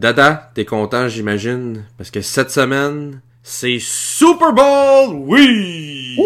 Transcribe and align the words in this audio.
Dada, 0.00 0.50
t'es 0.54 0.64
content, 0.64 1.08
j'imagine, 1.08 1.84
parce 1.98 2.10
que 2.10 2.22
cette 2.22 2.50
semaine, 2.50 3.20
c'est 3.42 3.76
Super 3.78 4.54
Bowl 4.54 5.14
oui! 5.26 6.16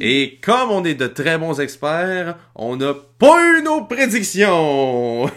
Et 0.00 0.40
comme 0.42 0.72
on 0.72 0.84
est 0.84 0.96
de 0.96 1.06
très 1.06 1.38
bons 1.38 1.60
experts, 1.60 2.36
on 2.56 2.74
n'a 2.74 2.94
pas 3.16 3.40
eu 3.44 3.62
nos 3.62 3.84
prédictions! 3.84 5.26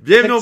bienvenue, 0.00 0.32
au 0.32 0.40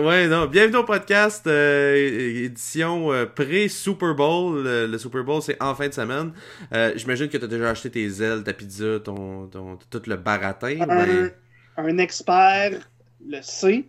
ouais, 0.00 0.28
non, 0.28 0.46
bienvenue 0.46 0.78
au 0.78 0.84
podcast 0.84 1.46
euh, 1.46 2.44
édition 2.46 3.12
euh, 3.12 3.26
pré-Super 3.26 4.14
Bowl. 4.14 4.62
Le, 4.64 4.86
le 4.86 4.96
Super 4.96 5.24
Bowl, 5.24 5.42
c'est 5.42 5.62
en 5.62 5.74
fin 5.74 5.88
de 5.88 5.92
semaine. 5.92 6.32
Euh, 6.72 6.94
J'imagine 6.96 7.28
que 7.28 7.36
tu 7.36 7.44
as 7.44 7.48
déjà 7.48 7.68
acheté 7.68 7.90
tes 7.90 8.22
ailes, 8.22 8.44
ta 8.44 8.54
pizza, 8.54 8.98
ton, 9.04 9.46
ton, 9.48 9.78
tout 9.90 10.00
le 10.06 10.16
baratin. 10.16 10.86
Ben- 10.86 11.32
un 11.76 11.98
expert 11.98 12.88
le 13.26 13.42
sait. 13.42 13.84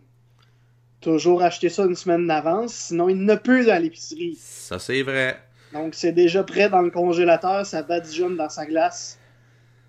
Toujours 1.02 1.44
acheter 1.44 1.70
ça 1.70 1.86
une 1.86 1.95
semaine 1.95 2.28
d'avance, 2.28 2.73
sinon 2.73 3.08
il 3.09 3.23
ne 3.23 3.36
peut 3.36 3.66
dans 3.66 3.82
l'épicerie. 3.82 4.38
Ça, 4.40 4.80
c'est 4.80 5.04
vrai. 5.04 5.40
Donc 5.73 5.95
c'est 5.95 6.12
déjà 6.12 6.44
prêt 6.44 6.70
dans 6.70 6.81
le 6.81 6.90
congélateur, 6.90 7.66
ça 7.66 7.84
badigeonne 7.84 8.36
dans 8.36 8.50
sa 8.50 8.66
glace. 8.66 9.20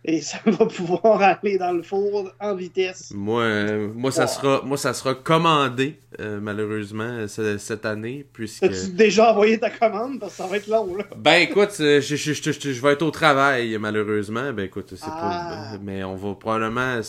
Et 0.04 0.20
ça 0.22 0.38
va 0.46 0.64
pouvoir 0.66 1.20
aller 1.20 1.58
dans 1.58 1.72
le 1.72 1.82
four 1.82 2.30
en 2.40 2.54
vitesse. 2.54 3.10
Moi, 3.14 3.42
euh, 3.42 3.88
moi, 3.94 4.10
ça 4.12 4.24
Oh. 4.24 4.28
sera, 4.28 4.62
moi, 4.64 4.76
ça 4.78 4.94
sera 4.94 5.14
commandé, 5.14 5.98
euh, 6.20 6.38
malheureusement, 6.40 7.26
ce- 7.26 7.58
cette 7.58 7.84
année, 7.84 8.24
puisque... 8.32 8.62
As-tu 8.62 8.92
déjà 8.92 9.32
envoyé 9.32 9.58
ta 9.58 9.70
commande? 9.70 10.20
Parce 10.20 10.32
que 10.36 10.42
ça 10.42 10.46
va 10.48 10.56
être 10.56 10.68
long, 10.68 10.94
là. 10.96 11.04
Ben 11.16 11.42
écoute, 11.42 11.76
euh, 11.80 12.00
je, 12.00 12.14
je, 12.16 12.32
je, 12.32 12.52
je- 12.52 12.72
je 12.72 12.80
vais 12.82 12.92
être 12.92 13.02
au 13.02 13.10
travail 13.10 13.76
malheureusement. 13.78 14.52
Ben 14.52 14.64
écoute, 14.66 14.94
c'est 14.96 15.04
Ah. 15.04 15.72
pas. 15.72 15.78
Mais 15.82 16.04
on 16.04 16.14
va 16.14 16.34
probablement 16.34 17.00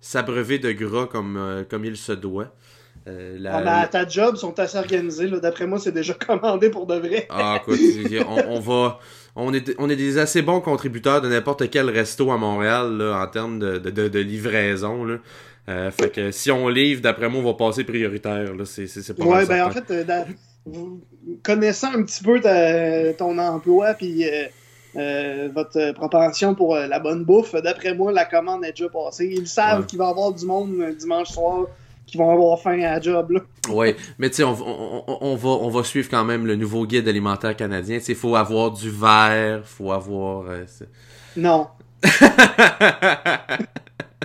s'abreuver 0.00 0.58
de 0.58 0.72
gras 0.72 1.06
comme, 1.06 1.36
euh, 1.36 1.64
comme 1.68 1.84
il 1.84 1.96
se 1.96 2.12
doit. 2.12 2.54
Euh, 3.06 3.36
la- 3.38 3.56
Ah, 3.56 3.80
à 3.82 3.86
ta 3.88 4.08
job, 4.08 4.36
sont 4.36 4.58
assez 4.58 4.78
organisés. 4.78 5.28
D'après 5.28 5.66
moi, 5.66 5.78
c'est 5.78 5.92
déjà 5.92 6.14
commandé 6.26 6.70
pour 6.70 6.86
de 6.86 6.94
vrai. 6.96 7.26
Ah, 7.30 7.60
écoute, 7.60 7.78
on, 8.28 8.54
on 8.56 8.60
va. 8.60 8.98
On 9.36 9.52
est, 9.52 9.74
on 9.78 9.90
est 9.90 9.96
des 9.96 10.18
assez 10.18 10.42
bons 10.42 10.60
contributeurs 10.60 11.20
de 11.20 11.28
n'importe 11.28 11.68
quel 11.70 11.90
resto 11.90 12.30
à 12.30 12.36
Montréal 12.38 12.96
là, 12.98 13.20
en 13.22 13.26
termes 13.26 13.58
de, 13.58 13.78
de, 13.78 13.90
de, 13.90 14.08
de 14.08 14.18
livraison. 14.20 15.04
Là. 15.04 15.16
Euh, 15.68 15.90
fait 15.90 16.10
que 16.10 16.30
si 16.30 16.50
on 16.50 16.68
livre, 16.68 17.00
d'après 17.00 17.28
moi, 17.28 17.40
on 17.40 17.44
va 17.44 17.54
passer 17.54 17.82
prioritaire. 17.84 18.54
Là. 18.54 18.64
C'est, 18.64 18.86
pas 19.16 19.24
mal 19.24 19.32
Ouais, 19.40 19.46
ben 19.46 19.56
certain. 19.56 19.66
en 19.66 19.70
fait, 19.72 19.90
euh, 19.92 20.04
dans- 20.04 20.26
vous- 20.66 21.00
connaissant 21.42 21.92
un 21.94 22.02
petit 22.04 22.22
peu 22.22 22.40
ta- 22.40 23.12
ton 23.14 23.36
emploi 23.38 23.94
puis 23.94 24.24
euh, 24.28 24.44
euh, 24.96 25.48
votre 25.54 25.92
propension 25.94 26.54
pour 26.54 26.76
la 26.76 26.98
bonne 27.00 27.24
bouffe, 27.24 27.54
d'après 27.54 27.94
moi, 27.94 28.12
la 28.12 28.24
commande 28.26 28.64
est 28.64 28.70
déjà 28.70 28.88
passée. 28.88 29.34
Ils 29.36 29.48
savent 29.48 29.80
Ouais. 29.80 29.86
qu'il 29.86 29.98
va 29.98 30.06
y 30.06 30.10
avoir 30.10 30.32
du 30.32 30.46
monde 30.46 30.76
dimanche 30.98 31.30
soir 31.30 31.66
qui 32.06 32.16
vont 32.18 32.30
avoir 32.30 32.58
faim 32.60 32.80
à 32.82 32.92
la 32.94 33.00
job. 33.00 33.30
Là. 33.30 33.40
Ouais, 33.70 33.96
mais 34.18 34.28
tu 34.30 34.36
sais, 34.36 34.44
on, 34.44 34.54
on, 35.24 35.36
va, 35.36 35.48
on 35.48 35.68
va 35.68 35.84
suivre 35.84 36.08
quand 36.10 36.24
même 36.24 36.46
le 36.46 36.56
nouveau 36.56 36.86
guide 36.86 37.08
alimentaire 37.08 37.56
canadien. 37.56 37.98
Tu 37.98 38.04
sais, 38.04 38.14
faut 38.14 38.36
avoir 38.36 38.70
du 38.72 38.90
verre, 38.90 39.62
faut 39.64 39.90
avoir. 39.92 40.44
euh, 40.48 40.64
Non, 41.36 41.68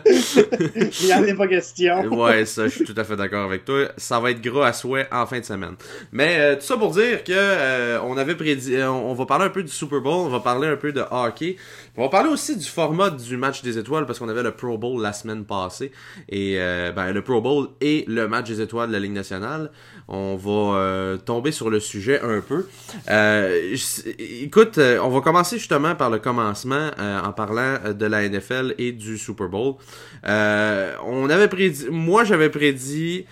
il 0.06 1.06
n'y 1.06 1.14
en 1.14 1.24
a 1.24 1.36
pas 1.36 1.48
question. 1.48 2.06
ouais, 2.20 2.46
ça, 2.46 2.68
je 2.68 2.76
suis 2.76 2.86
tout 2.86 2.96
à 2.98 3.04
fait 3.04 3.16
d'accord 3.16 3.46
avec 3.46 3.66
toi. 3.66 3.90
Ça 3.98 4.20
va 4.20 4.32
être 4.32 4.42
gros 4.42 4.62
à 4.62 4.74
souhait 4.74 5.08
en 5.12 5.26
fin 5.26 5.40
de 5.40 5.46
semaine. 5.46 5.76
Mais 6.12 6.38
euh, 6.40 6.56
tout 6.56 6.62
ça 6.62 6.78
pour 6.78 6.92
dire 6.92 7.24
que 7.24 7.34
euh, 7.36 8.00
on 8.04 8.18
avait 8.18 8.36
prédit, 8.36 8.76
euh, 8.76 8.90
on 8.90 9.14
va 9.14 9.26
parler 9.26 9.46
un 9.46 9.50
peu 9.50 9.64
du 9.64 9.72
Super 9.72 10.02
Bowl, 10.02 10.26
on 10.26 10.30
va 10.30 10.40
parler 10.40 10.68
un 10.68 10.78
peu 10.78 10.92
de 10.92 11.04
hockey, 11.12 11.58
on 11.98 12.04
va 12.04 12.10
parler 12.10 12.30
aussi 12.30 12.56
du 12.56 12.66
format 12.66 13.10
du 13.10 13.38
match 13.38 13.62
des 13.62 13.78
étoiles 13.78 14.06
parce 14.06 14.20
qu'on 14.20 14.30
avait 14.30 14.44
le 14.44 14.52
Pro 14.52 14.78
Bowl 14.78 15.02
la 15.02 15.14
semaine 15.14 15.46
passée 15.46 15.92
et 16.30 16.56
euh, 16.60 16.92
ben 16.92 17.12
le 17.12 17.22
Pro 17.22 17.42
Bowl 17.42 17.70
et 17.82 18.06
le 18.08 18.28
match 18.28 18.48
des 18.48 18.62
étoiles 18.62 18.88
de 18.90 18.94
la 18.94 19.00
Ligue 19.00 19.14
nationale. 19.14 19.72
On 20.12 20.36
va 20.38 20.80
euh, 20.80 21.18
tomber 21.18 21.52
sur 21.52 21.70
le 21.70 21.80
sujet 21.80 22.20
un 22.22 22.42
peu. 22.42 22.68
Euh, 23.12 23.76
écoute, 24.18 24.80
euh, 24.80 24.98
on 25.04 25.10
va 25.10 25.22
commencer 25.22 25.60
justement 25.60 25.94
par 25.94 26.10
le 26.10 26.18
commencement 26.18 26.90
en 26.98 27.32
parlant 27.32 27.78
de 27.94 28.06
la 28.08 28.28
NFL 28.28 28.74
et 28.80 28.92
du 28.92 29.20
Super 29.20 29.50
Bowl. 29.50 29.76
On 30.24 31.30
avait 31.30 31.48
prédit, 31.48 31.86
moi 31.92 32.24
j'avais 32.24 32.50
prédit 32.50 33.28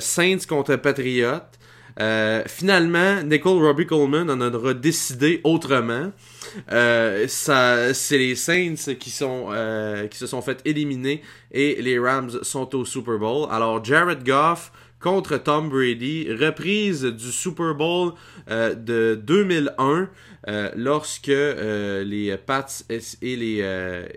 Saints 0.00 0.46
contre 0.48 0.76
Patriots. 0.76 1.42
Finalement, 2.46 3.22
Nicole 3.22 3.62
Robbie 3.62 3.86
Coleman 3.86 4.30
en 4.30 4.40
aura 4.40 4.72
décidé 4.72 5.42
autrement. 5.44 6.10
C'est 6.70 8.18
les 8.18 8.34
Saints 8.34 8.94
qui 8.98 9.10
sont 9.10 9.48
qui 10.10 10.16
se 10.16 10.26
sont 10.26 10.40
fait 10.40 10.62
éliminer 10.64 11.20
et 11.52 11.82
les 11.82 11.98
Rams 11.98 12.30
sont 12.40 12.74
au 12.74 12.86
Super 12.86 13.18
Bowl. 13.18 13.46
Alors 13.50 13.84
Jared 13.84 14.24
Goff 14.24 14.72
contre 15.04 15.36
Tom 15.36 15.68
Brady, 15.68 16.28
reprise 16.32 17.04
du 17.04 17.30
Super 17.30 17.74
Bowl 17.74 18.14
euh, 18.50 18.74
de 18.74 19.20
2001 19.22 20.08
euh, 20.48 20.70
lorsque 20.76 21.28
euh, 21.28 22.02
les 22.04 22.34
Pats 22.38 22.64
et 22.88 23.36
les 23.36 23.58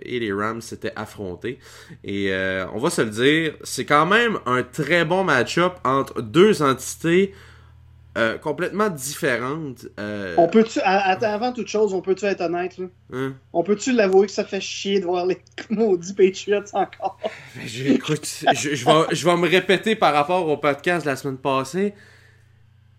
et 0.02 0.20
les 0.20 0.32
Rams 0.32 0.62
s'étaient 0.62 0.94
affrontés. 0.96 1.60
Et 2.06 2.32
on 2.74 2.80
va 2.80 2.90
se 2.90 3.02
le 3.02 3.10
dire, 3.10 3.54
c'est 3.64 3.84
quand 3.84 4.06
même 4.06 4.40
un 4.46 4.64
très 4.64 5.04
bon 5.04 5.26
match-up 5.26 5.74
entre 5.84 6.22
deux 6.22 6.62
entités 6.62 7.34
euh, 8.18 8.38
complètement 8.38 8.90
différentes. 8.90 9.86
Euh, 10.00 10.34
On 10.38 10.48
peut-tu, 10.48 10.80
avant 10.82 11.54
toute 11.54 11.68
chose, 11.68 11.94
on 11.94 12.02
peut-tu 12.02 12.26
être 12.26 12.42
honnête? 12.42 12.78
Là? 12.78 12.86
hein? 13.14 13.34
On 13.54 13.64
peut-tu 13.64 13.92
l'avouer 13.94 14.26
que 14.26 14.32
ça 14.34 14.44
fait 14.44 14.60
chier 14.62 15.00
de 15.00 15.06
voir 15.06 15.26
les 15.26 15.38
maudits 15.70 16.14
Patriots 16.14 16.64
encore? 16.74 17.20
Je- 17.66 17.84
écoute, 17.94 18.26
je, 18.56 18.76
je 18.76 18.86
vais, 18.86 19.16
je 19.16 19.26
vais 19.26 19.38
me 19.38 19.48
répéter 19.48 19.96
par 19.96 20.14
rapport 20.14 20.48
au 20.48 20.58
podcast 20.58 21.06
de 21.06 21.12
la 21.12 21.16
semaine 21.16 21.38
passée. 21.38 21.94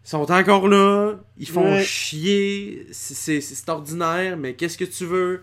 Ils 0.05 0.09
sont 0.11 0.31
encore 0.33 0.69
là, 0.69 1.17
ils 1.37 1.49
font 1.49 1.73
Ouais. 1.73 1.83
chier, 1.85 2.87
c'est 2.93 3.43
ordinaire, 3.69 4.37
mais 4.39 4.55
qu'est-ce 4.55 4.79
que 4.79 4.85
tu 4.87 5.05
veux? 5.05 5.43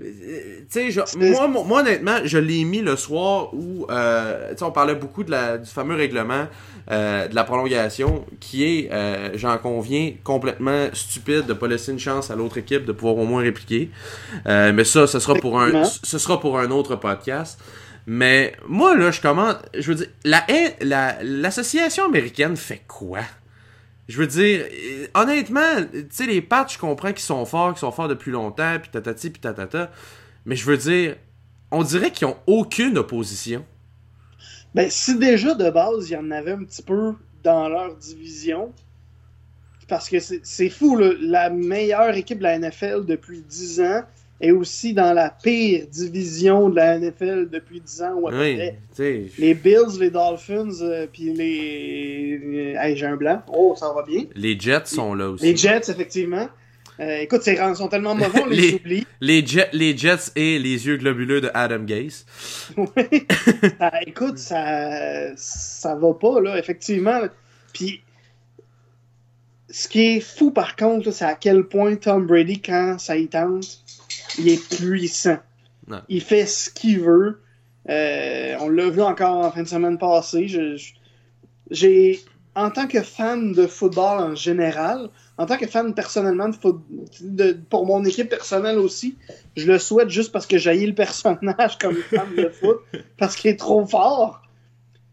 Euh, 0.00 0.60
Tu 0.72 0.92
sais, 0.92 1.02
moi, 1.16 1.48
moi, 1.48 1.80
honnêtement, 1.80 2.18
je 2.24 2.38
l'ai 2.38 2.64
mis 2.64 2.80
le 2.80 2.96
soir 2.96 3.52
où, 3.52 3.86
euh, 3.90 4.50
tu 4.50 4.58
sais, 4.58 4.64
on 4.64 4.70
parlait 4.72 4.94
beaucoup 4.94 5.24
de 5.24 5.30
la, 5.30 5.58
du 5.58 5.68
fameux 5.70 5.94
règlement 5.96 6.46
euh, 6.90 7.28
de 7.28 7.34
la 7.34 7.44
prolongation, 7.44 8.24
qui 8.40 8.64
est, 8.64 8.88
euh, 8.92 9.30
j'en 9.34 9.58
conviens, 9.58 10.12
complètement 10.24 10.88
stupide 10.92 11.46
de 11.46 11.52
pas 11.52 11.66
laisser 11.68 11.92
une 11.92 11.98
chance 11.98 12.30
à 12.30 12.36
l'autre 12.36 12.58
équipe 12.58 12.84
de 12.84 12.92
pouvoir 12.92 13.16
au 13.16 13.24
moins 13.26 13.42
répliquer. 13.42 13.90
Mais 14.46 14.84
ça, 14.84 15.06
ce 15.06 15.18
sera 15.18 15.34
pour 15.34 15.60
un, 15.60 15.84
ce 15.84 16.18
sera 16.18 16.40
pour 16.40 16.58
un 16.58 16.70
autre 16.70 16.96
podcast. 16.96 17.60
Mais 18.06 18.54
moi, 18.66 18.96
là, 18.96 19.10
je 19.10 19.20
commence. 19.20 19.56
Je 19.74 19.92
veux 19.92 19.94
dire, 19.96 20.06
la, 20.24 20.44
la, 20.80 21.16
l'association 21.22 22.06
américaine 22.06 22.56
fait 22.56 22.82
quoi? 22.88 23.20
Je 24.08 24.18
veux 24.18 24.26
dire, 24.26 24.66
euh, 24.70 25.06
honnêtement, 25.14 25.84
tu 25.92 26.06
sais, 26.10 26.26
les 26.26 26.42
Pats, 26.42 26.66
je 26.68 26.78
comprends 26.78 27.12
qu'ils 27.12 27.20
sont 27.20 27.44
forts, 27.44 27.72
qu'ils 27.72 27.80
sont 27.80 27.92
forts 27.92 28.08
depuis 28.08 28.30
longtemps, 28.30 28.78
puis 28.80 28.90
tatati, 28.90 29.30
puis 29.30 29.40
tatata. 29.40 29.90
Mais 30.46 30.56
je 30.56 30.64
veux 30.66 30.76
dire, 30.76 31.16
on 31.70 31.82
dirait 31.82 32.10
qu'ils 32.10 32.26
ont 32.26 32.36
aucune 32.46 32.98
opposition. 32.98 33.64
Ben, 34.74 34.90
si 34.90 35.18
déjà 35.18 35.54
de 35.54 35.70
base, 35.70 36.10
il 36.10 36.14
y 36.14 36.16
en 36.16 36.30
avait 36.30 36.52
un 36.52 36.64
petit 36.64 36.82
peu 36.82 37.14
dans 37.42 37.68
leur 37.68 37.94
division, 37.96 38.72
parce 39.88 40.08
que 40.08 40.20
c'est 40.20 40.40
c'est 40.44 40.70
fou, 40.70 40.96
là, 40.96 41.12
la 41.20 41.50
meilleure 41.50 42.14
équipe 42.14 42.38
de 42.38 42.44
la 42.44 42.58
NFL 42.58 43.04
depuis 43.06 43.42
10 43.42 43.80
ans 43.80 44.02
est 44.40 44.50
aussi 44.52 44.94
dans 44.94 45.12
la 45.12 45.30
pire 45.30 45.86
division 45.90 46.68
de 46.70 46.76
la 46.76 46.98
NFL 46.98 47.48
depuis 47.50 47.80
10 47.80 48.02
ans 48.02 48.14
ou 48.14 48.28
à 48.28 48.30
peu 48.30 48.40
Oui. 48.40 49.28
Les 49.38 49.54
Bills, 49.54 49.98
les 50.00 50.10
Dolphins, 50.10 50.68
euh, 50.82 51.06
puis 51.12 51.32
les... 51.32 52.74
Hey, 52.78 52.96
j'ai 52.96 53.06
un 53.06 53.16
blanc. 53.16 53.42
Oh, 53.52 53.74
ça 53.78 53.92
va 53.92 54.02
bien. 54.02 54.24
Les 54.34 54.58
Jets 54.58 54.86
sont 54.86 55.14
là 55.14 55.28
aussi. 55.30 55.44
Les 55.44 55.56
Jets, 55.56 55.90
effectivement. 55.90 56.48
Euh, 57.00 57.18
écoute, 57.20 57.42
ils 57.46 57.76
sont 57.76 57.88
tellement 57.88 58.14
mauvais, 58.14 58.40
on 58.42 58.46
les, 58.46 58.56
Les- 58.60 58.74
oublie. 58.74 59.06
Les, 59.20 59.46
Jets, 59.46 59.70
les 59.72 59.96
Jets 59.96 60.32
et 60.36 60.58
les 60.58 60.86
yeux 60.86 60.96
globuleux 60.96 61.40
de 61.40 61.50
Adam 61.54 61.80
Gase. 61.84 62.26
Oui. 62.76 63.26
Ça- 63.78 63.92
écoute, 64.06 64.38
ça, 64.38 65.34
ça 65.36 65.94
va 65.94 66.12
pas, 66.14 66.40
là, 66.40 66.58
effectivement. 66.58 67.20
Puis, 67.72 68.02
ce 69.70 69.88
qui 69.88 70.16
est 70.16 70.20
fou, 70.20 70.50
par 70.50 70.76
contre, 70.76 71.10
c'est 71.10 71.24
à 71.24 71.34
quel 71.34 71.64
point 71.64 71.94
Tom 71.96 72.26
Brady, 72.26 72.60
quand 72.60 72.96
ça 72.98 73.16
y 73.16 73.28
tente, 73.28 73.80
il 74.40 74.48
est 74.48 74.76
puissant. 74.76 75.38
Ouais. 75.88 75.98
Il 76.08 76.20
fait 76.22 76.46
ce 76.46 76.70
qu'il 76.70 77.00
veut. 77.00 77.40
Euh, 77.88 78.56
on 78.60 78.68
l'a 78.68 78.88
vu 78.90 79.02
encore 79.02 79.36
en 79.44 79.50
fin 79.50 79.62
de 79.62 79.68
semaine 79.68 79.98
passée. 79.98 80.46
J'ai, 81.70 82.20
en 82.54 82.70
tant 82.70 82.86
que 82.86 83.00
fan 83.00 83.52
de 83.52 83.66
football 83.66 84.20
en 84.20 84.34
général, 84.34 85.08
en 85.38 85.46
tant 85.46 85.56
que 85.56 85.66
fan 85.66 85.94
personnellement 85.94 86.48
de 86.48 86.56
foot, 86.56 86.80
de- 87.22 87.56
pour 87.70 87.86
mon 87.86 88.04
équipe 88.04 88.28
personnelle 88.28 88.78
aussi, 88.78 89.16
je 89.56 89.66
le 89.70 89.78
souhaite 89.78 90.10
juste 90.10 90.32
parce 90.32 90.46
que 90.46 90.58
j'ai 90.58 90.84
le 90.86 90.94
personnage 90.94 91.78
comme 91.78 91.94
fan 91.96 92.34
de 92.36 92.48
foot, 92.48 92.78
parce 93.18 93.36
qu'il 93.36 93.50
est 93.50 93.56
trop 93.58 93.86
fort. 93.86 94.42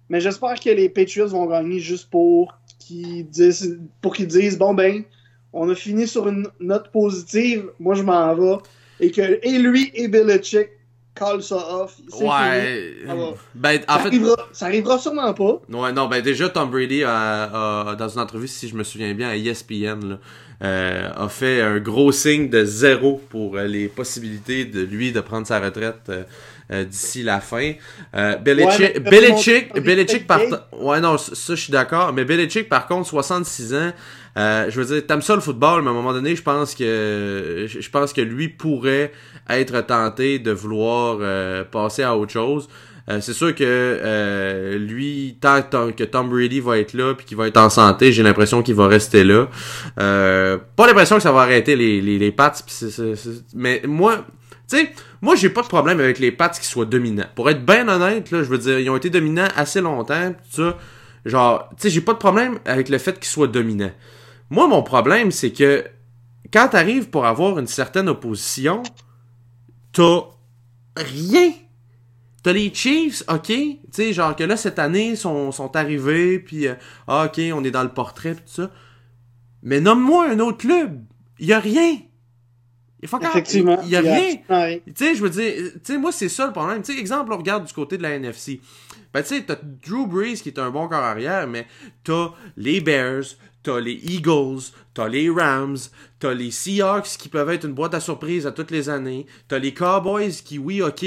Mais 0.10 0.20
j'espère 0.22 0.60
que 0.60 0.70
les 0.70 0.90
Patriots 0.90 1.28
vont 1.28 1.46
gagner 1.46 1.80
juste 1.80 2.10
pour 2.10 2.58
qu'ils 2.80 3.28
disent, 3.30 3.78
pour 4.02 4.16
qu'ils 4.16 4.28
disent 4.28 4.58
bon 4.58 4.74
ben, 4.74 5.04
on 5.54 5.70
a 5.70 5.76
fini 5.76 6.08
sur 6.08 6.28
une 6.28 6.48
note 6.60 6.92
positive, 6.92 7.70
moi 7.80 7.94
je 7.96 8.04
m'en 8.04 8.34
vais. 8.36 8.58
Et 9.00 9.12
que 9.12 9.40
et 9.44 9.58
lui 9.60 9.92
et 9.94 10.08
Belichick 10.08 10.70
call 11.16 11.42
ça 11.42 11.56
off. 11.84 11.96
fini. 12.16 12.30
Ouais. 12.30 12.94
Ben, 13.56 13.80
en 13.88 13.94
ça, 13.94 14.00
fait. 14.00 14.08
arrivera, 14.08 14.36
ça 14.54 14.66
arrivera 14.68 15.00
sûrement 15.00 15.34
pas. 15.34 15.62
Ouais, 15.70 15.92
non, 15.92 16.08
ben 16.08 16.22
déjà, 16.22 16.48
Tom 16.50 16.70
Brady, 16.70 17.04
a, 17.04 17.90
a- 17.90 17.96
dans 17.96 18.10
une 18.10 18.20
entrevue, 18.20 18.48
si 18.48 18.68
je 18.68 18.76
me 18.76 18.84
souviens 18.84 19.14
bien, 19.16 19.30
à 19.30 19.36
ESPN, 19.36 20.10
là, 20.10 20.20
euh, 20.64 21.10
a 21.16 21.30
fait 21.30 21.62
un 21.62 21.80
gros 21.80 22.12
signe 22.12 22.50
de 22.50 22.64
zéro 22.66 23.22
pour 23.30 23.58
euh, 23.58 23.66
les 23.66 23.88
possibilités 23.88 24.66
de 24.66 24.82
lui 24.82 25.12
de 25.12 25.20
prendre 25.22 25.46
sa 25.48 25.60
retraite 25.60 26.02
euh, 26.10 26.24
euh, 26.72 26.84
d'ici 26.84 27.24
la 27.24 27.40
fin. 27.42 27.74
Euh, 28.16 28.36
Belichick, 28.38 28.80
Ouais, 28.80 28.94
mais 28.96 29.00
Belichick, 29.12 29.76
mon- 29.76 29.82
Belichick 29.82 30.28
par... 30.28 30.42
Ouais, 30.74 31.00
non, 31.00 31.18
ça, 31.18 31.32
je 31.56 31.62
suis 31.62 31.72
d'accord. 31.72 32.12
Mais 32.14 32.26
Belichick, 32.26 32.70
par 32.70 32.88
contre, 32.88 33.08
66 33.08 33.74
ans, 33.76 33.92
euh, 34.38 34.70
je 34.70 34.80
veux 34.80 34.86
dire, 34.86 35.06
t'aimes 35.08 35.22
ça 35.22 35.36
le 35.36 35.42
football, 35.42 35.82
mais 35.82 35.88
à 35.88 35.92
un 35.92 35.96
moment 35.96 36.14
donné, 36.14 36.36
je 36.36 36.44
pense 36.44 36.76
que 36.76 37.66
je 37.68 37.90
pense 37.90 38.14
que 38.14 38.22
lui 38.22 38.50
pourrait 38.50 39.12
être 39.50 39.82
tenté 39.82 40.40
de 40.40 40.52
vouloir 40.52 41.18
euh, 41.22 41.64
passer 41.64 42.04
à 42.04 42.16
autre 42.16 42.32
chose. 42.32 42.70
Euh, 43.10 43.22
c'est 43.22 43.32
sûr 43.34 43.56
que 43.56 43.64
euh, 43.64 44.78
lui, 44.78 45.38
tant 45.40 45.62
que 45.62 46.04
Tom- 46.04 46.30
Brady 46.30 46.60
va 46.60 46.78
être 46.78 46.94
là 46.94 47.14
puis 47.16 47.26
qu'il 47.26 47.38
va 47.38 47.48
être 47.48 47.56
en 47.56 47.70
santé, 47.70 48.12
j'ai 48.12 48.22
l'impression 48.22 48.62
qu'il 48.62 48.76
va 48.76 48.88
rester 48.88 49.24
là. 49.24 49.48
Euh, 49.98 50.58
pas 50.76 50.88
l'impression 50.88 51.16
que 51.16 51.22
ça 51.22 51.32
va 51.32 51.42
arrêter 51.42 51.78
les, 51.78 52.02
les, 52.02 52.20
les 52.20 52.32
Pats, 52.34 52.52
pis 52.66 52.74
mais 53.56 53.82
moi, 53.88 54.26
tu 54.70 54.78
sais, 54.78 54.92
moi 55.22 55.36
j'ai 55.36 55.50
pas 55.50 55.62
de 55.62 55.68
problème 55.68 56.02
avec 56.02 56.20
les 56.20 56.34
Pats 56.34 56.50
qui 56.50 56.68
soient 56.68 56.84
dominants. 56.84 57.30
Pour 57.34 57.50
être 57.50 57.66
bien 57.66 57.88
honnête, 57.88 58.30
là, 58.32 58.44
je 58.44 58.50
veux 58.50 58.58
dire, 58.58 58.78
ils 58.78 58.90
ont 58.90 58.98
été 58.98 59.10
dominants 59.10 59.48
assez 59.56 59.80
longtemps, 59.80 60.34
tout 60.34 60.62
ça. 60.64 60.78
Genre, 61.26 61.70
tu 61.72 61.84
sais, 61.84 61.90
j'ai 61.90 62.02
pas 62.02 62.14
de 62.14 62.20
problème 62.20 62.60
avec 62.66 62.90
le 62.90 62.98
fait 62.98 63.14
qu'ils 63.18 63.30
soient 63.30 63.48
dominants. 63.48 63.94
Moi, 64.50 64.68
mon 64.68 64.84
problème, 64.84 65.32
c'est 65.32 65.52
que 65.52 65.86
quand 66.52 66.70
t'arrives 66.70 67.10
pour 67.10 67.26
avoir 67.26 67.60
une 67.60 67.68
certaine 67.68 68.08
opposition, 68.10 68.84
t'as 69.92 70.22
rien. 70.96 71.52
T'as 72.44 72.54
les 72.54 72.74
Chiefs, 72.74 73.24
ok, 73.28 73.48
tu 73.48 73.80
sais, 73.92 74.14
genre 74.14 74.36
que 74.36 74.44
là, 74.44 74.56
cette 74.56 74.80
année, 74.80 75.16
sont, 75.16 75.52
sont 75.52 75.76
arrivés, 75.76 76.40
puis 76.40 76.68
euh, 76.68 76.76
ah, 77.08 77.26
ok, 77.26 77.42
on 77.54 77.64
est 77.64 77.72
dans 77.72 77.84
le 77.84 77.90
portrait, 77.90 78.36
pis 78.36 78.42
tout 78.42 78.62
ça. 78.62 78.72
Mais 79.64 79.82
nomme-moi 79.82 80.30
un 80.30 80.40
autre 80.40 80.60
club. 80.60 81.04
Il 81.40 81.48
y 81.48 81.54
a 81.54 81.60
rien. 81.60 81.98
Il 83.02 83.08
faut 83.08 83.20
Effectivement. 83.20 83.80
Il 83.84 83.90
y 83.90 83.96
a 83.96 84.02
rien. 84.02 84.38
rien. 84.48 84.80
Tu 84.86 84.94
sais, 84.96 85.16
je 85.16 85.22
veux 85.22 85.30
dire, 85.30 85.54
tu 85.74 85.80
sais, 85.84 85.98
moi, 85.98 86.12
c'est 86.12 86.30
ça 86.30 86.48
le 86.48 86.54
problème. 86.54 86.82
Tu 86.82 86.94
sais, 86.94 87.00
exemple, 87.00 87.34
on 87.34 87.38
regarde 87.38 87.66
du 87.66 87.74
côté 87.74 87.98
de 87.98 88.04
la 88.04 88.12
NFC. 88.12 88.62
Ben, 89.14 89.22
tu 89.22 89.30
sais, 89.30 89.44
t'as 89.44 89.58
Drew 89.86 90.08
Brees 90.08 90.36
qui 90.36 90.50
est 90.50 90.60
un 90.60 90.70
bon 90.70 90.88
corps 90.88 91.04
arrière, 91.04 91.48
mais 91.48 91.68
t'as 92.04 92.30
les 92.56 92.82
Bears, 92.82 93.24
les 93.76 94.00
Eagles, 94.04 94.72
t'as 94.98 95.08
les 95.08 95.30
Rams, 95.30 95.78
t'as 96.20 96.34
les 96.34 96.50
Seahawks 96.50 97.18
qui 97.20 97.30
peuvent 97.30 97.52
être 97.52 97.66
une 97.66 97.74
boîte 97.74 97.94
à 97.94 98.00
surprise 98.00 98.48
à 98.48 98.52
toutes 98.52 98.72
les 98.72 98.90
années, 98.90 99.28
t'as 99.48 99.60
les 99.60 99.72
Cowboys 99.72 100.32
qui, 100.44 100.58
oui, 100.58 100.82
ok, 100.82 101.06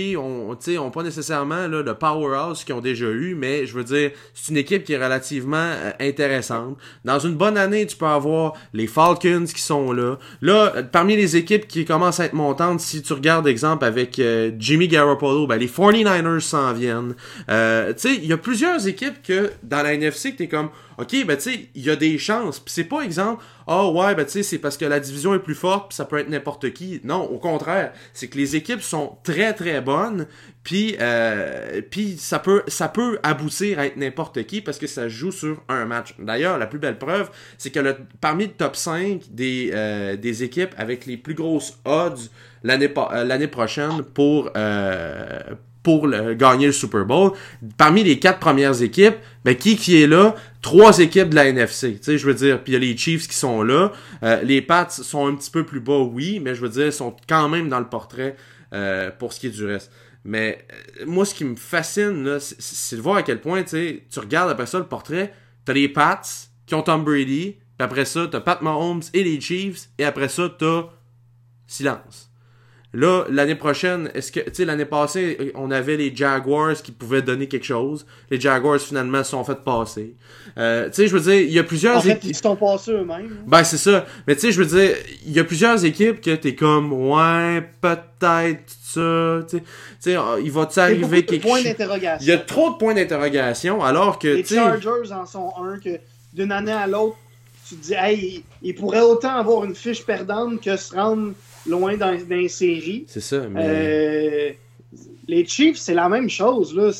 sais, 0.60 0.78
ont 0.78 0.90
pas 0.92 1.02
nécessairement 1.02 1.66
là, 1.66 1.82
le 1.82 1.94
powerhouse 1.94 2.62
qu'ils 2.62 2.76
ont 2.76 2.80
déjà 2.80 3.06
eu, 3.06 3.34
mais 3.34 3.66
je 3.66 3.74
veux 3.74 3.82
dire, 3.82 4.12
c'est 4.32 4.52
une 4.52 4.58
équipe 4.58 4.84
qui 4.84 4.92
est 4.92 5.02
relativement 5.02 5.56
euh, 5.56 5.90
intéressante. 5.98 6.78
Dans 7.04 7.18
une 7.18 7.34
bonne 7.34 7.56
année, 7.56 7.84
tu 7.84 7.96
peux 7.96 8.06
avoir 8.06 8.52
les 8.72 8.86
Falcons 8.86 9.46
qui 9.52 9.60
sont 9.60 9.90
là. 9.90 10.18
Là, 10.40 10.72
euh, 10.76 10.82
parmi 10.84 11.16
les 11.16 11.36
équipes 11.36 11.66
qui 11.66 11.84
commencent 11.84 12.20
à 12.20 12.26
être 12.26 12.34
montantes, 12.34 12.78
si 12.78 13.02
tu 13.02 13.12
regardes, 13.12 13.48
exemple, 13.48 13.84
avec 13.84 14.20
euh, 14.20 14.52
Jimmy 14.56 14.86
Garoppolo, 14.86 15.48
ben, 15.48 15.56
les 15.56 15.66
49ers 15.66 16.38
s'en 16.38 16.72
viennent. 16.72 17.16
Tu 17.48 17.54
sais, 17.96 18.14
il 18.14 18.26
y 18.26 18.32
a 18.32 18.38
plusieurs 18.38 18.86
équipes 18.86 19.20
que, 19.24 19.50
dans 19.64 19.82
la 19.82 19.94
NFC, 19.94 20.30
que 20.32 20.38
t'es 20.38 20.48
comme, 20.48 20.68
ok, 20.98 21.26
ben, 21.26 21.36
tu 21.36 21.42
sais, 21.42 21.68
il 21.74 21.82
y 21.82 21.90
a 21.90 21.96
des 21.96 22.18
chances. 22.18 22.60
Puis 22.60 22.72
c'est 22.72 22.84
pas 22.84 23.00
exemple, 23.00 23.42
oh 23.70 23.92
ouais, 23.94 24.14
ben, 24.16 24.24
tu 24.26 24.32
sais, 24.32 24.42
c'est 24.42 24.58
parce 24.58 24.76
que 24.76 24.84
la 24.84 24.98
division 24.98 25.32
est 25.32 25.38
plus 25.38 25.54
forte, 25.54 25.90
puis 25.90 25.96
ça 25.96 26.04
peut 26.04 26.18
être 26.18 26.28
n'importe 26.28 26.72
qui. 26.72 27.00
Non, 27.04 27.22
au 27.22 27.38
contraire, 27.38 27.92
c'est 28.12 28.28
que 28.28 28.36
les 28.36 28.56
équipes 28.56 28.82
sont 28.82 29.16
très, 29.22 29.54
très 29.54 29.80
bonnes, 29.80 30.26
puis 30.64 30.96
euh, 31.00 31.80
puis 31.88 32.18
ça 32.18 32.40
peut 32.40 32.64
ça 32.66 32.88
peut 32.88 33.18
aboutir 33.22 33.78
à 33.78 33.86
être 33.86 33.96
n'importe 33.96 34.44
qui 34.44 34.60
parce 34.60 34.78
que 34.78 34.88
ça 34.88 35.08
joue 35.08 35.30
sur 35.30 35.62
un 35.68 35.86
match. 35.86 36.14
D'ailleurs, 36.18 36.58
la 36.58 36.66
plus 36.66 36.80
belle 36.80 36.98
preuve, 36.98 37.30
c'est 37.58 37.70
que 37.70 37.80
le, 37.80 37.96
parmi 38.20 38.46
le 38.46 38.52
top 38.52 38.74
5 38.74 39.22
des, 39.30 39.70
euh, 39.72 40.16
des 40.16 40.42
équipes 40.42 40.74
avec 40.76 41.06
les 41.06 41.16
plus 41.16 41.34
grosses 41.34 41.78
odds 41.84 42.28
l'année 42.64 42.92
euh, 42.96 43.24
l'année 43.24 43.48
prochaine 43.48 44.02
pour 44.02 44.50
euh, 44.56 45.40
pour 45.82 46.06
le- 46.06 46.34
gagner 46.34 46.66
le 46.66 46.72
Super 46.72 47.04
Bowl, 47.06 47.32
parmi 47.78 48.04
les 48.04 48.18
quatre 48.18 48.38
premières 48.38 48.82
équipes, 48.82 49.16
ben 49.44 49.54
qui 49.56 49.76
qui 49.76 50.00
est 50.02 50.06
là? 50.06 50.34
Trois 50.60 50.98
équipes 50.98 51.30
de 51.30 51.34
la 51.36 51.46
NFC, 51.46 51.92
tu 51.94 51.98
sais, 52.02 52.18
je 52.18 52.26
veux 52.26 52.34
dire, 52.34 52.62
puis 52.62 52.72
il 52.72 52.74
y 52.74 52.76
a 52.76 52.80
les 52.80 52.96
Chiefs 52.96 53.26
qui 53.28 53.34
sont 53.36 53.62
là, 53.62 53.92
Euh, 54.22 54.42
les 54.42 54.60
Pats 54.60 54.90
sont 54.90 55.26
un 55.26 55.34
petit 55.34 55.50
peu 55.50 55.64
plus 55.64 55.80
bas, 55.80 55.98
oui, 55.98 56.38
mais 56.38 56.54
je 56.54 56.60
veux 56.60 56.68
dire, 56.68 56.92
sont 56.92 57.16
quand 57.26 57.48
même 57.48 57.68
dans 57.70 57.78
le 57.80 57.88
portrait 57.88 58.36
euh, 58.74 59.10
pour 59.10 59.32
ce 59.32 59.40
qui 59.40 59.46
est 59.46 59.50
du 59.50 59.64
reste. 59.64 59.90
Mais 60.22 60.58
euh, 61.00 61.06
moi, 61.06 61.24
ce 61.24 61.34
qui 61.34 61.44
me 61.46 61.56
fascine, 61.56 62.38
c'est 62.40 62.96
de 62.96 63.00
voir 63.00 63.16
à 63.16 63.22
quel 63.22 63.40
point, 63.40 63.62
tu 63.62 63.70
sais, 63.70 64.04
tu 64.10 64.18
regardes 64.18 64.50
après 64.50 64.66
ça 64.66 64.78
le 64.78 64.84
portrait, 64.84 65.32
t'as 65.64 65.72
les 65.72 65.88
Pats 65.88 66.20
qui 66.66 66.74
ont 66.74 66.82
Tom 66.82 67.02
Brady, 67.04 67.52
puis 67.52 67.84
après 67.84 68.04
ça, 68.04 68.28
t'as 68.30 68.40
Pat 68.40 68.60
Mahomes 68.60 69.00
et 69.14 69.24
les 69.24 69.40
Chiefs, 69.40 69.88
et 69.98 70.04
après 70.04 70.28
ça, 70.28 70.54
t'as 70.58 70.84
silence. 71.66 72.29
Là, 72.92 73.24
l'année 73.30 73.54
prochaine, 73.54 74.10
est-ce 74.14 74.32
que, 74.32 74.40
tu 74.40 74.50
sais, 74.52 74.64
l'année 74.64 74.84
passée, 74.84 75.52
on 75.54 75.70
avait 75.70 75.96
les 75.96 76.12
Jaguars 76.14 76.74
qui 76.82 76.90
pouvaient 76.90 77.22
donner 77.22 77.46
quelque 77.46 77.64
chose. 77.66 78.04
Les 78.32 78.40
Jaguars, 78.40 78.80
finalement, 78.80 79.22
se 79.22 79.30
sont 79.30 79.44
fait 79.44 79.62
passer. 79.64 80.14
Euh, 80.58 80.86
tu 80.88 80.94
sais, 80.94 81.06
je 81.06 81.16
veux 81.16 81.20
dire, 81.20 81.40
il 81.40 81.52
y 81.52 81.58
a 81.60 81.62
plusieurs 81.62 81.98
En 81.98 82.00
fait, 82.00 82.10
équipes- 82.14 82.30
ils 82.30 82.34
se 82.34 82.42
sont 82.42 82.56
passés 82.56 82.90
eux-mêmes. 82.90 83.28
hein. 83.30 83.44
ben, 83.46 83.62
c'est 83.62 83.76
ça. 83.76 84.06
Mais 84.26 84.34
tu 84.34 84.40
sais, 84.40 84.50
je 84.52 84.60
veux 84.60 84.66
dire, 84.66 84.96
il 85.24 85.32
y 85.32 85.38
a 85.38 85.44
plusieurs 85.44 85.84
équipes 85.84 86.20
que 86.20 86.34
t'es 86.34 86.56
comme, 86.56 86.92
ouais, 86.92 87.62
peut-être 87.80 88.64
ça, 88.82 89.40
tu 89.48 89.58
sais. 90.00 90.16
Ah, 90.16 90.34
il 90.42 90.50
va-tu 90.50 90.80
arriver 90.80 91.24
quelque 91.24 91.46
chose? 91.46 91.60
Il 92.20 92.26
y 92.26 92.32
a 92.32 92.38
trop 92.38 92.70
de 92.72 92.76
points 92.76 92.94
d'interrogation, 92.94 93.84
alors 93.84 94.18
que, 94.18 94.26
Les 94.28 94.44
Chargers 94.44 95.12
en 95.12 95.26
sont 95.26 95.52
un 95.62 95.78
que 95.78 95.90
d'une 96.32 96.50
année 96.50 96.72
à 96.72 96.88
l'autre, 96.88 97.16
tu 97.68 97.76
te 97.76 97.82
dis, 97.84 97.94
hey, 97.94 98.42
ils 98.62 98.74
pourraient 98.74 99.00
autant 99.00 99.36
avoir 99.36 99.64
une 99.64 99.76
fiche 99.76 100.04
perdante 100.04 100.60
que 100.60 100.76
se 100.76 100.92
rendre 100.92 101.32
loin 101.66 101.96
dans, 101.96 102.12
dans 102.16 102.36
les 102.36 102.48
séries. 102.48 103.04
c'est 103.08 103.20
ça, 103.20 103.40
mais... 103.48 103.60
Euh, 103.64 104.50
les 105.28 105.46
Chiefs, 105.46 105.76
c'est 105.78 105.94
la 105.94 106.08
même 106.08 106.28
chose. 106.28 106.74
Là. 106.74 106.90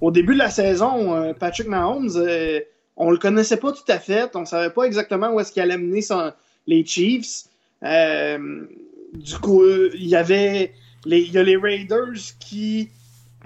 Au 0.00 0.10
début 0.10 0.34
de 0.34 0.38
la 0.38 0.50
saison, 0.50 1.14
euh, 1.14 1.32
Patrick 1.32 1.66
Mahomes, 1.68 2.10
euh, 2.16 2.60
on 2.96 3.10
le 3.10 3.16
connaissait 3.16 3.56
pas 3.56 3.72
tout 3.72 3.84
à 3.88 3.98
fait. 3.98 4.30
On 4.34 4.44
savait 4.44 4.70
pas 4.70 4.82
exactement 4.84 5.32
où 5.32 5.40
est-ce 5.40 5.52
qu'il 5.52 5.62
allait 5.62 5.78
mener 5.78 6.02
son- 6.02 6.32
les 6.66 6.84
Chiefs. 6.84 7.44
Euh, 7.82 8.66
du 9.14 9.34
coup, 9.38 9.62
il 9.94 10.06
y 10.06 10.16
avait 10.16 10.72
les, 11.06 11.20
il 11.20 11.32
y 11.32 11.38
a 11.38 11.42
les 11.42 11.56
Raiders 11.56 12.12
qui 12.40 12.90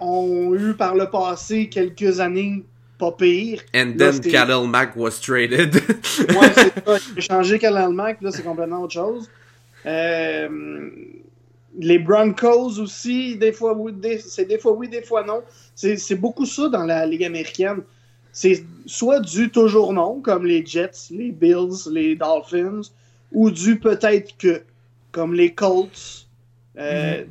ont 0.01 0.55
eu 0.55 0.75
par 0.75 0.95
le 0.95 1.07
passé 1.09 1.69
quelques 1.69 2.19
années 2.21 2.65
pas 2.99 3.13
pires. 3.13 3.61
And 3.75 3.93
là, 3.99 4.11
then 4.13 4.21
Khalil 4.21 4.69
Mack 4.69 4.97
was 4.97 5.21
traded. 5.23 5.75
Ouais, 5.75 6.53
c'est 6.55 6.85
ça. 6.87 6.99
Changé 7.19 7.59
Khalil 7.59 7.95
Mack, 7.95 8.21
là, 8.23 8.31
c'est 8.33 8.43
complètement 8.43 8.83
autre 8.83 8.95
chose. 8.95 9.29
Euh, 9.87 10.49
les 11.79 11.99
Broncos 11.99 12.79
aussi, 12.81 13.37
des 13.37 13.53
fois 13.53 13.75
oui, 13.75 13.93
des- 13.93 14.19
c'est 14.19 14.47
des 14.47 14.59
fois 14.59 14.73
oui, 14.73 14.89
des 14.89 15.03
fois 15.03 15.25
non. 15.25 15.43
C'est 15.75 16.15
beaucoup 16.17 16.47
ça 16.47 16.69
dans 16.69 16.85
la 16.85 17.07
Ligue 17.07 17.25
américaine. 17.25 17.83
C'est 18.33 18.65
soit 18.87 19.21
du 19.21 19.51
toujours 19.51 19.93
non, 19.93 20.21
comme 20.21 20.45
les 20.47 20.65
Jets, 20.65 21.09
les 21.11 21.33
Bills, 21.33 21.89
les 21.91 22.17
Dolphins, 22.17 22.83
ou 23.33 23.51
du 23.51 23.79
peut-être 23.79 24.37
que, 24.39 24.63
comme 25.13 25.35
les 25.35 25.53
Colts. 25.55 26.27
Euh, 26.79 27.25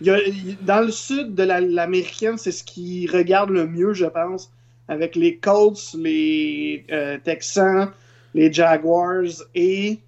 y 0.00 0.10
a- 0.10 0.22
il- 0.26 0.56
dans 0.64 0.82
le 0.86 0.90
sud 0.92 1.34
de 1.34 1.42
la- 1.42 1.60
l'américaine, 1.60 2.38
c'est 2.38 2.52
ce 2.52 2.62
qui 2.64 3.06
regarde 3.08 3.50
le 3.50 3.66
mieux, 3.66 3.92
je 3.92 4.06
pense, 4.06 4.52
avec 4.88 5.16
les 5.16 5.36
Colts, 5.36 5.94
les 5.98 6.84
euh, 6.90 7.18
Texans, 7.24 7.90
les 8.34 8.52
Jaguars 8.52 9.44
et 9.54 9.98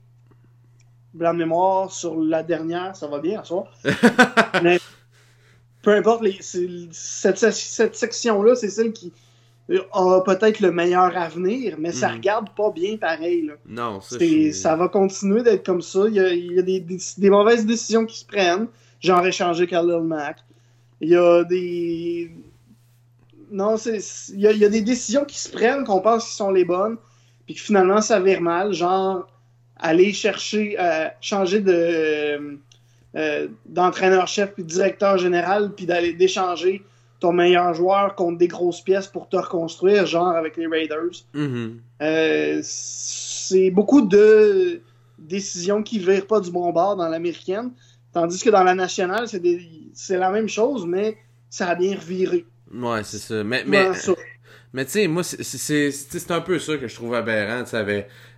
blanc 1.15 1.33
de 1.35 1.39
mémoire 1.39 1.91
sur 1.93 2.19
la 2.19 2.43
dernière, 2.43 2.95
ça 2.97 3.07
va 3.07 3.19
bien, 3.19 3.43
ça. 3.45 3.65
Mais 4.63 4.79
peu 5.83 5.95
importe, 5.95 6.23
les, 6.23 6.39
cette, 6.41 7.39
cette 7.39 7.97
section-là, 7.97 8.55
c'est 8.55 8.69
celle 8.71 8.93
qui 8.93 9.13
a 9.93 10.21
peut-être 10.23 10.61
le 10.61 10.71
meilleur 10.71 11.17
avenir, 11.17 11.77
mais 11.79 11.93
ça 11.93 12.09
Mhm. 12.11 12.15
regarde 12.17 12.49
pas 12.55 12.71
bien 12.73 12.97
pareil. 12.99 13.47
là. 13.47 13.55
non, 13.67 14.01
ça, 14.01 14.17
je 14.21 14.51
Ça 14.53 14.77
va 14.77 14.89
continuer 14.89 15.43
d'être 15.43 15.65
comme 15.65 15.81
ça. 15.83 16.01
Il 16.09 16.15
y 16.15 16.21
a, 16.21 16.29
il 16.33 16.53
y 16.53 16.59
a 16.59 16.63
des, 16.63 16.81
des- 16.81 16.99
des 17.17 17.31
mauvaises 17.31 17.65
décisions 17.65 18.05
qui 18.05 18.19
se 18.19 18.25
prennent. 18.27 18.67
Genre 19.01 19.25
échanger 19.27 19.67
Khalil 19.67 20.03
Mack. 20.03 20.39
Il 21.01 21.09
y 21.11 21.17
a 21.17 21.43
des. 21.45 22.31
Non, 23.51 23.77
c'est. 23.77 23.99
Il 24.31 24.41
y, 24.41 24.47
a, 24.47 24.53
il 24.53 24.59
y 24.59 24.65
a 24.65 24.69
des 24.69 24.83
décisions 24.83 25.25
qui 25.25 25.39
se 25.39 25.49
prennent 25.51 25.85
qu'on 25.85 26.01
pense 26.01 26.27
qui 26.29 26.35
sont 26.37 26.51
les 26.51 26.65
bonnes, 26.65 26.97
puis 27.47 27.55
que 27.55 27.61
finalement 27.61 28.01
ça 28.01 28.21
vire 28.21 28.41
mal. 28.41 28.73
Genre 28.73 29.27
aller 29.83 30.13
chercher, 30.13 30.77
euh, 30.79 31.09
changer 31.21 31.61
de 31.61 32.59
euh, 33.15 33.49
d'entraîneur-chef 33.67 34.55
puis 34.55 34.63
de 34.63 34.69
directeur 34.69 35.19
général, 35.19 35.73
puis 35.77 35.85
d'aller 35.85 36.15
d'échanger 36.15 36.83
ton 37.21 37.33
meilleur 37.33 37.75
joueur 37.75 38.15
contre 38.15 38.39
des 38.39 38.49
grosses 38.49 38.81
pièces 38.81 39.07
pour 39.07 39.29
te 39.29 39.37
reconstruire, 39.37 40.07
genre 40.07 40.29
avec 40.29 40.57
les 40.57 40.67
Raiders. 40.67 41.25
Mhm. 41.35 41.81
Euh, 42.01 42.61
c'est 42.63 43.71
beaucoup 43.71 44.01
de 44.01 44.81
décisions 45.19 45.83
qui 45.83 45.99
ne 46.01 46.11
virent 46.11 46.27
pas 46.27 46.41
du 46.41 46.51
bon 46.51 46.73
bord 46.73 46.97
dans 46.97 47.09
l'américaine. 47.09 47.73
Tandis 48.13 48.43
que 48.43 48.51
dans 48.51 48.65
la 48.65 48.75
nationale, 48.75 49.29
c'est 49.29 49.41
des, 49.41 49.61
c'est 49.93 50.19
la 50.19 50.31
même 50.31 50.49
chose, 50.49 50.87
mais 50.87 51.17
ça 51.51 51.69
a 51.69 51.75
bien 51.75 51.95
reviré. 51.95 52.47
Ouais, 52.75 53.05
c'est 53.05 53.19
ça. 53.19 53.45
Mais, 53.45 53.63
mais, 53.67 53.91
mais 54.73 54.85
tu 54.87 54.93
sais, 54.93 55.07
moi, 55.07 55.23
c'est 55.23 56.31
un 56.31 56.41
peu 56.41 56.59
ça 56.59 56.77
que 56.79 56.89
je 56.89 56.95
trouve 56.95 57.15
aberrant. 57.15 57.63
Tu 57.65 57.77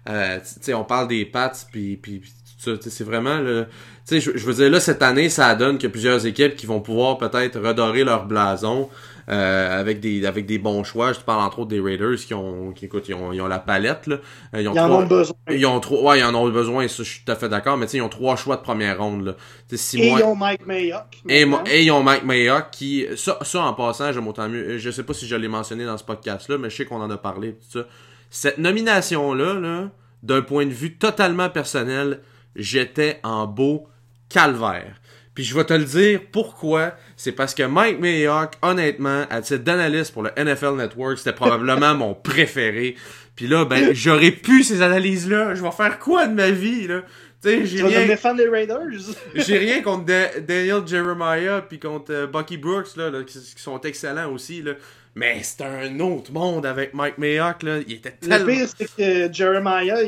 euh, 0.09 0.39
sais, 0.43 0.75
on 0.75 0.85
parle 0.85 1.09
des 1.09 1.25
Pats, 1.25 1.53
puis, 1.71 1.97
puis, 1.97 2.21
tout 2.21 2.77
ça. 2.77 2.91
C'est 2.91 3.05
vraiment 3.05 3.39
le. 3.39 3.67
Tu 4.07 4.21
sais, 4.21 4.33
je, 4.35 4.45
veux 4.45 4.55
dire, 4.55 4.71
là, 4.71 4.81
cette 4.81 5.03
année, 5.03 5.29
ça 5.29 5.55
donne 5.55 5.77
qu'il 5.77 5.89
y 5.89 5.91
a 5.91 5.93
plusieurs 5.93 6.27
équipes 6.27 6.57
qui 6.57 6.67
vont 6.67 6.81
pouvoir 6.81 7.19
peut-être 7.19 7.59
redorer 7.61 8.05
leur 8.05 8.27
blason. 8.27 8.89
Euh, 9.31 9.81
avec 9.81 10.01
des 10.01 10.27
avec 10.27 10.45
des 10.45 10.59
bons 10.59 10.85
choix. 10.85 11.15
Je 11.15 11.21
te 11.21 11.25
parle 11.25 11.43
entre 11.43 11.61
autres 11.61 11.71
des 11.71 11.81
Raiders 11.81 12.17
qui 12.17 12.35
ont 12.35 12.73
qui 12.73 12.85
écoute, 12.85 13.09
ils 13.09 13.15
ont, 13.15 13.33
ils 13.33 13.41
ont 13.41 13.47
la 13.47 13.59
palette 13.59 14.07
là. 14.07 14.17
Euh, 14.55 14.61
ils, 14.61 14.69
ont 14.69 14.77
en 14.77 14.91
ont 14.91 15.07
besoin. 15.07 15.37
Ils 15.51 15.65
ont 15.65 15.81
trois 15.81 16.13
ouais, 16.13 16.21
ils 16.21 16.25
en 16.25 16.35
ont 16.35 16.47
besoin, 16.51 16.87
ça, 16.89 17.03
je 17.03 17.09
suis 17.09 17.25
tout 17.25 17.33
à 17.33 17.35
fait 17.35 17.49
d'accord, 17.49 17.79
mais 17.79 17.87
tu 17.87 17.93
sais 17.93 17.97
ils 17.99 18.03
ont 18.03 18.11
trois 18.11 18.37
choix 18.37 18.57
de 18.57 18.61
première 18.61 18.99
ronde 18.99 19.25
là. 19.25 19.35
et 19.73 19.77
ils 19.97 20.23
ont 20.23 20.37
Mike 20.37 20.67
Mayock. 20.67 21.23
Et, 21.27 21.47
et, 21.71 21.85
ils 21.85 21.91
ont 21.91 22.03
Mike 22.03 22.25
Mayock 22.25 22.67
qui 22.71 23.07
ça, 23.17 23.39
ça 23.41 23.63
en 23.63 23.73
passant, 23.73 24.13
j'aime 24.13 24.29
autant 24.29 24.47
mieux. 24.47 24.77
Je 24.77 24.91
sais 24.91 25.05
pas 25.05 25.15
si 25.15 25.27
je 25.27 25.37
l'ai 25.37 25.49
mentionné 25.49 25.87
dans 25.87 25.97
ce 25.97 26.05
podcast 26.05 26.51
là, 26.51 26.59
mais 26.59 26.69
je 26.69 26.77
sais 26.77 26.85
qu'on 26.85 27.01
en 27.01 27.11
a 27.11 27.17
parlé 27.17 27.53
tout 27.53 27.79
ça. 27.79 27.87
Cette 28.31 28.59
nomination 28.59 29.35
là 29.35 29.55
là, 29.55 29.91
d'un 30.23 30.43
point 30.43 30.67
de 30.67 30.73
vue 30.73 30.97
totalement 30.97 31.51
personnel, 31.51 32.21
j'étais 32.57 33.21
en 33.23 33.47
beau 33.47 33.87
calvaire. 34.29 35.01
Puis 35.35 35.43
je 35.43 35.55
vais 35.55 35.65
te 35.65 35.75
le 35.75 35.85
dire 35.85 36.21
pourquoi. 36.31 36.93
C'est 37.17 37.33
parce 37.33 37.55
que 37.55 37.65
Mike 37.65 38.01
Mayock, 38.01 38.53
honnêtement, 38.63 39.25
à 39.31 39.41
titre 39.41 39.65
d'analyste 39.65 40.13
pour 40.13 40.23
le 40.23 40.31
NFL 40.37 40.77
Network, 40.77 41.19
c'était 41.19 41.33
probablement 41.33 41.95
mon 41.97 42.15
préféré. 42.15 42.97
Puis 43.35 43.49
là, 43.49 43.65
ben, 43.65 43.93
j'aurais 43.93 44.31
pu 44.31 44.63
ces 44.63 44.81
analyses-là. 44.81 45.55
Je 45.55 45.63
vais 45.63 45.73
faire 45.73 45.99
quoi 45.99 46.27
de 46.27 46.35
ma 46.35 46.51
vie, 46.51 46.87
là? 46.87 47.03
Tu 47.43 47.67
j'ai 47.67 47.83
rien... 47.83 48.35
des 48.35 48.49
Raiders? 48.49 48.79
j'ai 49.35 49.59
rien 49.59 49.83
contre 49.83 50.07
Daniel 50.41 50.87
Jeremiah 50.87 51.63
puis 51.69 51.79
contre 51.79 52.11
euh, 52.11 52.27
Bucky 52.27 52.57
Brooks, 52.57 52.97
là, 52.97 53.11
qui, 53.23 53.39
sont 53.57 53.81
excellents 53.83 54.33
aussi, 54.33 54.63
là. 54.63 54.73
Mais 55.15 55.41
c'est 55.43 55.63
un 55.63 56.01
autre 56.01 56.33
monde 56.33 56.67
avec 56.67 56.93
Mike 56.93 57.19
Mayock, 57.19 57.63
là. 57.63 57.79
Il 57.87 57.95
était 57.95 58.11
tellement... 58.13 58.39
Le 58.39 58.53
pire, 58.53 58.69
c'est 58.77 58.97
que 58.97 59.33
Jeremiah, 59.33 59.99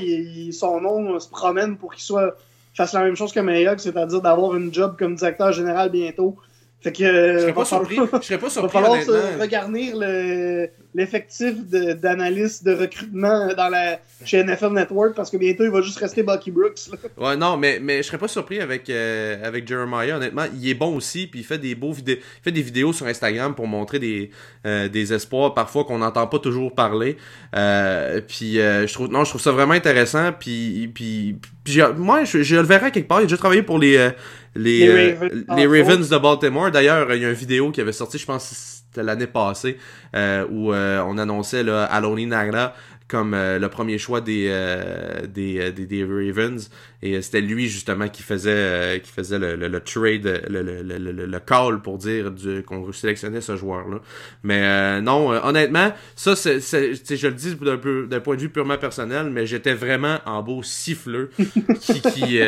son 0.52 0.80
nom 0.80 1.20
se 1.20 1.28
promène 1.28 1.76
pour 1.76 1.94
qu'il 1.94 2.02
soit 2.02 2.36
fasse 2.74 2.92
la 2.92 3.04
même 3.04 3.16
chose 3.16 3.32
que 3.32 3.40
Mayock, 3.40 3.80
c'est-à-dire 3.80 4.20
d'avoir 4.20 4.54
une 4.54 4.72
job 4.72 4.96
comme 4.98 5.14
directeur 5.14 5.52
général 5.52 5.90
bientôt. 5.90 6.36
Fait 6.80 6.92
que. 6.92 7.34
Je 7.34 7.38
serais 7.40 7.54
pas 7.54 7.64
surpris. 7.64 7.96
Je 7.96 8.26
serais 8.26 8.38
pas 8.38 8.50
surpris. 8.50 8.78
Il 8.78 8.82
va 8.82 9.00
falloir 9.00 9.40
regarder 9.40 10.70
l'effectif 10.94 11.54
d'analyste 11.66 12.64
de, 12.64 12.72
recrutement 12.72 13.48
dans 13.54 13.68
la, 13.68 13.98
chez 14.24 14.42
NFL 14.42 14.72
Network 14.72 15.14
parce 15.14 15.30
que 15.30 15.36
bientôt 15.36 15.64
il 15.64 15.70
va 15.70 15.82
juste 15.82 15.98
rester 15.98 16.22
Bucky 16.22 16.50
Brooks. 16.50 16.90
Ouais, 17.18 17.36
non, 17.36 17.56
mais, 17.56 17.78
mais 17.80 17.98
je 17.98 18.02
serais 18.02 18.18
pas 18.18 18.28
surpris 18.28 18.60
avec, 18.60 18.88
euh, 18.88 19.36
avec 19.46 19.66
Jeremiah, 19.66 20.16
honnêtement. 20.16 20.44
Il 20.54 20.68
est 20.68 20.74
bon 20.74 20.96
aussi, 20.96 21.26
puis 21.26 21.40
il 21.40 21.44
fait 21.44 21.58
des 21.58 21.74
beaux 21.74 21.92
vidéos. 21.92 22.16
Il 22.18 22.42
fait 22.44 22.52
des 22.52 22.62
vidéos 22.62 22.92
sur 22.92 23.06
Instagram 23.06 23.54
pour 23.54 23.66
montrer 23.66 23.98
des, 23.98 24.30
euh, 24.66 24.88
des 24.88 25.12
espoirs 25.12 25.54
parfois 25.54 25.84
qu'on 25.84 25.98
n'entend 25.98 26.26
pas 26.26 26.38
toujours 26.38 26.74
parler. 26.74 27.16
Euh, 27.54 28.20
puis 28.26 28.54
je 28.54 28.92
trouve 28.92 29.08
non, 29.08 29.24
je 29.24 29.30
trouve 29.30 29.42
ça 29.42 29.52
vraiment 29.52 29.74
intéressant. 29.74 30.32
Puis, 30.32 30.90
puis, 30.94 31.36
puis 31.64 31.80
moi, 31.96 32.24
je, 32.24 32.42
je, 32.42 32.56
le 32.56 32.62
verrai 32.62 32.90
quelque 32.90 33.08
part. 33.08 33.20
Il 33.20 33.24
a 33.24 33.26
déjà 33.26 33.36
travaillé 33.36 33.62
pour 33.62 33.78
les 33.78 34.10
les, 34.56 35.16
les, 35.56 35.66
Ravens, 35.66 36.08
de 36.08 36.18
Baltimore. 36.18 36.70
D'ailleurs, 36.70 37.12
il 37.14 37.22
y 37.22 37.24
a 37.24 37.28
une 37.28 37.34
vidéo 37.34 37.70
qui 37.70 37.80
avait 37.80 37.92
sorti, 37.92 38.18
je 38.18 38.26
pense, 38.26 38.82
c'était 38.88 39.02
l'année 39.02 39.26
passée, 39.26 39.78
où 40.14 40.72
on 40.72 41.18
annonçait 41.18 41.62
là, 41.62 41.84
Aloni 41.84 42.26
Nagra 42.26 42.74
comme 43.08 43.34
euh, 43.34 43.58
le 43.58 43.68
premier 43.68 43.98
choix 43.98 44.20
des, 44.20 44.48
euh, 44.50 45.26
des, 45.26 45.60
euh, 45.60 45.70
des, 45.70 45.86
des, 45.86 46.04
Ravens. 46.04 46.70
Et 47.02 47.22
c'était 47.22 47.40
lui 47.40 47.68
justement 47.68 48.08
qui 48.08 48.22
faisait 48.22 49.00
qui 49.04 49.12
faisait 49.12 49.38
le, 49.38 49.54
le, 49.54 49.80
trade, 49.80 50.42
le, 50.48 50.62
le, 50.62 50.82
le, 50.82 51.40
call 51.40 51.82
pour 51.82 51.98
dire 51.98 52.32
qu'on 52.66 52.90
sélectionnait 52.92 53.40
ce 53.40 53.54
joueur-là. 53.54 54.00
Mais 54.42 55.00
non, 55.02 55.28
honnêtement, 55.28 55.92
ça 56.16 56.34
c'est, 56.34 56.58
je 56.60 57.26
le 57.26 57.34
dis 57.34 57.54
d'un, 57.54 57.76
peu, 57.76 58.06
d'un 58.08 58.20
point 58.20 58.34
de 58.34 58.40
vue 58.40 58.48
purement 58.48 58.78
personnel, 58.78 59.30
mais 59.30 59.46
j'étais 59.46 59.74
vraiment 59.74 60.18
en 60.24 60.42
beau 60.42 60.62
siffleux 60.62 61.30
qui, 61.80 62.00
qui, 62.00 62.40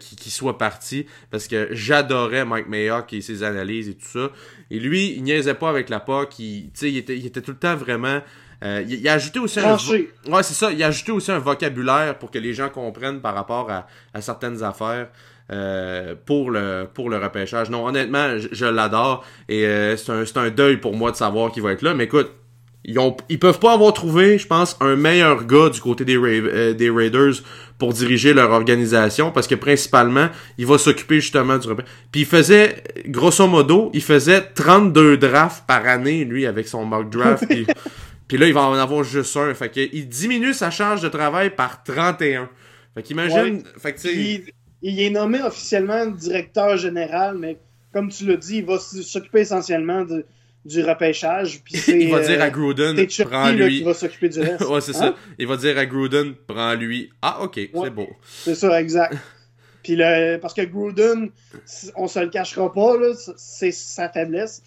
qui, 0.00 0.16
qui, 0.16 0.30
soit 0.30 0.58
parti 0.58 1.06
parce 1.30 1.46
que 1.46 1.68
j'adorais 1.70 2.44
Mike 2.44 2.68
Mayock 2.68 3.12
et 3.12 3.20
ses 3.20 3.42
analyses 3.42 3.90
et 3.90 3.94
tout 3.94 4.08
ça. 4.08 4.32
Et 4.72 4.80
lui, 4.80 5.14
il 5.16 5.22
niaisait 5.22 5.54
pas 5.54 5.68
avec 5.68 5.88
la 5.88 6.00
POC, 6.00 6.38
il, 6.38 6.70
il, 6.82 6.96
était, 6.96 7.16
il 7.16 7.26
était 7.26 7.42
tout 7.42 7.52
le 7.52 7.58
temps 7.58 7.76
vraiment 7.76 8.22
euh, 8.62 8.84
il, 8.86 9.08
a 9.08 9.14
ajouté 9.14 9.38
aussi 9.38 9.58
un 9.58 9.76
ouais 9.76 10.42
c'est 10.42 10.54
ça 10.54 10.70
il 10.70 10.82
a 10.82 10.88
ajouté 10.88 11.12
aussi 11.12 11.30
un 11.30 11.38
vocabulaire 11.38 12.18
pour 12.18 12.30
que 12.30 12.38
les 12.38 12.52
gens 12.52 12.68
comprennent 12.68 13.20
par 13.20 13.34
rapport 13.34 13.70
à, 13.70 13.86
à 14.12 14.20
certaines 14.20 14.62
affaires 14.62 15.08
euh, 15.50 16.14
pour 16.26 16.50
le 16.50 16.86
pour 16.92 17.08
le 17.08 17.16
repêchage 17.16 17.70
non 17.70 17.86
honnêtement 17.86 18.36
je, 18.38 18.66
l'adore 18.66 19.24
et 19.48 19.64
euh, 19.64 19.96
c'est 19.96 20.12
un, 20.12 20.42
un 20.42 20.50
deuil 20.50 20.76
pour 20.76 20.94
moi 20.94 21.10
de 21.10 21.16
savoir 21.16 21.50
qu'il 21.50 21.62
va 21.62 21.72
être 21.72 21.82
là 21.82 21.94
mais 21.94 22.04
écoute 22.04 22.30
ils, 22.84 22.98
ont, 22.98 23.16
ils 23.28 23.38
peuvent 23.38 23.58
pas 23.58 23.74
avoir 23.74 23.92
trouvé, 23.92 24.38
je 24.38 24.46
pense, 24.46 24.76
un 24.80 24.96
meilleur 24.96 25.44
gars 25.44 25.68
du 25.68 25.80
côté 25.80 26.04
des, 26.04 26.16
euh, 26.16 26.72
des 26.72 26.88
Raiders 26.88 27.34
pour 27.78 27.92
diriger 27.92 28.32
leur 28.32 28.50
organisation 28.50 29.30
parce 29.30 29.46
que 29.46 29.54
principalement, 29.54 30.28
il 30.58 30.66
va 30.66 30.78
s'occuper 30.78 31.20
justement 31.20 31.58
du 31.58 31.68
repêchage. 31.68 31.92
Puis 32.10 32.22
il 32.22 32.26
faisait, 32.26 32.82
grosso 33.06 33.46
modo, 33.46 33.90
il 33.92 34.02
faisait 34.02 34.40
32 34.54 35.18
drafts 35.18 35.66
par 35.66 35.86
année, 35.86 36.24
lui, 36.24 36.46
avec 36.46 36.68
son 36.68 36.84
mock 36.84 37.10
draft. 37.10 37.44
Puis 37.48 37.66
là, 38.36 38.46
il 38.46 38.54
va 38.54 38.62
en 38.62 38.74
avoir 38.74 39.04
juste 39.04 39.36
un. 39.36 39.52
Fait 39.54 39.68
que, 39.68 39.80
il 39.92 40.08
diminue 40.08 40.54
sa 40.54 40.70
charge 40.70 41.02
de 41.02 41.08
travail 41.08 41.50
par 41.50 41.82
31. 41.82 42.48
Fait 42.94 43.02
qu'imagine. 43.02 43.62
Fait 43.78 43.94
que, 43.94 44.08
il, 44.08 44.52
il 44.82 45.00
est 45.00 45.10
nommé 45.10 45.42
officiellement 45.42 46.06
directeur 46.06 46.76
général, 46.76 47.36
mais 47.38 47.58
comme 47.92 48.10
tu 48.10 48.26
l'as 48.26 48.36
dit, 48.36 48.58
il 48.58 48.64
va 48.64 48.78
s'occuper 48.78 49.40
essentiellement 49.40 50.04
de, 50.04 50.24
du 50.64 50.82
repêchage. 50.82 51.62
Puis 51.64 51.82
il 51.88 52.10
va 52.10 52.20
dire 52.20 52.40
à 52.40 52.46
euh, 52.46 52.50
Gruden, 52.50 53.06
prends-lui. 53.24 53.78
Il 53.78 53.84
va 53.84 53.94
s'occuper 53.94 54.28
du 54.28 54.40
reste. 54.40 54.64
ouais, 54.68 54.80
c'est 54.80 54.92
ça. 54.92 55.14
Il 55.38 55.46
va 55.46 55.56
dire 55.56 55.76
à 55.78 55.86
Gruden, 55.86 56.34
prends-lui. 56.46 57.10
Ah, 57.22 57.42
ok, 57.42 57.60
c'est 57.74 57.90
beau. 57.90 58.08
C'est 58.24 58.54
ça, 58.54 58.80
exact. 58.80 59.16
Puis 59.82 59.96
le, 59.96 60.36
parce 60.36 60.52
que 60.52 60.62
Gruden, 60.62 61.30
on 61.96 62.06
se 62.06 62.18
le 62.18 62.28
cachera 62.28 62.70
pas, 62.72 62.96
c'est 63.36 63.72
sa 63.72 64.10
faiblesse. 64.10 64.62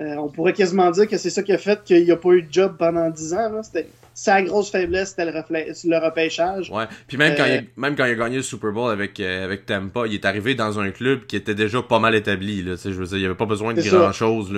Euh, 0.00 0.14
on 0.16 0.28
pourrait 0.28 0.52
quasiment 0.52 0.90
dire 0.92 1.08
que 1.08 1.16
c'est 1.16 1.30
ça 1.30 1.42
qui 1.42 1.52
a 1.52 1.58
fait 1.58 1.82
qu'il 1.82 2.04
n'y 2.04 2.12
a 2.12 2.16
pas 2.16 2.30
eu 2.30 2.42
de 2.42 2.52
job 2.52 2.76
pendant 2.78 3.10
10 3.10 3.34
ans. 3.34 3.62
C'était 3.64 3.88
sa 4.14 4.42
grosse 4.42 4.70
faiblesse, 4.70 5.10
c'était 5.10 5.24
le, 5.24 5.32
le, 5.32 6.04
repêchage. 6.04 6.70
Ouais. 6.70 6.84
Puis 7.08 7.16
même, 7.16 7.34
quand 7.36 7.44
il 7.46 7.52
a, 7.52 7.56
euh, 7.56 7.62
même 7.76 7.96
quand 7.96 8.04
il 8.04 8.12
a 8.12 8.14
gagné 8.14 8.36
le 8.36 8.42
Super 8.42 8.70
Bowl 8.70 8.92
avec, 8.92 9.18
euh, 9.18 9.44
avec 9.44 9.66
Tampa, 9.66 10.06
il 10.06 10.14
est 10.14 10.24
arrivé 10.24 10.54
dans 10.54 10.78
un 10.78 10.90
club 10.90 11.26
qui 11.26 11.34
était 11.34 11.54
déjà 11.54 11.82
pas 11.82 11.98
mal 11.98 12.14
établi. 12.14 12.62
Là, 12.62 12.76
je 12.82 12.90
veux 12.90 13.06
dire, 13.06 13.16
il 13.16 13.20
n'y 13.20 13.26
avait 13.26 13.34
pas 13.34 13.46
besoin 13.46 13.74
de 13.74 13.82
grand-chose 13.82 14.56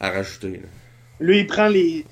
à 0.00 0.10
rajouter. 0.10 0.62
Lui, 1.20 1.40
il 1.40 1.46
prend 1.46 1.68
les... 1.68 2.04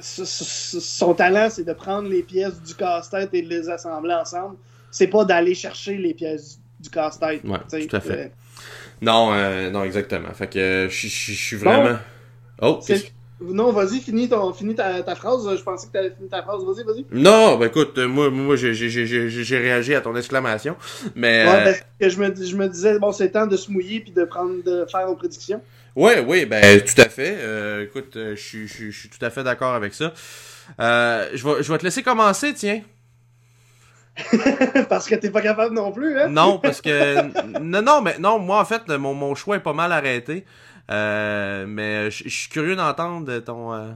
Son 0.00 1.14
talent, 1.14 1.48
c'est 1.50 1.64
de 1.64 1.72
prendre 1.72 2.08
les 2.08 2.22
pièces 2.22 2.60
du 2.62 2.74
casse-tête 2.74 3.30
et 3.32 3.42
de 3.42 3.48
les 3.48 3.68
assembler 3.68 4.14
ensemble. 4.14 4.56
C'est 4.92 5.08
pas 5.08 5.24
d'aller 5.24 5.54
chercher 5.54 5.96
les 5.96 6.14
pièces 6.14 6.60
du 6.78 6.88
casse-tête. 6.88 7.42
Ouais, 7.44 7.58
tout 7.88 7.96
à 7.96 8.00
fait. 8.00 8.32
Non, 9.02 9.32
euh, 9.32 9.70
non, 9.70 9.84
exactement. 9.84 10.32
Fait 10.32 10.46
que 10.46 10.88
je 10.88 11.06
suis 11.08 11.56
vraiment. 11.56 11.98
Oh, 12.60 12.80
Non, 13.40 13.72
vas-y, 13.72 14.00
finis, 14.00 14.28
ton, 14.28 14.52
finis 14.52 14.76
ta, 14.76 15.02
ta, 15.02 15.16
phrase. 15.16 15.44
Je 15.56 15.62
pensais 15.62 15.88
que 15.88 15.92
tu 15.92 15.98
avais 15.98 16.10
fini 16.10 16.28
ta 16.28 16.42
phrase. 16.42 16.62
Vas-y, 16.64 16.84
vas-y. 16.84 17.04
Non, 17.10 17.56
ben 17.56 17.66
écoute, 17.66 17.98
moi, 17.98 18.30
moi 18.30 18.54
j'ai 18.54 19.58
réagi 19.58 19.94
à 19.94 20.00
ton 20.00 20.14
exclamation. 20.14 20.76
Mais. 21.16 21.44
Ouais, 21.46 21.64
ben, 21.64 21.74
que 22.00 22.08
je, 22.08 22.18
me, 22.20 22.34
je 22.34 22.56
me 22.56 22.68
disais, 22.68 22.98
bon, 23.00 23.10
c'est 23.10 23.30
temps 23.30 23.48
de 23.48 23.56
se 23.56 23.70
mouiller 23.70 24.00
puis 24.00 24.12
de, 24.12 24.24
prendre, 24.24 24.62
de 24.62 24.86
faire 24.90 25.06
nos 25.06 25.16
prédictions. 25.16 25.60
Oui, 25.94 26.12
oui, 26.26 26.46
ben 26.46 26.80
tout 26.80 27.00
à 27.00 27.08
fait. 27.08 27.36
Euh, 27.40 27.84
écoute, 27.84 28.16
euh, 28.16 28.34
je 28.34 28.66
suis 28.66 29.08
tout 29.08 29.24
à 29.24 29.30
fait 29.30 29.42
d'accord 29.42 29.74
avec 29.74 29.92
ça. 29.92 30.14
Euh, 30.80 31.28
je, 31.34 31.46
vais, 31.46 31.62
je 31.62 31.70
vais 31.70 31.78
te 31.78 31.84
laisser 31.84 32.02
commencer, 32.02 32.54
tiens. 32.54 32.80
parce 34.88 35.08
que 35.08 35.14
t'es 35.14 35.30
pas 35.30 35.40
capable 35.40 35.74
non 35.74 35.90
plus, 35.90 36.18
hein? 36.18 36.28
non, 36.28 36.58
parce 36.58 36.80
que. 36.80 37.58
non, 37.60 37.82
non, 37.82 38.02
mais 38.02 38.18
non, 38.18 38.38
moi, 38.38 38.60
en 38.60 38.64
fait, 38.64 38.88
mon, 38.88 39.14
mon 39.14 39.34
choix 39.34 39.56
est 39.56 39.60
pas 39.60 39.72
mal 39.72 39.92
arrêté. 39.92 40.44
Euh, 40.90 41.64
mais 41.66 42.10
je 42.10 42.28
suis 42.28 42.48
curieux 42.50 42.76
d'entendre 42.76 43.38
ton. 43.38 43.72
Euh... 43.72 43.92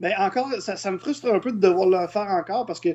Ben, 0.00 0.12
encore, 0.18 0.48
ça, 0.60 0.76
ça, 0.76 0.90
me 0.90 0.98
frustre 0.98 1.32
un 1.32 1.40
peu 1.40 1.52
de 1.52 1.58
devoir 1.58 1.88
le 1.88 2.06
faire 2.06 2.28
encore 2.28 2.66
parce 2.66 2.80
que 2.80 2.90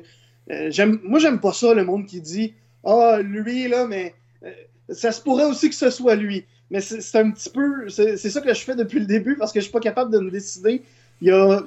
euh, 0.50 0.70
j'aime 0.70 1.00
moi, 1.04 1.18
j'aime 1.18 1.40
pas 1.40 1.52
ça, 1.52 1.74
le 1.74 1.84
monde 1.84 2.06
qui 2.06 2.20
dit 2.20 2.54
Ah, 2.84 3.16
oh, 3.18 3.22
lui, 3.22 3.68
là, 3.68 3.86
mais 3.86 4.14
euh, 4.44 4.50
ça 4.88 5.12
se 5.12 5.20
pourrait 5.20 5.44
aussi 5.44 5.68
que 5.68 5.74
ce 5.74 5.90
soit 5.90 6.14
lui. 6.14 6.46
Mais 6.70 6.80
c'est 6.80 7.18
un 7.18 7.30
petit 7.30 7.50
peu. 7.50 7.88
C'est 7.90 8.16
ça 8.16 8.40
que 8.40 8.52
je 8.52 8.60
fais 8.60 8.74
depuis 8.74 8.98
le 8.98 9.06
début 9.06 9.36
parce 9.36 9.52
que 9.52 9.60
je 9.60 9.64
suis 9.64 9.72
pas 9.72 9.80
capable 9.80 10.10
de 10.10 10.18
me 10.18 10.30
décider. 10.30 10.82
Il 11.20 11.28
y 11.28 11.30
a 11.30 11.60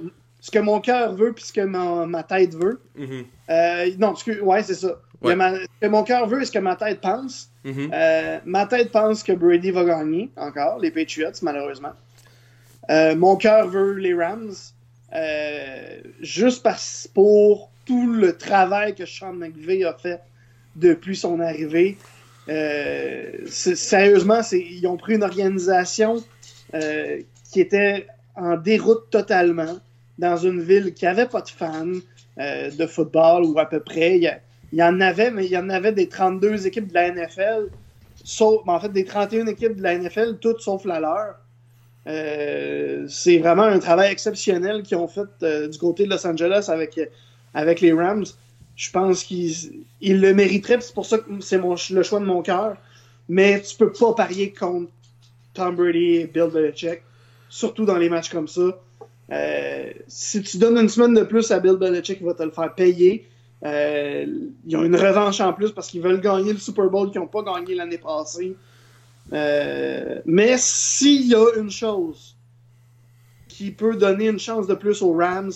ce 0.46 0.52
que 0.52 0.60
mon 0.60 0.80
cœur 0.80 1.16
veut 1.16 1.34
puis 1.34 1.44
ce 1.44 1.52
que 1.52 1.62
ma, 1.62 2.06
ma 2.06 2.22
tête 2.22 2.54
veut. 2.54 2.80
Mm-hmm. 3.00 3.26
euh, 3.50 3.90
non, 3.98 4.14
que, 4.14 4.40
ouais, 4.42 4.62
c'est 4.62 4.76
ça. 4.76 5.02
ce 5.24 5.68
que 5.82 5.88
mon 5.88 6.04
cœur 6.04 6.28
veut 6.28 6.44
et 6.44 6.46
ce 6.46 6.52
que 6.52 6.60
ma 6.60 6.76
tête 6.76 7.02
pense. 7.02 7.50
Mm-hmm. 7.66 7.90
euh, 7.92 8.40
ma 8.46 8.68
tête 8.68 8.92
pense 8.92 9.24
que 9.24 9.32
Brady 9.32 9.72
va 9.72 9.86
gagner 9.86 10.30
encore, 10.38 10.78
les 10.78 10.92
Patriots, 10.92 11.32
malheureusement. 11.42 11.94
Euh, 12.92 13.16
mon 13.16 13.38
cœur 13.38 13.68
veut 13.68 13.94
les 13.94 14.14
Rams. 14.14 14.54
Euh, 15.16 16.02
juste 16.22 16.62
parce, 16.62 17.10
pour 17.12 17.72
tout 17.88 18.12
le 18.12 18.38
travail 18.38 18.94
que 18.94 19.08
Sean 19.08 19.34
McVay 19.34 19.84
a 19.84 19.96
fait 19.96 20.22
depuis 20.76 21.16
son 21.16 21.40
arrivée. 21.40 21.98
Sérieusement, 23.48 24.42
ils 24.52 24.86
ont 24.86 24.98
pris 24.98 25.16
une 25.16 25.24
organisation 25.24 26.24
qui 26.72 27.62
était 27.62 28.06
en 28.36 28.58
déroute 28.58 29.10
totalement 29.10 29.80
dans 30.18 30.38
une 30.38 30.62
ville 30.62 30.94
qui 30.94 31.06
n'avait 31.06 31.28
pas 31.28 31.42
de 31.42 31.50
fans 31.50 31.86
euh, 32.40 32.72
de 32.72 32.86
football 32.86 33.44
ou 33.46 33.60
à 33.60 33.66
peu 33.66 33.80
près. 33.80 34.18
Il 34.18 34.78
y, 34.80 34.84
en 34.84 35.00
avait, 35.02 35.32
mais 35.32 35.46
il 35.46 35.52
y 35.52 35.58
en 35.58 35.70
avait 35.70 35.92
des 35.92 36.08
32 36.10 36.68
équipes 36.68 36.88
de 36.88 36.94
la 36.94 37.12
NFL, 37.12 37.70
sauf, 38.24 38.62
en 38.68 38.80
fait 38.80 38.92
des 38.92 39.06
31 39.06 39.48
équipes 39.48 39.76
de 39.76 39.84
la 39.84 39.98
NFL, 39.98 40.38
toutes 40.42 40.62
sauf 40.62 40.86
la 40.86 41.00
leur. 41.00 41.36
c'est 43.08 43.38
vraiment 43.38 43.64
un 43.64 43.80
travail 43.80 44.12
exceptionnel 44.12 44.84
qu'ils 44.84 44.98
ont 44.98 45.08
fait 45.08 45.70
du 45.70 45.78
côté 45.78 46.06
de 46.06 46.10
Los 46.10 46.26
Angeles 46.26 46.66
avec, 46.68 47.00
avec 47.54 47.82
les 47.82 47.94
Rams. 47.94 48.26
Je 48.76 48.92
pense 48.92 49.24
qu'il 49.24 49.74
le 50.02 50.34
mériterait, 50.34 50.82
c'est 50.82 50.94
pour 50.94 51.06
ça 51.06 51.20
que 51.20 51.40
c'est 51.40 51.60
le 51.92 52.04
choix 52.04 52.20
de 52.20 52.26
mon 52.26 52.42
cœur. 52.42 52.76
Mais 53.30 53.62
tu 53.62 53.76
peux 53.76 53.92
pas 53.92 54.14
parier 54.14 54.54
contre 54.54 54.92
Tom 55.54 55.76
Brady 55.76 56.18
et 56.18 56.28
Bill 56.28 56.50
Belichick, 56.54 57.02
surtout 57.50 57.86
dans 57.86 57.98
les 57.98 58.10
matchs 58.10 58.30
comme 58.30 58.48
ça. 58.48 58.78
Euh, 59.32 59.92
si 60.08 60.42
tu 60.44 60.58
donnes 60.58 60.78
une 60.78 60.90
semaine 60.90 61.14
de 61.14 61.24
plus 61.24 61.52
à 61.52 61.60
Bill 61.60 61.78
Belichick, 61.78 62.20
il 62.22 62.26
va 62.26 62.34
te 62.34 62.44
le 62.44 62.52
faire 62.52 62.74
payer. 62.76 63.28
Euh, 63.64 64.26
ils 64.66 64.78
ont 64.78 64.84
une 64.84 64.96
revanche 64.96 65.42
en 65.42 65.54
plus 65.54 65.72
parce 65.72 65.88
qu'ils 65.88 66.02
veulent 66.02 66.22
gagner 66.22 66.54
le 66.54 66.60
Super 66.60 66.90
Bowl 66.90 67.10
qu'ils 67.12 67.22
n'ont 67.22 67.28
pas 67.28 67.42
gagné 67.42 67.76
l'année 67.76 67.98
passée. 67.98 68.56
Euh, 69.34 70.22
mais 70.26 70.56
s'il 70.58 71.28
y 71.28 71.36
a 71.36 71.56
une 71.58 71.72
chose 71.72 72.36
qui 73.48 73.72
peut 73.72 73.96
donner 73.96 74.28
une 74.28 74.40
chance 74.40 74.68
de 74.68 74.76
plus 74.76 75.02
aux 75.02 75.14
Rams, 75.14 75.54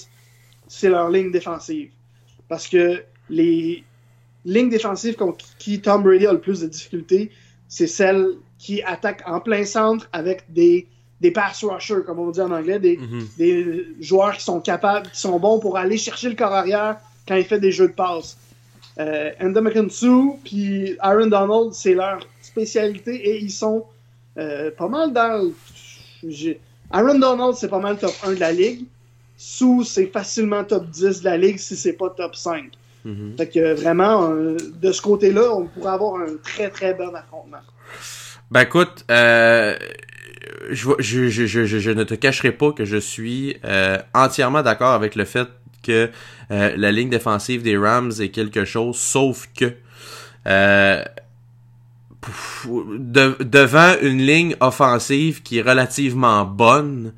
c'est 0.68 0.90
leur 0.90 1.10
ligne 1.10 1.32
défensive. 1.32 1.92
Parce 2.48 2.68
que 2.68 3.04
les 3.30 3.84
lignes 4.46 4.70
défensives 4.70 5.16
qui 5.60 5.82
Tom 5.82 6.02
Brady 6.02 6.26
a 6.26 6.34
le 6.34 6.42
plus 6.42 6.62
de 6.62 6.68
difficultés, 6.68 7.32
c'est 7.68 7.88
celles 7.88 8.38
qui 8.58 8.82
attaquent 8.82 9.24
en 9.28 9.40
plein 9.40 9.66
centre 9.66 10.10
avec 10.12 10.52
des, 10.52 10.88
des 11.22 11.32
pass 11.32 11.64
rushers, 11.64 12.04
comme 12.06 12.20
on 12.20 12.32
dit 12.32 12.42
en 12.42 12.52
anglais, 12.52 12.80
des, 12.80 12.98
mhm. 12.98 13.28
des 13.38 13.88
joueurs 14.00 14.38
qui 14.38 14.44
sont 14.44 14.62
capables, 14.62 15.10
qui 15.10 15.20
sont 15.20 15.40
bons 15.40 15.60
pour 15.60 15.78
aller 15.78 15.98
chercher 15.98 16.30
le 16.30 16.36
corps 16.36 16.54
arrière 16.54 16.98
quand 17.28 17.36
il 17.36 17.44
fait 17.44 17.60
des 17.60 17.72
jeux 17.72 17.88
de 17.88 17.94
passe. 17.94 18.38
Euh, 19.00 19.32
Sue 19.90 20.32
puis 20.44 20.96
Aaron 21.00 21.28
Donald, 21.28 21.74
c'est 21.74 21.94
leur 21.94 22.20
spécialité 22.42 23.16
et 23.16 23.40
ils 23.40 23.52
sont 23.52 23.86
euh, 24.38 24.72
pas 24.72 24.88
mal 24.88 25.14
dans. 25.14 25.52
Aaron 26.92 27.20
Donald, 27.20 27.56
c'est 27.56 27.70
pas 27.70 27.80
mal 27.80 27.98
top 27.98 28.14
1 28.26 28.34
de 28.34 28.40
la 28.40 28.52
ligue. 28.52 28.86
Sous, 29.38 29.86
c'est 29.86 30.08
facilement 30.08 30.66
top 30.66 30.90
10 30.90 31.22
de 31.22 31.26
la 31.26 31.38
ligue 31.38 31.58
si 31.60 31.78
c'est 31.78 31.94
pas 31.94 32.10
top 32.10 32.36
5. 32.36 32.72
Mhm. 33.06 33.36
Fait 33.38 33.48
que 33.48 33.74
vraiment, 33.74 34.32
euh, 34.32 34.58
de 34.82 34.92
ce 34.92 35.02
côté-là, 35.02 35.54
on 35.56 35.66
pourrait 35.66 35.94
avoir 35.94 36.22
un 36.22 36.36
très 36.44 36.70
très 36.70 36.94
bon 36.94 37.14
affrontement. 37.16 37.62
Ben 38.52 38.62
écoute, 38.62 39.06
euh, 39.12 39.78
je, 40.72 41.92
ne 41.92 42.04
te 42.04 42.14
cacherai 42.14 42.52
pas 42.52 42.72
que 42.72 42.86
je 42.86 42.98
suis 42.98 43.58
euh, 43.66 43.98
entièrement 44.14 44.62
d'accord 44.62 44.94
avec 44.94 45.16
le 45.16 45.26
fait 45.26 45.48
que 45.82 46.10
la 46.50 46.92
ligne 46.92 47.10
défensive 47.10 47.62
des 47.64 47.78
Rams 47.78 48.12
est 48.20 48.30
quelque 48.30 48.66
chose, 48.66 48.98
sauf 48.98 49.48
que 49.58 49.74
devant 53.40 53.96
une 54.02 54.18
ligne 54.18 54.56
offensive 54.60 55.42
qui 55.42 55.60
est 55.60 55.62
relativement 55.62 56.44
bonne, 56.44 57.14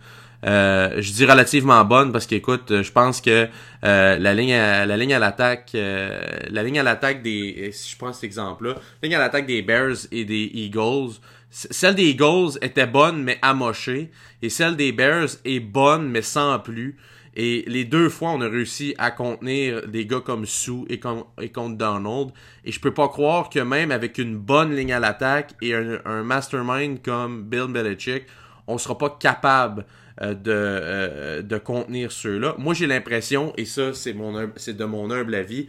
euh, 0.45 0.95
je 0.97 1.11
dis 1.11 1.25
relativement 1.25 1.85
bonne 1.85 2.11
parce 2.11 2.25
qu'écoute, 2.25 2.81
je 2.81 2.91
pense 2.91 3.21
que 3.21 3.47
euh, 3.83 4.17
la 4.17 4.33
ligne 4.33 4.53
à, 4.53 4.85
la 4.85 4.97
ligne 4.97 5.13
à 5.13 5.19
l'attaque 5.19 5.71
euh, 5.75 6.19
la 6.49 6.63
ligne 6.63 6.79
à 6.79 6.83
l'attaque 6.83 7.21
des 7.21 7.69
si 7.71 7.91
je 7.91 7.97
prends 7.97 8.11
cet 8.11 8.23
exemple 8.23 8.67
là, 8.67 8.75
la 9.01 9.07
ligne 9.07 9.15
à 9.15 9.19
l'attaque 9.19 9.45
des 9.45 9.61
Bears 9.61 10.07
et 10.11 10.25
des 10.25 10.49
Eagles, 10.53 11.19
celle 11.51 11.95
des 11.95 12.09
Eagles 12.09 12.57
était 12.61 12.87
bonne 12.87 13.21
mais 13.21 13.37
amochée 13.41 14.09
et 14.41 14.49
celle 14.49 14.77
des 14.77 14.93
Bears 14.93 15.29
est 15.43 15.59
bonne 15.59 16.09
mais 16.09 16.21
sans 16.21 16.57
plus. 16.59 16.97
Et 17.35 17.63
les 17.67 17.85
deux 17.85 18.09
fois, 18.09 18.31
on 18.31 18.41
a 18.41 18.47
réussi 18.47 18.93
à 18.97 19.09
contenir 19.09 19.87
des 19.87 20.05
gars 20.05 20.19
comme 20.19 20.45
Sue 20.45 20.83
et, 20.89 20.99
comme, 20.99 21.23
contre 21.53 21.77
Donald. 21.77 22.31
Et 22.65 22.71
je 22.71 22.79
peux 22.79 22.93
pas 22.93 23.07
croire 23.07 23.49
que 23.49 23.59
même 23.59 23.91
avec 23.91 24.17
une 24.17 24.37
bonne 24.37 24.75
ligne 24.75 24.91
à 24.91 24.99
l'attaque 24.99 25.53
et 25.61 25.73
un, 25.73 26.23
mastermind 26.23 27.01
comme 27.01 27.43
Bill 27.43 27.67
Belichick, 27.69 28.23
on 28.67 28.77
sera 28.77 28.97
pas 28.97 29.17
capable 29.17 29.85
euh, 30.21 30.33
de, 30.33 30.51
euh, 30.51 31.41
de 31.41 31.57
contenir 31.57 32.11
ceux-là. 32.11 32.55
Moi, 32.57 32.73
j'ai 32.73 32.87
l'impression, 32.87 33.53
et 33.55 33.63
ça, 33.63 33.93
c'est 33.93 34.13
de 34.13 34.85
mon 34.85 35.11
humble 35.11 35.35
avis, 35.35 35.67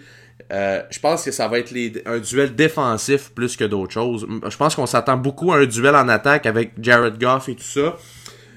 euh, 0.50 0.82
je 0.90 0.98
pense 0.98 1.24
que 1.24 1.30
ça 1.30 1.48
va 1.48 1.58
être 1.58 1.70
les, 1.70 1.92
un 2.06 2.18
duel 2.18 2.54
défensif 2.54 3.30
plus 3.34 3.56
que 3.56 3.64
d'autres 3.64 3.92
choses. 3.92 4.26
Je 4.48 4.56
pense 4.56 4.74
qu'on 4.74 4.86
s'attend 4.86 5.16
beaucoup 5.16 5.52
à 5.52 5.58
un 5.58 5.66
duel 5.66 5.94
en 5.94 6.08
attaque 6.08 6.46
avec 6.46 6.72
Jared 6.80 7.18
Goff 7.20 7.48
et 7.48 7.54
tout 7.54 7.62
ça. 7.62 7.96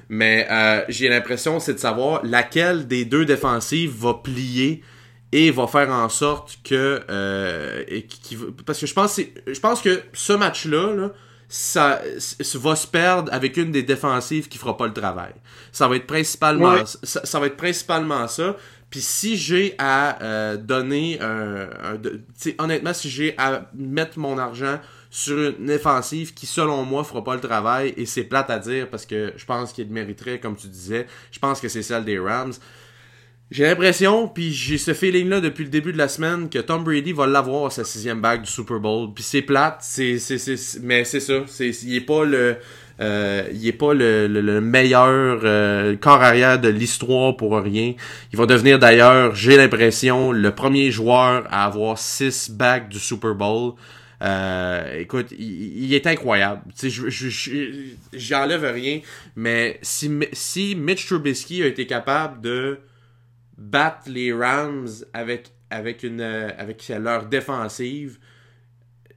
Mais 0.08 0.48
j'ai 0.88 1.10
l'impression, 1.10 1.60
c'est 1.60 1.74
de 1.74 1.80
savoir 1.80 2.22
laquelle 2.24 2.88
des 2.88 3.06
deux 3.06 3.26
défensives 3.26 3.92
va 3.98 4.14
plier 4.14 4.84
et 5.32 5.52
va 5.52 5.68
faire 5.68 5.90
en 5.90 6.10
sorte 6.10 6.60
que... 6.64 7.02
parce 8.66 8.80
que 8.80 8.86
je 8.86 8.94
pense, 8.94 9.20
je 9.20 9.60
pense 9.60 9.82
que 9.82 10.02
ce 10.14 10.34
match-là, 10.34 10.94
là, 10.94 11.12
ça, 11.48 12.02
va 12.56 12.76
se 12.76 12.88
perdre 12.88 13.34
avec 13.34 13.58
une 13.58 13.72
des 13.72 13.84
défensives 13.84 14.48
qui 14.48 14.58
fera 14.58 14.78
pas 14.78 14.88
le 14.88 14.94
travail. 14.94 15.34
Ça 15.72 15.88
va 15.88 15.96
être 15.96 16.08
principalement 16.08 16.76
ça, 16.86 17.40
va 17.40 17.48
être 17.48 17.58
principalement 17.58 18.28
ça. 18.28 18.56
Puis 18.96 19.02
si 19.02 19.36
j'ai 19.36 19.76
à 19.78 20.24
euh, 20.24 20.56
donner 20.56 21.20
un, 21.20 21.68
honnêtement 22.60 22.94
si 22.94 23.10
j'ai 23.10 23.38
à 23.38 23.70
mettre 23.74 24.18
mon 24.18 24.38
argent 24.38 24.80
sur 25.10 25.38
une 25.38 25.66
défensive 25.66 26.34
qui 26.34 26.46
selon 26.46 26.86
moi 26.86 27.04
fera 27.04 27.22
pas 27.22 27.36
le 27.36 27.42
travail 27.42 27.94
et 27.98 28.06
c'est 28.06 28.24
plate 28.24 28.50
à 28.50 28.58
dire 28.58 28.90
parce 28.90 29.06
que 29.06 29.34
je 29.36 29.44
pense 29.44 29.74
qu'il 29.74 29.90
mériterait 29.90 30.40
comme 30.40 30.56
tu 30.56 30.68
disais, 30.68 31.08
je 31.30 31.40
pense 31.40 31.60
que 31.60 31.68
c'est 31.68 31.84
celle 31.84 32.06
des 32.06 32.18
Rams. 32.18 32.54
J'ai 33.52 33.64
l'impression, 33.64 34.28
puis 34.28 34.52
j'ai 34.52 34.80
ce 34.80 34.94
feeling-là 34.94 35.40
depuis 35.40 35.66
le 35.66 35.70
début 35.70 35.94
de 35.94 36.00
la 36.00 36.08
semaine, 36.08 36.50
que 36.50 36.58
Tom 36.58 36.84
Brady 36.84 37.14
va 37.14 37.28
l'avoir 37.28 37.72
sa 37.72 37.84
sixième 37.84 38.20
bague 38.20 38.42
du 38.42 38.52
Super 38.52 38.80
Bowl. 38.80 39.14
Puis 39.14 39.24
c'est 39.24 39.44
plate, 39.44 39.78
c'est, 39.82 40.18
mais 40.82 41.06
c'est 41.06 41.20
ça. 41.20 41.44
C'est, 41.46 41.70
il 41.84 41.96
est 41.96 42.02
pas 42.02 42.26
le, 42.26 42.58
euh, 43.02 43.48
il 43.54 43.68
est 43.68 43.74
pas 43.74 43.94
le, 43.94 44.28
le, 44.28 44.62
meilleur 44.62 45.42
euh, 45.44 45.96
corps 45.96 46.24
arrière 46.24 46.60
de 46.60 46.70
l'histoire 46.70 47.38
pour 47.38 47.56
rien. 47.60 47.94
Il 48.34 48.38
va 48.38 48.48
devenir 48.48 48.80
d'ailleurs, 48.80 49.36
j'ai 49.36 49.58
l'impression, 49.58 50.32
le 50.32 50.52
premier 50.56 50.90
joueur 50.90 51.46
à 51.52 51.66
avoir 51.66 52.00
six 52.00 52.50
bagues 52.50 52.90
du 52.90 53.00
Super 53.00 53.36
Bowl. 53.36 53.74
Euh, 54.24 55.00
écoute, 55.00 55.28
il, 55.38 55.94
est 55.94 56.08
incroyable. 56.08 56.62
Sais, 56.74 56.90
je, 56.90 57.04
j'enlève 58.14 58.64
rien, 58.64 59.02
mais 59.36 59.78
si, 59.84 60.10
si 60.32 60.76
Mitch 60.76 61.06
Trubisky 61.06 61.62
a 61.62 61.68
été 61.68 61.86
capable 61.86 62.42
de 62.42 62.80
battre 63.58 64.10
les 64.10 64.34
Rams 64.34 64.88
avec, 65.14 65.52
avec, 65.70 66.04
une, 66.04 66.22
euh, 66.22 66.50
avec 66.58 66.88
leur 66.90 67.26
défensive, 67.26 68.20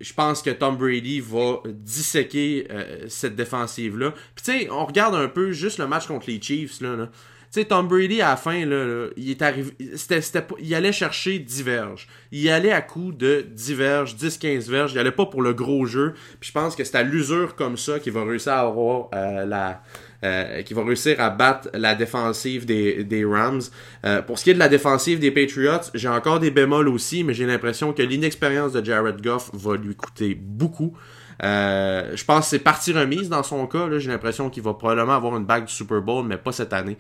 je 0.00 0.12
pense 0.12 0.42
que 0.42 0.50
Tom 0.50 0.76
Brady 0.76 1.20
va 1.20 1.60
disséquer 1.66 2.68
euh, 2.70 3.06
cette 3.08 3.34
défensive-là. 3.34 4.12
Puis 4.34 4.44
tu 4.44 4.52
sais, 4.52 4.70
on 4.70 4.84
regarde 4.84 5.14
un 5.14 5.28
peu 5.28 5.52
juste 5.52 5.78
le 5.78 5.86
match 5.86 6.06
contre 6.06 6.30
les 6.30 6.40
Chiefs, 6.40 6.80
là. 6.80 6.96
là. 6.96 7.10
Tu 7.50 7.60
sais, 7.60 7.64
Tom 7.64 7.88
Brady, 7.88 8.20
à 8.20 8.30
la 8.30 8.36
fin, 8.36 8.66
là, 8.66 9.08
il 9.16 9.30
est 9.30 9.40
arrivé. 9.40 9.72
C'était, 9.96 10.20
il 10.60 10.74
allait 10.74 10.92
chercher 10.92 11.38
10 11.38 11.62
verges. 11.62 12.06
Il 12.30 12.46
allait 12.50 12.72
à 12.72 12.82
coup 12.82 13.10
de 13.10 13.40
10 13.40 13.72
verges, 13.72 14.16
10-15 14.16 14.68
verges. 14.68 14.92
Il 14.92 14.98
allait 14.98 15.10
pas 15.10 15.24
pour 15.24 15.40
le 15.40 15.54
gros 15.54 15.86
jeu. 15.86 16.12
Puis 16.40 16.48
je 16.48 16.52
pense 16.52 16.76
que 16.76 16.84
c'est 16.84 16.98
à 16.98 17.02
l'usure 17.02 17.56
comme 17.56 17.78
ça 17.78 18.00
qu'il 18.00 18.12
va 18.12 18.22
réussir 18.22 18.52
à 18.52 18.60
avoir 18.60 19.08
euh, 19.14 19.46
la, 19.46 19.82
euh, 20.24 20.62
qui 20.62 20.74
va 20.74 20.84
réussir 20.84 21.20
à 21.20 21.30
battre 21.30 21.68
la 21.74 21.94
défensive 21.94 22.66
des, 22.66 23.04
des 23.04 23.24
Rams. 23.24 23.62
Euh, 24.04 24.22
pour 24.22 24.38
ce 24.38 24.44
qui 24.44 24.50
est 24.50 24.54
de 24.54 24.58
la 24.58 24.68
défensive 24.68 25.18
des 25.18 25.30
Patriots, 25.30 25.90
j'ai 25.94 26.08
encore 26.08 26.40
des 26.40 26.50
bémols 26.50 26.88
aussi, 26.88 27.24
mais 27.24 27.34
j'ai 27.34 27.46
l'impression 27.46 27.92
que 27.92 28.02
l'inexpérience 28.02 28.72
de 28.72 28.84
Jared 28.84 29.22
Goff 29.22 29.50
va 29.52 29.76
lui 29.76 29.94
coûter 29.94 30.34
beaucoup. 30.34 30.96
Euh, 31.42 32.16
je 32.16 32.24
pense 32.24 32.46
que 32.46 32.50
c'est 32.50 32.58
partie 32.58 32.92
remise 32.92 33.28
dans 33.28 33.42
son 33.42 33.66
cas. 33.66 33.86
J'ai 33.98 34.10
l'impression 34.10 34.50
qu'il 34.50 34.62
va 34.62 34.74
probablement 34.74 35.14
avoir 35.14 35.36
une 35.36 35.44
bague 35.44 35.66
du 35.66 35.72
Super 35.72 36.00
Bowl, 36.02 36.26
mais 36.26 36.36
pas 36.36 36.52
cette 36.52 36.72
année. 36.72 36.96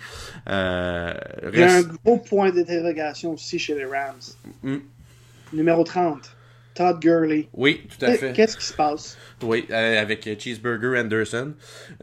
Euh, 0.48 1.12
Il 1.52 1.58
y 1.58 1.62
a 1.62 1.74
un 1.76 1.82
gros 1.82 2.18
point 2.18 2.50
d'interrogation 2.50 3.32
aussi 3.32 3.58
chez 3.58 3.74
les 3.74 3.84
Rams. 3.84 4.14
Hmm. 4.62 4.78
Numéro 5.52 5.82
30. 5.82 6.36
Todd 6.78 7.00
Gurley. 7.00 7.48
Oui, 7.54 7.80
tout 7.88 8.04
à 8.04 8.12
fait. 8.12 8.32
Qu'est-ce 8.32 8.56
qui 8.56 8.64
se 8.64 8.72
passe? 8.72 9.18
Oui, 9.42 9.66
euh, 9.68 10.00
avec 10.00 10.28
Cheeseburger 10.38 10.96
Anderson, 10.96 11.54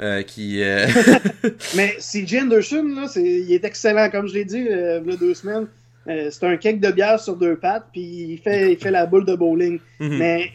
euh, 0.01 0.21
qui... 0.21 0.61
Euh, 0.61 0.85
Mais 1.77 1.95
CJ 1.99 2.41
Anderson, 2.41 2.83
là, 2.83 3.07
il 3.15 3.53
est 3.53 3.63
excellent, 3.63 4.09
comme 4.09 4.27
je 4.27 4.33
l'ai 4.33 4.43
dit 4.43 4.67
il 4.69 5.03
y 5.07 5.13
a 5.13 5.15
deux 5.15 5.33
semaines. 5.33 5.67
c'est 6.05 6.43
un 6.43 6.57
cake 6.57 6.81
de 6.81 6.91
bière 6.91 7.21
sur 7.21 7.37
deux 7.37 7.55
pattes, 7.55 7.85
puis 7.93 8.01
il 8.01 8.37
fait, 8.37 8.73
il 8.73 8.77
fait 8.77 8.91
la 8.91 9.05
boule 9.05 9.23
de 9.23 9.35
bowling. 9.35 9.79
Mhm. 10.01 10.17
Mais 10.17 10.51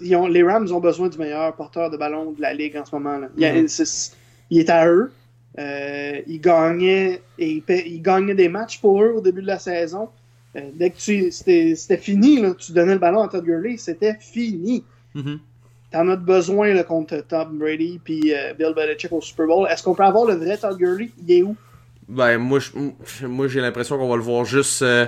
les 0.00 0.42
Rams 0.42 0.72
ont 0.72 0.80
besoin 0.80 1.10
du 1.10 1.18
meilleur 1.18 1.54
porteur 1.54 1.90
de 1.90 1.98
ballon 1.98 2.32
de 2.32 2.40
la 2.40 2.54
ligue 2.54 2.78
en 2.78 2.84
ce 2.86 2.94
moment. 2.94 3.18
Là. 3.18 3.28
Il, 3.36 3.46
mhm. 3.46 3.66
est, 4.58 4.70
à 4.70 4.88
eux. 4.88 5.12
il, 5.58 6.40
gagnait, 6.40 7.20
et 7.38 7.62
il 7.68 8.00
gagnait 8.00 8.34
des 8.34 8.48
matchs 8.48 8.80
pour 8.80 9.02
eux 9.02 9.12
au 9.18 9.20
début 9.20 9.42
de 9.42 9.48
la 9.48 9.58
saison. 9.58 10.08
Euh, 10.56 10.60
dès 10.74 10.90
que 10.90 10.96
c'était 11.30 11.96
fini, 11.98 12.42
tu 12.58 12.72
donnais 12.72 12.94
le 12.94 12.98
ballon 12.98 13.20
à 13.22 13.28
Todd 13.28 13.44
Gurley, 13.44 13.76
c'était 13.76 14.16
fini. 14.18 14.84
Mhm. 15.14 15.38
T'en 15.92 16.08
as 16.08 16.16
besoin 16.16 16.72
là, 16.74 16.82
contre 16.82 17.18
Tom 17.28 17.58
Brady 17.58 18.00
puis 18.02 18.34
euh, 18.34 18.54
Bill 18.54 18.72
Belichick 18.74 19.12
au 19.12 19.20
Super 19.20 19.46
Bowl. 19.46 19.68
Est-ce 19.70 19.82
qu'on 19.82 19.94
peut 19.94 20.02
avoir 20.04 20.24
le 20.26 20.34
vrai 20.34 20.56
Todd 20.56 20.76
Gurley? 20.78 21.10
Il 21.26 21.32
est 21.32 21.42
où? 21.42 21.56
Ben, 22.08 22.38
moi, 22.38 22.58
je- 22.60 23.26
moi 23.26 23.48
j'ai 23.48 23.60
l'impression 23.60 23.98
qu'on 23.98 24.08
va 24.08 24.16
le 24.16 24.22
voir 24.22 24.44
juste, 24.44 24.82
euh, 24.82 25.06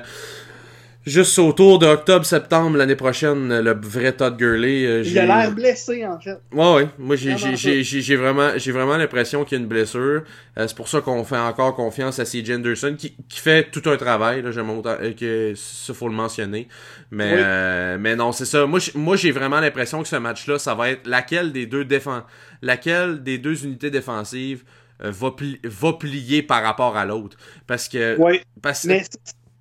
juste 1.08 1.38
autour 1.38 1.78
de 1.78 1.86
octobre-septembre 1.86 2.76
l'année 2.76 2.94
prochaine, 2.96 3.60
le 3.60 3.74
vrai 3.82 4.12
Todd 4.12 4.36
Gurley. 4.36 4.86
euh, 4.86 5.02
Il 5.04 5.18
a 5.18 5.26
l'air 5.26 5.52
blessé, 5.52 6.06
en 6.06 6.18
fait. 6.20 6.38
Ouais, 6.52 6.74
ouais. 6.74 6.88
Moi, 6.98 7.16
j'ai, 7.16 7.34
Vraiment 7.34 8.50
j'ai, 8.56 8.72
vraiment, 8.72 8.96
l'impression 8.96 9.44
qu'il 9.44 9.58
y 9.58 9.60
a 9.60 9.62
une 9.62 9.68
blessure. 9.68 10.22
Euh, 10.58 10.66
c'est 10.68 10.76
pour 10.76 10.88
ça 10.88 11.00
qu'on 11.00 11.24
fait 11.24 11.36
encore 11.38 11.74
confiance 11.74 12.18
à 12.18 12.24
C.J. 12.24 12.54
Anderson, 12.54 12.94
qui, 12.98 13.14
qui 13.28 13.40
fait 13.40 13.70
tout 13.70 13.82
un 13.90 13.96
travail, 13.96 14.42
là. 14.42 14.50
J'aime 14.52 14.70
autant, 14.70 14.96
euh, 15.00 15.12
que 15.12 15.52
ça, 15.56 15.94
faut 15.94 16.08
le 16.08 16.14
mentionner. 16.14 16.68
Mais, 17.10 17.32
Oui. 17.32 17.40
euh, 17.42 17.96
mais 17.98 18.14
non, 18.16 18.32
c'est 18.32 18.44
ça. 18.44 18.66
Moi, 18.66 18.78
j'ai- 18.78 18.92
moi, 18.94 19.16
j'ai 19.16 19.30
vraiment 19.30 19.60
l'impression 19.60 20.02
que 20.02 20.08
ce 20.08 20.16
match-là, 20.16 20.58
ça 20.58 20.74
va 20.74 20.90
être 20.90 21.06
laquelle 21.06 21.52
des 21.52 21.66
deux 21.66 21.84
défense, 21.84 22.22
laquelle 22.62 23.22
des 23.22 23.38
deux 23.38 23.64
unités 23.64 23.90
défensives 23.90 24.62
euh, 25.04 25.12
va, 25.12 25.28
pli- 25.30 25.60
va 25.62 25.92
plier 25.92 26.42
par 26.42 26.60
rapport 26.64 26.96
à 26.96 27.04
l'autre? 27.06 27.36
Parce 27.68 27.88
que, 27.88 28.16
Ouais. 28.16 28.42
parce, 28.60 28.84
Mais, 28.84 29.04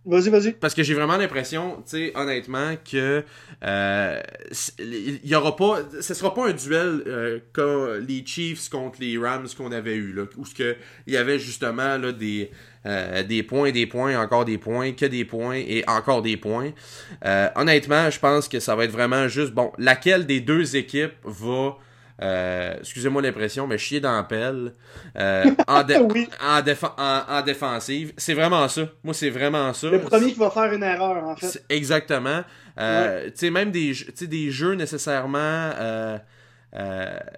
vas-y, 0.07 0.29
vas-y. 0.29 0.51
parce 0.53 0.73
que 0.73 0.83
j'ai 0.83 0.93
vraiment 0.93 1.17
l'impression, 1.17 1.77
tu 1.77 1.97
sais, 1.97 2.11
honnêtement, 2.15 2.75
que 2.89 3.23
euh, 3.63 4.21
il 4.79 5.19
y 5.23 5.35
aura 5.35 5.55
pas, 5.55 5.79
ce 6.01 6.13
sera 6.13 6.33
pas 6.33 6.47
un 6.47 6.53
duel 6.53 7.03
euh, 7.05 7.39
comme 7.53 7.97
les 8.07 8.25
Chiefs 8.25 8.69
contre 8.69 8.99
les 9.01 9.17
Rams 9.17 9.47
qu'on 9.55 9.71
avait 9.71 9.95
eu 9.95 10.13
là, 10.13 10.23
où 10.37 10.45
ce 10.45 10.55
que 10.55 10.75
il 11.05 11.13
y 11.13 11.17
avait 11.17 11.39
justement 11.39 11.97
là 11.97 12.11
des 12.11 12.51
euh, 12.87 13.23
des 13.23 13.43
points, 13.43 13.71
des 13.71 13.85
points, 13.85 14.17
encore 14.17 14.45
des 14.45 14.57
points, 14.57 14.93
que 14.93 15.05
des 15.05 15.25
points 15.25 15.55
et 15.55 15.83
encore 15.87 16.21
des 16.21 16.37
points. 16.37 16.71
Euh, 17.25 17.49
honnêtement, 17.55 18.09
je 18.09 18.19
pense 18.19 18.47
que 18.47 18.61
ça 18.61 18.75
va 18.75 18.85
être 18.85 18.91
vraiment 18.91 19.27
juste 19.27 19.51
bon, 19.51 19.73
laquelle 19.77 20.25
des 20.25 20.39
deux 20.39 20.77
équipes 20.77 21.13
va 21.25 21.77
euh, 22.21 22.75
excusez-moi 22.79 23.21
l'impression, 23.21 23.67
mais 23.67 23.77
chier 23.77 23.99
dans 23.99 24.15
la 24.15 24.23
pelle 24.23 24.73
euh, 25.17 25.45
en, 25.67 25.83
dé- 25.83 25.97
Oui. 25.97 26.27
en, 26.41 26.61
en, 26.97 27.21
en 27.37 27.41
défensive. 27.41 28.13
C'est 28.17 28.33
vraiment 28.33 28.67
ça. 28.67 28.83
Moi, 29.03 29.13
c'est 29.13 29.29
vraiment 29.29 29.73
ça. 29.73 29.89
Le 29.89 29.99
premier 30.01 30.31
qui 30.33 30.39
va 30.39 30.49
faire 30.49 30.71
une 30.73 30.83
erreur, 30.83 31.23
en 31.23 31.35
fait. 31.35 31.47
C'est- 31.47 31.65
Exactement. 31.69 32.43
Euh, 32.79 33.25
Tu 33.27 33.31
sais, 33.35 33.49
même 33.51 33.71
des, 33.71 33.93
des 34.21 34.51
jeux 34.51 34.73
nécessairement. 34.73 35.37
Euh, 35.39 36.17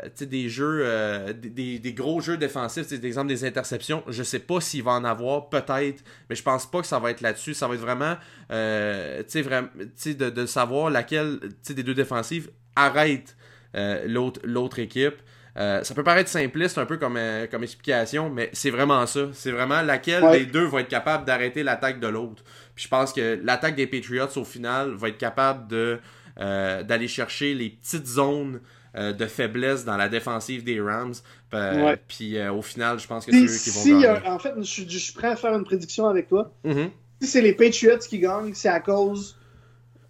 tu 0.06 0.10
sais, 0.16 0.26
des 0.26 0.50
jeux. 0.50 0.82
euh, 0.84 1.34
des- 1.34 1.50
des, 1.50 1.80
des 1.80 1.94
gros 1.94 2.20
jeux 2.20 2.36
défensifs, 2.38 2.88
sais, 2.88 2.96
exemple 3.06 3.28
des 3.28 3.46
interceptions. 3.46 4.04
Je 4.08 4.24
sais 4.24 4.40
pas 4.40 4.60
s'il 4.60 4.84
va 4.84 4.92
en 4.94 5.04
avoir, 5.06 5.50
peut-être. 5.50 6.04
Mais 6.30 6.36
je 6.36 6.44
pense 6.44 6.70
pas 6.70 6.82
que 6.82 6.88
ça 6.88 7.00
va 7.00 7.12
être 7.12 7.22
là-dessus. 7.22 7.54
Ça 7.54 7.68
va 7.68 7.76
être 7.76 7.82
vraiment. 7.82 8.16
Euh, 8.52 9.20
tu 9.20 9.26
sais, 9.30 9.42
vraiment. 9.42 9.68
Tu 9.78 9.88
sais, 9.96 10.14
de, 10.16 10.30
de 10.30 10.46
savoir 10.46 10.90
laquelle 10.90 11.40
des 11.70 11.84
deux 11.84 11.94
défensives 11.94 12.50
arrête 12.76 13.36
l'autre 13.74 14.40
l'autre 14.44 14.80
équipe. 14.80 15.16
Euh, 15.58 15.84
ça 15.84 15.94
peut 15.94 16.04
paraître 16.04 16.30
simpliste 16.30 16.78
un 16.78 16.86
peu 16.86 16.98
comme, 16.98 17.18
euh, 17.18 17.46
comme 17.48 17.64
explication, 17.64 18.30
mais 18.30 18.50
c'est 18.54 18.70
vraiment 18.70 19.06
ça. 19.08 19.28
C'est 19.34 19.52
vraiment 19.52 19.82
laquelle 19.82 20.24
Ouais. 20.24 20.40
des 20.40 20.46
deux 20.46 20.66
va 20.66 20.82
être 20.82 20.88
capable 20.88 21.26
d'arrêter 21.26 21.64
l'attaque 21.64 22.00
de 22.00 22.08
l'autre. 22.08 22.44
Puis 22.76 22.86
je 22.86 22.88
pense 22.90 23.12
que 23.12 23.40
l'attaque 23.44 23.76
des 23.76 23.88
Patriots 23.88 24.38
au 24.38 24.46
final 24.46 24.92
va 24.94 25.10
être 25.10 25.18
capable 25.18 25.68
de 25.68 26.00
euh, 26.40 26.84
d'aller 26.84 27.10
chercher 27.10 27.54
les 27.56 27.72
petites 27.72 28.08
zones 28.08 28.62
euh, 28.96 29.12
de 29.12 29.26
faiblesse 29.26 29.84
dans 29.84 29.98
la 29.98 30.08
défensive 30.08 30.64
des 30.64 30.80
Rams. 30.80 31.14
Euh, 31.54 31.84
Ouais. 31.84 32.00
Puis 32.08 32.38
euh, 32.38 32.54
au 32.54 32.62
final, 32.62 32.98
je 33.00 33.08
pense 33.08 33.26
que 33.26 33.32
c'est 33.34 33.38
eux 33.44 33.46
qui 33.64 33.70
vont 33.72 33.82
si, 33.82 33.90
gagner. 33.92 34.06
euh, 34.08 34.20
en 34.32 34.40
fait, 34.40 34.54
je, 34.58 34.64
suis- 34.64 34.90
je 34.90 34.98
suis 34.98 35.14
prêt 35.14 35.28
à 35.28 35.36
faire 35.36 35.54
une 35.54 35.66
prédiction 35.66 36.08
avec 36.08 36.30
toi. 36.30 36.54
Mhm. 36.64 36.90
Si 37.22 37.28
c'est 37.28 37.42
les 37.42 37.54
Patriots 37.54 37.98
qui 37.98 38.20
gagnent, 38.20 38.54
c'est 38.54 38.70
à 38.70 38.80
cause 38.80 39.38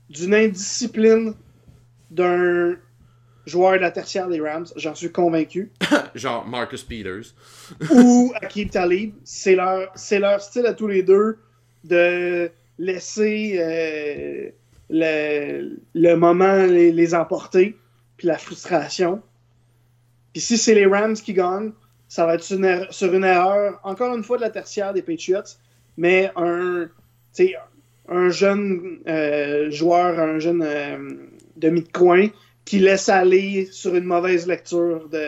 d'une 0.09 0.33
indiscipline 0.35 1.33
d'un 2.11 2.75
joueur 3.49 3.73
de 3.73 3.77
la 3.79 3.91
tertiaire 3.91 4.27
des 4.29 4.39
Rams, 4.39 4.67
j'en 4.77 4.95
suis 4.95 5.11
convaincu. 5.11 5.71
Genre 6.15 6.47
Marcus 6.47 6.83
Peters. 6.83 7.33
ou 7.91 8.31
Akib 8.41 8.69
Talib. 8.71 9.13
C'est 9.25 9.55
leur, 9.55 9.91
c'est 9.95 10.19
leur 10.19 10.41
style 10.41 10.65
à 10.65 10.73
tous 10.73 10.87
les 10.87 11.03
deux 11.03 11.37
de 11.83 12.49
laisser 12.77 13.57
euh, 13.59 14.49
le, 14.89 15.77
le 15.93 16.13
moment 16.15 16.65
les, 16.65 16.91
les 16.91 17.13
emporter, 17.13 17.75
puis 18.17 18.27
la 18.27 18.37
frustration. 18.37 19.21
Puis 20.33 20.41
si 20.41 20.57
c'est 20.57 20.75
les 20.75 20.85
Rams 20.85 21.15
qui 21.15 21.33
gagnent, 21.33 21.71
ça 22.07 22.25
va 22.25 22.35
être 22.35 22.43
sur 22.43 22.57
une, 22.57 22.65
er- 22.65 22.87
sur 22.91 23.13
une 23.13 23.23
erreur, 23.23 23.79
encore 23.83 24.15
une 24.15 24.23
fois, 24.23 24.37
de 24.37 24.41
la 24.41 24.49
tertiaire 24.49 24.93
des 24.93 25.01
Patriots, 25.01 25.41
mais 25.97 26.31
un, 26.35 26.87
un 28.07 28.29
jeune 28.29 28.99
euh, 29.07 29.69
joueur, 29.71 30.19
un 30.19 30.39
jeune 30.39 30.63
euh, 30.65 30.97
demi 31.57 31.81
de 31.83 31.91
coin 31.91 32.27
qui 32.69 32.77
laisse 32.79 33.09
aller 33.09 33.67
sur 33.81 33.95
une 33.95 34.03
mauvaise 34.13 34.45
lecture 34.53 35.09
de, 35.15 35.25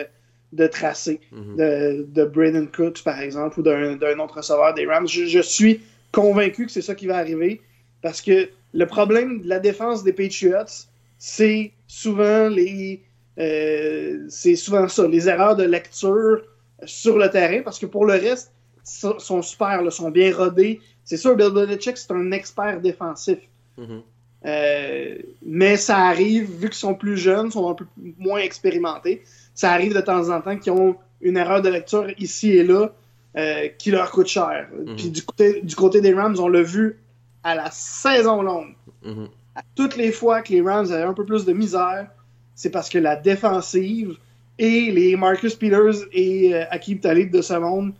de 0.60 0.66
tracé 0.78 1.14
Mhm. 1.32 1.56
de, 1.60 1.70
de 2.16 2.24
Braden 2.34 2.68
Cooks, 2.76 3.02
par 3.10 3.18
exemple, 3.26 3.54
ou 3.60 3.62
d'un 3.64 4.18
autre 4.22 4.36
receveur 4.40 4.72
des 4.74 4.86
Rams. 4.86 5.08
Je, 5.08 5.24
je 5.36 5.40
suis 5.56 5.74
convaincu 6.12 6.66
que 6.66 6.72
c'est 6.72 6.86
ça 6.88 6.94
qui 6.94 7.06
va 7.12 7.16
arriver 7.24 7.60
parce 8.04 8.20
que 8.26 8.36
le 8.82 8.86
problème 8.86 9.30
de 9.42 9.48
la 9.54 9.58
défense 9.58 9.98
des 10.04 10.12
Patriots, 10.12 10.72
c'est 11.18 11.72
souvent 11.86 12.48
les. 12.48 13.02
euh, 13.38 14.24
c'est 14.28 14.56
souvent 14.56 14.86
ça, 14.88 15.06
les 15.08 15.24
erreurs 15.28 15.56
de 15.56 15.64
lecture 15.64 16.36
sur 16.84 17.16
le 17.22 17.28
terrain 17.30 17.60
parce 17.66 17.78
que 17.78 17.86
pour 17.86 18.04
le 18.06 18.14
reste, 18.14 18.52
so- 18.84 19.18
sont 19.18 19.42
super, 19.42 19.82
là, 19.82 19.90
sont 19.90 20.10
bien 20.10 20.30
rodés. 20.34 20.80
C'est 21.04 21.16
sûr, 21.16 21.34
Bill 21.36 21.50
Belichick, 21.50 21.96
c'est 21.96 22.12
un 22.12 22.30
expert 22.40 22.80
défensif. 22.80 23.38
Mhm. 23.78 24.02
Euh, 24.44 25.16
mais 25.44 25.76
ça 25.76 25.98
arrive, 25.98 26.50
vu 26.50 26.68
qu'ils 26.68 26.74
sont 26.74 26.94
plus 26.94 27.16
jeunes, 27.16 27.50
sont 27.50 27.70
un 27.70 27.74
peu 27.74 27.86
moins 28.18 28.40
expérimentés, 28.40 29.22
ça 29.54 29.70
arrive 29.70 29.94
de 29.94 30.00
temps 30.00 30.30
en 30.30 30.40
temps 30.40 30.56
qu'ils 30.56 30.72
ont 30.72 30.96
une 31.20 31.36
erreur 31.36 31.62
de 31.62 31.68
lecture 31.68 32.08
ici 32.18 32.50
et 32.50 32.64
là 32.64 32.92
euh, 33.36 33.68
qui 33.78 33.90
leur 33.90 34.10
coûte 34.10 34.26
cher. 34.26 34.68
Mhm. 34.76 34.96
Puis 34.96 35.10
du 35.10 35.22
côté, 35.22 35.60
du 35.62 35.76
côté 35.76 36.00
des 36.00 36.12
Rams, 36.12 36.36
on 36.38 36.48
l'a 36.48 36.62
vu 36.62 36.98
à 37.44 37.54
la 37.54 37.70
saison 37.70 38.42
longue. 38.42 38.74
Mhm. 39.04 39.28
À 39.54 39.62
toutes 39.74 39.96
les 39.96 40.12
fois 40.12 40.42
que 40.42 40.52
les 40.52 40.60
Rams 40.60 40.90
avaient 40.90 41.02
un 41.02 41.14
peu 41.14 41.24
plus 41.24 41.44
de 41.44 41.52
misère, 41.52 42.08
c'est 42.54 42.70
parce 42.70 42.88
que 42.88 42.98
la 42.98 43.16
défensive 43.16 44.16
et 44.58 44.90
les 44.90 45.16
Marcus 45.16 45.54
Peters 45.54 46.04
et 46.12 46.54
euh, 46.54 46.64
Akib 46.70 47.00
Talib 47.00 47.30
de 47.30 47.42
ce 47.42 47.54
monde 47.54 47.92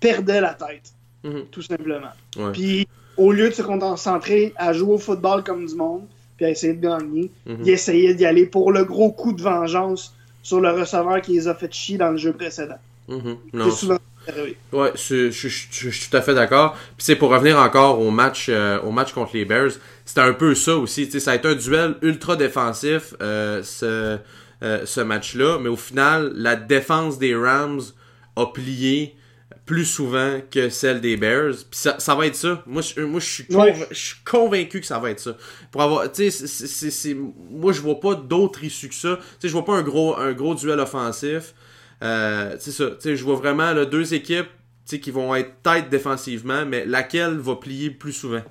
perdaient 0.00 0.40
la 0.40 0.54
tête, 0.54 0.92
Mhm. 1.22 1.46
tout 1.50 1.62
simplement. 1.62 2.12
Ouais. 2.36 2.52
Puis 2.52 2.88
au 3.16 3.32
lieu 3.32 3.48
de 3.48 3.54
se 3.54 3.62
concentrer 3.62 4.52
à 4.56 4.72
jouer 4.72 4.94
au 4.94 4.98
football 4.98 5.42
comme 5.44 5.66
du 5.66 5.74
monde, 5.74 6.02
puis 6.36 6.46
à 6.46 6.50
essayer 6.50 6.74
de 6.74 6.80
gagner, 6.82 7.30
Mhm. 7.46 7.58
il 7.64 7.70
essayait 7.70 8.14
d'y 8.14 8.26
aller 8.26 8.46
pour 8.46 8.72
le 8.72 8.84
gros 8.84 9.10
coup 9.12 9.32
de 9.32 9.42
vengeance 9.42 10.14
sur 10.42 10.60
le 10.60 10.70
receveur 10.70 11.20
qui 11.20 11.32
les 11.32 11.48
a 11.48 11.54
fait 11.54 11.72
chier 11.72 11.96
dans 11.98 12.10
le 12.10 12.16
jeu 12.16 12.32
précédent. 12.32 12.78
Mhm. 13.08 13.36
C'est 13.52 13.56
Non, 13.58 13.70
souvent 13.70 13.98
arrivé. 14.26 14.56
Ouais, 14.72 14.90
je, 14.94 15.30
je, 15.30 15.48
je- 15.48 15.66
je- 15.70 15.90
je 15.90 16.00
suis 16.00 16.10
tout 16.10 16.16
à 16.16 16.22
fait 16.22 16.34
d'accord. 16.34 16.72
Puis 16.96 17.04
c'est 17.04 17.16
pour 17.16 17.30
revenir 17.30 17.58
encore 17.58 18.00
au 18.00 18.10
match, 18.10 18.46
euh, 18.48 18.80
au 18.82 18.90
match 18.90 19.12
contre 19.12 19.32
les 19.36 19.44
Bears, 19.44 19.72
c'était 20.04 20.20
un 20.22 20.32
peu 20.32 20.54
ça 20.54 20.76
aussi. 20.76 21.10
Ça 21.20 21.32
a 21.32 21.34
été 21.36 21.46
un 21.48 21.54
duel 21.54 21.94
ultra 22.02 22.34
défensif 22.36 23.14
euh, 23.20 23.62
ce, 23.62 24.18
euh, 24.62 24.80
ce 24.86 25.00
match-là, 25.02 25.58
mais 25.60 25.68
au 25.68 25.76
final, 25.76 26.32
la 26.34 26.56
défense 26.56 27.18
des 27.18 27.34
Rams 27.36 27.80
a 28.36 28.46
plié 28.46 29.14
plus 29.66 29.84
souvent 29.86 30.40
que 30.50 30.68
celle 30.68 31.00
des 31.00 31.16
Bears. 31.16 31.54
Puis 31.70 31.78
ça, 31.80 31.98
ça 31.98 32.14
va 32.14 32.26
être 32.26 32.36
ça. 32.36 32.62
Moi, 32.66 32.82
je, 32.82 33.00
moi, 33.00 33.20
je 33.20 33.26
suis 33.26 33.46
Ouais. 33.50 33.72
conv- 33.72 33.86
je 33.90 33.94
suis 33.98 34.16
convaincu 34.24 34.80
que 34.80 34.86
ça 34.86 34.98
va 34.98 35.10
être 35.10 35.20
ça. 35.20 35.36
Pour 35.72 35.80
avoir, 35.82 36.10
tu 36.12 36.30
sais, 36.30 37.14
moi, 37.14 37.72
je 37.72 37.80
vois 37.80 37.98
pas 38.00 38.14
d'autre 38.14 38.62
issue 38.62 38.88
que 38.88 38.94
ça. 38.94 39.16
Tu 39.16 39.22
sais, 39.40 39.48
je 39.48 39.52
vois 39.52 39.64
pas 39.64 39.74
un 39.74 39.82
gros, 39.82 40.16
un 40.18 40.32
gros 40.32 40.54
duel 40.54 40.80
offensif. 40.80 41.54
Euh, 42.02 42.56
c'est 42.58 42.72
ça. 42.72 42.86
Tu 42.90 42.96
sais, 43.00 43.16
je 43.16 43.24
vois 43.24 43.36
vraiment 43.36 43.72
là, 43.72 43.84
deux 43.86 44.12
équipes 44.14 44.48
tu 44.86 44.96
sais, 44.96 45.00
qui 45.00 45.10
vont 45.10 45.34
être 45.34 45.62
tête 45.62 45.88
défensivement, 45.88 46.66
mais 46.66 46.84
laquelle 46.84 47.38
va 47.38 47.56
plier 47.56 47.90
plus 47.90 48.12
souvent? 48.12 48.42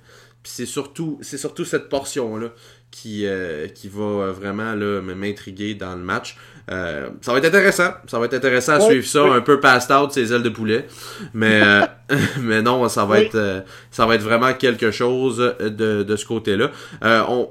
Puis 0.41 0.52
c'est 0.56 0.65
surtout, 0.65 1.19
c'est 1.21 1.38
surtout 1.38 1.63
cette 1.63 1.89
portion-là 1.89 2.49
qui, 2.89 3.26
euh, 3.28 3.67
qui 3.67 3.88
va 3.88 4.32
vraiment 4.32 4.73
là, 4.73 4.99
m'intriguer 5.02 5.76
dans 5.76 5.95
le 5.95 6.02
match. 6.02 6.38
Euh, 6.71 7.10
ça 7.21 7.32
va 7.34 7.39
être 7.39 7.45
intéressant. 7.45 7.89
Ça 8.08 8.19
va 8.19 8.26
être 8.26 8.34
intéressant 8.36 8.73
à 8.73 8.80
Oui, 8.80 8.86
suivre 8.86 9.08
ça, 9.08 9.23
oui. 9.26 9.32
un 9.32 9.41
peu 9.41 9.60
passed 9.60 9.91
out, 9.91 10.12
ces 10.12 10.32
ailes 10.34 10.43
de 10.43 10.49
poulet. 10.49 10.88
Mais, 11.34 11.62
euh, 11.62 11.82
mais 12.39 12.62
non, 12.62 12.88
ça 12.89 13.06
va 13.06 13.15
Oui. 13.15 13.23
être 13.23 13.36
euh, 13.36 13.62
ça 13.91 14.06
va 14.06 14.15
être 14.15 14.21
vraiment 14.23 14.54
quelque 14.54 14.91
chose 14.91 15.56
de, 15.60 16.04
de 16.04 16.15
ce 16.15 16.26
côté-là. 16.26 16.71
Euh, 17.04 17.21
on, 17.28 17.49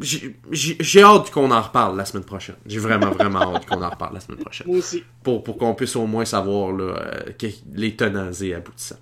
j'ai- 0.00 1.02
hâte 1.02 1.30
qu'on 1.30 1.50
en 1.50 1.60
reparle 1.60 1.96
la 1.96 2.04
semaine 2.04 2.24
prochaine. 2.24 2.54
J'ai 2.66 2.78
vraiment, 2.78 3.10
vraiment 3.10 3.54
hâte 3.54 3.66
qu'on 3.66 3.82
en 3.82 3.90
reparle 3.90 4.14
la 4.14 4.20
semaine 4.20 4.38
prochaine 4.38 4.66
Moi 4.66 4.78
aussi. 4.78 5.02
pour, 5.22 5.42
pour 5.44 5.58
qu'on 5.58 5.74
puisse 5.74 5.94
au 5.96 6.06
moins 6.06 6.24
savoir 6.24 6.72
là, 6.72 6.94
euh, 6.96 7.50
les 7.74 7.96
tenants 7.96 8.32
et 8.40 8.54
aboutissants. 8.54 8.98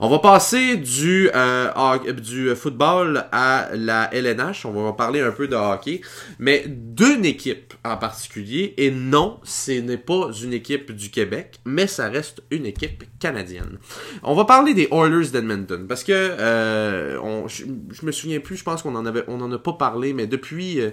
On 0.00 0.08
va 0.08 0.18
passer 0.20 0.76
du, 0.76 1.30
euh, 1.34 1.70
hoc- 1.74 2.10
du 2.12 2.54
football 2.54 3.26
à 3.32 3.68
la 3.74 4.08
LNH. 4.14 4.64
On 4.64 4.72
va 4.84 4.92
parler 4.92 5.20
un 5.20 5.32
peu 5.32 5.48
de 5.48 5.56
hockey, 5.56 6.00
mais 6.38 6.64
d'une 6.66 7.24
équipe 7.24 7.74
en 7.84 7.96
particulier. 7.96 8.74
Et 8.76 8.90
non, 8.90 9.40
ce 9.44 9.72
n'est 9.72 9.96
pas 9.98 10.30
une 10.42 10.52
équipe 10.52 10.92
du 10.92 11.10
Québec, 11.10 11.58
mais 11.64 11.86
ça 11.86 12.08
reste 12.08 12.42
une 12.50 12.64
équipe 12.66 13.04
canadienne. 13.18 13.78
On 14.22 14.34
va 14.34 14.44
parler 14.44 14.74
des 14.74 14.88
Oilers 14.92 15.28
d'Edmonton 15.32 15.86
parce 15.88 16.04
que 16.04 16.12
euh, 16.12 17.18
on, 17.22 17.48
je, 17.48 17.64
je 17.90 18.06
me 18.06 18.12
souviens 18.12 18.40
plus. 18.40 18.56
Je 18.56 18.64
pense 18.64 18.82
qu'on 18.82 18.94
en 18.94 19.04
avait, 19.06 19.24
on 19.28 19.40
en 19.40 19.50
a 19.52 19.58
pas 19.58 19.72
parlé, 19.72 20.12
mais 20.12 20.26
depuis 20.26 20.37
depuis 20.38 20.80
euh, 20.80 20.90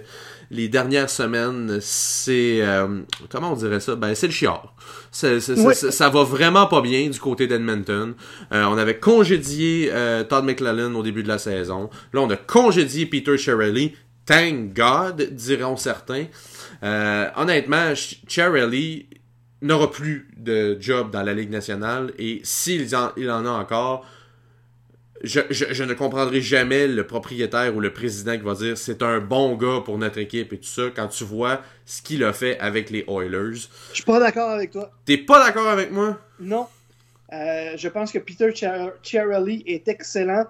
les 0.50 0.68
dernières 0.68 1.10
semaines, 1.10 1.78
c'est 1.80 2.60
euh, 2.60 3.00
comment 3.30 3.52
on 3.52 3.56
dirait 3.56 3.80
ça? 3.80 3.96
Ben 3.96 4.14
c'est 4.14 4.26
le 4.26 4.32
chiard. 4.32 4.74
Oui. 5.22 5.74
ça 5.74 6.08
va 6.10 6.22
vraiment 6.24 6.66
pas 6.66 6.82
bien 6.82 7.08
du 7.08 7.18
côté 7.18 7.46
d'Edmonton. 7.46 8.14
Euh, 8.52 8.64
on 8.64 8.76
avait 8.76 8.98
congédié 8.98 9.90
Todd 10.28 10.44
McClellan 10.44 10.94
au 10.94 11.02
début 11.02 11.22
de 11.22 11.28
la 11.28 11.38
saison. 11.38 11.88
Là, 12.12 12.20
on 12.20 12.30
a 12.30 12.36
congédié 12.36 13.06
Peter 13.06 13.38
Shirley. 13.38 13.94
Thank 14.26 14.74
God, 14.74 15.30
diront 15.32 15.76
certains. 15.76 16.26
Honnêtement, 16.82 17.94
Chiarelli 18.28 19.08
n'aura 19.62 19.90
plus 19.90 20.28
de 20.36 20.76
job 20.80 21.10
dans 21.10 21.22
la 21.22 21.32
Ligue 21.32 21.50
nationale 21.50 22.12
et 22.18 22.40
s'il 22.44 22.94
en, 22.94 23.12
il 23.16 23.30
en 23.30 23.46
a 23.46 23.50
encore, 23.50 24.04
je, 25.22 25.40
je, 25.50 25.66
je 25.72 25.84
ne 25.84 25.94
comprendrai 25.94 26.40
jamais 26.40 26.86
le 26.86 27.06
propriétaire 27.06 27.74
ou 27.74 27.80
le 27.80 27.92
président 27.92 28.36
qui 28.36 28.44
va 28.44 28.54
dire 28.54 28.76
c'est 28.76 29.02
un 29.02 29.20
bon 29.20 29.56
gars 29.56 29.80
pour 29.84 29.98
notre 29.98 30.18
équipe 30.18 30.52
et 30.52 30.58
tout 30.58 30.68
ça 30.68 30.84
quand 30.94 31.08
tu 31.08 31.24
vois 31.24 31.62
ce 31.84 32.02
qu'il 32.02 32.22
a 32.24 32.32
fait 32.32 32.58
avec 32.58 32.90
les 32.90 33.04
Oilers. 33.08 33.54
Je 33.90 33.94
suis 33.94 34.04
pas 34.04 34.20
d'accord 34.20 34.50
avec 34.50 34.70
toi. 34.72 34.90
T'es 35.04 35.18
pas 35.18 35.44
d'accord 35.44 35.68
avec 35.68 35.90
moi? 35.90 36.18
Non. 36.40 36.66
Euh, 37.32 37.72
je 37.76 37.88
pense 37.88 38.12
que 38.12 38.18
Peter 38.18 38.50
Chiar- 38.54 38.92
Chiarelli 39.02 39.64
est 39.66 39.88
excellent 39.88 40.44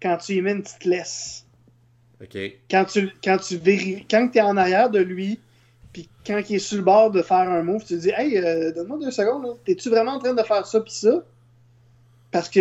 quand 0.00 0.16
tu 0.18 0.34
y 0.34 0.40
mets 0.42 0.52
une 0.52 0.62
petite 0.62 0.84
laisse. 0.84 1.44
Ok. 2.22 2.38
Quand 2.70 2.84
tu, 2.84 3.10
quand 3.22 3.38
tu 3.38 3.56
vérifies, 3.58 4.06
quand 4.10 4.28
tu 4.28 4.38
es 4.38 4.42
en 4.42 4.56
arrière 4.56 4.88
de 4.90 5.00
lui, 5.00 5.40
puis 5.92 6.08
quand 6.26 6.40
il 6.48 6.56
est 6.56 6.58
sur 6.58 6.78
le 6.78 6.84
bord 6.84 7.10
de 7.10 7.20
faire 7.20 7.36
un 7.50 7.62
move, 7.62 7.82
tu 7.82 7.88
te 7.96 8.00
dis 8.00 8.12
Hey, 8.16 8.38
euh, 8.38 8.72
donne-moi 8.72 8.98
deux 9.00 9.10
secondes, 9.10 9.58
t'es-tu 9.64 9.90
vraiment 9.90 10.12
en 10.12 10.18
train 10.20 10.32
de 10.32 10.42
faire 10.42 10.66
ça 10.66 10.80
puis 10.80 10.92
ça? 10.92 11.22
Parce 12.30 12.48
que 12.48 12.60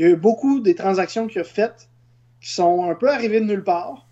il 0.00 0.04
y 0.04 0.06
a 0.06 0.12
eu 0.12 0.16
beaucoup 0.16 0.60
des 0.60 0.74
transactions 0.74 1.26
qu'il 1.26 1.42
a 1.42 1.44
faites 1.44 1.90
qui 2.40 2.50
sont 2.50 2.88
un 2.90 2.94
peu 2.94 3.10
arrivées 3.10 3.38
de 3.40 3.44
nulle 3.44 3.62
part. 3.62 4.06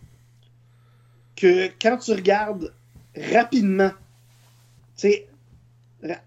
Que 1.35 1.68
quand 1.81 1.96
tu 1.96 2.12
regardes 2.12 2.74
rapidement, 3.16 3.88
tu 4.98 5.09
sais, 5.09 5.29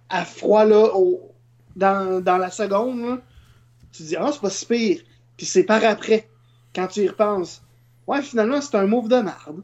à 0.10 0.26
froid 0.26 0.65
là, 0.65 0.95
au- 0.95 1.32
dans, 1.76 2.21
dans 2.24 2.38
la 2.38 2.50
seconde, 2.50 3.21
tu 3.91 4.02
te 4.02 4.08
dis 4.08 4.15
Ah, 4.15 4.32
c'est 4.34 4.41
pas 4.41 4.50
si 4.50 4.65
pire. 4.65 5.02
Puis 5.38 5.45
c'est 5.45 5.63
par 5.63 5.86
après, 5.86 6.28
quand 6.74 6.88
tu 6.88 7.02
y 7.02 7.08
repenses. 7.08 7.62
Ouais, 8.08 8.24
finalement, 8.24 8.62
c'est 8.62 8.76
un 8.78 8.88
move 8.88 9.10
de 9.10 9.17
merde. 9.17 9.62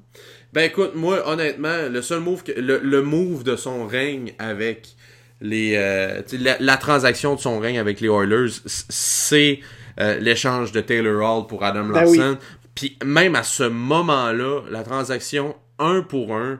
Ben 0.53 0.62
écoute, 0.62 0.91
moi 0.93 1.27
honnêtement, 1.27 1.89
le 1.89 2.03
seul 2.03 2.19
move 2.19 2.43
que, 2.43 2.51
le, 2.51 2.77
le 2.83 3.01
move 3.01 3.43
de 3.43 3.55
son 3.55 3.88
règne 3.88 4.36
avec 4.38 4.95
les 5.41 5.73
euh, 5.75 6.21
la, 6.33 6.55
la 6.60 6.77
transaction 6.77 7.33
de 7.33 7.39
son 7.39 7.57
règne 7.57 7.79
avec 7.79 7.99
les 7.99 8.10
Oilers, 8.10 8.51
c'est 8.67 9.60
euh, 9.99 10.17
l'échange 10.19 10.71
de 10.71 10.81
Taylor 10.81 11.21
Hall 11.23 11.47
pour 11.47 11.63
Adam 11.63 11.86
Ben 11.86 11.93
Larson. 12.05 12.38
Puis 12.75 12.97
même 13.03 13.36
à 13.36 13.43
ce 13.43 13.63
moment-là, 13.63 14.62
la 14.69 14.83
transaction 14.83 15.55
un 15.79 16.01
pour 16.01 16.36
un, 16.36 16.60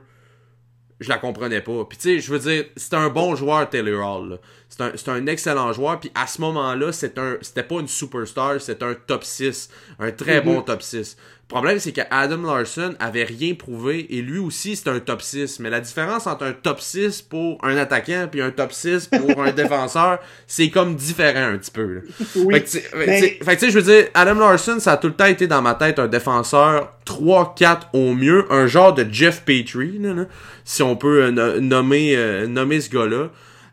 je 1.00 1.10
la 1.10 1.18
comprenais 1.20 1.62
pas. 1.62 1.86
Puis 1.86 1.98
tu 2.00 2.04
sais, 2.16 2.20
je 2.20 2.32
veux 2.34 2.40
dire, 2.40 2.66
c'est 2.76 2.96
un 2.96 3.10
bon 3.10 3.36
joueur 3.36 3.70
Taylor 3.70 4.04
Hall. 4.04 4.40
C'est 4.68 4.82
un, 4.82 4.92
c'est 4.96 5.10
un 5.10 5.28
excellent 5.28 5.72
joueur. 5.72 6.00
Puis 6.00 6.12
à 6.16 6.26
ce 6.26 6.42
moment-là, 6.42 6.92
c'est 6.92 7.18
un, 7.20 7.38
c'était 7.42 7.64
pas 7.64 7.76
une 7.76 7.88
superstar, 7.88 8.60
c'était 8.60 8.84
un 8.84 8.96
top 8.96 9.24
6. 9.24 9.70
Un 10.00 10.12
très 10.12 10.40
Mhm. 10.40 10.46
bon 10.46 10.62
top 10.64 10.82
6. 10.82 11.16
Le 11.50 11.54
problème, 11.54 11.80
c'est 11.80 11.94
que 11.94 12.02
Adam 12.12 12.42
Larson 12.42 12.94
avait 13.00 13.24
rien 13.24 13.54
prouvé 13.54 14.06
et 14.10 14.22
lui 14.22 14.38
aussi, 14.38 14.76
c'est 14.76 14.90
un 14.90 15.00
top 15.00 15.22
6. 15.22 15.62
Mais 15.62 15.70
la 15.70 15.80
différence 15.80 16.28
entre 16.28 16.44
un 16.44 16.52
top 16.52 16.82
6 16.82 17.22
pour 17.22 17.58
un 17.64 17.78
attaquant 17.78 18.28
puis 18.30 18.42
un 18.42 18.52
top 18.52 18.74
6 18.74 19.08
pour 19.08 19.42
un 19.42 19.52
défenseur, 19.54 20.20
c'est 20.46 20.70
comme 20.70 20.96
différent 20.96 21.54
un 21.54 21.58
petit 21.58 21.72
peu. 21.72 21.86
là. 21.96 22.02
Oui. 22.36 22.54
Fait 22.56 22.62
que, 22.62 22.66
tu 22.66 22.72
sais- 22.72 22.82
fait 22.82 23.38
que, 23.38 23.52
tu 23.54 23.58
sais- 23.60 23.72
je 23.72 23.80
veux 23.80 23.82
dire, 24.02 24.08
Adam 24.14 24.34
Larson, 24.36 24.78
ça 24.82 24.92
a 24.92 24.98
tout 24.98 25.08
le 25.08 25.14
temps 25.14 25.26
été 25.26 25.48
dans 25.48 25.62
ma 25.62 25.74
tête 25.76 26.00
un 26.00 26.08
défenseur 26.10 26.92
3-4 27.06 27.88
au 27.94 28.14
mieux, 28.14 28.46
un 28.52 28.68
genre 28.68 28.94
de 28.94 29.06
Jeff 29.10 29.44
Petrie, 29.46 30.00
là, 30.00 30.14
là, 30.14 30.26
si 30.66 30.84
on 30.84 30.98
peut 30.98 31.24
euh, 31.24 31.32
no- 31.32 31.62
nommer, 31.62 32.14
euh, 32.18 32.46
nommer 32.48 32.82
ce 32.82 32.90
gars-là. 32.90 33.30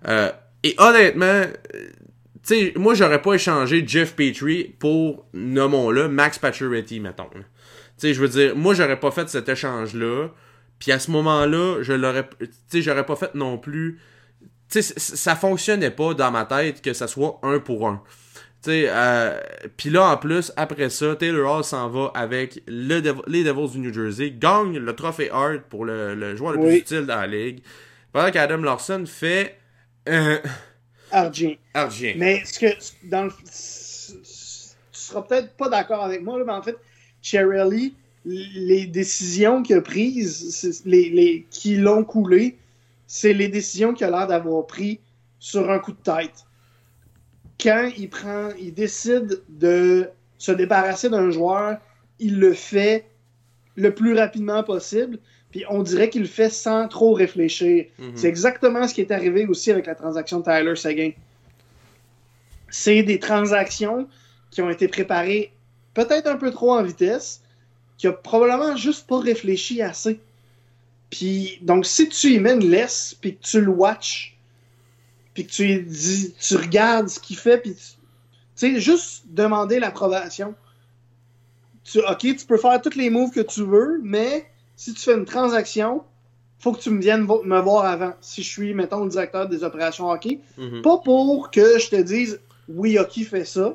Euh, 0.07 0.31
et 0.63 0.77
honnêtement, 0.79 1.43
sais, 2.45 2.73
moi, 2.77 2.95
j'aurais 2.95 3.23
pas 3.23 3.35
échangé 3.35 3.85
Jeff 3.87 4.15
Petrie 4.15 4.75
pour, 4.79 5.27
nommons-le, 5.33 6.09
Max 6.09 6.39
Pacioretty, 6.39 7.01
mettons. 7.01 7.29
Tu 7.33 7.41
sais, 7.97 8.15
je 8.15 8.21
veux 8.21 8.29
dire, 8.29 8.57
moi, 8.57 8.75
j'aurais 8.75 8.99
pas 9.01 9.11
fait 9.11 9.29
cet 9.29 9.49
échange-là. 9.49 10.29
Puis 10.79 10.93
à 10.93 10.99
ce 10.99 11.11
moment-là, 11.13 11.83
je 11.83 11.93
l'aurais, 11.93 12.29
tu 12.41 12.49
sais, 12.69 12.83
j'aurais 12.83 13.07
pas 13.07 13.17
fait 13.17 13.35
non 13.35 13.57
plus. 13.59 14.01
Tu 14.69 14.83
sais, 14.83 14.95
ça 14.99 15.37
fonctionnait 15.37 15.91
pas 15.93 16.15
dans 16.15 16.31
ma 16.31 16.45
tête 16.45 16.83
que 16.83 16.93
ça 16.93 17.07
soit 17.07 17.39
un 17.43 17.61
pour 17.61 17.89
un. 17.89 18.03
Tu 18.63 18.71
sais, 18.71 18.87
euh, 18.89 19.39
puis 19.77 19.91
là, 19.91 20.09
en 20.11 20.17
plus, 20.17 20.53
après 20.57 20.91
ça, 20.91 21.15
Taylor 21.17 21.59
Hall 21.59 21.65
s'en 21.65 21.89
va 21.89 22.11
avec 22.15 22.63
le 22.67 23.01
Dev- 23.01 23.23
les 23.27 23.45
Devils 23.45 23.71
du 23.73 23.79
New 23.79 23.93
Jersey, 23.95 24.33
gagne 24.33 24.79
le 24.79 24.97
trophée 24.97 25.31
Hart 25.31 25.61
pour 25.71 25.85
le, 25.85 26.15
le 26.15 26.35
joueur 26.35 26.53
le 26.55 26.61
plus 26.61 26.77
utile 26.79 27.07
dans 27.07 27.21
la 27.21 27.27
ligue. 27.27 27.63
Pendant 28.13 28.31
qu'Adam 28.31 28.59
Larson 28.63 29.05
fait 29.07 29.57
euh, 30.09 30.39
Argent. 31.15 31.57
argent. 31.75 32.13
Mais 32.17 32.45
ce 32.45 32.59
que 32.59 32.67
dans 33.05 33.25
le, 33.25 33.31
tu 33.31 35.01
seras 35.01 35.23
peut-être 35.23 35.55
pas 35.57 35.69
d'accord 35.69 36.03
avec 36.03 36.23
moi, 36.23 36.39
là, 36.39 36.45
mais 36.45 36.53
en 36.53 36.63
fait, 36.63 36.77
Cherrelli, 37.23 37.95
les 38.25 38.87
décisions 38.87 39.63
qu'il 39.63 39.77
a 39.77 39.81
prises, 39.81 40.83
les, 40.85 41.11
les, 41.11 41.47
qui 41.51 41.77
l'ont 41.77 42.05
coulé, 42.05 42.57
c'est 43.07 43.33
les 43.33 43.49
décisions 43.49 43.95
qu'il 43.95 44.07
a 44.07 44.11
l'air 44.11 44.27
d'avoir 44.27 44.67
prises 44.67 44.99
sur 45.39 45.71
un 45.71 45.79
coup 45.79 45.93
de 45.93 45.99
tête. 45.99 46.45
Quand 47.61 47.91
il 47.97 48.09
prend, 48.09 48.49
il 48.59 48.75
décide 48.75 49.41
de 49.49 50.11
se 50.39 50.53
débarrasser 50.53 51.11
d'un 51.11 51.31
joueur, 51.31 51.79
il 52.19 52.41
le 52.41 52.55
fait 52.55 53.07
le 53.77 53.95
plus 53.95 54.19
rapidement 54.19 54.63
possible. 54.65 55.19
Puis 55.55 55.65
on 55.69 55.85
dirait 55.85 56.11
qu'il 56.11 56.23
le 56.23 56.27
fait 56.27 56.51
sans 56.51 56.89
trop 56.89 57.13
réfléchir. 57.13 57.85
Mhm. 58.01 58.17
C'est 58.17 58.27
exactement 58.27 58.89
ce 58.89 58.93
qui 58.95 59.03
est 59.03 59.13
arrivé 59.13 59.47
aussi 59.47 59.71
avec 59.71 59.87
la 59.87 59.95
transaction 59.95 60.41
de 60.41 60.45
Tyler 60.45 60.75
Seguin. 60.75 61.13
C'est 62.71 63.05
des 63.05 63.21
transactions 63.21 64.09
qui 64.51 64.63
ont 64.63 64.69
été 64.69 64.89
préparées 64.89 65.53
peut-être 65.95 66.27
un 66.27 66.35
peu 66.35 66.51
trop 66.51 66.73
en 66.73 66.83
vitesse, 66.83 67.41
qui 67.99 68.09
a 68.09 68.13
probablement 68.13 68.75
juste 68.75 69.07
pas 69.07 69.21
réfléchi 69.21 69.81
assez. 69.81 70.19
Puis, 71.09 71.61
donc, 71.63 71.87
si 71.87 72.09
tu 72.09 72.33
y 72.33 72.41
mets 72.41 72.55
une 72.55 72.69
laisse, 72.69 73.17
puis 73.21 73.37
que 73.37 73.43
tu 73.45 73.61
le 73.61 73.71
watches, 73.71 74.37
puis 75.35 75.47
que 75.47 75.53
tu 75.53 75.83
dis, 75.85 76.35
tu 76.35 76.57
regardes 76.57 77.09
ce 77.09 77.21
qu'il 77.21 77.37
fait, 77.37 77.59
puis 77.59 77.77
tu 77.77 77.97
sais, 78.57 78.81
juste 78.81 79.23
demander 79.29 79.79
l'approbation. 79.79 80.57
Tu, 81.85 82.01
ok, 82.01 82.19
tu 82.19 82.45
peux 82.45 82.59
faire 82.59 82.83
tous 82.83 82.97
les 82.97 83.09
moves 83.09 83.31
que 83.31 83.39
tu 83.39 83.63
veux, 83.63 84.01
mais 84.03 84.49
si 84.77 84.93
tu 84.95 85.01
fais 85.03 85.15
une 85.15 85.25
transaction, 85.25 86.03
faut 86.59 86.73
que 86.73 86.81
tu 86.81 86.91
me 86.91 87.01
viennes 87.01 87.25
vo- 87.25 87.43
me 87.43 87.61
voir 87.61 87.85
avant. 87.85 88.13
Si 88.21 88.43
je 88.43 88.49
suis, 88.49 88.75
mettons, 88.75 89.05
le 89.05 89.11
directeur 89.11 89.49
des 89.49 89.63
opérations 89.65 90.09
hockey, 90.11 90.41
Mhm. 90.59 90.83
pas 90.83 90.99
pour 90.99 91.51
que 91.51 91.79
je 91.79 91.89
te 91.91 91.97
dise 91.97 92.41
oui, 92.69 92.99
hockey 92.99 93.25
fait 93.25 93.45
ça. 93.45 93.75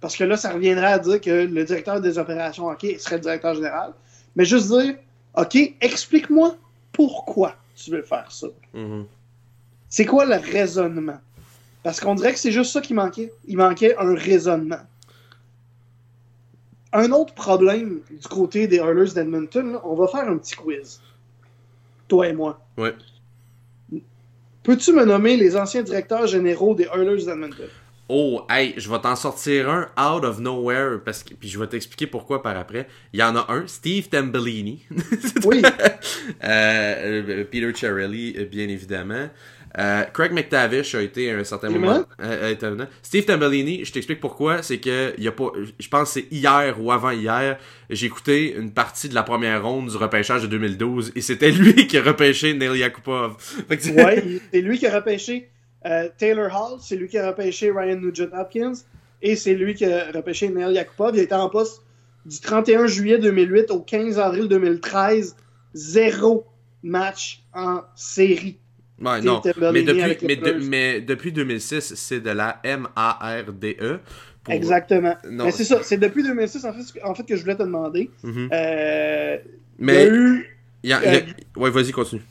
Parce 0.00 0.16
que 0.16 0.24
là, 0.24 0.36
ça 0.36 0.50
reviendrait 0.52 0.92
à 0.94 0.98
dire 0.98 1.20
que 1.20 1.30
le 1.30 1.64
directeur 1.64 2.00
des 2.00 2.18
opérations 2.18 2.66
hockey 2.68 2.98
serait 2.98 3.16
le 3.16 3.22
directeur 3.22 3.54
général. 3.54 3.92
Mais 4.34 4.44
juste 4.44 4.68
dire 4.68 4.96
OK, 5.36 5.56
explique-moi 5.80 6.56
pourquoi 6.92 7.54
tu 7.76 7.90
veux 7.90 8.02
faire 8.02 8.30
ça. 8.32 8.48
Mhm. 8.74 9.04
C'est 9.88 10.06
quoi 10.06 10.24
le 10.24 10.36
raisonnement? 10.36 11.18
Parce 11.82 12.00
qu'on 12.00 12.14
dirait 12.14 12.32
que 12.32 12.38
c'est 12.38 12.52
juste 12.52 12.72
ça 12.72 12.80
qui 12.80 12.94
manquait. 12.94 13.32
Il 13.46 13.56
manquait 13.58 13.96
un 13.96 14.14
raisonnement. 14.14 14.80
Un 16.92 17.10
autre 17.12 17.34
problème 17.34 18.00
du 18.10 18.28
côté 18.28 18.66
des 18.66 18.76
Oilers 18.76 19.14
d'Edmonton, 19.14 19.80
on 19.82 19.94
va 19.94 20.06
faire 20.08 20.28
un 20.28 20.36
petit 20.36 20.54
quiz. 20.54 21.00
Toi 22.08 22.28
et 22.28 22.32
moi. 22.32 22.60
Ouais. 22.76 22.94
Peux-tu 24.62 24.92
me 24.92 25.04
nommer 25.04 25.36
les 25.36 25.56
anciens 25.56 25.82
directeurs 25.82 26.26
généraux 26.26 26.74
des 26.74 26.86
Oilers 26.94 27.24
d'Edmonton? 27.24 27.68
Oh, 28.08 28.42
hey, 28.50 28.74
je 28.76 28.90
vais 28.90 28.98
t'en 28.98 29.16
sortir 29.16 29.70
un 29.70 29.82
out 29.96 30.24
of 30.24 30.38
nowhere, 30.38 31.00
parce 31.02 31.22
que, 31.22 31.32
puis 31.32 31.48
je 31.48 31.58
vais 31.58 31.66
t'expliquer 31.66 32.06
pourquoi 32.06 32.42
par 32.42 32.56
après. 32.58 32.86
Il 33.14 33.20
y 33.20 33.22
en 33.22 33.34
a 33.36 33.50
un, 33.50 33.66
Steve 33.66 34.08
Tambellini. 34.08 34.82
Oui. 35.46 35.62
Euh, 36.44 37.22
euh, 37.28 37.44
Peter 37.50 37.72
Cherrelli, 37.74 38.34
euh, 38.36 38.44
bien 38.44 38.68
évidemment. 38.68 39.28
Euh, 39.78 40.02
Craig 40.12 40.32
McTavish 40.32 40.94
a 40.94 41.00
été 41.02 41.30
à 41.30 41.38
un 41.38 41.44
certain 41.44 41.70
moment. 41.70 42.04
euh, 42.20 42.54
euh. 42.62 42.86
Steve 43.02 43.24
Tambellini, 43.24 43.84
je 43.84 43.92
t'explique 43.92 44.20
pourquoi. 44.20 44.62
C'est 44.62 44.78
que 44.78 45.18
y 45.18 45.26
a 45.28 45.32
pas, 45.32 45.50
je 45.78 45.88
pense 45.88 46.12
que 46.14 46.20
c'est 46.20 46.26
hier 46.30 46.76
ou 46.78 46.92
avant 46.92 47.10
hier, 47.10 47.58
j'ai 47.88 48.06
écouté 48.06 48.54
une 48.54 48.72
partie 48.72 49.08
de 49.08 49.14
la 49.14 49.22
première 49.22 49.62
ronde 49.64 49.88
du 49.88 49.96
repêchage 49.96 50.42
de 50.42 50.46
2012 50.48 51.12
et 51.16 51.20
c'était 51.22 51.50
lui 51.52 51.86
qui 51.86 51.96
a 51.96 52.02
repêché 52.02 52.52
Neil 52.54 52.78
Yakupov. 52.78 53.36
C'est- 53.78 53.92
Ouais, 54.04 54.22
il- 54.26 54.40
c'est 54.52 54.60
lui 54.60 54.78
qui 54.78 54.86
a 54.86 54.94
repêché 54.94 55.48
Taylor 56.18 56.50
Hall, 56.54 56.78
c'est 56.80 56.96
lui 56.96 57.08
qui 57.08 57.16
a 57.18 57.26
repêché 57.26 57.70
Ryan 57.70 57.96
Nugent-Hopkins 57.96 58.74
et 59.22 59.36
c'est 59.36 59.54
lui 59.54 59.74
qui 59.74 59.84
a 59.86 60.10
repêché 60.12 60.48
Neil 60.50 60.74
Yakupov. 60.74 61.12
Il 61.14 61.20
a 61.20 61.22
été 61.22 61.34
en 61.34 61.48
poste 61.48 61.82
du 62.26 62.38
31 62.40 62.86
juillet 62.86 63.18
2008 63.18 63.70
au 63.70 63.80
15 63.80 64.18
avril 64.18 64.48
2013. 64.48 65.34
Zéro 65.74 66.44
match 66.82 67.42
en 67.54 67.80
série. 67.96 68.58
Ouais, 69.02 69.20
non. 69.20 69.42
Mais 69.72 69.82
depuis, 69.82 70.26
mais, 70.26 70.36
de- 70.36 70.52
mais 70.68 71.00
depuis 71.00 71.32
2006, 71.32 71.94
c'est 71.96 72.20
de 72.20 72.30
la 72.30 72.60
M-A-R-D-E. 72.64 73.98
Pour- 74.44 74.54
Exactement. 74.54 75.16
Non. 75.30 75.44
Mais 75.46 75.50
c'est 75.52 75.64
ça, 75.64 75.80
c'est 75.82 75.98
depuis 75.98 76.22
2006 76.22 76.64
en 76.64 76.72
fait, 76.72 77.00
en 77.04 77.14
fait 77.14 77.22
que 77.24 77.36
je 77.36 77.42
voulais 77.42 77.56
te 77.56 77.62
demander. 77.62 78.10
Mhm. 78.24 78.48
Euh, 78.52 79.36
il 79.78 79.82
y 79.82 79.84
Mais 79.84 79.96
a 79.98 80.06
eu, 80.08 80.46
euh, 80.86 81.20
a- 81.56 81.60
ouais, 81.60 81.70
vas-y, 81.70 81.92
continue. 81.92 82.22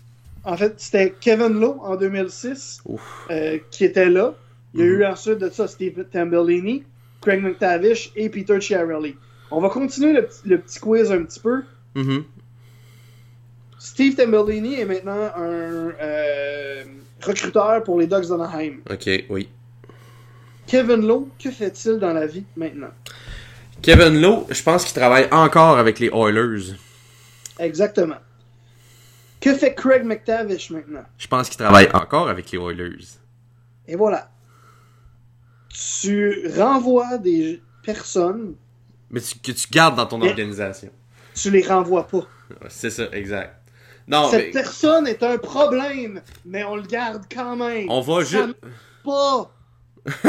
en 0.43 0.57
fait, 0.57 0.73
c'était 0.77 1.13
Kevin 1.21 1.59
Lowe 1.59 1.79
en 1.81 1.95
2006 1.95 2.81
Ouf. 2.85 3.27
euh, 3.31 3.59
qui 3.69 3.85
était 3.85 4.09
là. 4.09 4.33
Il 4.73 4.79
y 4.79 4.83
a 4.83 4.85
eu 4.87 5.05
ensuite 5.05 5.39
de 5.39 5.49
ça 5.49 5.67
Steve 5.67 6.05
Tambellini, 6.11 6.83
Craig 7.21 7.41
McTavish 7.43 8.11
et 8.15 8.29
Peter 8.29 8.59
Chiarelli. 8.61 9.15
On 9.51 9.59
va 9.61 9.69
continuer 9.69 10.13
le, 10.13 10.23
petit- 10.25 10.47
le 10.47 10.57
petit 10.59 10.79
quiz 10.79 11.11
un 11.11 11.23
petit 11.23 11.39
peu. 11.41 11.63
Mhm. 11.95 12.23
Steve 13.83 14.13
Tambellini 14.15 14.79
est 14.79 14.85
maintenant 14.85 15.31
un 15.35 15.91
euh, 15.99 16.83
recruteur 17.19 17.83
pour 17.83 17.99
les 17.99 18.05
Ducks 18.05 18.27
d'Anaheim. 18.27 18.81
Ok, 18.87 19.09
oui. 19.29 19.49
Kevin 20.67 21.01
Lowe, 21.07 21.29
que 21.43 21.49
fait-il 21.49 21.97
dans 21.97 22.13
la 22.13 22.27
vie 22.27 22.43
maintenant? 22.55 22.91
Kevin 23.81 24.21
Lowe, 24.21 24.45
je 24.51 24.61
pense 24.61 24.85
qu'il 24.85 24.93
travaille 24.93 25.27
encore 25.31 25.79
avec 25.79 25.97
les 25.97 26.09
Oilers. 26.13 26.75
Exactement. 27.57 28.17
Que 29.39 29.55
fait 29.55 29.73
Craig 29.73 30.03
McTavish 30.05 30.69
maintenant? 30.69 31.03
Je 31.17 31.25
pense 31.27 31.49
qu'il 31.49 31.57
travaille 31.57 31.89
encore 31.91 32.29
avec 32.29 32.51
les 32.51 32.59
Oilers. 32.59 33.07
Et 33.87 33.95
voilà. 33.95 34.29
Tu 35.69 36.47
renvoies 36.55 37.17
des 37.17 37.63
personnes, 37.83 38.53
Mais 39.09 39.21
tu- 39.21 39.39
que 39.39 39.51
tu 39.51 39.67
gardes 39.71 39.95
dans 39.95 40.05
ton 40.05 40.19
Mais- 40.19 40.29
organisation. 40.29 40.91
tu 41.33 41.49
les 41.49 41.65
renvoies 41.65 42.07
pas. 42.07 42.27
C'est 42.69 42.91
ça, 42.91 43.05
exact. 43.11 43.57
Non, 44.07 44.29
Cette 44.29 44.47
mais 44.47 44.51
personne 44.51 45.07
est 45.07 45.23
un 45.23 45.37
problème, 45.37 46.21
mais 46.45 46.63
on 46.63 46.75
le 46.75 46.81
garde 46.83 47.23
quand 47.33 47.55
même. 47.55 47.89
on 47.89 48.01
va 48.01 48.25
Ça 48.25 48.45
juste. 48.47 48.55
pas. 49.03 49.51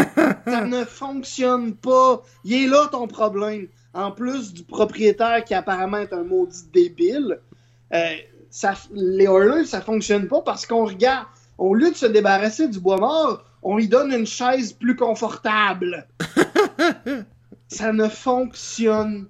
ça 0.46 0.64
ne 0.66 0.84
fonctionne 0.84 1.74
pas. 1.74 2.22
Il 2.44 2.64
est 2.64 2.66
là 2.68 2.88
ton 2.92 3.06
problème. 3.06 3.68
En 3.94 4.10
plus 4.10 4.52
du 4.52 4.62
propriétaire 4.62 5.44
qui 5.44 5.54
apparemment 5.54 5.98
est 5.98 6.12
un 6.12 6.24
maudit 6.24 6.64
débile, 6.72 7.40
euh, 7.92 8.14
ça, 8.50 8.74
les 8.92 9.24
Oilers, 9.26 9.64
ça 9.66 9.80
fonctionne 9.80 10.28
pas 10.28 10.40
parce 10.42 10.66
qu'on 10.66 10.84
regarde, 10.86 11.26
au 11.58 11.74
lieu 11.74 11.90
de 11.90 11.96
se 11.96 12.06
débarrasser 12.06 12.68
du 12.68 12.80
bois 12.80 12.98
mort, 12.98 13.44
on 13.62 13.76
lui 13.76 13.88
donne 13.88 14.12
une 14.12 14.26
chaise 14.26 14.72
plus 14.72 14.96
confortable. 14.96 16.06
ça 17.68 17.92
ne 17.92 18.08
fonctionne 18.08 19.26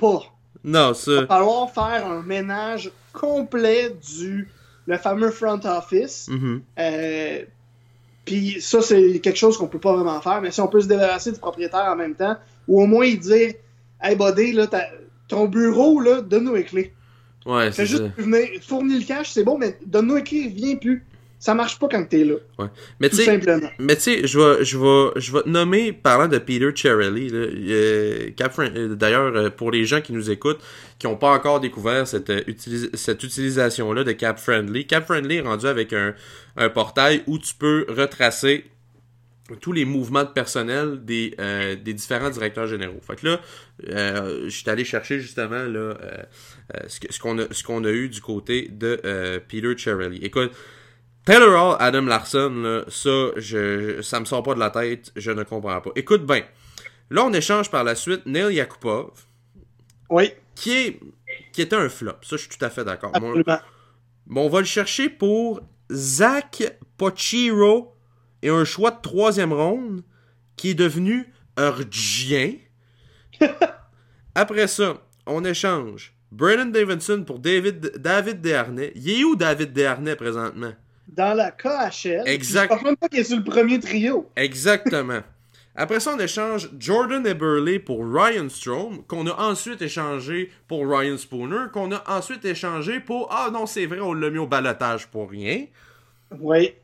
pas. 0.00 0.22
Non, 0.62 0.92
Il 0.92 0.94
ça. 0.94 1.20
va 1.22 1.26
falloir 1.26 1.70
faire 1.70 2.06
un 2.06 2.22
ménage 2.22 2.90
complet 3.14 3.96
du 4.18 4.48
le 4.86 4.98
fameux 4.98 5.30
front 5.30 5.60
office. 5.64 6.28
Mhm. 6.28 6.62
Euh, 6.78 7.42
Puis 8.26 8.60
ça, 8.60 8.82
c'est 8.82 9.20
quelque 9.20 9.38
chose 9.38 9.56
qu'on 9.56 9.66
peut 9.66 9.78
pas 9.78 9.94
vraiment 9.94 10.20
faire. 10.20 10.40
Mais 10.42 10.50
si 10.50 10.60
on 10.60 10.68
peut 10.68 10.80
se 10.80 10.88
débarrasser 10.88 11.32
du 11.32 11.38
propriétaire 11.38 11.86
en 11.90 11.96
même 11.96 12.14
temps, 12.14 12.36
ou 12.68 12.82
au 12.82 12.86
moins 12.86 13.12
dire 13.14 13.54
Hey 14.02 14.16
buddy, 14.16 14.52
là, 14.52 14.66
ton 15.28 15.46
bureau, 15.46 16.00
là, 16.00 16.20
donne-nous 16.20 16.54
les 16.54 16.64
clés. 16.64 16.92
Ouais, 17.46 17.72
c'est 17.72 17.86
juste 17.86 18.04
venir, 18.16 18.48
fournir 18.62 18.98
le 18.98 19.04
cash, 19.04 19.30
c'est 19.30 19.44
bon, 19.44 19.58
mais 19.58 19.78
donne-nous 19.84 20.16
les 20.16 20.22
clés, 20.22 20.48
viens 20.48 20.76
plus. 20.76 21.04
Ça 21.44 21.54
marche 21.54 21.78
pas 21.78 21.88
quand 21.90 22.02
t'es 22.08 22.24
là, 22.24 22.36
Mais 23.00 23.10
tout 23.10 23.16
simplement. 23.16 23.68
Mais 23.78 23.96
tu 23.96 24.00
sais, 24.00 24.26
je 24.26 24.38
vais, 24.38 24.64
je 24.64 24.78
vais, 24.78 25.20
je 25.20 25.30
vais 25.30 25.42
te 25.42 25.48
nommer, 25.50 25.92
parlant 25.92 26.26
de 26.26 26.38
Peter 26.38 26.70
Chiarelli, 26.74 27.28
là, 27.28 27.38
euh, 27.38 28.30
euh, 28.40 28.94
d'ailleurs, 28.94 29.36
euh, 29.36 29.50
pour 29.50 29.70
les 29.70 29.84
gens 29.84 30.00
qui 30.00 30.14
nous 30.14 30.30
écoutent, 30.30 30.62
qui 30.98 31.06
n'ont 31.06 31.16
pas 31.18 31.28
encore 31.28 31.60
découvert 31.60 32.08
cette, 32.08 32.30
euh, 32.30 32.40
utilis- 32.48 32.88
cette 32.96 33.22
utilisation-là 33.22 34.04
de 34.04 34.12
Cap 34.12 34.38
Friendly, 34.38 34.86
Cap 34.86 35.04
Friendly 35.04 35.36
est 35.36 35.40
rendu 35.42 35.66
avec 35.66 35.92
un, 35.92 36.14
un 36.56 36.70
portail 36.70 37.22
où 37.26 37.38
tu 37.38 37.54
peux 37.54 37.84
retracer 37.90 38.64
tous 39.60 39.72
les 39.72 39.84
mouvements 39.84 40.24
de 40.24 40.30
personnel 40.30 41.04
des, 41.04 41.34
euh, 41.38 41.76
des 41.76 41.92
différents 41.92 42.30
directeurs 42.30 42.68
généraux. 42.68 43.00
Fait 43.06 43.16
que 43.16 43.26
là, 43.26 43.40
euh, 43.90 44.44
je 44.44 44.56
suis 44.56 44.70
allé 44.70 44.86
chercher 44.86 45.20
justement 45.20 45.64
là, 45.64 45.68
euh, 45.78 46.22
ce 46.88 47.62
qu'on 47.62 47.84
a, 47.84 47.90
eu 47.90 48.08
du 48.08 48.22
côté 48.22 48.70
de 48.72 48.98
Peter 49.46 49.76
Chiarelli. 49.76 50.24
Écoute, 50.24 50.50
Taylor 51.24 51.54
Hall, 51.54 51.76
Adam 51.80 52.02
Larson, 52.02 52.50
là, 52.50 52.84
ça, 52.88 53.28
je, 53.36 54.02
ça 54.02 54.20
me 54.20 54.26
sort 54.26 54.42
pas 54.42 54.54
de 54.54 54.60
la 54.60 54.70
tête, 54.70 55.10
je 55.16 55.30
ne 55.30 55.42
comprends 55.42 55.80
pas. 55.80 55.90
Écoute 55.96 56.26
bien, 56.26 56.42
là 57.10 57.24
on 57.24 57.32
échange 57.32 57.70
par 57.70 57.82
la 57.82 57.94
suite 57.94 58.26
Neil 58.26 58.54
Yakupov, 58.54 59.10
Oui, 60.10 60.32
qui 60.54 60.72
est 60.72 61.00
qui 61.52 61.62
était 61.62 61.76
un 61.76 61.88
flop, 61.88 62.16
ça 62.22 62.36
je 62.36 62.42
suis 62.42 62.48
tout 62.50 62.62
à 62.64 62.68
fait 62.70 62.84
d'accord. 62.84 63.12
Bon, 63.12 64.42
on 64.46 64.48
va 64.48 64.58
le 64.58 64.66
chercher 64.66 65.08
pour 65.08 65.62
Zach 65.90 66.62
Pochiro 66.96 67.96
et 68.42 68.50
un 68.50 68.64
choix 68.64 68.90
de 68.90 69.00
troisième 69.00 69.52
ronde 69.52 70.02
qui 70.56 70.70
est 70.70 70.74
devenu 70.74 71.32
Urgien. 71.58 72.54
Après 74.34 74.66
ça, 74.66 75.02
on 75.26 75.44
échange 75.44 76.14
Brandon 76.30 76.66
Davidson 76.66 77.24
pour 77.26 77.38
David, 77.38 77.92
David 77.96 78.40
Desharnais. 78.40 78.92
Il 78.94 79.08
est 79.10 79.24
où 79.24 79.36
David 79.36 79.72
Desharnais 79.72 80.16
présentement? 80.16 80.72
Dans 81.08 81.34
la 81.34 81.50
KHL, 81.50 82.22
Exact. 82.26 82.64
je 82.70 82.74
pense 82.76 82.82
même 82.82 82.96
pas 82.96 83.08
qu'il 83.08 83.20
est 83.20 83.24
sur 83.24 83.36
le 83.36 83.44
premier 83.44 83.78
trio. 83.78 84.30
Exactement. 84.36 85.20
Après 85.76 85.98
ça, 85.98 86.14
on 86.16 86.18
échange 86.20 86.70
Jordan 86.78 87.26
Eberle 87.26 87.80
pour 87.80 88.04
Ryan 88.06 88.48
Strom, 88.48 89.02
qu'on 89.08 89.26
a 89.26 89.34
ensuite 89.50 89.82
échangé 89.82 90.50
pour 90.68 90.88
Ryan 90.88 91.16
Spooner, 91.18 91.66
qu'on 91.72 91.90
a 91.92 92.02
ensuite 92.08 92.44
échangé 92.44 93.00
pour... 93.00 93.28
Ah 93.32 93.50
non, 93.52 93.66
c'est 93.66 93.86
vrai, 93.86 93.98
on 94.00 94.14
l'a 94.14 94.30
mis 94.30 94.38
au 94.38 94.46
balotage 94.46 95.08
pour 95.08 95.30
rien. 95.30 95.66
Oui. 96.38 96.74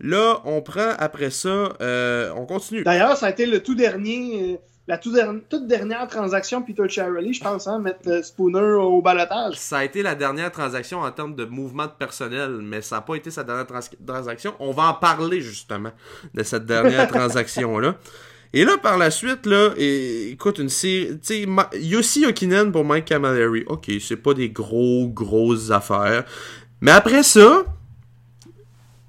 Là, 0.00 0.42
on 0.44 0.60
prend 0.60 0.92
après 0.98 1.30
ça, 1.30 1.74
euh, 1.80 2.30
on 2.36 2.44
continue. 2.44 2.82
D'ailleurs, 2.82 3.16
ça 3.16 3.26
a 3.26 3.30
été 3.30 3.46
le 3.46 3.62
tout 3.62 3.74
dernier, 3.74 4.52
euh, 4.52 4.56
la 4.88 4.98
toute 4.98 5.66
dernière 5.66 6.06
transaction 6.06 6.62
Peter 6.62 6.88
Chiarelli, 6.88 7.32
je 7.34 7.42
pense, 7.42 7.66
hein, 7.66 7.78
mettre 7.80 8.08
euh, 8.08 8.22
Spooner 8.22 8.60
au 8.60 9.02
balotage. 9.02 9.56
Ça 9.56 9.78
a 9.78 9.84
été 9.84 10.02
la 10.02 10.14
dernière 10.14 10.52
transaction 10.52 11.00
en 11.00 11.10
termes 11.10 11.34
de 11.34 11.44
mouvement 11.44 11.86
de 11.86 11.90
personnel, 11.98 12.58
mais 12.62 12.80
ça 12.82 12.96
n'a 12.96 13.02
pas 13.02 13.16
été 13.16 13.30
sa 13.30 13.42
dernière 13.42 13.66
trans- 13.66 13.80
transaction. 14.06 14.54
On 14.60 14.70
va 14.72 14.84
en 14.90 14.94
parler 14.94 15.40
justement 15.40 15.90
de 16.34 16.42
cette 16.44 16.66
dernière 16.66 17.08
transaction-là. 17.12 17.96
Et 18.52 18.64
là, 18.64 18.78
par 18.78 18.96
la 18.96 19.10
suite, 19.10 19.44
là, 19.44 19.70
et- 19.76 20.30
écoute, 20.30 20.58
une 20.58 20.68
série. 20.68 21.18
Tu 21.20 21.44
sais, 21.44 21.46
Yossi 21.80 22.24
Okinen 22.24 22.70
pour 22.70 22.84
Mike 22.84 23.06
Camilleri. 23.06 23.64
Ok, 23.66 23.90
c'est 24.00 24.16
pas 24.16 24.34
des 24.34 24.50
gros, 24.50 25.08
grosses 25.08 25.70
affaires. 25.72 26.24
Mais 26.80 26.92
après 26.92 27.22
ça, 27.24 27.64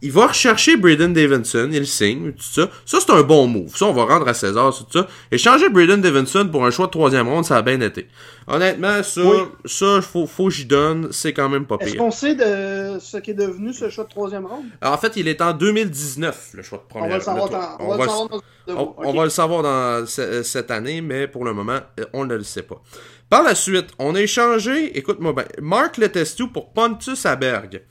il 0.02 0.12
va 0.12 0.28
rechercher 0.28 0.78
Braden 0.78 1.12
Davidson, 1.14 1.70
il 1.72 1.88
signe, 1.88 2.32
tout 2.34 2.44
ça. 2.44 2.70
Ça, 2.86 3.00
c'est 3.00 3.12
un 3.12 3.24
bon 3.24 3.48
move. 3.48 3.76
Ça, 3.76 3.86
on 3.86 3.94
va 3.94 4.04
rendre 4.06 4.28
à 4.28 4.34
César, 4.36 4.72
tout 4.78 4.86
ça. 4.92 5.08
Échanger 5.32 5.70
Braden 5.70 6.02
Davidson 6.02 6.48
pour 6.52 6.66
un 6.66 6.72
choix 6.72 6.86
de 6.86 6.92
troisième 6.92 7.28
ronde, 7.28 7.46
ça 7.46 7.58
a 7.58 7.62
bien 7.64 7.82
été. 7.82 8.08
Honnêtement, 8.48 9.02
ça, 9.04 9.22
Oui. 9.22 9.38
ça, 9.66 10.02
faut, 10.02 10.28
faut 10.28 10.46
que 10.46 10.52
j'y 10.54 10.66
donne, 10.66 11.10
c'est 11.12 11.34
quand 11.34 11.50
même 11.50 11.66
pas 11.66 11.78
Est-ce 11.80 11.92
pire. 11.94 12.00
qu'on 12.00 12.12
sait 12.12 12.36
de 12.36 13.00
ce 13.00 13.18
qui 13.18 13.32
est 13.32 13.34
devenu 13.34 13.74
ce 13.74 13.90
choix 13.90 14.04
de 14.04 14.10
troisième 14.10 14.46
ronde? 14.46 14.66
Alors, 14.82 14.94
en 14.94 14.98
fait, 15.00 15.14
il 15.18 15.28
est 15.28 15.42
en 15.42 15.54
2019, 15.54 16.50
le 16.54 16.64
choix 16.64 16.78
de 16.78 16.84
première 16.88 17.20
trois- 17.20 17.34
on 17.34 17.40
va 17.40 17.48
le 17.48 17.50
savoir 17.50 17.50
dans 17.50 17.86
on, 17.86 18.38
de- 18.38 18.42
on 19.04 19.10
ok. 19.10 19.16
va 19.18 19.24
le 19.24 19.30
savoir 19.30 19.64
dans 19.64 20.06
ce- 20.06 20.44
cette 20.44 20.70
année, 20.72 21.02
mais 21.02 21.28
pour 21.28 21.44
le 21.44 21.54
moment, 21.54 21.80
on 22.14 22.26
ne 22.26 22.36
le 22.36 22.44
sait 22.44 22.62
pas. 22.64 22.82
Par 23.30 23.44
la 23.44 23.56
suite, 23.56 23.88
on 24.00 24.16
a 24.16 24.22
échangé, 24.22 24.98
écoute-moi 24.98 25.34
bien, 25.34 25.46
Mark 25.62 25.98
Letestu 25.98 26.48
pour 26.48 26.72
Pontus 26.72 27.26
Aberg. 27.26 27.82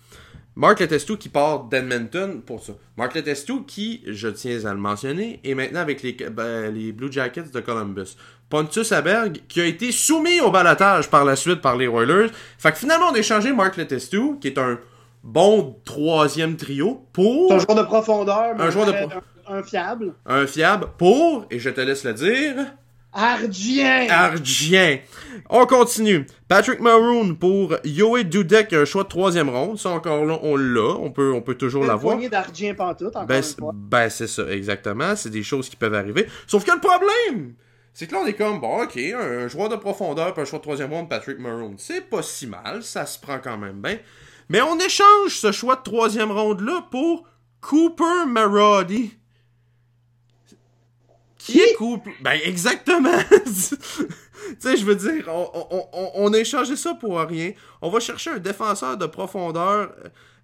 Mark 0.57 0.81
Letestu 0.81 1.17
qui 1.19 1.29
part 1.29 1.65
d'Edmonton 1.65 2.41
pour 2.45 2.63
ça. 2.65 2.73
Mark 2.97 3.15
Letestu 3.15 3.65
qui, 3.67 4.03
je 4.07 4.29
tiens 4.29 4.65
à 4.65 4.73
le 4.73 4.81
mentionner, 4.81 5.39
est 5.45 5.55
maintenant 5.55 5.81
avec 5.81 6.03
les, 6.03 6.13
ben, 6.31 6.73
les 6.75 6.93
Blue 6.93 7.13
Jackets 7.13 7.51
de 7.53 7.61
Columbus. 7.61 8.17
Pontus 8.49 8.91
Aberg 8.93 9.41
qui 9.49 9.61
a 9.61 9.67
été 9.67 9.93
soumis 9.93 10.41
au 10.41 10.51
balotage 10.51 11.11
par 11.11 11.25
la 11.25 11.37
suite 11.37 11.61
par 11.61 11.77
les 11.77 11.87
Oilers. 11.87 12.31
Fait 12.59 12.73
que 12.73 12.79
finalement, 12.79 13.07
on 13.11 13.15
a 13.15 13.19
échangé 13.19 13.53
Mark 13.53 13.77
Letestu, 13.77 14.39
qui 14.41 14.49
est 14.49 14.59
un 14.59 14.79
bon 15.23 15.77
troisième 15.85 16.57
trio, 16.57 17.07
pour 17.13 17.53
un 17.53 17.59
joueur 17.59 17.77
de 17.77 17.83
profondeur, 17.83 18.55
mais 18.57 18.65
Un 18.65 18.71
joueur 18.71 18.87
de 18.87 18.93
pro- 18.93 19.11
un, 19.49 19.57
un 19.59 19.63
fiable. 19.63 20.15
un 20.25 20.47
fiable 20.47 20.87
pour, 20.97 21.45
et 21.51 21.59
je 21.59 21.69
te 21.71 21.81
laisse 21.81 22.05
le 22.05 22.15
dire, 22.15 22.55
Ardien! 23.19 24.07
Argien. 24.11 24.99
On 25.49 25.65
continue. 25.67 26.27
Patrick 26.49 26.81
Maroon 26.81 27.35
pour 27.35 27.75
Yoé 27.85 28.25
Dudek, 28.25 28.73
un 28.75 28.85
choix 28.85 29.05
de 29.05 29.09
troisième 29.09 29.49
ronde. 29.49 29.79
Ça 29.79 29.89
encore 29.91 30.25
là, 30.25 30.39
on 30.43 30.55
l'a. 30.57 30.97
On 31.01 31.11
peut, 31.11 31.33
on 31.33 31.41
peut 31.41 31.55
toujours 31.55 31.85
l'avoir. 31.85 32.19
d'Ardien 32.29 32.75
pantoute, 32.75 33.17
encore 33.17 33.27
Ben, 33.27 33.37
une 33.39 33.43
c'est- 33.43 33.59
fois. 33.59 33.73
ben, 33.75 34.11
c'est 34.11 34.27
ça, 34.27 34.47
exactement. 34.51 35.17
C'est 35.17 35.31
des 35.31 35.43
choses 35.43 35.69
qui 35.69 35.77
peuvent 35.77 35.95
arriver. 35.95 36.27
Sauf 36.47 36.65
que 36.65 36.73
le 36.73 36.81
problème, 36.81 37.55
c'est 37.95 38.07
que 38.07 38.13
là, 38.13 38.21
on 38.23 38.27
est 38.27 38.35
comme, 38.35 38.61
bon, 38.61 38.83
ok, 38.83 38.97
un 38.99 39.49
joueur 39.49 39.71
de 39.71 39.77
profondeur 39.77 40.33
puis 40.35 40.43
un 40.43 40.45
choix 40.45 40.59
de 40.59 40.65
troisième 40.65 40.93
ronde, 40.93 41.09
Patrick 41.09 41.39
Maroon. 41.39 41.75
C'est 41.79 42.03
pas 42.09 42.23
si 42.23 42.47
mal. 42.47 42.83
Ça 42.83 43.07
se 43.07 43.19
prend 43.19 43.39
quand 43.43 43.57
même 43.57 43.81
bien. 43.81 43.99
Mais 44.51 44.61
on 44.61 44.79
échange 44.79 45.31
ce 45.31 45.53
choix 45.53 45.77
de 45.77 45.83
troisième 45.83 46.31
ronde-là 46.31 46.87
pour 46.91 47.25
Cooper 47.63 48.27
Marody. 48.29 49.17
Qui 51.47 51.61
est 51.61 51.75
Cooper? 51.75 52.11
Ben, 52.21 52.39
exactement! 52.45 53.19
tu 53.45 53.53
sais, 54.59 54.77
je 54.77 54.85
veux 54.85 54.97
dire, 54.97 55.29
on, 55.29 55.51
on, 55.71 55.89
on, 55.93 56.11
on 56.15 56.33
a 56.33 56.39
échangé 56.39 56.75
ça 56.77 56.95
pour 56.95 57.19
rien. 57.21 57.53
On 57.81 57.89
va 57.91 58.01
chercher 58.01 58.31
un 58.31 58.39
défenseur 58.39 58.97
de 58.97 59.07
profondeur 59.07 59.95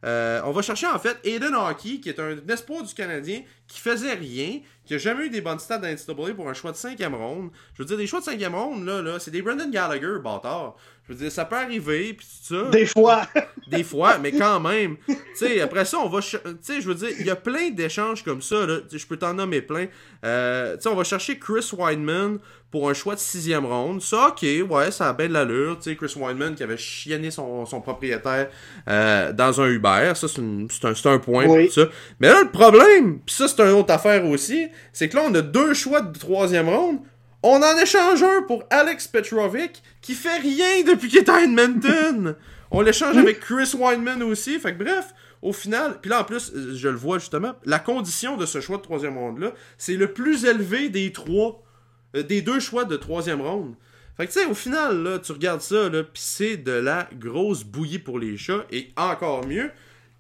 Euh, 0.05 0.41
on 0.45 0.51
va 0.51 0.63
chercher 0.63 0.89
en 0.89 0.99
fait 0.99 1.17
Aiden 1.25 1.55
Hockey, 1.55 2.01
qui 2.01 2.09
est 2.09 2.19
un 2.19 2.37
espoir 2.49 2.83
du 2.83 2.93
Canadien, 2.93 3.43
qui 3.69 3.79
faisait 3.79 4.15
rien, 4.15 4.61
qui 4.85 4.95
a 4.95 4.99
jamais 4.99 5.27
eu 5.27 5.31
des 5.31 5.41
bonnes 5.41 5.61
stats 5.61 5.79
dans 5.79 5.87
NCAA 5.89 6.35
pour 6.35 6.49
un 6.49 6.55
choix 6.55 6.73
de 6.73 6.77
cinquième 6.77 7.15
ronde. 7.15 7.51
Je 7.75 7.83
veux 7.83 7.87
dire, 7.87 7.97
des 7.97 8.09
choix 8.09 8.19
de 8.19 8.25
cinquième 8.25 8.55
ronde, 8.57 8.85
là, 8.85 9.01
là 9.01 9.21
c'est 9.21 9.31
des 9.31 9.43
Brendan 9.43 9.71
Gallagher, 9.71 10.19
bâtard. 10.23 10.75
Je 11.09 11.13
veux 11.13 11.19
dire, 11.19 11.33
ça 11.33 11.45
peut 11.45 11.57
arriver, 11.57 12.15
puis 12.15 12.25
tout 12.27 12.55
ça. 12.55 12.71
Des 12.71 12.87
fois. 12.87 13.27
des 13.67 13.83
fois, 13.83 14.19
mais 14.19 14.31
quand 14.31 14.61
même. 14.61 14.97
Tu 15.07 15.17
sais, 15.35 15.61
après 15.61 15.85
ça, 15.85 15.99
on 15.99 16.09
va. 16.09 16.21
Tu 16.21 16.39
sais, 16.61 16.81
je 16.81 16.87
veux 16.87 16.95
dire, 16.95 17.09
il 17.19 17.27
y 17.27 17.31
a 17.31 17.37
plein 17.37 17.71
d'échanges 17.71 18.23
comme 18.23 18.41
ça, 18.41 18.67
là. 18.67 18.79
Je 18.91 19.07
peux 19.07 19.17
t'en 19.17 19.35
nommer 19.35 19.63
plein. 19.63 19.87
Euh, 20.25 20.77
tu 20.77 20.83
sais, 20.83 20.89
on 20.89 20.95
va 20.95 21.03
chercher 21.03 21.39
Chris 21.41 21.69
Wideman 21.77 22.39
pour 22.71 22.89
un 22.89 22.95
choix 22.95 23.15
de 23.15 23.21
sixième 23.21 23.67
ronde. 23.67 24.01
Ça, 24.01 24.29
ok, 24.29 24.47
ouais, 24.71 24.91
ça 24.93 25.09
a 25.09 25.13
bien 25.13 25.27
de 25.27 25.33
l'allure. 25.33 25.77
Tu 25.79 25.91
sais, 25.91 25.97
Chris 25.97 26.15
Wideman 26.17 26.55
qui 26.55 26.63
avait 26.63 26.77
chienné 26.77 27.33
son, 27.33 27.67
son 27.67 27.81
propriétaire 27.81 28.49
euh, 28.89 29.33
dans 29.33 29.61
un 29.61 29.67
Uber. 29.67 30.13
Ça, 30.15 30.29
c'est 30.29 30.41
un, 30.41 31.13
un, 31.13 31.19
point. 31.19 31.47
Oui. 31.47 31.69
Ça. 31.71 31.83
Mais 32.21 32.29
là, 32.29 32.43
le 32.43 32.51
problème, 32.51 33.19
puis 33.27 33.35
ça, 33.35 33.49
c'est 33.49 33.61
une 33.61 33.73
autre 33.73 33.93
affaire 33.93 34.25
aussi, 34.25 34.69
c'est 34.93 35.09
que 35.09 35.17
là, 35.17 35.25
on 35.29 35.35
a 35.35 35.43
deux 35.43 35.75
choix 35.75 36.01
de 36.01 36.17
troisième 36.17 36.69
ronde. 36.69 37.01
On 37.43 37.61
en 37.61 37.77
échange 37.77 38.23
un 38.23 38.43
pour 38.43 38.63
Alex 38.71 39.09
Petrovic 39.09 39.83
qui 40.01 40.15
fait 40.15 40.39
rien 40.39 40.85
depuis 40.87 41.09
qu'il 41.09 41.19
est 41.19 41.29
à 41.29 41.43
Edmonton. 41.43 42.37
On 42.71 42.81
l'échange 42.83 43.17
avec 43.17 43.41
Chris 43.41 43.73
Wineman 43.77 44.23
aussi. 44.23 44.61
Fait 44.61 44.75
que 44.75 44.83
bref, 44.83 45.13
au 45.43 45.53
final, 45.53 45.99
puis 46.01 46.09
là 46.09 46.21
en 46.21 46.25
plus, 46.25 46.53
je 46.75 46.89
le 46.89 46.95
vois 46.95 47.19
justement, 47.19 47.55
la 47.65 47.81
condition 47.81 48.37
de 48.37 48.47
ce 48.47 48.61
choix 48.61 48.77
de 48.77 48.83
troisième 48.83 49.19
ronde-là, 49.19 49.53
c'est 49.77 49.97
le 49.97 50.13
plus 50.13 50.45
élevé 50.45 50.89
des 50.89 51.11
trois, 51.11 51.65
euh, 52.15 52.23
des 52.23 52.43
deux 52.43 52.61
choix 52.61 52.85
de 52.85 52.97
troisième 52.97 53.41
ronde. 53.41 53.75
Fait 54.17 54.27
que 54.27 54.33
tu 54.33 54.39
sais, 54.39 54.47
au 54.47 54.55
final, 54.55 55.03
là, 55.03 55.19
tu 55.19 55.33
regardes 55.33 55.63
ça, 55.63 55.89
là, 55.89 56.05
pis 56.05 56.21
c'est 56.21 56.57
de 56.59 56.73
la 56.73 57.09
grosse 57.15 57.65
bouillie 57.65 57.99
pour 57.99 58.21
les 58.21 58.37
chats, 58.37 58.67
et 58.71 58.93
encore 58.97 59.47
mieux, 59.47 59.71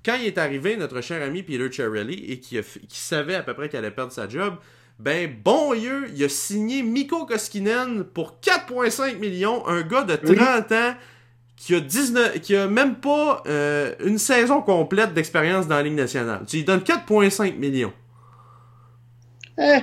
quand 0.05 0.17
il 0.17 0.27
est 0.27 0.39
arrivé, 0.39 0.77
notre 0.77 1.03
cher 1.03 1.23
ami 1.23 1.43
Peter 1.43 1.71
Cherrelli, 1.71 2.25
et 2.33 2.41
qui 2.41 2.59
savait 2.89 3.37
à 3.37 3.43
peu 3.43 3.55
près 3.55 3.69
qu'il 3.69 3.79
allait 3.79 3.91
perdre 3.91 4.13
sa 4.13 4.29
job, 4.29 4.57
ben, 5.03 5.35
bon 5.45 5.75
Dieu, 5.75 6.09
il 6.15 6.23
a 6.23 6.29
signé 6.29 6.85
Mikko 6.85 7.27
Koskinen 7.27 8.05
pour 8.05 8.39
4,5 8.41 9.19
millions, 9.19 9.67
un 9.67 9.83
gars 9.83 10.05
de 10.05 10.15
30 10.15 10.71
ans 10.71 10.95
qui 11.57 11.75
a 11.75 11.81
19, 11.81 12.41
qui 12.41 12.55
a 12.55 12.69
même 12.69 12.95
pas 12.97 13.43
euh, 13.47 13.95
une 14.05 14.19
saison 14.19 14.63
complète 14.63 15.13
d'expérience 15.13 15.67
dans 15.67 15.75
la 15.75 15.83
Ligue 15.83 15.95
nationale. 15.95 16.43
Tu 16.47 16.59
lui 16.59 16.65
donnes 16.65 16.81
4,5 16.81 17.57
millions. 17.57 17.93
Eh. 19.59 19.81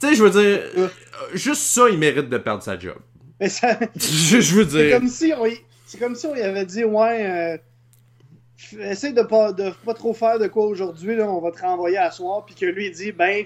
Tu 0.00 0.08
sais, 0.08 0.14
je 0.14 0.22
veux 0.22 0.30
dire, 0.30 0.62
euh. 0.76 0.88
juste 1.34 1.62
ça, 1.62 1.88
il 1.90 1.98
mérite 1.98 2.28
de 2.28 2.38
perdre 2.38 2.62
sa 2.62 2.78
job. 2.78 2.96
Mais 3.40 3.48
ça... 3.48 3.76
je, 3.96 4.54
veux 4.54 4.64
dire. 4.64 4.80
C'est 4.80 4.90
comme 4.92 5.08
si 5.08 5.32
on, 5.36 5.46
c'est 5.84 5.98
comme 5.98 6.14
si 6.14 6.26
on 6.26 6.34
lui 6.34 6.42
avait 6.42 6.64
dit, 6.64 6.84
ouais, 6.84 7.26
euh, 7.28 8.78
essaye 8.80 9.14
de 9.14 9.22
pas, 9.22 9.52
de 9.52 9.70
pas 9.84 9.94
trop 9.94 10.14
faire 10.14 10.38
de 10.38 10.46
quoi 10.46 10.66
aujourd'hui, 10.66 11.16
là, 11.16 11.28
on 11.28 11.40
va 11.40 11.50
te 11.50 11.60
renvoyer 11.60 11.98
à 11.98 12.12
soir, 12.12 12.44
puis 12.44 12.54
que 12.54 12.66
lui 12.66 12.86
il 12.86 12.92
dit, 12.92 13.10
ben, 13.10 13.44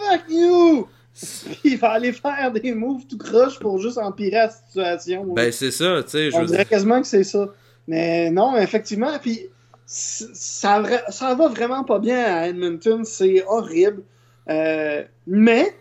fuck 0.00 0.22
you! 0.28 0.88
il 1.64 1.76
va 1.78 1.90
aller 1.90 2.12
faire 2.12 2.52
des 2.52 2.74
moves 2.74 3.06
tout 3.06 3.18
croche 3.18 3.58
pour 3.58 3.78
juste 3.80 3.98
empirer 3.98 4.36
la 4.36 4.50
situation. 4.50 5.24
Ben, 5.34 5.52
c'est 5.52 5.70
ça, 5.70 6.02
tu 6.02 6.10
sais. 6.10 6.30
On 6.34 6.44
dirait 6.44 6.64
quasiment 6.64 7.00
que 7.00 7.06
c'est 7.06 7.24
ça. 7.24 7.48
Mais 7.88 8.30
non, 8.30 8.56
effectivement, 8.56 9.18
puis 9.18 9.48
ça, 9.86 10.82
ça 11.08 11.34
va 11.34 11.48
vraiment 11.48 11.84
pas 11.84 11.98
bien 11.98 12.22
à 12.24 12.46
Edmonton, 12.46 13.04
c'est 13.04 13.44
horrible. 13.44 14.02
Euh, 14.48 15.04
mais 15.26 15.76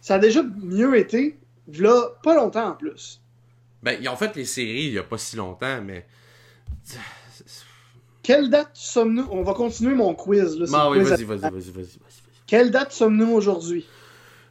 ça 0.00 0.14
a 0.14 0.18
déjà 0.18 0.42
mieux 0.42 0.96
été, 0.96 1.36
là, 1.72 2.08
pas 2.22 2.36
longtemps 2.36 2.68
en 2.68 2.74
plus. 2.74 3.20
Ben, 3.82 3.98
ils 4.00 4.08
ont 4.08 4.16
fait 4.16 4.34
les 4.36 4.44
séries 4.44 4.86
il 4.86 4.92
y 4.92 4.98
a 4.98 5.02
pas 5.02 5.18
si 5.18 5.36
longtemps, 5.36 5.82
mais. 5.82 6.06
Quelle 8.22 8.50
date 8.50 8.70
sommes-nous? 8.74 9.26
On 9.30 9.42
va 9.42 9.54
continuer 9.54 9.94
mon 9.94 10.14
quiz. 10.14 10.58
Là, 10.58 10.66
ah 10.74 10.90
oui, 10.90 11.00
vas-y, 11.00 11.24
vas-y, 11.24 11.38
vas-y, 11.40 11.70
vas-y. 11.70 11.98
Quelle 12.48 12.70
date 12.70 12.92
sommes-nous 12.92 13.30
aujourd'hui? 13.30 13.86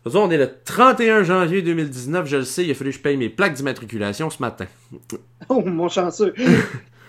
On 0.05 0.29
est 0.29 0.37
le 0.37 0.51
31 0.63 1.23
janvier 1.23 1.63
2019, 1.63 2.27
je 2.27 2.37
le 2.37 2.43
sais, 2.43 2.63
il 2.63 2.71
a 2.71 2.75
fallu 2.75 2.91
que 2.91 2.97
je 2.97 3.01
paye 3.01 3.17
mes 3.17 3.27
plaques 3.27 3.55
d'immatriculation 3.55 4.29
ce 4.29 4.41
matin. 4.41 4.67
Oh, 5.49 5.61
mon 5.61 5.89
chanceux! 5.89 6.33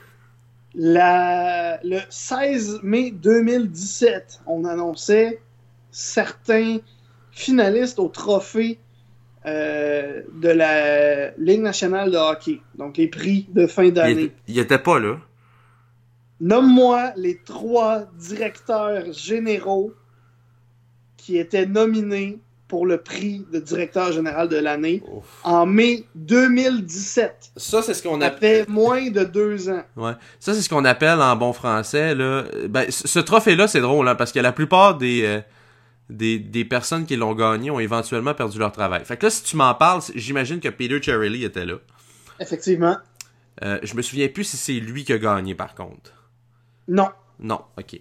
La... 0.75 1.79
Le 1.85 1.99
16 2.09 2.81
mai 2.83 3.11
2017, 3.11 4.41
on 4.47 4.65
annonçait 4.65 5.41
certains 5.91 6.79
finalistes 7.33 7.99
au 7.99 8.09
trophée 8.09 8.79
euh, 9.47 10.23
de 10.41 10.49
la 10.49 11.31
Ligue 11.37 11.63
nationale 11.63 12.11
de 12.11 12.17
hockey, 12.17 12.61
donc 12.77 12.97
les 12.97 13.09
prix 13.09 13.47
de 13.51 13.67
fin 13.67 13.91
d'année. 13.91 14.33
Il 14.47 14.59
était 14.59 14.79
pas 14.79 14.99
là. 14.99 15.19
Nomme-moi 16.41 17.13
les 17.17 17.39
trois 17.45 18.07
directeurs 18.17 19.13
généraux 19.13 19.93
qui 21.29 21.37
était 21.37 21.67
nominé 21.67 22.39
pour 22.69 22.87
le 22.87 23.03
prix 23.03 23.45
de 23.53 23.59
directeur 23.59 24.13
général 24.13 24.49
de 24.49 24.57
l'année 24.57 25.03
en 25.45 25.67
mai 25.67 26.05
2017. 26.15 27.51
Ça, 27.55 27.83
c'est 27.83 27.93
ce 27.93 28.03
qu'on 28.03 28.23
appelle. 28.23 28.65
moins 28.67 29.11
de 29.11 29.25
deux 29.25 29.69
ans. 29.69 29.83
Ouais. 29.95 30.13
Ça, 30.41 30.55
c'est 30.55 30.63
ce 30.63 30.71
qu'on 30.71 30.87
appelle 30.87 31.21
en 31.21 31.37
bon 31.37 31.53
français, 31.53 32.15
là. 32.15 32.45
Ben, 32.71 32.87
ce 32.89 33.19
trophée-là, 33.19 33.69
c'est 33.69 33.83
drôle, 33.83 34.09
hein, 34.09 34.15
parce 34.15 34.33
que 34.33 34.41
la 34.41 34.53
plupart 34.53 34.97
des, 34.97 35.23
euh, 35.27 35.41
des, 36.09 36.39
des, 36.39 36.65
personnes 36.65 37.05
qui 37.05 37.17
l'ont 37.17 37.35
gagné 37.35 37.71
ont 37.71 37.79
éventuellement 37.79 38.33
perdu 38.33 38.59
leur 38.59 38.73
travail. 38.73 39.05
Fait 39.05 39.19
que 39.19 39.27
là, 39.27 39.31
si 39.31 39.43
tu 39.43 39.57
m'en 39.57 39.75
parles, 39.75 40.01
j'imagine 40.15 40.61
que 40.61 40.71
Peter 40.71 40.99
Cherrelli 41.03 41.45
était 41.45 41.67
là. 41.67 41.75
Effectivement. 42.41 42.97
Euh, 43.65 43.79
je 43.83 43.95
me 43.95 44.01
souviens 44.01 44.29
plus 44.29 44.45
si 44.45 44.57
c'est 44.57 44.81
lui 44.81 45.05
qui 45.05 45.13
a 45.13 45.19
gagné, 45.19 45.55
par 45.55 45.75
contre. 45.75 46.11
Non. 46.89 47.11
Non, 47.39 47.61
ok. 47.77 48.01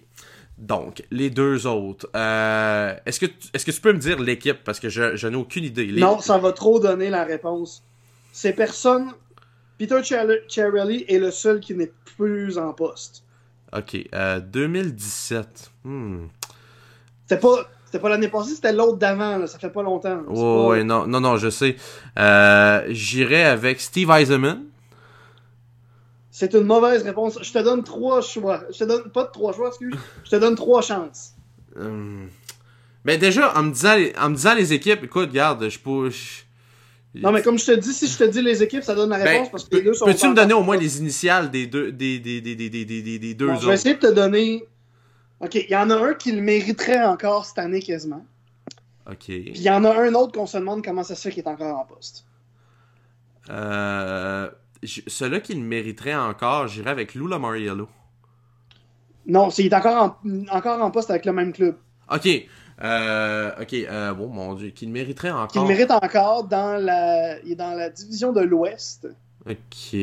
Donc, 0.58 1.04
les 1.10 1.30
deux 1.30 1.66
autres. 1.66 2.08
Euh, 2.16 2.94
est-ce 3.06 3.20
que, 3.20 3.26
est 3.26 3.64
que 3.64 3.70
tu 3.70 3.80
peux 3.80 3.92
me 3.92 3.98
dire 3.98 4.18
l'équipe? 4.20 4.58
Parce 4.64 4.80
que 4.80 4.88
je, 4.88 5.16
je 5.16 5.28
n'ai 5.28 5.36
aucune 5.36 5.64
idée. 5.64 5.86
Non, 5.92 6.18
ça 6.20 6.38
va 6.38 6.52
trop 6.52 6.80
donner 6.80 7.10
la 7.10 7.24
réponse. 7.24 7.82
Ces 8.32 8.52
personnes. 8.52 9.12
Peter 9.78 10.00
Cherrelli 10.02 11.04
est 11.06 11.20
le 11.20 11.30
seul 11.30 11.60
qui 11.60 11.74
n'est 11.74 11.92
plus 12.16 12.58
en 12.58 12.72
poste. 12.72 13.22
Ok. 13.72 13.96
Euh, 14.12 14.40
2017. 14.40 15.70
Hmm. 15.84 16.26
C'était 17.26 17.40
pas. 17.40 17.68
C'était 17.84 18.00
pas 18.00 18.10
l'année 18.10 18.28
passée, 18.28 18.54
c'était 18.54 18.74
l'autre 18.74 18.98
d'avant, 18.98 19.46
ça 19.46 19.58
fait 19.58 19.70
pas 19.70 19.82
longtemps. 19.82 20.20
Ouais, 20.26 20.66
ouais, 20.66 20.84
non, 20.84 21.06
non, 21.06 21.20
non, 21.20 21.38
je 21.38 21.48
sais. 21.48 21.74
Euh, 22.18 22.84
J'irai 22.90 23.44
avec 23.44 23.80
Steve 23.80 24.10
Eisenman. 24.10 24.64
C'est 26.38 26.54
une 26.54 26.62
mauvaise 26.62 27.02
réponse. 27.02 27.36
Je 27.42 27.52
te 27.52 27.58
donne 27.58 27.82
trois 27.82 28.20
choix. 28.20 28.62
Je 28.72 28.78
te 28.78 28.84
donne 28.84 29.10
pas 29.10 29.24
de 29.24 29.30
trois 29.32 29.52
choix, 29.52 29.68
excuse. 29.68 29.96
Je 30.24 30.30
te 30.30 30.36
donne 30.36 30.54
trois 30.54 30.82
chances. 30.82 31.32
Hum... 31.76 32.28
Ben 33.04 33.18
déjà, 33.18 33.58
en 33.58 33.64
me, 33.64 33.72
disant 33.72 33.96
les, 33.96 34.12
en 34.16 34.30
me 34.30 34.36
disant 34.36 34.54
les 34.54 34.72
équipes, 34.72 35.02
écoute, 35.02 35.30
regarde, 35.30 35.68
je 35.68 35.78
peux. 35.78 36.10
Non, 37.14 37.32
mais 37.32 37.42
comme 37.42 37.58
je 37.58 37.66
te 37.66 37.72
dis, 37.72 37.92
si 37.92 38.06
je 38.06 38.16
te 38.18 38.24
dis 38.24 38.42
les 38.42 38.62
équipes, 38.62 38.84
ça 38.84 38.94
donne 38.94 39.10
la 39.10 39.16
réponse 39.16 39.46
ben, 39.46 39.50
parce 39.50 39.64
que 39.64 39.76
les 39.76 39.82
deux 39.82 39.94
sont. 39.94 40.04
Peux-tu 40.04 40.28
me 40.28 40.34
donner 40.34 40.54
au 40.54 40.62
moins 40.62 40.76
les 40.76 41.00
initiales 41.00 41.50
des 41.50 41.66
deux, 41.66 41.90
des, 41.90 42.20
des, 42.20 42.40
des, 42.40 42.54
des, 42.54 42.68
des, 42.68 42.84
des, 42.84 43.18
des 43.18 43.34
deux 43.34 43.46
bon, 43.46 43.54
autres? 43.54 43.62
Je 43.62 43.66
vais 43.68 43.74
essayer 43.74 43.94
de 43.94 44.00
te 44.00 44.12
donner. 44.12 44.64
Ok, 45.40 45.56
il 45.56 45.70
y 45.70 45.76
en 45.76 45.90
a 45.90 45.96
un 45.96 46.14
qui 46.14 46.30
le 46.30 46.40
mériterait 46.40 47.04
encore 47.04 47.46
cette 47.46 47.58
année 47.58 47.80
quasiment. 47.80 48.24
Ok. 49.10 49.24
Puis 49.26 49.52
il 49.54 49.62
y 49.62 49.70
en 49.70 49.84
a 49.84 49.90
un 49.90 50.14
autre 50.14 50.32
qu'on 50.32 50.46
se 50.46 50.58
demande 50.58 50.84
comment 50.84 51.02
ça 51.02 51.16
se 51.16 51.22
fait 51.22 51.30
qu'il 51.34 51.42
est 51.42 51.48
encore 51.48 51.78
en 51.78 51.84
poste. 51.84 52.26
Euh. 53.50 54.48
Celui 54.84 55.40
qui 55.42 55.54
le 55.54 55.62
mériterait 55.62 56.14
encore, 56.14 56.68
j'irais 56.68 56.90
avec 56.90 57.14
Lou 57.14 57.26
Lamariello. 57.26 57.88
Non, 59.26 59.50
il 59.50 59.66
est 59.66 59.74
encore 59.74 60.18
en, 60.24 60.56
encore 60.56 60.82
en 60.82 60.90
poste 60.90 61.10
avec 61.10 61.26
le 61.26 61.32
même 61.32 61.52
club. 61.52 61.76
Ok. 62.10 62.28
Euh, 62.82 63.50
ok. 63.60 63.74
Euh, 63.74 64.14
bon, 64.14 64.28
mon 64.28 64.54
Dieu. 64.54 64.70
Qui 64.70 64.86
le 64.86 64.92
mériterait 64.92 65.30
encore. 65.30 65.48
Qui 65.48 65.58
le 65.58 65.66
mérite 65.66 65.90
encore 65.90 66.44
dans 66.44 66.82
la. 66.82 67.38
Il 67.40 67.52
est 67.52 67.56
dans 67.56 67.74
la 67.74 67.90
division 67.90 68.32
de 68.32 68.40
l'Ouest. 68.40 69.08
Ok. 69.46 69.94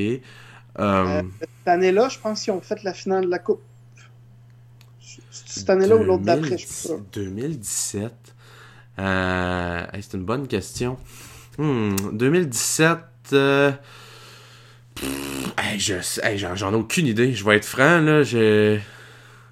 Euh... 0.78 1.22
Cette 1.40 1.68
année-là, 1.68 2.10
je 2.10 2.20
pense 2.20 2.44
qu'ils 2.44 2.54
ont 2.54 2.62
fait 2.62 2.84
la 2.84 2.94
finale 2.94 3.26
de 3.26 3.30
la 3.30 3.40
Coupe. 3.40 3.62
Cette 5.32 5.70
année-là 5.70 5.96
ou 5.96 6.04
l'autre 6.04 6.24
d'après, 6.24 6.58
je 6.58 6.68
sais 6.68 6.90
pas. 6.90 7.00
2017. 7.14 8.14
Euh, 8.98 9.86
c'est 9.94 10.14
une 10.14 10.26
bonne 10.26 10.48
question. 10.48 10.98
Hmm, 11.58 11.96
2017. 12.12 13.00
Hey, 15.58 15.80
je, 15.80 15.96
hey, 16.24 16.38
j'en 16.38 16.72
ai 16.72 16.76
aucune 16.76 17.08
idée. 17.08 17.34
Je 17.34 17.46
vais 17.46 17.58
être 17.58 17.66
franc, 17.66 18.00
là. 18.02 18.24
Je... 18.24 18.78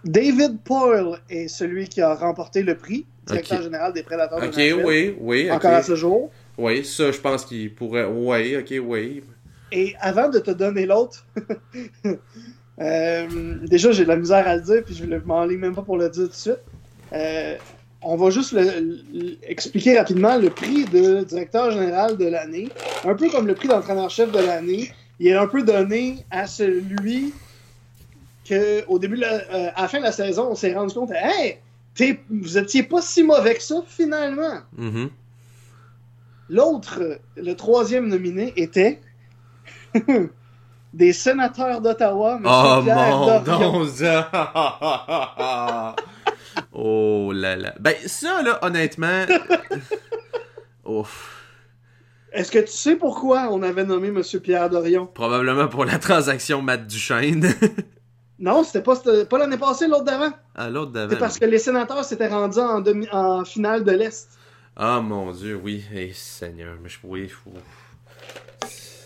David 0.05 0.59
Poyle 0.63 1.19
est 1.29 1.47
celui 1.47 1.87
qui 1.87 2.01
a 2.01 2.13
remporté 2.13 2.61
le 2.61 2.75
prix, 2.75 3.05
directeur 3.25 3.57
okay. 3.57 3.65
général 3.65 3.93
des 3.93 4.03
Prédateurs 4.03 4.41
Ok, 4.43 4.55
de 4.55 4.73
oui, 4.73 5.15
oui. 5.19 5.51
Encore 5.51 5.71
okay. 5.71 5.79
à 5.79 5.83
ce 5.83 5.95
jour. 5.95 6.31
Oui, 6.57 6.85
ça, 6.85 7.11
je 7.11 7.19
pense 7.19 7.45
qu'il 7.45 7.73
pourrait. 7.73 8.05
Oui, 8.05 8.55
ok, 8.57 8.73
oui. 8.85 9.23
Et 9.71 9.95
avant 9.99 10.29
de 10.29 10.39
te 10.39 10.51
donner 10.51 10.85
l'autre, 10.85 11.25
euh, 12.79 13.55
déjà, 13.63 13.91
j'ai 13.91 14.03
de 14.03 14.09
la 14.09 14.17
misère 14.17 14.47
à 14.47 14.55
le 14.55 14.61
dire, 14.61 14.83
puis 14.85 14.95
je 14.95 15.05
ne 15.05 15.17
m'en 15.19 15.45
lis 15.45 15.57
même 15.57 15.73
pas 15.73 15.81
pour 15.81 15.97
le 15.97 16.09
dire 16.09 16.25
tout 16.25 16.29
de 16.29 16.35
suite. 16.35 16.59
Euh, 17.11 17.55
on 18.01 18.15
va 18.17 18.29
juste 18.29 18.51
le, 18.51 18.61
le, 19.13 19.37
expliquer 19.43 19.97
rapidement 19.97 20.37
le 20.37 20.49
prix 20.49 20.85
de 20.85 21.23
directeur 21.23 21.71
général 21.71 22.17
de 22.17 22.25
l'année. 22.25 22.69
Un 23.05 23.15
peu 23.15 23.29
comme 23.29 23.47
le 23.47 23.55
prix 23.55 23.67
d'entraîneur-chef 23.67 24.31
de 24.31 24.39
l'année. 24.39 24.91
Il 25.19 25.27
est 25.27 25.35
un 25.35 25.47
peu 25.47 25.63
donné 25.63 26.25
à 26.31 26.47
celui 26.47 27.33
qu'au 28.47 28.99
début, 28.99 29.15
de 29.15 29.21
la, 29.21 29.33
euh, 29.33 29.71
à 29.75 29.83
la 29.83 29.87
fin 29.87 29.99
de 29.99 30.03
la 30.03 30.11
saison, 30.11 30.49
on 30.51 30.55
s'est 30.55 30.73
rendu 30.73 30.93
compte, 30.93 31.11
hey, 31.11 31.59
vous 32.29 32.57
étiez 32.57 32.83
pas 32.83 33.01
si 33.01 33.23
mauvais 33.23 33.55
que 33.55 33.63
ça, 33.63 33.83
finalement. 33.87 34.59
Mhm. 34.77 35.09
L'autre, 36.49 37.19
le 37.37 37.53
troisième 37.53 38.07
nominé 38.07 38.53
était 38.57 38.99
des 40.93 41.13
sénateurs 41.13 41.81
d'Ottawa, 41.81 42.37
M. 42.37 42.45
Oh 42.45 42.81
mon. 42.83 43.85
Dieu! 43.85 44.07
oh 46.73 47.31
là 47.33 47.55
là. 47.55 47.73
Ben, 47.79 47.95
ça, 48.05 48.41
là, 48.41 48.59
honnêtement. 48.61 49.25
Ouf. 50.85 51.42
Est-ce 52.33 52.51
que 52.51 52.59
tu 52.59 52.71
sais 52.71 52.95
pourquoi 52.95 53.49
on 53.51 53.61
avait 53.61 53.83
nommé 53.85 54.07
M. 54.07 54.21
Pierre 54.41 54.69
Dorion? 54.69 55.05
Probablement 55.05 55.67
pour 55.67 55.85
la 55.85 55.99
transaction 55.99 56.61
Matt 56.61 56.87
Duchesne. 56.87 57.53
Non, 58.39 58.63
c'était 58.63 58.81
pas, 58.81 58.97
pas 59.29 59.37
l'année 59.37 59.57
passée, 59.57 59.87
l'autre 59.87 60.03
d'avant. 60.03 60.31
à 60.55 60.69
l'autre 60.69 60.91
d'avant. 60.91 61.11
C'est 61.11 61.19
parce 61.19 61.39
que 61.39 61.45
les 61.45 61.59
sénateurs 61.59 62.03
s'étaient 62.03 62.27
rendus 62.27 62.59
en, 62.59 62.81
demi, 62.81 63.07
en 63.13 63.45
finale 63.45 63.85
de 63.85 63.91
l'Est. 63.91 64.27
Ah 64.75 64.99
mon 64.99 65.31
Dieu, 65.31 65.57
oui. 65.63 65.85
Eh, 65.93 66.11
Seigneur, 66.11 66.75
mais 66.83 66.89
je 66.89 66.97
fou. 66.97 67.53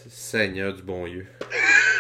Seigneur 0.09 0.73
du 0.73 0.82
bon 0.82 1.05
Dieu. 1.05 1.28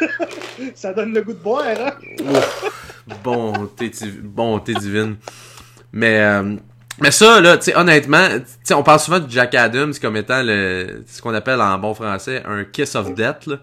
Ça 0.73 0.93
donne 0.93 1.13
le 1.13 1.21
goût 1.21 1.33
de 1.33 1.37
boire, 1.37 1.65
hein? 1.67 1.93
Ouf. 2.21 3.03
Bonté, 3.23 3.91
bonté 4.23 4.73
divine. 4.73 5.17
Mais, 5.91 6.19
euh, 6.21 6.55
mais 6.99 7.11
ça, 7.11 7.39
là, 7.41 7.57
tu 7.57 7.65
sais, 7.65 7.75
honnêtement, 7.75 8.27
tu 8.39 8.45
sais, 8.63 8.73
on 8.73 8.83
parle 8.83 8.99
souvent 8.99 9.19
de 9.19 9.29
Jack 9.29 9.53
Adams 9.55 9.93
comme 10.01 10.17
étant 10.17 10.41
le, 10.43 11.03
ce 11.07 11.21
qu'on 11.21 11.33
appelle 11.33 11.61
en 11.61 11.77
bon 11.77 11.93
français 11.93 12.41
un 12.45 12.63
kiss 12.63 12.95
of 12.95 13.13
death, 13.13 13.45
là, 13.47 13.59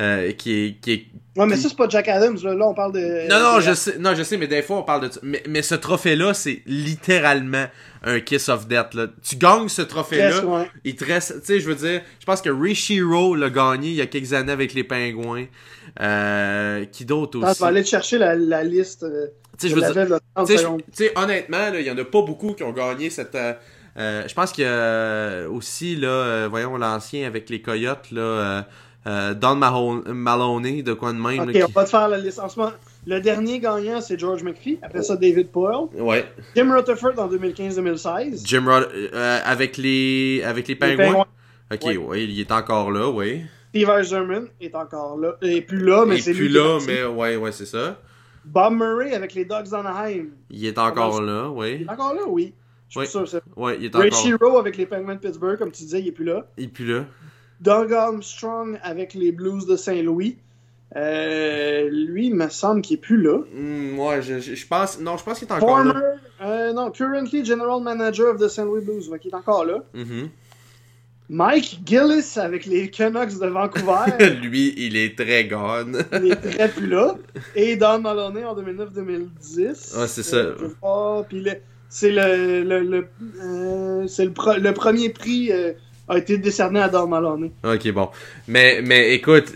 euh, 0.00 0.32
qui 0.32 0.64
est, 0.64 0.80
qui 0.80 0.92
est 0.92 1.06
Ouais, 1.36 1.46
mais 1.46 1.54
ça, 1.56 1.68
c'est 1.68 1.76
pas 1.76 1.88
Jack 1.88 2.08
Adams, 2.08 2.36
là. 2.42 2.52
Là, 2.52 2.66
on 2.66 2.74
parle 2.74 2.94
de. 2.94 3.28
Non, 3.28 3.38
non, 3.38 3.60
je 3.60 3.72
sais, 3.72 3.96
non, 4.00 4.12
je 4.16 4.24
sais, 4.24 4.36
mais 4.36 4.48
des 4.48 4.60
fois, 4.60 4.78
on 4.78 4.82
parle 4.82 5.08
de. 5.08 5.10
Mais, 5.22 5.40
mais 5.48 5.62
ce 5.62 5.76
trophée-là, 5.76 6.34
c'est 6.34 6.62
littéralement 6.66 7.66
un 8.02 8.18
kiss 8.18 8.48
of 8.48 8.66
death, 8.66 8.94
là. 8.94 9.06
Tu 9.22 9.36
gagnes 9.36 9.68
ce 9.68 9.82
trophée-là, 9.82 10.30
Yes, 10.34 10.42
ouais. 10.42 10.68
il 10.84 10.96
te 10.96 11.04
reste, 11.04 11.40
tu 11.40 11.46
sais, 11.46 11.60
je 11.60 11.68
veux 11.68 11.76
dire, 11.76 12.00
je 12.18 12.24
pense 12.26 12.42
que 12.42 12.50
Rishiro 12.50 13.36
l'a 13.36 13.50
gagné 13.50 13.90
il 13.90 13.94
y 13.94 14.00
a 14.00 14.06
quelques 14.06 14.32
années 14.32 14.50
avec 14.50 14.74
les 14.74 14.82
Pingouins. 14.82 15.46
Euh, 16.00 16.84
qui 16.86 17.04
d'autre 17.04 17.38
aussi? 17.38 17.54
je 17.54 17.60
vais 17.64 17.68
aller 17.68 17.82
te 17.82 17.88
chercher 17.88 18.18
la, 18.18 18.34
la 18.34 18.62
liste. 18.62 19.06
Tu 19.58 19.68
sais, 19.68 19.74
Je 19.74 19.80
je 19.80 19.80
veux 19.80 19.86
dire, 19.86 19.94
l'avais, 19.96 20.10
là, 20.10 20.20
30 20.34 20.46
tu 20.46 20.52
sais, 20.52 20.58
je- 20.58 20.62
secondes. 20.64 20.82
tu 20.82 21.04
sais, 21.04 21.12
honnêtement, 21.18 21.58
là, 21.70 21.80
il 21.80 21.86
y 21.86 21.90
en 21.90 21.98
a 21.98 22.04
pas 22.04 22.22
beaucoup 22.22 22.52
qui 22.54 22.62
ont 22.62 22.72
gagné 22.72 23.10
cette. 23.10 23.34
euh, 23.34 23.52
euh, 23.98 24.22
je 24.28 24.34
pense 24.34 24.52
qu'il 24.52 24.62
y 24.64 24.66
a 24.66 24.70
euh, 24.70 25.48
aussi, 25.48 25.96
là, 25.96 26.08
euh, 26.08 26.48
voyons, 26.48 26.76
l'ancien 26.76 27.26
avec 27.26 27.50
les 27.50 27.60
Coyotes, 27.60 28.10
là, 28.12 28.64
euh, 29.06 29.34
Don 29.34 29.56
Maloney, 29.56 30.82
de 30.82 30.92
quoi 30.92 31.12
de 31.12 31.18
même. 31.18 31.48
Ok, 31.48 31.54
là, 31.54 31.66
on 31.68 31.72
va 31.72 31.84
te 31.84 31.90
faire 31.90 32.08
la 32.08 32.18
liste. 32.18 32.38
En 32.38 32.48
ce 32.48 32.58
moment, 32.58 32.72
le 33.06 33.20
dernier 33.20 33.58
gagnant, 33.58 34.00
c'est 34.00 34.18
George 34.18 34.42
McPhee. 34.42 34.78
Après 34.82 35.02
ça, 35.02 35.16
David 35.16 35.48
Poyle. 35.50 35.86
Ouais. 35.94 36.26
Jim 36.54 36.72
Rutherford 36.74 37.18
en 37.18 37.26
2015-2016. 37.28 38.42
Jim 38.46 38.66
euh, 38.68 39.40
avec 39.44 39.76
les 39.76 40.42
avec 40.44 40.68
les 40.68 40.74
Les 40.74 40.78
pingouins. 40.96 41.24
Ok, 41.72 41.80
Ouais. 41.84 41.96
ouais. 41.96 42.24
il 42.24 42.38
est 42.40 42.52
encore 42.52 42.90
là, 42.90 43.08
oui. 43.08 43.42
Steve 43.70 43.90
Eiserman 43.90 44.46
est 44.60 44.74
encore 44.74 45.16
là. 45.18 45.36
Il 45.42 45.52
est 45.52 45.60
plus 45.60 45.78
là, 45.84 46.04
mais 46.06 46.16
il 46.16 46.22
c'est 46.22 46.30
est 46.30 46.34
plus 46.34 46.48
lui 46.48 46.52
qui 46.52 46.56
est 46.56 46.60
là, 46.60 46.68
parti. 46.70 46.86
mais 46.88 47.04
ouais, 47.04 47.36
ouais, 47.36 47.52
c'est 47.52 47.66
ça. 47.66 47.98
Bob 48.52 48.74
Murray 48.74 49.14
avec 49.14 49.34
les 49.34 49.44
Ducks 49.44 49.68
d'Anaheim. 49.70 50.26
Il 50.50 50.64
est 50.66 50.78
encore 50.78 51.20
là, 51.22 51.46
Il 51.50 51.58
oui. 51.58 51.84
est 51.86 51.90
encore 51.90 52.14
là, 52.14 52.22
oui. 52.26 52.54
Je 52.88 52.92
suis 52.92 53.00
Oui. 53.00 53.06
sûr, 53.06 53.28
ça. 53.28 53.40
Ouais, 53.56 53.76
il 53.78 53.84
est 53.86 53.88
encore. 53.88 54.02
Richie 54.02 54.32
Rowe 54.34 54.58
avec 54.58 54.76
les 54.76 54.86
Penguins 54.86 55.14
de 55.14 55.20
Pittsburgh, 55.20 55.58
comme 55.58 55.70
tu 55.70 55.82
disais, 55.82 56.00
il 56.00 56.08
est 56.08 56.12
plus 56.12 56.24
là. 56.24 56.46
Il 56.56 56.64
est 56.64 56.68
plus 56.68 56.86
là. 56.86 57.04
Doug 57.60 57.92
Armstrong 57.92 58.78
avec 58.82 59.14
les 59.14 59.32
Blues 59.32 59.66
de 59.66 59.76
Saint-Louis. 59.76 60.38
Euh, 60.96 61.88
lui, 61.90 62.28
il 62.28 62.34
me 62.34 62.48
semble 62.48 62.80
qu'il 62.80 62.96
est 62.96 63.00
plus 63.00 63.20
là. 63.20 63.38
Hmm, 63.54 63.98
ouais, 63.98 64.22
je, 64.22 64.66
pense. 64.66 64.98
Non, 65.00 65.16
je 65.18 65.24
pense 65.24 65.38
qu'il 65.38 65.48
est 65.48 65.52
encore 65.52 65.68
Former, 65.68 65.92
là. 65.92 66.00
euh, 66.42 66.72
non, 66.72 66.90
currently 66.90 67.44
General 67.44 67.80
Manager 67.82 68.28
of 68.34 68.40
the 68.40 68.48
St. 68.48 68.64
Louis 68.64 68.80
Blues, 68.82 69.10
donc 69.10 69.22
il 69.24 69.28
est 69.28 69.34
encore 69.34 69.64
là. 69.66 69.82
Mhm. 69.92 70.30
Mike 71.30 71.80
Gillis 71.84 72.36
avec 72.36 72.64
les 72.64 72.88
Canucks 72.90 73.38
de 73.38 73.46
Vancouver, 73.46 74.06
Lui, 74.42 74.72
il 74.78 74.96
est 74.96 75.16
très 75.18 75.44
gone. 75.44 76.02
il 76.12 76.32
est 76.32 76.36
très 76.36 76.68
plus 76.68 76.86
là. 76.86 77.14
Et 77.54 77.76
Don 77.76 77.98
Maloney 78.00 78.44
en 78.44 78.54
2009-2010. 78.56 79.94
Ah, 79.96 80.06
c'est 80.08 80.22
ça. 80.22 80.36
Euh, 80.36 81.22
puis 81.28 81.40
le- 81.42 81.52
c'est 81.90 82.10
le, 82.10 82.62
le, 82.64 82.80
le, 82.80 83.06
euh, 83.42 84.06
c'est 84.08 84.24
le, 84.26 84.30
pre- 84.30 84.58
le 84.58 84.72
premier 84.74 85.08
prix 85.10 85.50
euh, 85.52 85.72
a 86.08 86.18
été 86.18 86.38
décerné 86.38 86.80
à 86.80 86.88
Don 86.88 87.06
Maloney. 87.06 87.50
ok, 87.64 87.92
bon. 87.92 88.08
Mais, 88.46 88.80
mais 88.82 89.12
écoute, 89.14 89.52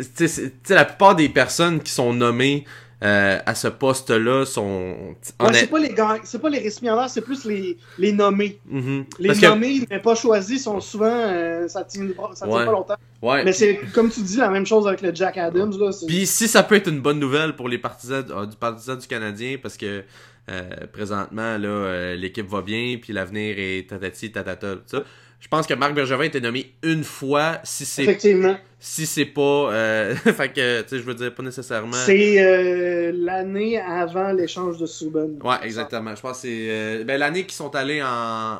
la 0.68 0.84
plupart 0.84 1.14
des 1.16 1.28
personnes 1.30 1.80
qui 1.80 1.92
sont 1.92 2.12
nommées 2.12 2.64
euh, 3.02 3.38
à 3.44 3.54
ce 3.54 3.68
poste-là 3.68 4.44
sont. 4.46 5.14
Ouais, 5.40 5.52
c'est 5.52 5.66
pas 5.70 5.78
les 5.80 5.94
c'est 6.24 6.40
pas 6.40 6.48
les 6.50 6.58
récipiendaires, 6.60 7.10
c'est 7.10 7.20
plus 7.20 7.44
les, 7.44 7.76
les 7.98 8.12
nommés. 8.12 8.58
Mhm. 8.66 9.04
Les 9.18 9.28
Parce 9.28 9.40
que- 9.40 9.46
nommés, 9.46 9.80
mais 9.90 9.98
pas 9.98 10.14
choisis, 10.14 10.62
sont 10.62 10.80
souvent. 10.80 11.06
euh, 11.10 11.66
ça 11.68 11.84
tient, 11.84 12.06
ça 12.34 12.46
tient 12.46 12.56
Ouais. 12.56 12.64
pas 12.64 12.72
longtemps. 12.72 12.96
Ouais. 13.20 13.44
Mais 13.44 13.52
c'est, 13.52 13.80
comme 13.94 14.10
tu 14.10 14.20
dis, 14.20 14.36
la 14.36 14.50
même 14.50 14.66
chose 14.66 14.86
avec 14.86 15.00
le 15.02 15.14
Jack 15.14 15.36
Adams. 15.38 15.72
Là, 15.78 15.90
Puis 16.06 16.26
si 16.26 16.48
ça 16.48 16.62
peut 16.62 16.76
être 16.76 16.88
une 16.88 17.00
bonne 17.00 17.18
nouvelle 17.18 17.56
pour 17.56 17.68
les 17.68 17.78
partisans 17.78 18.24
ah, 18.36 18.46
du 18.46 18.56
partisan 18.56 18.96
du 18.96 19.06
Canadien 19.06 19.56
parce 19.62 19.76
que 19.76 20.02
euh, 20.50 20.62
présentement 20.92 21.56
là 21.56 21.68
euh, 21.68 22.14
l'équipe 22.16 22.48
va 22.48 22.62
bien 22.62 22.98
puis 23.00 23.12
l'avenir 23.12 23.54
est 23.58 23.88
tatati 23.88 24.32
tatata 24.32 24.74
tout 24.74 24.80
ça. 24.86 25.04
Je 25.42 25.48
pense 25.48 25.66
que 25.66 25.74
Marc 25.74 25.92
Bergevin 25.94 26.22
a 26.22 26.26
été 26.26 26.40
nommé 26.40 26.72
une 26.84 27.02
fois 27.02 27.58
si 27.64 27.84
c'est 27.84 28.04
Effectivement. 28.04 28.56
si 28.78 29.06
c'est 29.06 29.24
pas 29.26 29.40
euh, 29.72 30.14
fait 30.14 30.50
que 30.52 30.82
tu 30.82 30.88
sais 30.88 30.98
je 30.98 31.02
veux 31.02 31.14
dire 31.16 31.34
pas 31.34 31.42
nécessairement 31.42 31.92
C'est 32.06 32.40
euh, 32.40 33.10
l'année 33.12 33.76
avant 33.80 34.30
l'échange 34.32 34.78
de 34.78 34.86
Subban. 34.86 35.30
Ouais, 35.42 35.56
exactement. 35.64 36.14
Je 36.14 36.20
pense 36.22 36.36
que 36.42 36.46
c'est 36.48 36.66
euh, 36.70 37.04
ben, 37.04 37.18
l'année 37.18 37.42
qu'ils 37.42 37.54
sont 37.56 37.74
allés 37.74 38.00
en, 38.00 38.06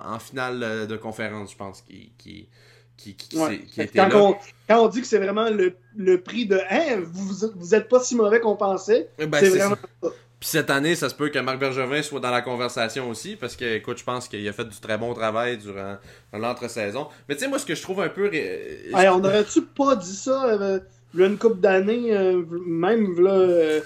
en 0.05 0.19
finale 0.19 0.61
euh, 0.65 0.87
de 0.87 0.97
conférence, 0.97 1.53
je 1.53 1.57
pense, 1.57 1.83
qui, 1.83 2.11
qui, 2.19 2.49
qui, 2.97 3.37
Ouais. 3.39 3.61
était 3.79 3.99
Quand, 4.01 4.09
là. 4.09 4.17
on, 4.17 4.37
quand 4.69 4.85
on 4.85 4.89
dit 4.89 5.01
que 5.03 5.07
c'est 5.07 5.19
vraiment 5.19 5.51
le, 5.51 5.75
le 5.97 6.21
prix 6.21 6.47
de 6.47 6.59
hein, 6.69 7.01
vous, 7.05 7.49
vous 7.57 7.75
êtes 7.77 7.89
pas 7.89 8.01
si 8.01 8.17
mauvais 8.17 8.41
qu'on 8.41 8.57
pensait, 8.57 9.09
Ben, 9.19 9.29
c'est 9.39 9.51
c'est 9.51 9.59
vraiment 9.59 9.77
ça. 10.03 10.09
Puis 10.43 10.49
cette 10.49 10.71
année, 10.71 10.97
ça 10.97 11.09
se 11.09 11.15
peut 11.15 11.29
que 11.29 11.39
Marc 11.39 11.61
Bergevin 11.61 12.03
soit 12.03 12.19
dans 12.19 12.33
la 12.33 12.43
conversation 12.43 13.09
aussi, 13.09 13.37
parce 13.37 13.55
que, 13.55 13.77
écoute, 13.77 13.99
je 13.99 14.03
pense 14.03 14.27
qu'il 14.27 14.49
a 14.49 14.53
fait 14.53 14.65
du 14.65 14.77
très 14.81 14.99
bon 14.99 15.15
travail 15.15 15.57
durant 15.57 15.99
l'entre-saison. 16.33 17.07
Mais 17.29 17.37
tu 17.37 17.43
sais, 17.43 17.49
moi, 17.49 17.61
ce 17.61 17.65
que 17.65 17.77
je 17.77 17.83
trouve 17.83 18.01
un 18.01 18.09
peu... 18.09 18.29
Hey, 18.35 19.09
on 19.09 19.23
aurait-tu 19.23 19.63
pas 19.63 19.95
dit 19.95 20.17
ça 20.17 20.47
euh, 20.47 20.81
une 21.17 21.39
couple 21.39 21.61
d'années, 21.61 22.17
euh, 22.17 22.43
même 22.67 23.15
v'là, 23.15 23.31
euh, 23.31 23.81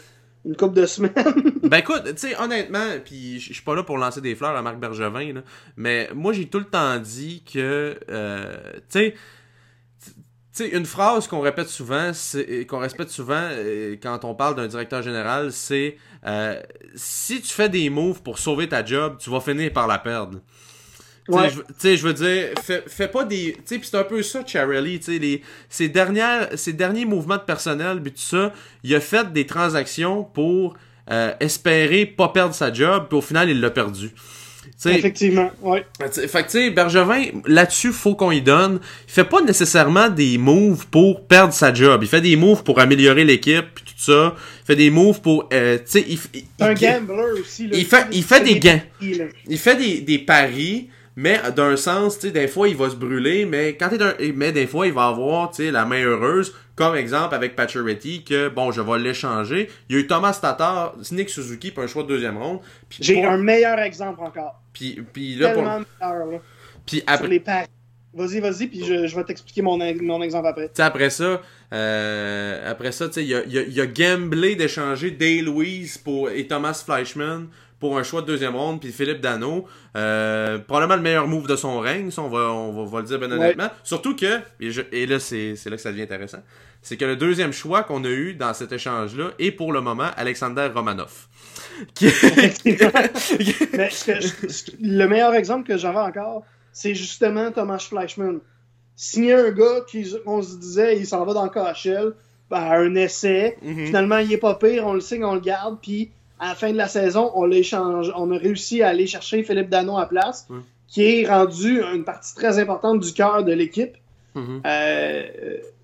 une 0.46 0.57
couple 0.57 0.76
de 0.76 0.86
semaines? 0.86 1.12
Ben 1.62 1.76
écoute, 1.76 2.04
tu 2.04 2.28
sais, 2.28 2.40
honnêtement, 2.40 2.88
puis 3.04 3.38
je 3.38 3.52
suis 3.52 3.62
pas 3.62 3.74
là 3.74 3.82
pour 3.82 3.98
lancer 3.98 4.22
des 4.22 4.34
fleurs 4.34 4.57
à 4.57 4.62
Marc 4.62 4.78
Bergevin, 4.78 5.34
là, 5.34 5.40
mais 5.76 6.09
moi 6.14 6.32
j'ai 6.32 6.46
tout 6.46 6.61
le 6.61 6.64
temps 6.64 6.96
dit 6.98 7.42
que, 7.44 7.98
euh, 8.09 8.57
tu 8.88 8.98
sais, 8.98 9.14
une 10.61 10.86
phrase 10.86 11.28
qu'on 11.28 11.40
répète 11.40 11.68
souvent, 11.68 12.12
qu'on 12.68 12.78
répète 12.78 13.11
souvent 13.11 13.48
euh, 13.50 13.96
quand 14.02 14.24
on 14.24 14.34
parle 14.34 14.54
d'un 14.54 14.66
directeur 14.66 15.02
général, 15.02 15.52
c'est 15.52 15.96
euh, 16.27 16.61
si 16.95 17.41
tu 17.41 17.53
fais 17.53 17.68
des 17.68 17.89
moves 17.91 18.22
pour 18.22 18.39
sauver 18.39 18.68
ta 18.68 18.85
job, 18.85 19.16
tu 19.18 19.31
vas 19.31 19.41
finir 19.41 19.72
par 19.72 19.87
la 19.87 19.99
perdre. 19.99 20.41
Tu 21.27 21.33
sais, 21.33 21.39
Ouais. 21.39 21.51
je 21.51 21.57
veux- 21.57 21.64
Tu 21.64 21.74
sais, 21.79 21.97
je 21.97 22.07
veux 22.07 22.14
dire, 22.14 22.49
fais, 22.62 22.85
fais 22.87 23.09
pas 23.09 23.24
des. 23.24 23.53
Tu 23.55 23.62
sais, 23.64 23.79
pis 23.79 23.89
c'est 23.89 23.97
un 23.97 24.05
peu 24.05 24.22
ça, 24.22 24.45
Charlie. 24.47 25.01
Tu 25.01 25.18
sais, 25.18 25.43
ses, 25.68 25.89
dernières, 25.89 26.49
ses 26.57 26.72
derniers 26.72 27.05
mouvements 27.05 27.37
de 27.37 27.43
personnel, 27.43 28.01
puis 28.01 28.12
tout 28.12 28.20
ça, 28.20 28.53
il 28.85 28.95
a 28.95 29.01
fait 29.01 29.33
des 29.33 29.45
transactions 29.47 30.22
pour 30.24 30.77
euh, 31.11 31.33
espérer 31.41 32.07
pas 32.07 32.29
perdre 32.29 32.55
sa 32.55 32.72
job, 32.72 33.07
puis 33.09 33.18
au 33.18 33.22
final, 33.22 33.49
il 33.51 33.61
l'a 33.61 33.70
perdu. 33.70 34.11
Tu 34.81 34.91
sais, 34.91 34.99
Effectivement, 34.99 35.51
ouais. 35.62 35.87
T'sais, 36.11 36.29
Fait 36.29 36.43
que, 36.43 36.51
tu 36.51 36.59
sais, 36.59 36.70
Bergevin, 36.70 37.24
là-dessus, 37.47 37.93
faut 37.93 38.14
qu'on 38.14 38.31
y 38.31 38.43
donne. 38.43 38.79
Il 39.09 39.12
fait 39.12 39.24
pas 39.24 39.41
nécessairement 39.41 40.11
des 40.11 40.37
moves 40.37 40.87
pour 40.89 41.27
perdre 41.27 41.55
sa 41.55 41.72
job. 41.72 42.01
Il 42.03 42.09
fait 42.09 42.20
des 42.20 42.37
moves 42.37 42.62
pour 42.62 42.79
améliorer 42.79 43.24
l'équipe, 43.24 43.64
pis 43.74 43.85
tout 43.85 43.93
ça. 43.97 44.35
Il 44.37 44.66
fait 44.66 44.77
des 44.77 44.91
moves 44.91 45.22
pour, 45.22 45.49
euh, 45.55 45.79
tu 45.79 45.85
sais, 45.87 46.05
il, 46.07 46.18
il, 46.35 46.45
un 46.61 46.72
il- 46.74 46.79
gambler 46.79 47.41
aussi. 47.41 47.68
Là. 47.68 47.77
il 47.79 47.87
fait- 47.87 48.07
il 48.12 48.22
fait 48.22 48.41
des 48.45 48.59
gains. 48.59 48.81
il 49.01 49.59
fait 49.59 49.77
des, 49.77 50.01
des 50.03 50.18
paris, 50.18 50.89
mais 51.16 51.41
d'un 51.57 51.77
sens, 51.77 52.18
tu 52.18 52.27
sais, 52.27 52.33
des 52.33 52.47
fois, 52.47 52.68
il 52.68 52.77
va 52.77 52.91
se 52.91 52.97
brûler, 52.97 53.47
mais 53.47 53.79
quand 53.81 53.89
t'es 53.89 53.97
d'un, 53.97 54.12
mais 54.35 54.53
des 54.53 54.66
fois, 54.66 54.87
il 54.87 54.93
va 54.93 55.07
avoir, 55.07 55.51
tu 55.53 55.64
sais, 55.64 55.70
la 55.70 55.87
main 55.87 56.03
heureuse, 56.05 56.53
comme 56.77 56.95
exemple 56.95 57.35
avec 57.35 57.57
Pacioretty, 57.57 58.22
que, 58.22 58.49
bon, 58.49 58.70
je 58.70 58.81
vais 58.83 58.99
l'échanger. 58.99 59.68
Il 59.89 59.97
y 59.97 59.99
a 59.99 60.03
eu 60.03 60.07
Thomas 60.07 60.39
Tatar, 60.41 60.95
Nick 61.11 61.31
Suzuki, 61.31 61.70
puis 61.72 61.83
un 61.83 61.87
choix 61.89 62.03
de 62.05 62.09
deuxième 62.09 62.37
ronde. 62.37 62.61
J'ai 63.01 63.14
pour- 63.14 63.27
un 63.27 63.39
meilleur 63.39 63.79
exemple 63.81 64.20
encore. 64.20 64.61
Puis, 64.72 65.03
puis 65.12 65.35
là, 65.37 65.49
pour- 65.55 65.62
Tellement 65.64 65.81
meilleur, 66.01 66.27
là. 66.33 66.39
puis 66.87 66.99
Sur 66.99 67.05
après, 67.09 67.29
les 67.29 67.41
paris. 67.41 67.66
Vas-y, 68.12 68.41
vas-y, 68.41 68.66
puis 68.68 68.83
je, 68.85 69.07
je 69.07 69.14
vais 69.16 69.24
t'expliquer 69.24 69.61
mon, 69.61 69.77
mon 70.03 70.22
exemple 70.22 70.47
après. 70.47 70.70
Après 70.79 71.11
ça, 71.11 71.43
euh, 71.74 72.70
après 72.70 72.93
ça, 72.93 73.09
tu 73.09 73.14
sais, 73.14 73.24
il 73.24 73.35
a, 73.35 73.43
il 73.47 73.59
a, 73.59 73.62
il 73.62 73.79
a 73.81 73.87
gamblé 73.87 74.57
d'échanger 74.57 75.11
Day 75.11 75.43
Louise 75.43 75.99
pour, 75.99 76.31
et 76.31 76.47
Thomas 76.47 76.83
Fleischman 76.85 77.49
pour 77.79 77.99
un 77.99 78.03
choix 78.03 78.22
de 78.22 78.27
deuxième 78.27 78.57
ronde, 78.57 78.81
puis 78.81 78.91
Philippe 78.91 79.20
Dano, 79.20 79.66
euh, 79.97 80.59
probablement 80.59 80.97
le 80.97 81.03
meilleur 81.03 81.29
move 81.29 81.47
de 81.47 81.57
son 81.57 81.79
règne, 81.79 82.11
ça, 82.11 82.22
on 82.22 82.29
va, 82.29 82.51
on 82.51 82.85
va, 82.85 83.01
le 83.01 83.07
dire 83.07 83.18
bien 83.18 83.31
honnêtement. 83.31 83.68
Surtout 83.83 84.16
que, 84.16 84.41
et, 84.61 84.70
et 84.93 85.07
là 85.07 85.18
c'est 85.18 85.55
là 85.66 85.77
que 85.77 85.83
ça 85.83 85.91
devient 85.91 86.03
intéressant, 86.03 86.43
c'est 86.83 86.97
que 86.97 87.05
le 87.05 87.16
deuxième 87.16 87.53
choix 87.53 87.83
qu'on 87.83 88.05
a 88.05 88.09
eu 88.09 88.35
dans 88.35 88.55
cet 88.55 88.72
échange-là 88.72 89.33
est 89.39 89.51
pour 89.51 89.72
le 89.72 89.81
moment 89.81 90.09
Alexander 90.16 90.70
Romanov. 90.74 91.27
Qui... 91.95 92.07
Mais 92.64 93.91
le 94.81 95.07
meilleur 95.07 95.35
exemple 95.35 95.66
que 95.66 95.77
j'avais 95.77 95.99
encore, 95.99 96.45
c'est 96.72 96.95
justement 96.95 97.51
Thomas 97.51 97.79
Fleischmann. 97.79 98.41
Signer 98.95 99.35
un 99.35 99.51
gars 99.51 99.81
qui, 99.89 100.11
on 100.24 100.43
se 100.43 100.57
disait, 100.57 100.97
il 100.99 101.07
s'en 101.07 101.24
va 101.24 101.35
dans 101.35 101.45
le 101.45 101.51
KHL, 101.51 102.14
ben, 102.51 102.70
un 102.70 102.95
essai. 102.95 103.57
Mhm. 103.62 103.87
Finalement, 103.87 104.18
il 104.18 104.33
est 104.33 104.39
pas 104.39 104.55
pire, 104.55 104.87
on 104.87 104.95
le 104.95 105.01
signe, 105.01 105.24
on 105.24 105.35
le 105.35 105.41
garde, 105.41 105.79
puis 105.83 106.12
à 106.39 106.49
la 106.49 106.55
fin 106.55 106.72
de 106.72 106.76
la 106.76 106.89
saison, 106.89 107.32
on. 107.34 107.47
On 107.47 108.30
a 108.32 108.39
réussi 108.39 108.82
à 108.82 108.89
aller 108.89 109.07
chercher 109.07 109.43
Philippe 109.43 109.70
Dano 109.70 109.99
à 109.99 110.07
place, 110.07 110.49
qui 110.89 111.03
est 111.03 111.28
rendu 111.28 111.82
une 111.82 112.05
partie 112.05 112.34
très 112.34 112.59
importante 112.59 113.01
du 113.01 113.12
cœur 113.12 113.45
de 113.45 113.53
l'équipe. 113.53 113.97
Mhm. 114.34 114.61
Euh, 114.66 115.22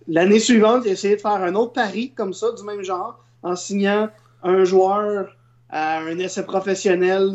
l'année 0.09 0.39
suivante, 0.39 0.83
il 0.85 0.91
a 0.91 0.93
essayé 0.93 1.17
de 1.17 1.21
faire 1.21 1.33
un 1.33 1.55
autre 1.55 1.73
pari 1.73 2.13
comme 2.15 2.35
ça, 2.35 2.53
du 2.53 2.63
même 2.65 2.83
genre, 2.83 3.19
en 3.43 3.57
signant 3.57 4.11
un 4.43 4.65
joueur 4.65 5.35
à 5.71 6.01
un 6.01 6.19
essai 6.19 6.45
professionnel, 6.45 7.33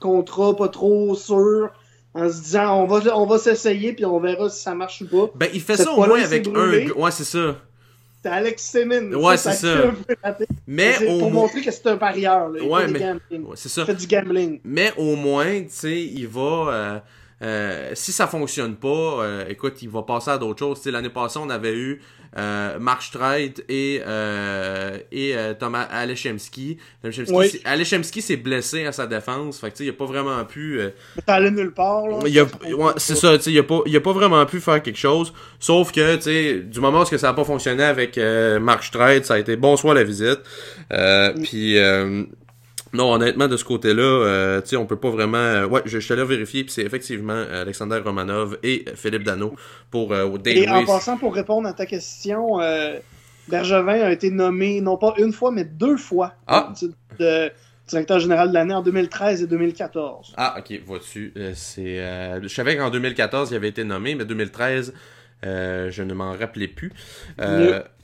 contrat 0.00 0.54
pas 0.54 0.68
trop 0.68 1.14
sûr, 1.16 1.70
en 2.14 2.30
se 2.30 2.42
disant 2.42 2.82
on 2.82 2.86
va, 2.86 3.16
on 3.16 3.26
va 3.26 3.38
s'essayer 3.38 3.92
puis 3.92 4.04
on 4.04 4.20
verra 4.20 4.48
si 4.48 4.62
ça 4.62 4.74
marche 4.74 5.02
ou 5.02 5.06
pas. 5.06 5.32
Ben, 5.34 5.48
il 5.52 5.60
fait 5.60 5.76
ça 5.76 5.92
au 5.92 6.06
moins 6.06 6.22
avec 6.22 6.46
un. 6.48 6.90
Ouais, 6.92 7.10
c'est 7.10 7.24
ça. 7.24 7.56
Alex 8.28 8.70
Semin. 8.70 9.12
Ouais, 9.12 9.36
c'est 9.36 9.52
ça. 9.52 9.92
Mais 10.66 10.94
Pour 11.06 11.30
montrer 11.30 11.62
que 11.62 11.70
c'est 11.70 11.86
un 11.86 11.96
parieur. 11.96 12.48
Là. 12.48 12.58
Il 12.62 12.68
ouais, 12.68 12.88
mais... 12.88 13.38
Ouais, 13.38 13.54
c'est 13.54 13.68
ça. 13.68 13.82
Il 13.82 13.86
fait 13.86 13.94
du 13.94 14.06
gambling. 14.06 14.60
Mais 14.64 14.92
au 14.96 15.16
moins, 15.16 15.62
tu 15.62 15.70
sais, 15.70 16.02
il 16.02 16.26
va. 16.28 16.40
Euh, 16.40 16.98
euh, 17.42 17.90
si 17.94 18.12
ça 18.12 18.26
fonctionne 18.26 18.76
pas, 18.76 18.88
euh, 18.88 19.44
écoute, 19.48 19.82
il 19.82 19.90
va 19.90 20.02
passer 20.02 20.30
à 20.30 20.38
d'autres 20.38 20.58
choses. 20.60 20.84
L'année 20.86 21.10
passée, 21.10 21.38
on 21.38 21.50
avait 21.50 21.74
eu 21.74 22.00
euh, 22.38 22.78
Mark 22.78 23.02
Streit 23.02 23.54
et, 23.68 24.00
euh, 24.06 24.98
et 25.12 25.34
Thomas 25.58 25.82
Alechemski. 25.82 26.78
Alechemski, 27.64 28.22
s'est 28.22 28.36
blessé 28.36 28.86
à 28.86 28.92
sa 28.92 29.06
défense. 29.06 29.58
Fait 29.58 29.70
que, 29.70 29.82
il 29.82 29.90
a 29.90 29.92
pas 29.92 30.06
vraiment 30.06 30.42
pu. 30.46 30.80
Euh, 30.80 30.90
allé 31.26 31.50
nulle 31.50 31.72
part. 31.72 32.06
Là, 32.06 32.94
c'est 32.96 33.16
ça, 33.16 33.34
il 33.46 33.58
a, 33.58 33.62
pas, 33.62 33.80
il 33.84 33.94
a 33.94 34.00
pas 34.00 34.12
vraiment 34.12 34.44
pu 34.46 34.60
faire 34.60 34.82
quelque 34.82 34.98
chose. 34.98 35.34
Sauf 35.60 35.92
que, 35.92 36.16
du 36.62 36.80
moment 36.80 37.02
où 37.02 37.04
ça 37.04 37.28
a 37.28 37.34
pas 37.34 37.44
fonctionné 37.44 37.84
avec 37.84 38.18
Mark 38.60 38.82
Streit, 38.82 39.24
ça 39.24 39.34
a 39.34 39.38
été 39.38 39.56
bonsoir 39.56 39.92
la 39.92 40.04
visite. 40.04 40.40
Mm. 40.90 41.42
Puis 41.42 41.78
non, 42.96 43.12
honnêtement, 43.12 43.46
de 43.46 43.56
ce 43.58 43.64
côté-là, 43.64 44.02
euh, 44.02 44.60
tu 44.62 44.68
sais, 44.68 44.76
on 44.76 44.86
peut 44.86 44.96
pas 44.96 45.10
vraiment. 45.10 45.36
Euh, 45.36 45.66
ouais, 45.66 45.82
je, 45.84 45.98
suis 45.98 46.12
allé 46.14 46.24
vérifier, 46.24 46.64
puis 46.64 46.72
c'est 46.72 46.82
effectivement 46.82 47.34
euh, 47.34 47.62
Alexander 47.62 47.98
Romanov 47.98 48.58
et 48.62 48.86
Philippe 48.94 49.22
Dano 49.22 49.54
pour 49.90 50.12
euh, 50.12 50.38
Et 50.46 50.68
en 50.68 50.84
passant, 50.84 51.18
pour 51.18 51.34
répondre 51.34 51.68
à 51.68 51.74
ta 51.74 51.84
question, 51.84 52.58
Bergevin 53.48 54.00
a 54.00 54.10
été 54.10 54.30
nommé 54.30 54.80
non 54.80 54.96
pas 54.96 55.14
une 55.18 55.32
fois, 55.32 55.52
mais 55.52 55.64
deux 55.64 55.98
fois 55.98 56.32
ah. 56.46 56.72
de 57.20 57.52
directeur 57.86 58.18
général 58.18 58.48
de 58.48 58.54
l'année 58.54 58.74
en 58.74 58.82
2013 58.82 59.42
et 59.42 59.46
2014. 59.46 60.34
Ah, 60.36 60.56
ok, 60.58 60.80
vois-tu. 60.84 61.34
c'est, 61.54 61.98
je 62.42 62.48
savais 62.48 62.76
qu'en 62.76 62.90
2014, 62.90 63.50
il 63.50 63.56
avait 63.56 63.68
été 63.68 63.84
nommé, 63.84 64.14
mais 64.14 64.24
2013. 64.24 64.94
je 65.42 66.02
ne 66.02 66.14
m'en 66.14 66.32
rappelais 66.32 66.68
plus. 66.68 66.92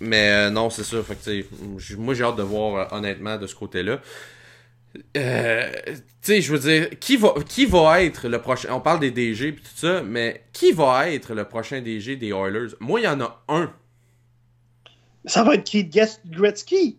mais 0.00 0.50
non, 0.50 0.68
c'est 0.68 0.84
ça. 0.84 0.98
Fait 1.02 1.16
que, 1.16 1.96
moi, 1.96 2.12
j'ai 2.12 2.24
hâte 2.24 2.36
de 2.36 2.42
voir 2.42 2.92
honnêtement 2.92 3.38
de 3.38 3.46
ce 3.46 3.54
côté-là. 3.54 4.00
Euh, 5.16 5.70
tu 5.86 6.02
sais, 6.20 6.40
je 6.40 6.52
veux 6.52 6.58
dire, 6.58 6.90
qui 6.98 7.16
va, 7.16 7.34
qui 7.48 7.66
va 7.66 8.02
être 8.02 8.28
le 8.28 8.40
prochain. 8.40 8.68
On 8.72 8.80
parle 8.80 9.00
des 9.00 9.10
DG 9.10 9.48
et 9.48 9.54
tout 9.54 9.62
ça, 9.74 10.02
mais 10.02 10.44
qui 10.52 10.72
va 10.72 11.10
être 11.10 11.34
le 11.34 11.44
prochain 11.44 11.80
DG 11.80 12.16
des 12.16 12.28
Oilers? 12.28 12.74
Moi, 12.80 13.00
il 13.00 13.04
y 13.04 13.08
en 13.08 13.20
a 13.20 13.42
un. 13.48 13.72
Ça 15.24 15.44
va 15.44 15.54
être 15.54 15.64
Keith 15.64 16.20
Gretzky. 16.26 16.98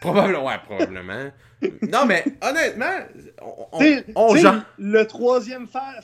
Probablement, 0.00 0.46
ouais, 0.46 0.58
probablement. 0.64 1.30
non, 1.92 2.06
mais 2.06 2.24
honnêtement, 2.42 3.06
on, 3.40 3.78
on, 4.16 4.62
Le 4.78 5.04
troisième 5.04 5.68
frère, 5.68 6.02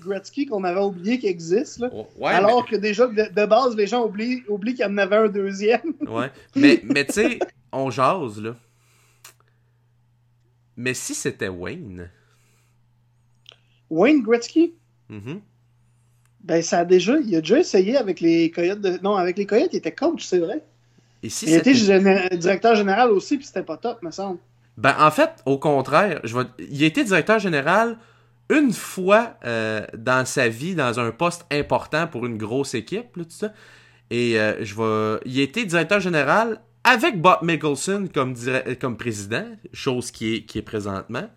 Gretzky 0.00 0.46
qu'on 0.46 0.62
avait 0.62 0.80
oublié 0.80 1.18
qu'il 1.18 1.30
existe, 1.30 1.80
là, 1.80 1.90
alors 2.22 2.64
que 2.64 2.76
déjà, 2.76 3.08
de, 3.08 3.46
base, 3.46 3.74
les 3.74 3.88
gens 3.88 4.04
oublient, 4.04 4.44
oublient 4.48 4.74
qu'il 4.74 4.84
y 4.84 4.88
en 4.88 4.98
avait 4.98 5.16
un 5.16 5.28
deuxième. 5.28 5.94
ouais, 6.06 6.30
mais, 6.54 6.80
mais 6.84 7.04
tu 7.06 7.12
sais, 7.14 7.38
on 7.72 7.90
jase, 7.90 8.40
là. 8.40 8.54
Mais 10.76 10.94
si 10.94 11.14
c'était 11.14 11.48
Wayne? 11.48 12.10
Wayne 13.90 14.22
Gretzky? 14.22 14.74
Mm-hmm. 15.10 15.40
Ben, 16.44 16.62
ça 16.62 16.80
a 16.80 16.84
déjà. 16.84 17.18
Il 17.18 17.34
a 17.36 17.40
déjà 17.40 17.58
essayé 17.58 17.96
avec 17.96 18.20
les 18.20 18.50
Coyotes 18.50 18.80
de. 18.80 18.98
Non, 19.02 19.14
avec 19.16 19.38
les 19.38 19.46
Coyotes, 19.46 19.70
il 19.72 19.76
était 19.76 19.94
coach, 19.94 20.24
c'est 20.24 20.38
vrai. 20.38 20.62
Et 21.22 21.30
si 21.30 21.46
il 21.46 21.54
était 21.54 21.72
directeur 22.36 22.74
général 22.74 23.10
aussi, 23.10 23.38
puis 23.38 23.46
c'était 23.46 23.62
pas 23.62 23.78
top, 23.78 24.02
me 24.02 24.10
semble. 24.10 24.38
Ben, 24.76 24.94
en 24.98 25.10
fait, 25.10 25.30
au 25.46 25.58
contraire, 25.58 26.20
je 26.24 26.36
vais... 26.36 26.44
il 26.58 26.82
a 26.82 26.86
été 26.86 27.02
directeur 27.04 27.38
général 27.38 27.96
une 28.50 28.72
fois 28.72 29.36
euh, 29.44 29.86
dans 29.96 30.26
sa 30.26 30.48
vie, 30.48 30.74
dans 30.74 31.00
un 31.00 31.12
poste 31.12 31.46
important 31.50 32.06
pour 32.06 32.26
une 32.26 32.36
grosse 32.36 32.74
équipe, 32.74 33.16
là, 33.16 33.24
tout 33.24 33.30
ça. 33.30 33.52
Et 34.10 34.38
euh, 34.38 34.62
je 34.62 34.74
vais. 34.74 35.20
Il 35.24 35.40
a 35.40 35.42
été 35.42 35.64
directeur 35.64 36.00
général 36.00 36.60
avec 36.84 37.20
Bob 37.20 37.38
Mickelson 37.42 38.08
comme, 38.12 38.34
comme 38.80 38.96
président, 38.96 39.46
chose 39.72 40.10
qui 40.10 40.34
est, 40.34 40.42
qui 40.42 40.58
est 40.58 40.62
présentement. 40.62 41.28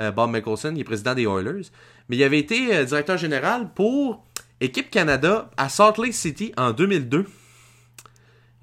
Euh, 0.00 0.10
Bob 0.10 0.30
Mickelson, 0.30 0.72
il 0.74 0.80
est 0.80 0.84
président 0.84 1.14
des 1.14 1.22
Oilers. 1.22 1.70
Mais 2.08 2.16
il 2.16 2.22
avait 2.22 2.38
été 2.38 2.74
euh, 2.74 2.84
directeur 2.84 3.16
général 3.16 3.70
pour 3.74 4.24
Équipe 4.60 4.90
Canada 4.90 5.50
à 5.56 5.68
Salt 5.68 6.02
Lake 6.02 6.14
City 6.14 6.52
en 6.56 6.72
2002. 6.72 7.26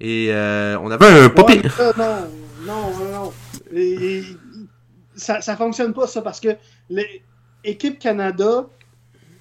Et 0.00 0.28
euh, 0.30 0.78
on 0.80 0.90
avait 0.90 1.06
un 1.06 1.28
papier. 1.30 1.62
non, 1.96 2.28
non, 2.66 2.92
non. 3.12 3.32
ça, 5.14 5.40
ça 5.40 5.56
fonctionne 5.56 5.94
pas, 5.94 6.06
ça, 6.06 6.20
parce 6.20 6.40
que 6.40 6.50
l'équipe 7.64 7.98
Canada, 7.98 8.66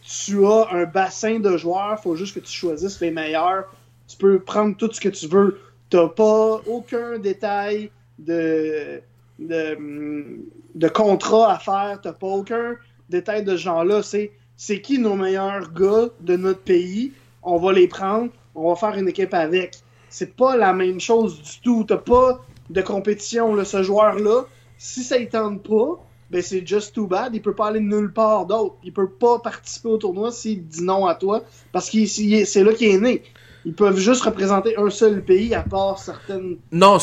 tu 0.01 0.45
as 0.45 0.67
un 0.71 0.85
bassin 0.85 1.39
de 1.39 1.57
joueurs, 1.57 1.99
faut 2.01 2.15
juste 2.15 2.35
que 2.35 2.39
tu 2.39 2.53
choisisses 2.53 3.01
les 3.01 3.11
meilleurs. 3.11 3.65
Tu 4.07 4.17
peux 4.17 4.39
prendre 4.39 4.77
tout 4.77 4.89
ce 4.93 5.01
que 5.01 5.09
tu 5.09 5.27
veux. 5.27 5.59
T'as 5.89 6.07
pas 6.09 6.61
aucun 6.67 7.19
détail 7.19 7.91
de, 8.17 9.01
de, 9.39 10.87
contrat 10.87 11.53
à 11.53 11.59
faire, 11.59 11.99
t'as 12.01 12.13
pas 12.13 12.27
aucun 12.27 12.75
détail 13.09 13.43
de 13.43 13.51
ce 13.51 13.63
genre-là. 13.63 14.01
C'est, 14.01 14.31
c'est 14.57 14.81
qui 14.81 14.99
nos 14.99 15.15
meilleurs 15.15 15.71
gars 15.73 16.09
de 16.21 16.35
notre 16.35 16.61
pays, 16.61 17.11
on 17.43 17.57
va 17.57 17.73
les 17.73 17.87
prendre, 17.87 18.31
on 18.55 18.69
va 18.69 18.75
faire 18.75 18.97
une 18.97 19.07
équipe 19.07 19.33
avec. 19.33 19.75
C'est 20.09 20.35
pas 20.35 20.55
la 20.55 20.73
même 20.73 20.99
chose 20.99 21.41
du 21.41 21.61
tout. 21.61 21.83
T'as 21.87 21.97
pas 21.97 22.41
de 22.69 22.81
compétition, 22.81 23.63
ce 23.63 23.83
joueur-là. 23.83 24.45
Si 24.77 25.03
ça 25.03 25.19
ne 25.19 25.25
tente 25.25 25.63
pas, 25.63 26.03
ben 26.31 26.41
c'est 26.41 26.65
just 26.65 26.95
too 26.95 27.05
bad. 27.05 27.35
Il 27.35 27.41
peut 27.41 27.53
pas 27.53 27.67
aller 27.67 27.79
nulle 27.79 28.11
part 28.11 28.45
d'autre. 28.45 28.75
Il 28.83 28.93
peut 28.93 29.09
pas 29.09 29.39
participer 29.39 29.89
au 29.89 29.97
tournoi 29.97 30.31
s'il 30.31 30.65
dit 30.65 30.83
non 30.83 31.05
à 31.05 31.15
toi, 31.15 31.43
parce 31.71 31.89
que 31.89 32.05
c'est 32.05 32.63
là 32.63 32.73
qu'il 32.73 32.89
est 32.89 32.99
né 32.99 33.23
ils 33.65 33.73
peuvent 33.73 33.97
juste 33.97 34.21
représenter 34.21 34.77
un 34.77 34.89
seul 34.89 35.23
pays 35.23 35.53
à 35.55 35.61
part 35.61 35.99
certaines 35.99 36.57
non 36.71 36.99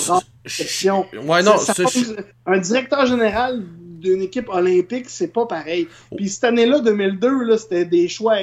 sections. 0.47 1.07
Ouais, 1.25 1.43
non, 1.43 1.57
un 2.47 2.59
directeur 2.59 3.07
général 3.07 3.63
d'une 4.03 4.23
équipe 4.23 4.49
olympique, 4.49 5.07
c'est 5.09 5.33
pas 5.33 5.47
pareil. 5.47 5.89
Puis 6.17 6.29
cette 6.29 6.45
année-là, 6.45 6.81
2002, 6.81 7.45
là, 7.45 7.59
c'était 7.59 7.85
des 7.85 8.09
choix. 8.09 8.37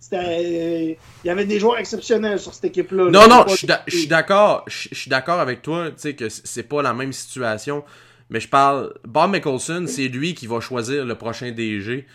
C'était, 0.00 0.98
il 1.24 1.26
y 1.26 1.30
avait 1.30 1.44
des 1.44 1.58
joueurs 1.58 1.78
exceptionnels 1.78 2.38
sur 2.38 2.54
cette 2.54 2.66
équipe-là. 2.66 3.10
Non, 3.10 3.28
non, 3.28 3.44
je 3.48 3.96
suis 3.96 4.06
d'accord. 4.06 4.64
Je 4.66 4.94
suis 4.94 5.10
d'accord 5.10 5.40
avec 5.40 5.62
toi, 5.62 5.88
tu 5.90 5.94
sais 5.96 6.14
que 6.14 6.28
c'est 6.28 6.62
pas 6.62 6.82
la 6.82 6.94
même 6.94 7.12
situation. 7.12 7.84
Mais 8.30 8.40
je 8.40 8.48
parle, 8.48 8.92
Bob 9.06 9.32
Mickelson, 9.32 9.86
c'est 9.86 10.08
lui 10.08 10.34
qui 10.34 10.46
va 10.46 10.60
choisir 10.60 11.04
le 11.04 11.14
prochain 11.14 11.50
DG. 11.50 12.06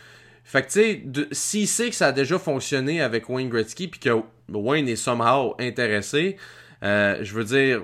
Fait 0.44 0.62
que 0.62 0.68
tu 0.68 0.74
sais, 0.74 1.28
s'il 1.32 1.68
sait 1.68 1.90
que 1.90 1.96
ça 1.96 2.08
a 2.08 2.12
déjà 2.12 2.38
fonctionné 2.38 3.02
avec 3.02 3.30
Wayne 3.30 3.50
Gretzky, 3.50 3.88
puis 3.88 4.00
que 4.00 4.22
Wayne 4.50 4.88
est 4.88 4.96
somehow 4.96 5.56
intéressé, 5.60 6.38
euh, 6.84 7.20
je 7.22 7.34
veux 7.34 7.46
dire, 7.46 7.84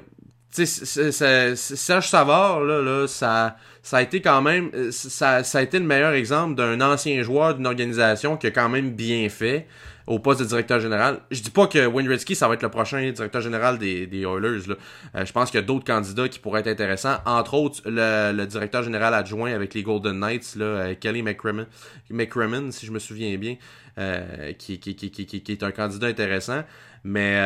tu 0.54 0.66
sais, 0.66 1.56
Serge 1.56 2.08
Savard, 2.08 2.62
là, 2.62 2.82
là, 2.82 3.08
ça, 3.08 3.56
ça 3.84 3.98
a 3.98 4.02
été 4.02 4.22
quand 4.22 4.42
même, 4.42 4.92
ça, 4.92 5.44
ça 5.44 5.60
a 5.60 5.62
été 5.62 5.80
le 5.80 5.86
meilleur 5.86 6.14
exemple 6.14 6.56
d'un 6.56 6.82
ancien 6.82 7.22
joueur 7.22 7.56
d'une 7.56 7.68
organisation 7.68 8.38
qui 8.38 8.48
a 8.48 8.52
quand 8.52 8.70
même 8.70 8.92
bien 8.92 9.30
fait 9.30 9.68
au 10.10 10.18
poste 10.18 10.42
de 10.42 10.46
directeur 10.46 10.80
général. 10.80 11.20
Je 11.30 11.40
dis 11.42 11.52
pas 11.52 11.68
que 11.68 11.86
Wayne 11.86 12.08
Gretzky, 12.08 12.34
ça 12.34 12.48
va 12.48 12.56
être 12.56 12.64
le 12.64 12.70
prochain 12.70 13.12
directeur 13.12 13.42
général 13.42 13.78
des, 13.78 14.08
Oilers. 14.12 14.68
Là. 14.68 14.76
Euh, 15.16 15.24
je 15.24 15.32
pense 15.32 15.52
qu'il 15.52 15.60
y 15.60 15.64
a 15.64 15.66
d'autres 15.66 15.86
candidats 15.86 16.28
qui 16.28 16.40
pourraient 16.40 16.62
être 16.62 16.68
intéressants. 16.68 17.18
Entre 17.28 17.54
autres, 17.54 17.82
le, 17.86 18.46
directeur 18.46 18.82
général 18.82 19.14
adjoint 19.14 19.54
avec 19.54 19.76
les 19.76 19.84
Golden 19.84 20.20
Knights, 20.20 20.56
là, 20.56 20.66
euh, 20.66 20.96
Kelly 21.00 21.22
McCrimmon, 21.22 22.72
si 22.72 22.88
je 22.88 22.92
me 22.92 22.98
souviens 22.98 23.38
bien, 23.38 23.58
euh, 24.00 24.54
qui, 24.54 24.80
qui, 24.80 24.96
qui, 24.96 25.12
qui, 25.12 25.52
est 25.52 25.64
un 25.64 25.72
candidat 25.72 26.08
intéressant. 26.08 26.64
Mais 27.04 27.38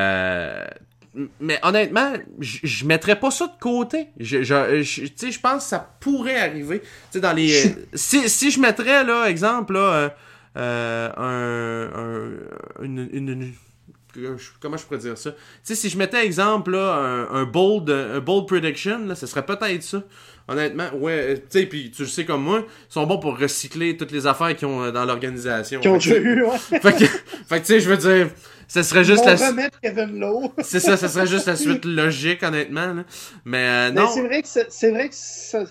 mais 1.40 1.60
honnêtement, 1.62 2.14
je 2.40 2.86
mettrais 2.86 3.20
pas 3.20 3.32
ça 3.32 3.48
de 3.48 3.60
côté. 3.60 4.08
Je, 4.20 4.44
je, 4.44 5.40
pense 5.40 5.64
que 5.64 5.70
ça 5.70 5.96
pourrait 6.00 6.40
arriver. 6.40 6.82
Dans 7.16 7.34
les, 7.34 7.76
si, 7.94 8.28
si 8.30 8.52
je 8.52 8.60
mettrais, 8.60 9.04
là, 9.04 9.30
exemple, 9.30 9.74
là, 9.74 9.80
euh, 9.80 10.10
euh, 10.58 11.90
un, 12.80 12.84
un, 12.84 12.86
une, 12.86 13.54
comment 14.60 14.78
je 14.78 14.84
pourrais 14.84 15.00
dire 15.00 15.18
ça? 15.18 15.32
Tu 15.32 15.38
sais, 15.64 15.76
si 15.76 15.90
je 15.90 15.98
mettais, 15.98 16.26
exemple, 16.26 16.72
là, 16.72 16.96
un, 16.96 17.42
un 17.42 17.44
bold, 17.46 17.90
un 17.90 18.20
bold 18.20 18.48
prediction, 18.48 19.06
là, 19.06 19.16
ce 19.16 19.28
serait 19.28 19.46
peut-être 19.46 19.84
ça. 19.84 20.04
Honnêtement, 20.48 20.90
ouais, 20.96 21.14
euh, 21.14 21.36
tu 21.36 21.60
sais, 21.60 21.66
puis 21.66 21.90
tu 21.90 22.02
le 22.02 22.08
sais 22.10 22.26
comme 22.26 22.44
moi, 22.44 22.66
ils 22.68 22.94
sont 22.94 23.06
bons 23.06 23.18
pour 23.18 23.40
recycler 23.40 23.96
toutes 23.96 24.12
les 24.12 24.28
affaires 24.28 24.54
qu'ils 24.56 24.68
ont 24.68 24.84
euh, 24.84 24.92
dans 24.92 25.06
l'organisation. 25.06 25.80
Qui 25.80 25.88
ont 25.88 25.94
déjà 25.94 26.18
eu, 26.18 26.44
ouais. 26.44 26.58
fait 26.82 26.82
que, 26.82 27.58
tu 27.60 27.64
sais, 27.64 27.80
je 27.80 27.90
veux 27.90 27.96
dire, 27.96 28.30
ce 28.74 28.84
serait 28.84 29.04
juste 29.04 29.26
la, 29.26 29.36
remettre 29.36 29.80
Kevin 29.82 30.20
Lowe. 30.20 30.52
c'est 30.64 30.80
ça, 30.80 30.98
ça 30.98 31.08
serait 31.08 31.28
juste 31.28 31.46
la 31.48 31.56
suite 31.66 31.86
logique, 31.86 32.42
honnêtement. 32.44 32.94
là. 32.94 33.04
Mais 33.46 33.58
euh, 33.68 33.92
Mais 33.94 34.02
non, 34.02 34.08
c'est 34.14 34.22
vrai 34.24 34.42
que 34.42 34.48
c'est 34.48 34.92
vrai 34.92 35.10
que 35.10 35.16
ça, 35.16 35.64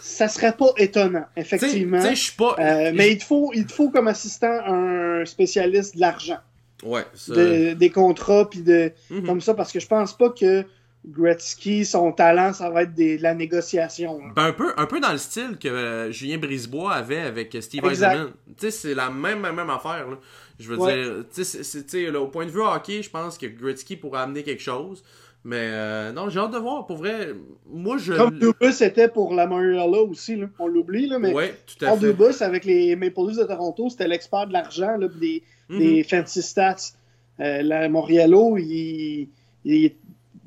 ça 0.00 0.28
serait 0.28 0.52
pas 0.56 0.70
étonnant, 0.76 1.24
effectivement. 1.36 2.02
pas. 2.38 2.56
Euh, 2.58 2.92
mais 2.94 3.12
il 3.12 3.18
te 3.18 3.24
faut, 3.24 3.52
il 3.54 3.66
te 3.66 3.72
faut 3.72 3.90
comme 3.90 4.08
assistant 4.08 4.58
un 4.66 5.24
spécialiste 5.24 5.94
de 5.96 6.00
l'argent, 6.00 6.38
Ouais, 6.82 7.04
ça. 7.14 7.34
de- 7.34 7.74
des 7.74 7.90
contrats 7.90 8.48
puis 8.50 8.60
de 8.62 8.92
Mhm. 9.10 9.24
comme 9.26 9.40
ça, 9.40 9.54
parce 9.54 9.70
que 9.72 9.80
je 9.80 9.86
pense 9.86 10.16
pas 10.16 10.30
que 10.30 10.64
Gretzky, 11.06 11.86
son 11.86 12.12
talent, 12.12 12.52
ça 12.52 12.68
va 12.68 12.82
être 12.82 12.94
des, 12.94 13.16
de 13.16 13.22
la 13.22 13.34
négociation. 13.34 14.18
là. 14.18 14.32
Ben, 14.36 14.44
un 14.48 14.52
peu, 14.52 14.72
un 14.76 14.84
peu 14.86 15.00
dans 15.00 15.12
le 15.12 15.18
style 15.18 15.56
que 15.58 15.66
euh, 15.68 16.12
Julien 16.12 16.36
Brisebois 16.36 16.92
avait 16.92 17.20
avec 17.20 17.56
Steve. 17.60 17.84
Eisenman. 17.86 18.28
Tu 18.48 18.54
sais, 18.58 18.70
c'est 18.70 18.94
la 18.94 19.08
même, 19.08 19.40
même, 19.40 19.54
même 19.56 19.70
affaire. 19.70 20.06
Là. 20.10 20.16
Je 20.60 20.68
veux 20.68 20.78
Ouais. 20.78 20.94
dire, 21.02 21.24
tu 21.34 21.42
sais, 21.44 22.10
au 22.16 22.26
point 22.28 22.44
de 22.46 22.50
vue 22.50 22.60
hockey, 22.60 23.02
je 23.02 23.10
pense 23.10 23.38
que 23.38 23.46
Gretzky 23.46 23.96
pourrait 23.96 24.20
amener 24.20 24.42
quelque 24.42 24.62
chose. 24.62 25.02
Mais 25.42 25.56
euh, 25.72 26.12
non, 26.12 26.28
j'ai 26.28 26.38
hâte 26.38 26.52
de 26.52 26.58
voir. 26.58 26.84
Pour 26.86 26.98
vrai, 26.98 27.30
moi, 27.66 27.96
je. 27.96 28.12
Comme 28.12 28.38
Dubus 28.38 28.82
était 28.82 29.08
pour 29.08 29.32
la 29.34 29.46
Mariella 29.46 30.02
aussi, 30.02 30.36
là. 30.36 30.50
on 30.58 30.66
l'oublie, 30.66 31.06
là, 31.06 31.18
mais 31.18 31.32
Ouais, 31.32 31.54
tout 31.66 31.82
à 31.82 31.96
fait. 31.96 32.12
Dubus 32.12 32.42
avec 32.42 32.66
les 32.66 32.94
Maple 32.94 33.20
Leafs 33.26 33.38
de 33.38 33.44
Toronto, 33.44 33.88
c'était 33.88 34.06
l'expert 34.06 34.46
de 34.46 34.52
l'argent, 34.52 34.98
des, 35.18 35.42
Mhm. 35.70 35.78
des 35.78 36.02
fancy 36.04 36.42
stats. 36.42 36.76
Euh, 37.40 37.62
la 37.62 37.88
Moriello, 37.88 38.58
il, 38.58 39.28
il, 39.64 39.92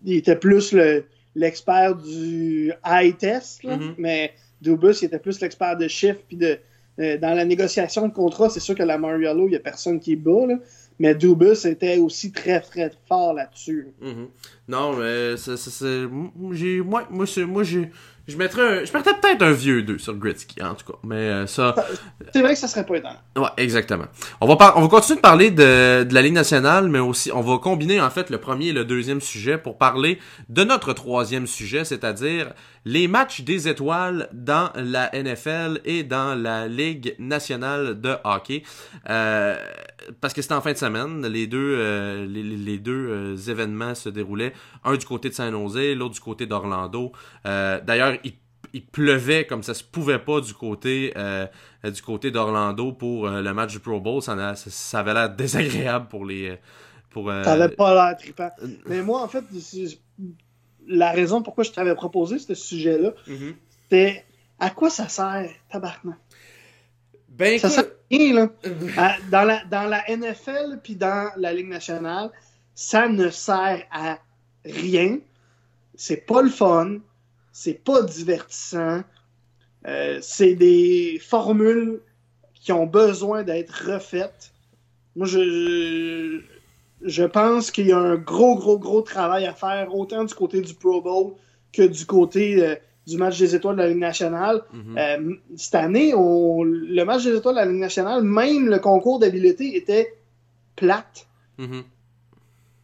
il 0.05 0.15
était 0.17 0.35
plus 0.35 0.73
le- 0.73 1.05
l'expert 1.33 1.95
du 1.95 2.71
high 2.85 3.17
test, 3.17 3.63
là, 3.63 3.77
Mhm. 3.77 3.95
mais 3.97 4.33
Dubus, 4.61 5.01
il 5.01 5.05
était 5.05 5.17
plus 5.17 5.41
l'expert 5.41 5.75
de 5.75 5.87
chiffres. 5.87 6.19
Puis 6.27 6.37
de, 6.37 6.59
euh, 6.99 7.17
dans 7.17 7.33
la 7.35 7.45
négociation 7.45 8.07
de 8.07 8.13
contrat, 8.13 8.49
c'est 8.49 8.59
sûr 8.59 8.75
que 8.75 8.83
la 8.83 8.97
Moriello, 8.97 9.47
il 9.47 9.51
n'y 9.51 9.55
a 9.55 9.59
personne 9.59 9.99
qui 9.99 10.13
est 10.13 10.17
bas, 10.17 10.45
là, 10.47 10.55
mais 10.99 11.15
Dubus 11.15 11.65
était 11.65 11.97
aussi 11.97 12.31
très, 12.31 12.59
très 12.61 12.91
fort 13.07 13.33
là-dessus. 13.33 13.87
Mhm. 14.01 14.27
Non, 14.67 14.93
mais 14.95 15.35
c'est. 15.37 16.07
Moi, 16.07 17.07
moi, 17.09 17.25
j'ai. 17.63 17.89
Je 18.25 18.37
mettrais 18.37 18.61
un- 18.61 18.85
Je 18.85 18.93
mettrais 18.95 19.19
peut-être 19.19 19.41
un 19.41 19.51
vieux 19.51 19.81
2 19.83 19.97
sur 19.97 20.15
Gretzky, 20.15 20.61
en 20.63 20.75
tout 20.75 20.89
cas. 20.93 20.97
Mais 21.03 21.15
euh, 21.15 21.45
ça. 21.47 21.75
C'est 22.33 22.41
vrai 22.41 22.53
que 22.53 22.59
ça 22.59 22.69
serait 22.69 22.85
pas 22.85 22.95
étonnant. 22.95 23.17
Ouais, 23.37 23.49
exactement. 23.57 24.05
On 24.39 24.47
va, 24.47 24.55
par- 24.55 24.77
on 24.77 24.81
va 24.81 24.87
continuer 24.87 25.17
de 25.17 25.21
parler 25.21 25.51
de, 25.51 26.03
de 26.05 26.13
la 26.13 26.21
Ligue 26.21 26.33
nationale, 26.33 26.87
mais 26.87 26.99
aussi 26.99 27.31
on 27.33 27.41
va 27.41 27.57
combiner 27.57 27.99
en 27.99 28.09
fait 28.09 28.29
le 28.29 28.37
premier 28.37 28.67
et 28.67 28.71
le 28.71 28.85
deuxième 28.85 29.19
sujet 29.19 29.57
pour 29.57 29.77
parler 29.77 30.19
de 30.47 30.63
notre 30.63 30.93
troisième 30.93 31.47
sujet, 31.47 31.83
c'est-à-dire 31.83 32.53
les 32.85 33.07
matchs 33.07 33.41
des 33.41 33.67
étoiles 33.67 34.29
dans 34.33 34.71
la 34.75 35.09
NFL 35.13 35.81
et 35.85 36.03
dans 36.03 36.35
la 36.35 36.67
Ligue 36.67 37.15
nationale 37.19 37.99
de 37.99 38.15
hockey. 38.23 38.63
Euh, 39.09 39.57
parce 40.21 40.33
que 40.33 40.41
c'était 40.41 40.53
en 40.53 40.61
fin 40.61 40.73
de 40.73 40.77
semaine, 40.77 41.25
les 41.25 41.47
deux, 41.47 41.75
euh, 41.77 42.25
les, 42.25 42.77
deux 42.77 43.07
euh, 43.09 43.37
événements 43.37 43.95
se 43.95 44.09
déroulaient, 44.09 44.53
un 44.83 44.95
du 44.95 45.05
côté 45.05 45.29
de 45.29 45.33
San 45.33 45.51
Jose, 45.51 45.95
l'autre 45.95 46.15
du 46.15 46.19
côté 46.19 46.45
d'Orlando. 46.45 47.11
D'ailleurs, 47.45 48.13
il 48.23 48.33
il 48.75 48.83
pleuvait 48.83 49.45
comme 49.45 49.61
ça 49.61 49.75
se 49.75 49.83
pouvait 49.83 50.17
pas 50.17 50.41
du 50.41 50.51
côté 50.55 51.13
du 51.83 52.01
côté 52.01 52.31
d'Orlando 52.31 52.91
pour 52.91 53.29
le 53.29 53.53
match 53.53 53.73
du 53.73 53.79
Pro 53.79 54.01
Bowl. 54.01 54.19
Ça, 54.23 54.33
avait 54.99 55.13
l'air 55.13 55.29
désagréable 55.29 56.07
pour 56.07 56.25
les 56.25 56.57
pour 57.13 57.29
euh, 57.29 57.43
Ça 57.43 57.53
avait 57.53 57.69
pas 57.69 57.93
l'air 57.93 58.17
trippant. 58.17 58.49
Mais 58.87 59.01
moi, 59.01 59.21
en 59.21 59.27
fait, 59.27 59.45
la 60.87 61.11
raison 61.11 61.41
pourquoi 61.41 61.63
je 61.63 61.71
t'avais 61.71 61.95
proposé 61.95 62.39
ce 62.39 62.53
sujet-là, 62.53 63.13
mhm. 63.27 63.55
c'était 63.83 64.25
à 64.59 64.69
quoi 64.69 64.89
ça 64.89 65.07
sert, 65.07 65.49
tabarnak? 65.69 66.17
Ben 67.29 67.57
Ça 67.57 67.67
écoute, 67.67 67.79
sert 67.79 67.85
à 67.85 68.15
rien, 68.15 68.33
là. 68.33 68.49
À- 68.97 69.17
dans, 69.31 69.43
la, 69.43 69.63
dans 69.65 69.83
la 69.83 70.03
NFL 70.07 70.79
puis 70.83 70.95
dans 70.95 71.31
la 71.37 71.53
Ligue 71.53 71.67
nationale, 71.67 72.31
ça 72.75 73.07
ne 73.07 73.29
sert 73.29 73.85
à 73.91 74.19
rien. 74.65 75.19
C'est 75.95 76.25
pas 76.25 76.41
le 76.41 76.49
fun. 76.49 76.99
C'est 77.51 77.83
pas 77.83 78.01
divertissant. 78.03 79.03
Euh, 79.87 80.19
c'est 80.21 80.55
des 80.55 81.19
formules 81.19 82.01
qui 82.53 82.71
ont 82.71 82.85
besoin 82.85 83.43
d'être 83.43 83.91
refaites. 83.91 84.53
Moi, 85.15 85.27
je, 85.27 86.41
je, 87.03 87.23
pense 87.23 87.71
qu'il 87.71 87.87
y 87.87 87.91
a 87.91 87.97
un 87.97 88.15
gros, 88.15 88.55
gros, 88.55 88.79
gros 88.79 89.01
travail 89.01 89.45
à 89.45 89.53
faire, 89.53 89.93
autant 89.95 90.23
du 90.23 90.33
côté 90.33 90.61
du 90.61 90.73
Pro 90.73 91.01
Bowl 91.01 91.33
que 91.71 91.81
du 91.83 92.05
côté 92.05 92.65
euh, 92.65 92.75
du 93.07 93.17
match 93.17 93.37
des 93.39 93.55
étoiles 93.55 93.75
de 93.75 93.81
la 93.81 93.89
Ligue 93.89 93.97
nationale. 93.99 94.61
mhm. 94.73 94.97
Euh, 94.97 95.33
cette 95.57 95.75
année, 95.75 96.13
on- 96.15 96.63
le 96.63 97.03
match 97.03 97.23
des 97.23 97.35
étoiles 97.35 97.55
de 97.55 97.59
la 97.59 97.65
Ligue 97.65 97.79
nationale, 97.81 98.23
même 98.23 98.67
le 98.69 98.79
concours 98.79 99.19
d'habileté 99.19 99.75
était 99.75 100.15
plate. 100.75 101.27
Mhm. 101.57 101.83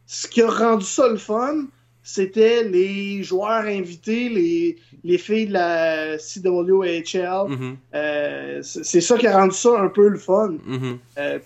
Ce 0.06 0.26
qui 0.26 0.42
a 0.42 0.50
rendu 0.50 0.84
ça 0.84 1.08
le 1.08 1.16
fun, 1.16 1.66
c'était 2.02 2.64
les 2.64 3.22
joueurs 3.22 3.64
invités, 3.64 4.28
les, 4.28 4.76
les 5.04 5.18
filles 5.18 5.46
de 5.46 5.52
la 5.52 6.18
CWHL. 6.18 7.48
Mhm. 7.48 7.76
Euh, 7.94 8.58
c'est 8.62 9.00
ça 9.00 9.16
qui 9.16 9.26
a 9.26 9.38
rendu 9.38 9.54
ça 9.54 9.78
un 9.78 9.88
peu 9.88 10.08
le 10.08 10.18
fun. 10.18 10.54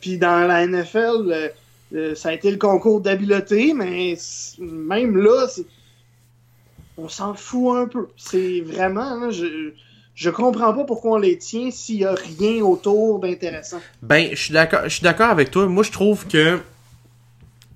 Puis 0.01 0.17
dans 0.19 0.47
la 0.49 0.67
NFL, 0.67 1.53
euh, 1.93 2.15
ça 2.15 2.31
a 2.31 2.33
été 2.33 2.51
le 2.51 2.57
concours 2.57 3.01
d'habileté, 3.01 3.75
mais 3.75 4.17
même 4.59 5.17
là, 5.17 5.47
on 6.97 7.09
s'en 7.09 7.35
fout 7.35 7.77
un 7.77 7.87
peu. 7.87 8.09
C'est 8.17 8.61
vraiment, 8.61 9.17
là, 9.17 9.31
je, 9.31 10.31
comprends 10.31 10.73
pas 10.73 10.85
pourquoi 10.85 11.13
on 11.13 11.19
les 11.19 11.39
tient 11.39 11.71
s'il 11.71 11.97
y 11.97 12.05
a 12.05 12.15
rien 12.15 12.63
autour 12.63 13.21
d'intéressant. 13.21 13.81
Ben, 14.03 14.31
je 14.31 14.37
suis 14.37 14.53
d'accord, 14.53 14.81
je 14.85 14.89
suis 14.89 15.03
d'accord 15.03 15.31
avec 15.31 15.51
toi. 15.51 15.67
Moi, 15.67 15.85
je 15.85 15.93
trouve 15.93 16.27
que 16.27 16.61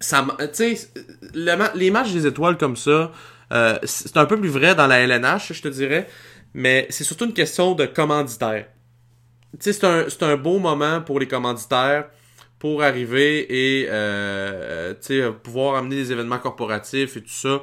ça, 0.00 0.26
tu 0.38 0.76
sais, 0.76 0.90
les 1.34 1.90
matchs 1.90 2.12
des 2.12 2.26
étoiles 2.26 2.56
comme 2.56 2.76
ça, 2.76 3.12
euh, 3.52 3.78
c'est 3.84 4.16
un 4.16 4.26
peu 4.26 4.38
plus 4.38 4.48
vrai 4.48 4.74
dans 4.74 4.86
la 4.86 5.00
LNH, 5.00 5.52
je 5.52 5.62
te 5.62 5.68
dirais, 5.68 6.08
mais 6.54 6.86
c'est 6.90 7.04
surtout 7.04 7.24
une 7.24 7.32
question 7.32 7.74
de 7.74 7.86
commanditaire. 7.86 8.66
Tu 9.58 9.72
sais, 9.72 10.06
c'est 10.08 10.22
un 10.22 10.36
beau 10.36 10.58
moment 10.58 11.00
pour 11.00 11.18
les 11.18 11.26
commanditaires 11.26 12.06
pour 12.58 12.82
arriver 12.82 13.46
et 13.82 13.88
euh, 13.90 14.94
sais, 15.00 15.30
pouvoir 15.42 15.76
amener 15.76 15.96
des 15.96 16.12
événements 16.12 16.38
corporatifs 16.38 17.16
et 17.16 17.22
tout 17.22 17.28
ça 17.28 17.62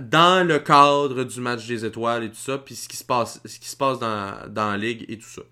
dans 0.00 0.46
le 0.46 0.58
cadre 0.58 1.22
du 1.24 1.40
match 1.40 1.66
des 1.66 1.84
étoiles 1.84 2.24
et 2.24 2.28
tout 2.28 2.34
ça, 2.36 2.58
puis 2.58 2.74
ce 2.74 2.88
qui 2.88 2.96
se 2.96 3.04
passe, 3.04 3.40
ce 3.44 3.58
qui 3.60 3.68
se 3.68 3.76
passe 3.76 3.98
dans, 4.00 4.32
dans 4.48 4.72
la 4.72 4.76
ligue 4.76 5.04
et 5.08 5.16
tout 5.18 5.28
ça. 5.28 5.42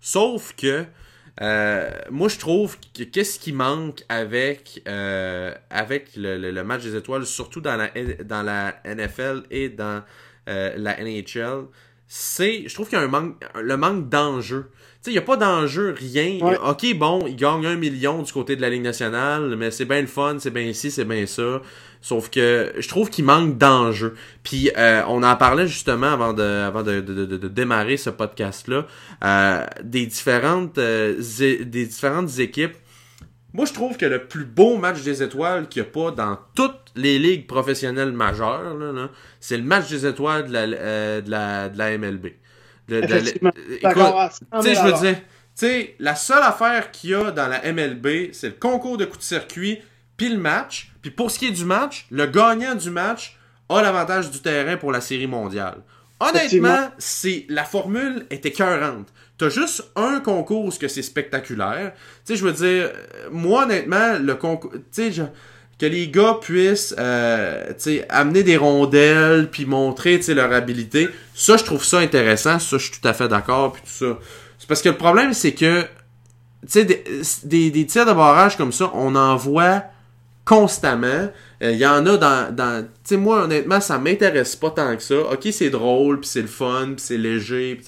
Sauf 0.00 0.54
que 0.54 0.84
euh, 1.40 1.90
moi 2.10 2.28
je 2.28 2.38
trouve 2.38 2.76
que 2.94 3.04
qu'est-ce 3.04 3.38
qui 3.38 3.52
manque 3.52 4.02
avec 4.10 4.82
euh, 4.88 5.54
avec 5.70 6.14
le, 6.16 6.36
le- 6.36 6.50
le 6.50 6.64
match 6.64 6.82
des 6.82 6.94
étoiles, 6.96 7.24
surtout 7.24 7.60
dans 7.62 7.76
la 7.76 7.88
dans 8.24 8.42
la 8.42 8.76
NFL 8.84 9.44
et 9.50 9.70
dans 9.70 10.02
euh, 10.48 10.74
la 10.76 11.02
NHL, 11.02 11.66
c'est 12.06 12.68
je 12.68 12.74
trouve 12.74 12.88
qu'il 12.88 12.98
y 12.98 13.00
a 13.00 13.04
un 13.04 13.08
manque 13.08 13.42
le 13.54 13.76
manque 13.78 14.10
d'enjeu. 14.10 14.70
Sais, 15.02 15.12
il 15.12 15.14
n'y 15.14 15.18
a 15.18 15.22
pas 15.22 15.38
d'enjeu, 15.38 15.94
rien. 15.98 16.38
Ouais. 16.42 16.58
Ok, 16.62 16.94
bon, 16.94 17.24
il 17.26 17.34
gagne 17.34 17.64
un 17.64 17.76
million 17.76 18.22
du 18.22 18.30
côté 18.30 18.54
de 18.54 18.60
la 18.60 18.68
Ligue 18.68 18.82
nationale, 18.82 19.56
mais 19.56 19.70
c'est 19.70 19.86
bien 19.86 20.02
le 20.02 20.06
fun, 20.06 20.36
c'est 20.38 20.50
bien 20.50 20.64
ici, 20.64 20.90
c'est 20.90 21.06
bien 21.06 21.24
ça. 21.24 21.62
Sauf 22.02 22.28
que 22.28 22.72
je 22.78 22.86
trouve 22.86 23.08
qu'il 23.08 23.24
manque 23.24 23.56
d'enjeu. 23.56 24.14
Puis 24.42 24.70
euh, 24.76 25.02
on 25.08 25.22
en 25.22 25.36
parlait 25.36 25.66
justement 25.66 26.08
avant 26.08 26.34
de, 26.34 26.42
avant 26.42 26.82
de, 26.82 27.00
de, 27.00 27.24
de, 27.24 27.36
de 27.38 27.48
démarrer 27.48 27.96
ce 27.96 28.10
podcast-là, 28.10 28.86
euh, 29.24 29.66
des 29.82 30.04
différentes 30.04 30.76
euh, 30.76 31.14
des 31.38 31.86
différentes 31.86 32.38
équipes. 32.38 32.76
Moi, 33.52 33.64
je 33.64 33.72
trouve 33.72 33.96
que 33.96 34.06
le 34.06 34.26
plus 34.26 34.44
beau 34.44 34.76
match 34.76 35.02
des 35.02 35.22
étoiles 35.22 35.68
qu'il 35.68 35.82
n'y 35.82 35.88
a 35.88 35.90
pas 35.90 36.10
dans 36.12 36.38
toutes 36.54 36.92
les 36.94 37.18
ligues 37.18 37.46
professionnelles 37.46 38.12
majeures, 38.12 38.74
là, 38.74 38.92
là, 38.92 39.10
c'est 39.40 39.56
le 39.56 39.64
match 39.64 39.88
des 39.88 40.06
étoiles 40.06 40.46
de 40.46 40.52
la, 40.52 40.60
euh, 40.60 41.20
de 41.20 41.30
la, 41.30 41.68
de 41.68 41.78
la 41.78 41.98
MLB. 41.98 42.26
De- 42.90 43.00
de 43.00 43.06
la- 43.06 43.16
Effectivement. 43.18 43.50
écoute, 43.68 43.82
D'accord. 43.82 44.20
à 44.20 44.30
100 44.30 44.38
000 44.52 44.62
tu 44.62 44.68
sais, 44.68 44.74
je 44.74 44.80
veux 44.80 44.86
alors. 44.88 45.00
dire, 45.00 45.16
tu 45.16 45.22
sais, 45.54 45.94
la 45.98 46.14
seule 46.16 46.42
affaire 46.42 46.90
qu'il 46.90 47.10
y 47.10 47.14
a 47.14 47.30
dans 47.30 47.48
la 47.48 47.62
MLB, 47.72 48.32
c'est 48.32 48.48
le 48.48 48.54
concours 48.54 48.96
de 48.98 49.04
coups 49.04 49.18
de 49.20 49.24
circuit, 49.24 49.78
puis 50.16 50.28
le 50.28 50.38
match. 50.38 50.90
Puis 51.02 51.10
pour 51.10 51.30
ce 51.30 51.38
qui 51.38 51.46
est 51.46 51.52
du 51.52 51.64
match, 51.64 52.06
le 52.10 52.26
gagnant 52.26 52.74
du 52.74 52.90
match 52.90 53.38
a 53.68 53.80
l'avantage 53.80 54.30
du 54.30 54.40
terrain 54.40 54.76
pour 54.76 54.92
la 54.92 55.00
série 55.00 55.26
mondiale. 55.26 55.78
Honnêtement, 56.18 56.90
c'est 56.98 57.46
la 57.48 57.64
formule 57.64 58.26
est 58.30 58.44
écœurante. 58.44 59.08
T'as 59.38 59.48
juste 59.48 59.84
un 59.96 60.20
concours 60.20 60.78
que 60.78 60.86
c'est 60.86 61.00
spectaculaire. 61.02 61.92
Tu 62.26 62.34
sais, 62.34 62.36
je 62.36 62.44
veux 62.44 62.52
dire, 62.52 62.90
euh, 62.92 63.28
moi 63.30 63.62
honnêtement, 63.64 64.18
le 64.20 64.34
concours, 64.34 64.72
tu 64.72 64.80
sais, 64.90 65.12
je- 65.12 65.22
que 65.80 65.86
les 65.86 66.08
gars 66.08 66.36
puissent 66.38 66.94
euh, 66.98 67.72
amener 68.10 68.42
des 68.42 68.58
rondelles 68.58 69.48
puis 69.50 69.64
montrer 69.64 70.20
leur 70.28 70.52
habilité. 70.52 71.08
Ça, 71.34 71.56
je 71.56 71.64
trouve 71.64 71.84
ça 71.84 71.98
intéressant. 71.98 72.58
Ça, 72.58 72.76
je 72.76 72.84
suis 72.84 73.00
tout 73.00 73.08
à 73.08 73.14
fait 73.14 73.28
d'accord 73.28 73.72
puis 73.72 73.82
tout 73.82 74.06
ça. 74.06 74.18
C'est 74.58 74.68
parce 74.68 74.82
que 74.82 74.90
le 74.90 74.98
problème, 74.98 75.32
c'est 75.32 75.54
que 75.54 75.86
des, 76.74 77.02
des, 77.44 77.70
des 77.70 77.86
tirs 77.86 78.04
de 78.04 78.12
barrage 78.12 78.58
comme 78.58 78.72
ça, 78.72 78.90
on 78.92 79.16
en 79.16 79.36
voit 79.36 79.84
constamment. 80.44 81.30
Il 81.62 81.76
y 81.76 81.86
en 81.86 82.04
a 82.06 82.16
dans... 82.18 82.54
dans 82.54 82.86
sais, 83.02 83.16
moi, 83.16 83.44
honnêtement, 83.44 83.80
ça 83.80 83.98
m'intéresse 83.98 84.56
pas 84.56 84.70
tant 84.70 84.94
que 84.96 85.02
ça. 85.02 85.18
Ok, 85.32 85.48
c'est 85.50 85.70
drôle, 85.70 86.20
puis 86.20 86.28
c'est 86.28 86.42
le 86.42 86.48
fun, 86.48 86.88
puis 86.96 87.04
c'est 87.04 87.16
léger. 87.16 87.80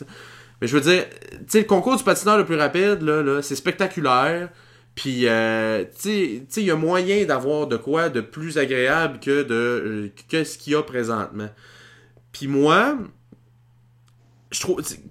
mais 0.63 0.67
je 0.67 0.75
veux 0.77 0.81
dire, 0.81 1.05
tu 1.51 1.59
le 1.59 1.65
concours 1.65 1.97
du 1.97 2.05
patineur 2.05 2.39
le 2.39 2.47
plus 2.47 2.57
rapide, 2.57 3.03
là, 3.03 3.23
là 3.23 3.43
c'est 3.43 3.57
spectaculaire. 3.57 4.49
Puis, 4.95 5.27
euh, 5.27 5.85
tu 6.01 6.45
il 6.57 6.65
y 6.65 6.71
a 6.71 6.77
moyen 6.77 7.25
d'avoir 7.25 7.67
de 7.67 7.77
quoi 7.77 8.11
de 8.11 8.21
plus 8.21 8.59
agréable 8.59 9.21
que 9.21 9.43
de 9.43 10.13
euh, 10.33 10.45
ce 10.45 10.59
qu'il 10.59 10.75
y 10.75 10.77
a 10.77 10.83
présentement. 10.83 11.49
Puis 12.33 12.47
moi, 12.47 12.99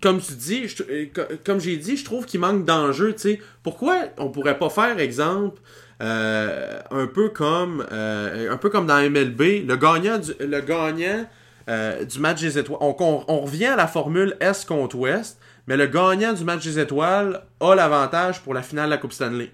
comme 0.01 0.21
tu 0.21 0.33
dis, 0.33 0.67
je, 0.67 0.83
euh, 0.83 1.05
comme 1.43 1.59
j'ai 1.59 1.77
dit, 1.77 1.97
je 1.97 2.05
trouve 2.05 2.25
qu'il 2.25 2.39
manque 2.39 2.63
d'enjeu. 2.63 3.13
Tu 3.13 3.21
sais, 3.21 3.41
pourquoi 3.63 3.95
on 4.17 4.29
pourrait 4.29 4.59
pas 4.59 4.69
faire 4.69 4.99
exemple 4.99 5.59
euh, 6.01 6.79
un 6.91 7.07
peu 7.07 7.29
comme 7.29 7.85
un 7.91 8.57
peu 8.57 8.69
comme 8.69 8.85
dans 8.85 9.01
MLB, 9.01 9.67
le 9.67 9.75
gagnant 9.77 10.19
du, 10.19 10.31
le 10.39 10.61
gagnant 10.61 11.25
du 11.67 12.19
match 12.19 12.41
des 12.41 12.59
étoiles. 12.59 12.79
On, 12.81 13.23
on, 13.27 13.39
revient 13.41 13.65
à 13.65 13.75
la 13.75 13.87
formule 13.87 14.37
Est 14.41 14.67
contre 14.67 14.95
Ouest, 14.95 15.39
mais 15.65 15.75
le 15.75 15.87
gagnant 15.87 16.33
du 16.33 16.43
match 16.43 16.63
des 16.63 16.77
étoiles 16.77 17.41
a 17.59 17.75
l'avantage 17.75 18.41
pour 18.41 18.53
la 18.53 18.61
finale 18.61 18.85
de 18.85 18.91
la 18.91 18.97
Coupe 18.97 19.13
Stanley. 19.13 19.51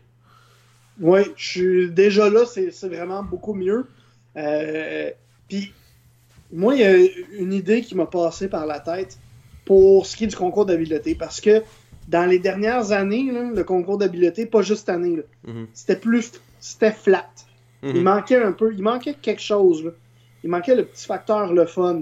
Oui, 0.99 1.21
je 1.35 1.47
suis 1.47 1.91
déjà 1.91 2.29
là, 2.29 2.45
c'est 2.45 2.87
vraiment 2.87 3.23
beaucoup 3.23 3.53
mieux. 3.53 3.85
Euh, 4.35 5.11
Puis, 5.47 5.73
moi, 6.51 6.75
il 6.75 6.81
y 6.81 6.83
a 6.83 6.95
une 7.39 7.53
idée 7.53 7.81
qui 7.81 7.95
m'a 7.95 8.05
passé 8.05 8.47
par 8.47 8.65
la 8.65 8.79
tête 8.79 9.17
pour 9.65 10.05
ce 10.05 10.15
qui 10.15 10.23
est 10.23 10.27
du 10.27 10.35
concours 10.35 10.65
d'habileté. 10.65 11.15
Parce 11.15 11.41
que 11.41 11.61
dans 12.07 12.25
les 12.25 12.39
dernières 12.39 12.91
années, 12.91 13.31
là, 13.31 13.51
le 13.53 13.63
concours 13.63 13.97
d'habileté, 13.97 14.45
pas 14.45 14.61
juste 14.61 14.81
cette 14.81 14.89
année, 14.89 15.17
mm 15.17 15.51
-hmm. 15.51 15.67
c'était 15.73 15.99
plus. 15.99 16.31
C'était 16.59 16.91
flat. 16.91 17.29
Mm 17.83 17.89
-hmm. 17.89 17.95
Il 17.97 18.03
manquait 18.03 18.43
un 18.43 18.53
peu. 18.53 18.73
Il 18.73 18.81
manquait 18.81 19.15
quelque 19.21 19.41
chose. 19.41 19.83
Là. 19.85 19.91
Il 20.43 20.49
manquait 20.49 20.75
le 20.75 20.85
petit 20.85 21.05
facteur, 21.05 21.53
le 21.53 21.65
fun. 21.65 22.01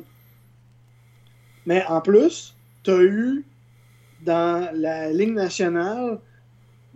Mais 1.66 1.84
en 1.88 2.02
plus, 2.02 2.56
tu 2.84 2.92
as 2.92 3.02
eu 3.02 3.44
dans 4.22 4.70
la 4.74 5.12
Ligue 5.12 5.34
nationale 5.34 6.20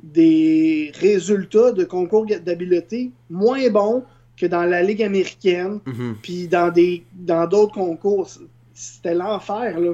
des 0.04 0.92
résultats 0.96 1.72
de 1.72 1.84
concours 1.84 2.26
d'habileté 2.26 3.12
moins 3.30 3.70
bons 3.70 4.04
que 4.38 4.46
dans 4.46 4.64
la 4.64 4.82
Ligue 4.82 5.04
américaine, 5.04 5.80
mm 5.86 5.92
-hmm. 5.92 6.14
puis 6.22 6.48
dans 6.48 6.72
des 6.72 7.04
dans 7.14 7.46
d'autres 7.48 7.74
concours. 7.74 8.30
C'était 8.74 9.14
l'enfer, 9.14 9.80
là. 9.80 9.94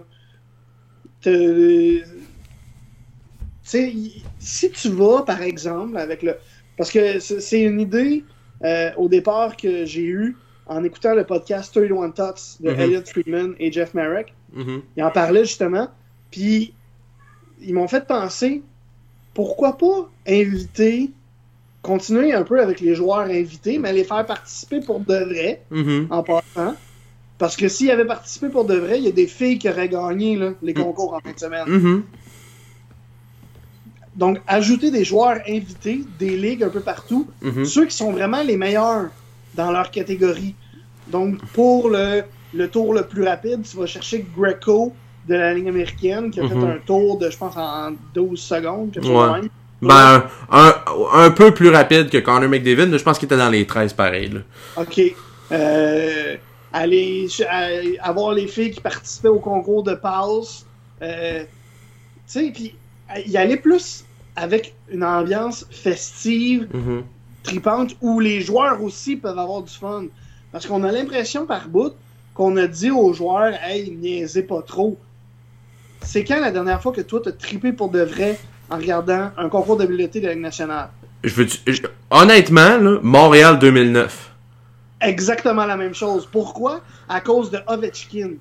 sais, 3.64 3.94
si 4.40 4.70
tu 4.72 4.90
vas, 4.90 5.24
par 5.24 5.42
exemple, 5.42 5.98
avec 5.98 6.22
le. 6.22 6.36
Parce 6.78 6.92
que 6.92 7.20
c'est 7.20 7.62
une 7.62 7.80
idée 7.80 8.24
euh, 8.64 8.92
au 8.98 9.08
départ 9.10 9.58
que 9.58 9.86
j'ai 9.86 10.04
eue 10.06 10.38
en 10.68 10.84
écoutant 10.84 11.16
le 11.16 11.24
podcast 11.24 11.74
31 11.74 12.12
Thoughts 12.12 12.58
de 12.60 12.70
mm 12.70 12.74
-hmm. 12.74 12.80
Elliot 12.82 13.06
Friedman 13.06 13.56
et 13.60 13.72
Jeff 13.72 13.94
Marek. 13.94 14.28
Mm 14.54 14.64
-hmm. 14.64 14.82
Ils 14.98 15.04
en 15.04 15.12
parlaient 15.12 15.46
justement. 15.46 15.88
Puis 16.32 16.74
ils 17.68 17.74
m'ont 17.74 17.88
fait 17.88 18.06
penser 18.08 18.62
pourquoi 19.36 19.78
pas 19.78 20.10
inviter, 20.28 21.12
continuer 21.84 22.34
un 22.34 22.44
peu 22.44 22.58
avec 22.60 22.80
les 22.80 22.96
joueurs 22.96 23.28
invités, 23.42 23.78
mais 23.78 23.94
les 23.94 24.06
faire 24.12 24.26
participer 24.26 24.80
pour 24.80 25.00
de 25.02 25.18
vrai 25.32 25.62
mm 25.70 25.84
-hmm. 25.84 26.02
en 26.18 26.24
passant. 26.24 26.74
Parce 27.38 27.56
que 27.60 27.68
s'ils 27.68 27.92
avaient 27.92 28.12
participé 28.16 28.48
pour 28.56 28.66
de 28.66 28.78
vrai, 28.86 28.96
il 29.00 29.04
y 29.10 29.12
a 29.16 29.18
des 29.24 29.28
filles 29.38 29.60
qui 29.62 29.68
auraient 29.70 29.90
gagné 30.00 30.30
là, 30.42 30.50
les 30.68 30.74
concours 30.74 31.12
en 31.18 31.20
fin 31.26 31.34
de 31.38 31.42
semaine. 31.46 31.68
Mm 31.68 31.82
-hmm. 31.84 32.02
Donc, 34.24 34.36
ajouter 34.60 34.90
des 34.98 35.06
joueurs 35.12 35.40
invités 35.58 36.00
des 36.24 36.34
ligues 36.44 36.64
un 36.70 36.74
peu 36.78 36.84
partout, 36.94 37.24
mm 37.42 37.50
-hmm. 37.50 37.66
ceux 37.74 37.86
qui 37.90 37.96
sont 38.04 38.12
vraiment 38.20 38.44
les 38.52 38.58
meilleurs 38.66 39.06
dans 39.60 39.72
leur 39.78 39.88
catégorie. 39.98 40.56
Donc, 41.16 41.32
pour 41.58 41.80
le, 41.96 42.08
le 42.62 42.66
tour 42.76 42.88
le 43.00 43.04
plus 43.12 43.24
rapide, 43.32 43.60
tu 43.70 43.74
vas 43.80 43.90
chercher 43.96 44.18
Greco 44.38 44.80
de 45.28 45.36
la 45.36 45.54
ligne 45.54 45.70
américaine 45.70 46.32
qui 46.32 46.40
a 46.40 46.48
fait 46.48 46.56
un 46.56 46.80
tour 46.86 47.18
de, 47.18 47.30
je 47.30 47.38
pense, 47.38 47.56
en 47.58 47.94
12 48.14 48.40
secondes. 48.40 48.92
Quelque 48.92 49.06
chose 49.08 49.14
Mhm. 49.14 49.42
ouais. 49.42 49.50
Ben, 49.82 50.24
un, 50.50 50.74
un, 51.14 51.32
peu 51.32 51.54
plus 51.54 51.70
rapide 51.70 52.10
que 52.10 52.18
Connor 52.18 52.50
McDavid, 52.50 52.88
mais 52.88 52.98
je 52.98 53.04
pense 53.04 53.20
qu'il 53.20 53.26
était 53.26 53.38
dans 53.38 53.50
les 53.50 53.68
13 53.68 53.94
pareil. 53.94 54.30
Là. 54.30 54.40
OK. 54.78 55.02
Euh, 55.52 56.36
aller, 56.74 57.28
avoir 58.02 58.34
les 58.34 58.48
filles 58.48 58.72
qui 58.72 58.82
participaient 58.82 59.28
au 59.28 59.40
concours 59.40 59.84
de 59.84 59.94
passe. 59.94 60.66
Euh, 61.02 61.44
tu 61.44 61.46
sais, 62.26 62.52
puis 62.54 62.76
y 63.28 63.38
aller 63.38 63.58
plus 63.58 64.06
avec 64.36 64.74
une 64.90 65.04
ambiance 65.04 65.66
festive, 65.70 66.68
mm 66.74 66.80
-hmm. 66.80 67.02
tripante, 67.44 67.96
où 68.02 68.20
les 68.20 68.42
joueurs 68.42 68.82
aussi 68.82 69.16
peuvent 69.18 69.40
avoir 69.40 69.62
du 69.62 69.74
fun. 69.74 70.06
Parce 70.52 70.66
qu'on 70.66 70.84
a 70.84 70.92
l'impression 70.92 71.46
par 71.46 71.68
bout 71.68 71.94
qu'on 72.34 72.58
a 72.58 72.68
dit 72.68 72.92
aux 72.92 73.14
joueurs, 73.14 73.54
hey, 73.64 73.92
niaisez 73.92 74.44
pas 74.44 74.62
trop. 74.62 74.98
C'est 76.02 76.24
quand 76.24 76.40
la 76.40 76.52
dernière 76.52 76.82
fois 76.82 76.92
que 76.92 77.02
toi 77.02 77.22
t'as 77.24 77.32
trippé 77.32 77.74
pour 77.74 77.90
de 77.90 78.02
vrai 78.02 78.40
en 78.70 78.78
regardant 78.78 79.32
un 79.38 79.50
concours 79.50 79.78
d'habileté 79.78 80.20
de 80.20 80.28
la 80.28 80.34
Ligue 80.34 80.44
nationale? 80.44 80.90
Je 81.24 81.34
veux, 81.34 81.48
je, 81.68 81.82
honnêtement, 82.12 82.78
là, 82.78 83.00
Montréal 83.02 83.58
2009. 83.60 84.32
Exactement 85.02 85.66
la 85.66 85.78
même 85.78 85.94
chose. 85.94 86.28
Pourquoi? 86.32 86.82
À 87.10 87.20
cause 87.22 87.52
de 87.52 87.60
Ovechkin. 87.68 88.34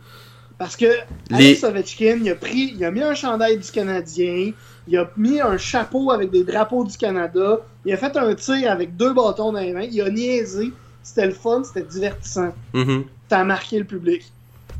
Parce 0.59 0.77
que 0.77 0.87
Alex 1.33 1.63
Les... 1.63 1.65
Ovechkin, 1.65 2.19
il 2.23 2.31
a 2.31 2.35
pris, 2.35 2.75
il 2.77 2.85
a 2.85 2.91
mis 2.91 3.03
un 3.03 3.15
chandail 3.15 3.59
du 3.59 3.71
Canadien, 3.71 4.53
il 4.87 4.97
a 4.97 5.11
mis 5.17 5.41
un 5.41 5.59
chapeau 5.59 6.11
avec 6.11 6.31
des 6.31 6.45
drapeaux 6.45 6.85
du 6.85 6.97
Canada, 6.97 7.59
il 7.85 7.93
a 7.93 7.97
fait 7.97 8.17
un 8.17 8.35
tir 8.35 8.71
avec 8.71 8.97
deux 8.97 9.13
bâtons 9.13 9.53
dans 9.53 9.61
les 9.61 9.73
mains, 9.73 9.89
il 9.91 10.01
a 10.01 10.11
niaisé, 10.11 10.73
c'était 11.03 11.27
le 11.27 11.33
fun, 11.33 11.65
c'était 11.65 11.83
divertissant. 11.83 12.55
Mm 12.73 12.83
-hmm. 12.83 13.03
Ça 13.29 13.41
a 13.41 13.45
marqué 13.45 13.79
le 13.79 13.85
public. 13.85 14.23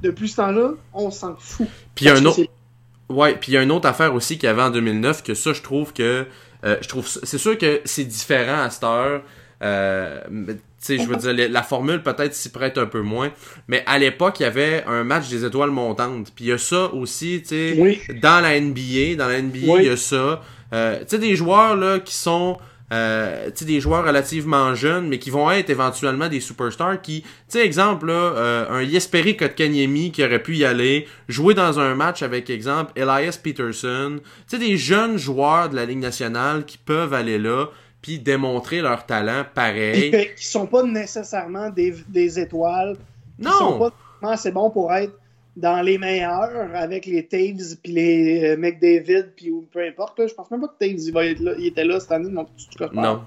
Depuis 0.03 0.29
ce 0.29 0.37
temps-là, 0.37 0.75
on 0.93 1.11
s'en 1.11 1.35
fout. 1.39 1.67
Puis 1.95 2.09
un 2.09 2.25
autre... 2.25 2.41
Ouais, 3.09 3.35
puis 3.35 3.53
il 3.53 3.55
y 3.55 3.59
a 3.59 3.63
une 3.63 3.73
autre 3.73 3.89
affaire 3.89 4.15
aussi 4.15 4.39
qu'il 4.39 4.47
y 4.47 4.51
avait 4.51 4.63
en 4.63 4.71
2009 4.71 5.23
que 5.23 5.35
ça, 5.35 5.53
je 5.53 5.63
trouve 5.63 5.93
que 5.93 6.27
euh, 6.65 6.77
je 6.81 6.89
trouve 6.89 7.07
c'est 7.07 7.39
sûr 7.39 7.59
que 7.59 7.81
c'est 7.85 8.05
différent 8.05 8.63
à 8.63 8.71
cette 8.71 8.85
heure. 8.85 9.23
Euh, 9.63 10.21
tu 10.47 10.55
sais, 10.79 10.99
je 10.99 11.09
veux 11.09 11.17
dire, 11.17 11.51
la 11.51 11.63
formule 11.63 12.03
peut-être 12.03 12.35
s'y 12.35 12.51
prête 12.51 12.77
un 12.77 12.87
peu 12.87 13.01
moins. 13.01 13.31
Mais 13.69 13.83
à 13.87 13.99
l'époque, 13.99 14.41
il 14.41 14.43
y 14.45 14.47
avait 14.47 14.85
un 14.87 15.05
match 15.05 15.29
des 15.29 15.45
étoiles 15.45 15.71
montantes. 15.71 16.33
Puis 16.35 16.47
il 16.47 16.49
y 16.49 16.53
a 16.53 16.59
ça 16.59 16.93
aussi, 16.93 17.41
tu 17.43 17.49
sais, 17.49 17.75
oui. 17.79 18.01
dans 18.21 18.43
la 18.43 18.61
NBA. 18.61 19.17
Dans 19.17 19.29
la 19.29 19.41
NBA, 19.41 19.59
il 19.59 19.71
oui. 19.71 19.85
y 19.87 19.89
a 19.89 19.97
ça. 19.97 20.43
Euh, 20.73 20.99
tu 21.01 21.05
sais, 21.09 21.19
des 21.19 21.37
joueurs 21.37 21.77
là 21.77 21.99
qui 22.01 22.15
sont... 22.15 22.59
Euh, 22.95 23.51
des 23.63 23.81
joueurs 23.81 24.05
relativement 24.05 24.75
jeunes, 24.75 25.09
mais 25.09 25.19
qui 25.19 25.31
vont 25.31 25.51
être 25.51 25.69
éventuellement 25.69 26.29
des 26.29 26.39
superstars 26.39 27.01
qui, 27.01 27.23
tu 27.23 27.29
sais, 27.49 27.65
exemple, 27.65 28.07
là, 28.07 28.13
euh, 28.13 28.67
un 28.71 28.85
Jesperi 28.85 29.37
Kotkaniemi 29.37 30.13
qui 30.13 30.23
aurait 30.23 30.43
pu 30.43 30.57
y 30.57 30.65
aller, 30.65 31.09
jouer 31.27 31.55
dans 31.55 31.81
un 31.81 31.97
match 31.97 32.23
avec, 32.23 32.51
exemple, 32.51 32.93
Elias 32.95 33.41
Peterson, 33.43 34.21
tu 34.21 34.23
sais, 34.47 34.59
des 34.59 34.77
jeunes 34.77 35.17
joueurs 35.17 35.71
de 35.71 35.77
la 35.77 35.87
Ligue 35.87 35.99
nationale 35.99 36.65
qui 36.65 36.79
peuvent 36.79 37.15
aller 37.15 37.39
là, 37.39 37.67
puis 38.01 38.21
démontrer 38.21 38.81
leur 38.81 39.07
talent 39.07 39.45
pareil. 39.55 40.11
Qui 40.37 40.47
sont 40.47 40.67
pas 40.67 40.85
nécessairement 40.85 41.71
des, 41.71 41.95
des 42.07 42.39
étoiles. 42.39 42.97
Non! 43.41 43.51
Qui 43.51 43.59
sont 43.59 43.79
pas 44.21 44.33
assez 44.33 44.53
bons 44.53 44.71
pour 44.71 44.93
être 44.93 45.19
dans 45.57 45.83
les 45.83 45.99
meilleurs 45.99 46.75
avec 46.75 47.07
les 47.07 47.25
Taves 47.27 47.77
puis 47.83 47.93
les 47.93 48.45
euh, 48.45 48.57
McDavid 48.57 49.27
puis 49.37 49.53
peu 49.73 49.87
importe. 49.87 50.19
Là. 50.19 50.27
Je 50.27 50.35
pense 50.35 50.51
même 50.51 50.61
pas 50.61 50.69
que 50.69 50.79
Taves 50.85 51.01
il, 51.01 51.13
va 51.13 51.27
être 51.27 51.41
là, 51.41 51.53
il 51.59 51.67
était 51.67 51.85
là 51.85 52.01
cette 52.01 52.13
année. 52.13 52.31
Non, 52.31 52.47
tu, 52.57 52.67
tu 52.69 52.97
non. 52.97 53.23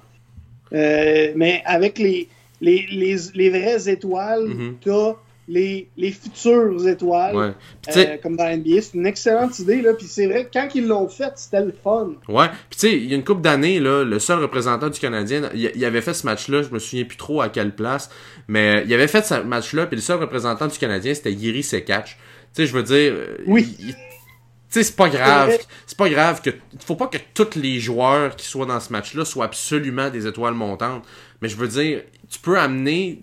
Euh, 0.74 1.32
mais 1.36 1.62
avec 1.66 1.98
les, 1.98 2.28
les, 2.60 2.86
les, 2.92 3.16
les 3.34 3.50
vraies 3.50 3.90
étoiles, 3.90 4.48
Mm-hmm. 4.48 4.54
mm 4.56 4.70
-hmm. 4.72 4.76
t'as 4.84 5.16
les, 5.48 5.90
les 5.96 6.12
futures 6.12 6.88
étoiles. 6.88 7.36
Ouais. 7.36 7.52
Euh, 7.96 8.18
comme 8.22 8.36
dans 8.36 8.46
NBA. 8.46 8.82
C'est 8.82 8.96
une 8.96 9.06
excellente 9.06 9.58
idée. 9.60 9.82
Là. 9.82 9.94
Puis 9.94 10.08
c'est 10.08 10.28
vrai 10.28 10.46
que 10.46 10.50
quand 10.54 10.68
ils 10.76 10.86
l'ont 10.86 11.08
fait, 11.08 11.32
c'était 11.36 11.64
le 11.64 11.74
fun. 11.84 12.12
Ouais. 12.28 12.48
Puis 12.70 12.80
tu 12.80 12.88
sais, 12.88 12.98
il 12.98 13.10
y 13.10 13.14
a 13.14 13.16
une 13.16 13.24
couple 13.24 13.42
d'années, 13.42 13.80
là, 13.80 14.04
le 14.04 14.20
seul 14.20 14.40
représentant 14.40 14.90
du 14.90 15.00
Canadien, 15.00 15.50
il, 15.54 15.86
avait 15.86 16.02
fait 16.02 16.14
ce 16.14 16.26
match-là, 16.26 16.64
je 16.64 16.70
me 16.70 16.80
souviens 16.80 17.06
plus 17.06 17.18
trop 17.18 17.42
à 17.42 17.50
quelle 17.50 17.74
place, 17.74 18.10
mais 18.48 18.84
il 18.86 18.94
avait 18.94 19.08
fait 19.08 19.26
ce 19.26 19.36
match-là, 19.36 19.86
puis 19.86 19.96
le 19.96 20.02
seul 20.02 20.20
représentant 20.20 20.68
du 20.68 20.78
Canadien, 20.78 21.14
c'était 21.14 21.32
Yiri 21.32 21.64
Sekach. 21.64 22.18
Tu 22.54 22.64
sais, 22.64 22.66
je 22.68 22.74
veux 22.74 22.84
dire... 22.84 23.14
Oui. 23.46 23.76
Tu 23.80 23.94
sais, 24.70 24.84
c'est 24.84 24.96
pas 24.98 25.08
grave. 25.08 25.58
C'est 25.86 25.98
pas 25.98 26.10
grave 26.10 26.42
que... 26.42 26.50
Faut 26.86 26.96
pas 26.96 27.08
que 27.08 27.18
tous 27.34 27.58
les 27.58 27.80
joueurs 27.80 28.36
qui 28.36 28.46
soient 28.46 28.66
dans 28.66 28.82
ce 28.82 28.92
match-là 28.92 29.24
soient 29.24 29.46
absolument 29.46 30.10
des 30.10 30.28
étoiles 30.28 30.56
montantes. 30.56 31.06
Mais 31.42 31.48
je 31.48 31.56
veux 31.56 31.70
dire, 31.70 32.02
tu 32.30 32.40
peux 32.40 32.60
amener 32.60 33.22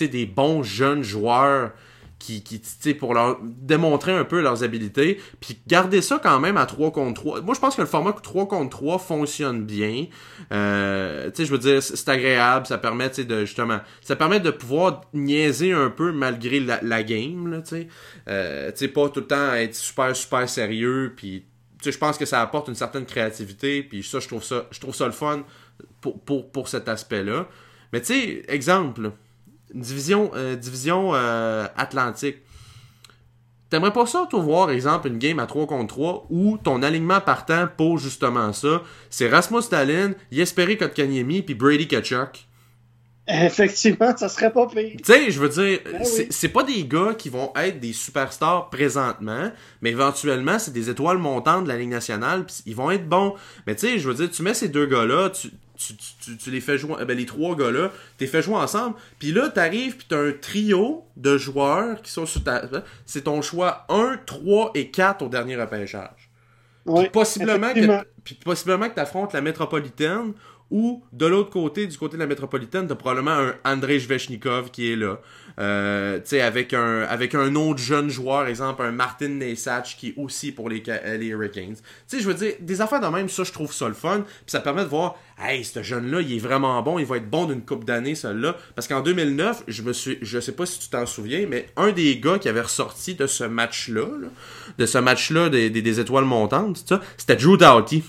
des 0.00 0.26
bons 0.26 0.62
jeunes 0.62 1.02
joueurs 1.02 1.72
qui, 2.18 2.42
qui 2.42 2.94
pour 2.94 3.14
leur 3.14 3.38
démontrer 3.42 4.12
un 4.12 4.24
peu 4.24 4.40
leurs 4.40 4.64
habilités, 4.64 5.20
puis 5.40 5.58
garder 5.66 6.00
ça 6.00 6.18
quand 6.20 6.40
même 6.40 6.56
à 6.56 6.66
3 6.66 6.90
contre 6.92 7.20
3. 7.20 7.40
Moi, 7.42 7.54
je 7.54 7.60
pense 7.60 7.76
que 7.76 7.82
le 7.82 7.86
format 7.86 8.12
3 8.12 8.48
contre 8.48 8.70
3 8.70 8.98
fonctionne 8.98 9.64
bien. 9.64 10.06
Euh, 10.52 11.30
je 11.36 11.44
veux 11.44 11.58
dire, 11.58 11.82
c'est 11.82 12.08
agréable, 12.08 12.66
ça 12.66 12.78
permet, 12.78 13.10
de, 13.10 13.44
justement, 13.44 13.80
ça 14.00 14.16
permet 14.16 14.40
de 14.40 14.50
pouvoir 14.50 15.02
niaiser 15.12 15.72
un 15.72 15.90
peu 15.90 16.12
malgré 16.12 16.60
la, 16.60 17.02
game, 17.02 17.48
là, 17.50 17.60
tu 17.60 17.68
sais. 17.68 17.88
Euh, 18.28 18.70
tu 18.72 18.78
sais, 18.78 18.88
pas 18.88 19.08
tout 19.08 19.20
le 19.20 19.26
temps 19.26 19.52
être 19.54 19.74
super, 19.74 20.16
super 20.16 20.48
sérieux, 20.48 21.12
puis 21.16 21.44
je 21.84 21.98
pense 21.98 22.16
que 22.16 22.24
ça 22.24 22.40
apporte 22.40 22.68
une 22.68 22.74
certaine 22.74 23.04
créativité, 23.04 23.82
puis 23.82 24.02
ça, 24.02 24.20
je 24.20 24.26
trouve 24.26 24.42
ça, 24.42 24.66
ça 24.92 25.06
le 25.06 25.12
fun 25.12 25.44
pour, 26.00 26.18
pour, 26.20 26.50
pour 26.50 26.68
cet 26.68 26.88
aspect-là. 26.88 27.46
Mais 27.92 28.00
tu 28.00 28.14
sais, 28.14 28.42
exemple, 28.48 29.12
division, 29.74 30.30
euh, 30.34 30.56
division 30.56 31.14
euh, 31.14 31.66
Atlantique. 31.76 32.36
T'aimerais 33.68 33.92
pas 33.92 34.06
ça, 34.06 34.26
toi, 34.30 34.40
voir, 34.40 34.70
exemple, 34.70 35.08
une 35.08 35.18
game 35.18 35.40
à 35.40 35.46
3 35.46 35.66
contre 35.66 35.94
3 35.94 36.26
où 36.30 36.56
ton 36.56 36.82
alignement 36.82 37.20
partant 37.20 37.66
pour 37.76 37.98
justement 37.98 38.52
ça, 38.52 38.82
c'est 39.10 39.28
Rasmus 39.28 39.62
Stalin, 39.62 40.12
Jesperi 40.30 40.76
Kotkaniemi 40.76 41.42
puis 41.42 41.54
Brady 41.54 41.88
Kachuk? 41.88 42.46
Effectivement, 43.28 44.16
ça 44.16 44.28
serait 44.28 44.52
pas 44.52 44.68
pire. 44.68 44.92
Tu 44.98 45.12
sais, 45.12 45.30
je 45.32 45.40
veux 45.40 45.48
dire, 45.48 45.80
ben 45.84 46.04
c'est 46.04 46.48
pas 46.48 46.62
des 46.62 46.84
gars 46.84 47.12
qui 47.18 47.28
vont 47.28 47.52
être 47.56 47.80
des 47.80 47.92
superstars 47.92 48.70
présentement, 48.70 49.50
mais 49.82 49.90
éventuellement, 49.90 50.60
c'est 50.60 50.72
des 50.72 50.90
étoiles 50.90 51.18
montantes 51.18 51.64
de 51.64 51.68
la 51.68 51.76
Ligue 51.76 51.88
nationale, 51.88 52.46
ils 52.66 52.76
vont 52.76 52.92
être 52.92 53.08
bons. 53.08 53.34
Mais 53.66 53.74
tu 53.74 53.88
sais, 53.88 53.98
je 53.98 54.08
veux 54.08 54.14
dire, 54.14 54.30
tu 54.30 54.42
mets 54.42 54.54
ces 54.54 54.68
deux 54.68 54.86
gars-là, 54.86 55.30
tu, 55.30 55.50
tu, 55.76 56.36
tu, 56.36 56.50
les 56.50 56.60
fais 56.60 56.78
jouer, 56.78 57.04
ben 57.04 57.16
les 57.16 57.26
trois 57.26 57.56
gars-là, 57.56 57.90
tu 58.18 58.24
les 58.24 58.26
fais 58.26 58.42
jouer 58.42 58.56
ensemble, 58.56 58.96
puis 59.18 59.32
là, 59.32 59.48
t'arrives, 59.48 59.96
puis 59.96 60.06
t'as 60.08 60.18
un 60.18 60.32
trio 60.32 61.04
de 61.16 61.36
joueurs 61.36 62.02
qui 62.02 62.10
sont 62.10 62.26
sur 62.26 62.42
ta... 62.42 62.62
C'est 63.04 63.22
ton 63.22 63.42
choix 63.42 63.86
1, 63.88 64.20
3 64.26 64.72
et 64.74 64.90
4 64.90 65.22
au 65.22 65.28
dernier 65.28 65.56
repêchage. 65.56 66.30
puis 66.84 67.08
possiblement 67.10 67.72
que, 67.72 68.04
puis 68.24 68.34
possiblement 68.34 68.88
que 68.88 68.94
t'affrontes 68.94 69.32
la 69.32 69.40
métropolitaine 69.40 70.32
ou 70.70 71.04
de 71.12 71.26
l'autre 71.26 71.50
côté, 71.50 71.86
du 71.86 71.96
côté 71.96 72.16
de 72.16 72.22
la 72.22 72.26
métropolitaine, 72.26 72.88
t'as 72.88 72.96
probablement 72.96 73.30
un 73.30 73.54
André 73.64 74.00
Jvechnikov 74.00 74.70
qui 74.70 74.92
est 74.92 74.96
là. 74.96 75.20
Euh, 75.58 76.18
tu 76.18 76.30
sais, 76.30 76.40
avec 76.42 76.74
un, 76.74 77.02
avec 77.02 77.34
un 77.34 77.54
autre 77.54 77.78
jeune 77.78 78.10
joueur, 78.10 78.46
exemple, 78.46 78.82
un 78.82 78.90
Martin 78.90 79.28
Neysach 79.28 79.96
qui 79.96 80.08
est 80.08 80.14
aussi 80.16 80.52
pour 80.52 80.68
les, 80.68 80.82
les 81.18 81.26
Hurricanes. 81.26 81.76
Tu 81.76 81.82
sais, 82.08 82.20
je 82.20 82.26
veux 82.26 82.34
dire, 82.34 82.54
des 82.60 82.80
affaires 82.80 83.00
de 83.00 83.06
même, 83.06 83.28
ça, 83.28 83.44
je 83.44 83.52
trouve 83.52 83.72
ça 83.72 83.86
le 83.86 83.94
fun. 83.94 84.22
Puis 84.22 84.48
ça 84.48 84.60
permet 84.60 84.82
de 84.82 84.88
voir, 84.88 85.16
hey, 85.38 85.64
ce 85.64 85.82
jeune-là, 85.82 86.20
il 86.20 86.36
est 86.36 86.38
vraiment 86.38 86.80
bon, 86.82 86.98
il 86.98 87.06
va 87.06 87.18
être 87.18 87.28
bon 87.28 87.46
d'une 87.46 87.62
coupe 87.62 87.84
d'années, 87.84 88.14
celui-là. 88.14 88.56
Parce 88.74 88.88
qu'en 88.88 89.00
2009, 89.00 89.64
je 89.68 89.82
me 89.82 89.92
suis, 89.92 90.18
je 90.22 90.40
sais 90.40 90.52
pas 90.52 90.66
si 90.66 90.78
tu 90.78 90.88
t'en 90.88 91.06
souviens, 91.06 91.46
mais 91.48 91.66
un 91.76 91.92
des 91.92 92.18
gars 92.18 92.38
qui 92.38 92.48
avait 92.48 92.62
ressorti 92.62 93.14
de 93.14 93.26
ce 93.26 93.44
match-là, 93.44 94.06
de 94.78 94.86
ce 94.86 94.98
match-là 94.98 95.48
des, 95.48 95.70
des, 95.70 96.00
étoiles 96.00 96.24
montantes, 96.24 96.84
c'était 97.16 97.36
Drew 97.36 97.56
Doughty. 97.56 98.02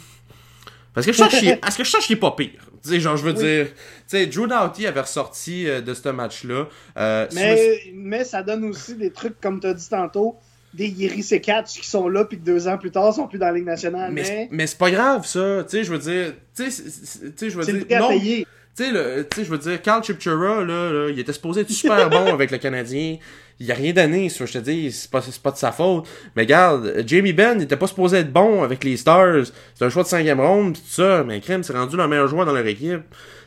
Parce 0.94 1.06
que 1.06 1.12
je 1.12 1.18
cherche, 1.18 1.44
est-ce 1.44 1.78
que 1.78 1.84
je 1.84 1.90
cherche 1.90 2.08
qu'il 2.08 2.18
est 2.18 2.20
pas 2.20 2.32
pire? 2.32 2.50
Tu 2.84 2.90
sais, 2.90 3.00
genre, 3.00 3.18
je 3.18 3.24
veux 3.24 3.34
dire, 3.34 3.68
tu 3.68 3.74
sais, 4.08 4.26
Drew 4.28 4.48
Doughty 4.48 4.88
avait 4.88 5.02
ressorti 5.02 5.68
euh, 5.68 5.82
de 5.82 5.94
ce 5.94 6.10
match-là. 6.10 6.68
Euh, 6.98 7.28
mais, 7.34 7.82
mais 7.94 8.24
ça 8.24 8.42
donne 8.42 8.66
aussi 8.66 8.96
des 8.96 9.12
trucs, 9.12 9.40
comme 9.42 9.60
tu 9.60 9.68
as 9.68 9.74
dit 9.74 9.90
tantôt, 9.90 10.38
des 10.74 10.88
Yeri 10.88 11.22
C4 11.22 11.80
qui 11.80 11.88
sont 11.88 12.08
là, 12.08 12.26
puis 12.26 12.38
que 12.38 12.44
deux 12.44 12.68
ans 12.68 12.78
plus 12.78 12.92
tard, 12.92 13.14
sont 13.14 13.28
plus 13.28 13.40
dans 13.40 13.48
la 13.48 13.54
Ligue 13.54 13.66
nationale. 13.66 14.12
Mais, 14.12 14.48
mais... 14.52 14.68
c'est 14.68 14.78
pas 14.78 14.92
grave, 14.92 15.26
ça. 15.26 15.64
Tu 15.64 15.78
sais, 15.78 15.84
je 15.84 15.92
veux 15.92 16.00
dire, 16.00 16.34
tu 16.56 16.70
sais, 16.70 17.50
je 17.50 17.58
veux 17.58 17.66
dire, 17.66 18.00
non. 18.00 18.20
Tu 18.20 18.84
sais, 18.84 19.44
je 19.44 19.50
veux 19.50 19.58
dire, 19.58 19.82
Carl 19.82 20.04
Chipchura, 20.04 20.64
là, 20.64 20.92
là, 20.92 21.10
il 21.10 21.20
était 21.20 21.34
supposé 21.34 21.62
être 21.62 21.72
super 21.72 22.10
bon 22.12 22.32
avec 22.32 22.52
le 22.52 22.60
Canadien 22.60 23.18
il 23.60 23.72
a 23.72 23.76
rien 23.76 23.94
d'année, 23.94 24.30
je 24.30 24.44
te 24.44 24.58
dis, 24.60 24.92
c'est 24.92 25.10
pas, 25.10 25.22
pas 25.42 25.52
de 25.52 25.58
sa 25.58 25.72
faute. 25.72 26.08
Mais 26.36 26.44
regarde, 26.44 27.04
Jamie 27.08 27.34
Benn, 27.34 27.60
il 27.60 27.64
était 27.64 27.76
pas 27.76 27.88
supposé 27.88 28.18
être 28.18 28.32
bon 28.32 28.64
avec 28.64 28.84
les 28.84 28.98
Stars. 28.98 29.46
C'est 29.74 29.84
un 29.84 29.90
choix 29.90 30.04
de 30.04 30.08
cinquième 30.08 30.40
ronde, 30.40 30.76
tout 30.76 30.82
ça. 30.88 31.24
Mais 31.24 31.40
Crème, 31.40 31.64
c'est 31.64 31.74
rendu 31.74 31.98
le 31.98 32.08
meilleur 32.08 32.28
joueur 32.28 32.46
dans 32.46 32.54
leur 32.54 32.66
équipe. 32.68 33.02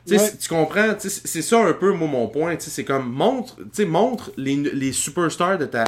Tu 0.07 0.49
comprends, 0.49 0.95
c'est 0.99 1.43
ça 1.43 1.64
un 1.64 1.73
peu, 1.73 1.93
moi, 1.93 2.09
mon 2.09 2.27
point. 2.27 2.57
C'est 2.59 2.85
comme, 2.85 3.09
montre, 3.12 3.57
montre 3.87 4.33
les, 4.37 4.57
les 4.57 4.93
superstars 4.93 5.59
de 5.59 5.66
ta, 5.66 5.85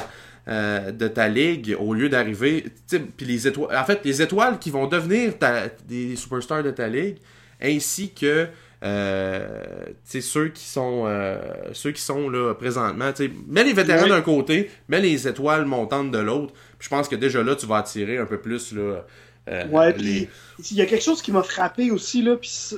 euh, 0.47 0.91
de 0.91 1.07
ta 1.07 1.29
ligue 1.29 1.75
au 1.79 1.93
lieu 1.93 2.09
d'arriver. 2.09 2.65
Puis 2.89 3.25
les 3.25 3.47
étoiles. 3.47 3.77
En 3.77 3.85
fait, 3.85 4.01
les 4.03 4.21
étoiles 4.21 4.59
qui 4.59 4.71
vont 4.71 4.87
devenir 4.87 5.37
ta, 5.37 5.67
des 5.87 6.15
superstars 6.15 6.63
de 6.63 6.71
ta 6.71 6.87
ligue, 6.87 7.17
ainsi 7.61 8.11
que 8.11 8.47
euh, 8.83 9.85
ceux 10.03 10.49
qui 10.49 10.65
sont 10.65 11.03
euh, 11.05 11.37
ceux 11.71 11.91
qui 11.91 12.01
sont 12.01 12.29
là 12.29 12.53
présentement, 12.53 13.11
mets 13.47 13.63
les 13.63 13.71
vétérans 13.71 14.07
d'un 14.07 14.21
côté, 14.21 14.69
mets 14.89 14.99
les 14.99 15.25
étoiles 15.27 15.65
montantes 15.65 16.11
de 16.11 16.17
l'autre. 16.17 16.53
Je 16.79 16.89
pense 16.89 17.07
que 17.07 17.15
déjà 17.15 17.41
là, 17.41 17.55
tu 17.55 17.65
vas 17.65 17.77
attirer 17.77 18.17
un 18.17 18.25
peu 18.25 18.39
plus 18.39 18.73
là. 18.73 19.05
Euh, 19.49 19.67
ouais, 19.67 19.93
puis 19.93 20.27
il 20.71 20.77
y 20.77 20.81
a 20.81 20.85
quelque 20.85 21.03
chose 21.03 21.21
qui 21.21 21.31
m'a 21.31 21.43
frappé 21.43 21.91
aussi 21.91 22.21
là, 22.21 22.35
puis 22.35 22.71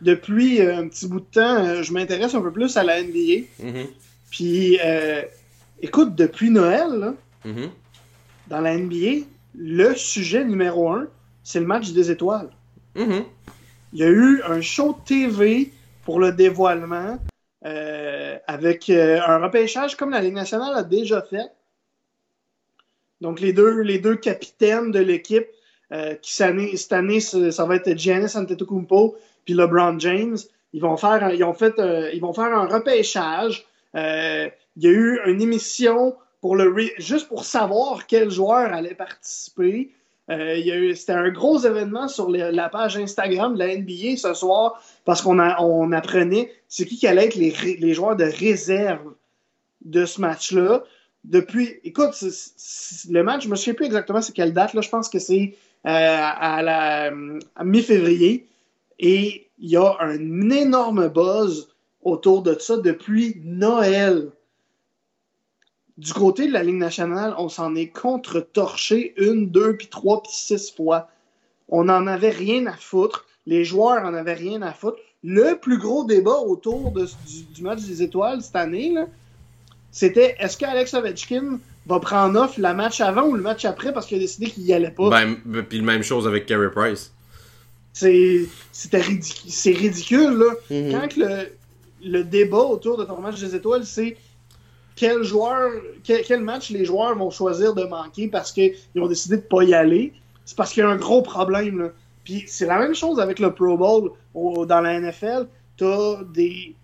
depuis 0.00 0.62
un 0.62 0.88
petit 0.88 1.06
bout 1.06 1.20
de 1.20 1.26
temps, 1.30 1.82
je 1.82 1.92
m'intéresse 1.92 2.34
un 2.34 2.40
peu 2.40 2.52
plus 2.52 2.78
à 2.78 2.82
la 2.82 3.02
NBA. 3.02 3.44
Mm-hmm. 3.62 3.86
Puis 4.30 4.78
écoute, 5.82 6.14
depuis 6.14 6.50
Noël, 6.50 7.14
mm-hmm. 7.44 7.68
dans 8.48 8.60
la 8.60 8.76
NBA, 8.76 9.26
le 9.54 9.94
sujet 9.94 10.44
numéro 10.44 10.90
un, 10.90 11.06
c'est 11.42 11.60
le 11.60 11.66
match 11.66 11.92
des 11.92 12.10
étoiles. 12.10 12.50
Mm-hmm. 12.96 13.24
Il 13.92 13.98
y 13.98 14.04
a 14.04 14.08
eu 14.08 14.42
un 14.42 14.60
show 14.60 14.96
TV 15.04 15.72
pour 16.04 16.20
le 16.20 16.32
dévoilement 16.32 17.18
euh, 17.64 18.38
avec 18.46 18.88
euh, 18.88 19.20
un 19.26 19.38
repêchage 19.38 19.96
comme 19.96 20.10
la 20.10 20.20
Ligue 20.20 20.34
nationale 20.34 20.74
a 20.74 20.82
déjà 20.82 21.22
fait. 21.22 21.50
Donc 23.20 23.40
les 23.40 23.52
deux, 23.52 23.80
les 23.82 23.98
deux 23.98 24.16
capitaines 24.16 24.92
de 24.92 25.00
l'équipe, 25.00 25.46
euh, 25.92 26.14
qui 26.14 26.32
cette 26.32 26.92
année, 26.92 27.20
ça 27.20 27.64
va 27.66 27.76
être 27.76 27.98
Giannis 27.98 28.36
Antetokounmpo 28.36 29.16
puis 29.44 29.54
LeBron 29.54 29.98
James. 29.98 30.38
Ils 30.72 30.80
vont 30.80 30.96
faire, 30.96 31.34
ils 31.34 31.44
ont 31.44 31.52
fait, 31.52 31.74
ils 32.14 32.20
vont 32.20 32.32
faire 32.32 32.56
un 32.56 32.66
repêchage. 32.66 33.66
Il 34.76 34.84
y 34.84 34.86
a 34.86 34.90
eu 34.90 35.20
une 35.26 35.40
émission 35.40 36.14
pour 36.40 36.56
le 36.56 36.74
juste 36.98 37.28
pour 37.28 37.44
savoir 37.44 38.06
quel 38.06 38.30
joueur 38.30 38.72
allait 38.72 38.94
participer. 38.94 39.92
Euh, 40.30 40.94
c'était 40.94 41.12
un 41.12 41.30
gros 41.30 41.58
événement 41.58 42.06
sur 42.06 42.30
la 42.30 42.68
page 42.68 42.96
Instagram 42.96 43.54
de 43.54 43.58
la 43.58 43.76
NBA 43.76 44.16
ce 44.16 44.32
soir 44.32 44.80
parce 45.04 45.22
qu'on 45.22 45.40
on 45.40 45.92
apprenait 45.92 46.52
c'est 46.68 46.86
qui 46.86 46.98
qui 46.98 47.06
allait 47.08 47.26
être 47.26 47.34
les, 47.34 47.94
joueurs 47.94 48.16
de 48.16 48.24
réserve 48.24 49.14
de 49.84 50.04
ce 50.04 50.20
match-là. 50.20 50.84
Depuis, 51.24 51.80
écoute, 51.84 52.14
le 53.10 53.22
match, 53.22 53.44
je 53.44 53.48
me 53.48 53.56
souviens 53.56 53.74
plus 53.74 53.86
exactement 53.86 54.22
c'est 54.22 54.32
quelle 54.32 54.54
date, 54.54 54.72
là, 54.72 54.80
je 54.80 54.88
pense 54.88 55.08
que 55.08 55.18
c'est 55.18 55.54
euh, 55.86 56.20
à 56.22 57.10
mi-février. 57.64 58.46
Et 59.00 59.48
il 59.58 59.70
y 59.70 59.76
a 59.76 59.96
un 60.00 60.50
énorme 60.50 61.08
buzz 61.08 61.68
autour 62.02 62.42
de 62.42 62.56
ça 62.58 62.76
depuis 62.76 63.40
Noël 63.44 64.30
du 66.00 66.14
côté 66.14 66.46
de 66.46 66.52
la 66.52 66.62
Ligue 66.62 66.76
nationale, 66.76 67.34
on 67.36 67.50
s'en 67.50 67.74
est 67.74 67.88
contre-torché 67.88 69.12
une, 69.18 69.50
deux, 69.50 69.76
puis 69.76 69.88
trois, 69.88 70.22
puis 70.22 70.32
six 70.32 70.72
fois. 70.74 71.10
On 71.68 71.84
n'en 71.84 72.06
avait 72.06 72.30
rien 72.30 72.66
à 72.66 72.72
foutre. 72.72 73.26
Les 73.46 73.66
joueurs 73.66 74.02
en 74.04 74.14
avaient 74.14 74.34
rien 74.34 74.62
à 74.62 74.72
foutre. 74.72 74.96
Le 75.22 75.56
plus 75.60 75.76
gros 75.76 76.04
débat 76.04 76.38
autour 76.38 76.90
du, 76.92 77.62
match 77.62 77.82
des 77.82 78.02
étoiles 78.02 78.40
cette 78.40 78.56
année, 78.56 78.94
c'était 79.92 80.36
est-ce 80.38 80.56
qu'Alex 80.56 80.94
Ovechkin 80.94 81.60
va 81.86 82.00
prendre 82.00 82.40
off 82.40 82.56
le 82.56 82.72
match 82.72 83.02
avant 83.02 83.26
ou 83.26 83.34
le 83.34 83.42
match 83.42 83.66
après 83.66 83.92
parce 83.92 84.06
qu'il 84.06 84.16
a 84.16 84.20
décidé 84.20 84.48
qu'il 84.48 84.64
n'y 84.64 84.72
allait 84.72 84.90
pas? 84.90 85.10
Ben, 85.10 85.36
puis 85.68 85.82
même 85.82 86.02
chose 86.02 86.26
avec 86.26 86.46
Carey 86.46 86.70
Price. 86.74 87.12
C'est 87.92 88.48
ridicule, 88.90 89.50
c'est 89.50 89.72
ridicule 89.72 90.32
là. 90.32 90.54
Mm-hmm. 90.70 90.92
Quand 90.92 91.16
le, 91.18 91.52
le 92.02 92.24
débat 92.24 92.62
autour 92.62 92.96
de 92.96 93.04
ton 93.04 93.20
match 93.20 93.38
des 93.38 93.54
étoiles, 93.54 93.84
c'est 93.84 94.16
quel 95.00 95.22
joueur, 95.22 95.70
quel, 96.04 96.42
match 96.42 96.68
les 96.68 96.84
joueurs 96.84 97.16
vont 97.16 97.30
choisir 97.30 97.72
de 97.72 97.84
manquer 97.84 98.28
parce 98.28 98.52
qu'ils 98.52 98.74
ont 98.96 99.06
décidé 99.06 99.38
de 99.38 99.42
pas 99.42 99.62
y 99.62 99.72
aller, 99.72 100.12
c'est 100.44 100.54
parce 100.54 100.74
qu'il 100.74 100.82
y 100.82 100.86
a 100.86 100.90
un 100.90 100.96
gros 100.96 101.22
problème. 101.22 101.90
Puis 102.22 102.44
c'est 102.46 102.66
la 102.66 102.78
même 102.78 102.94
chose 102.94 103.18
avec 103.18 103.38
le 103.38 103.50
Pro 103.54 103.78
Bowl 103.78 104.12
dans 104.34 104.80
la 104.82 105.00
NFL. 105.00 105.46
T'as 105.78 106.22
des. 106.34 106.74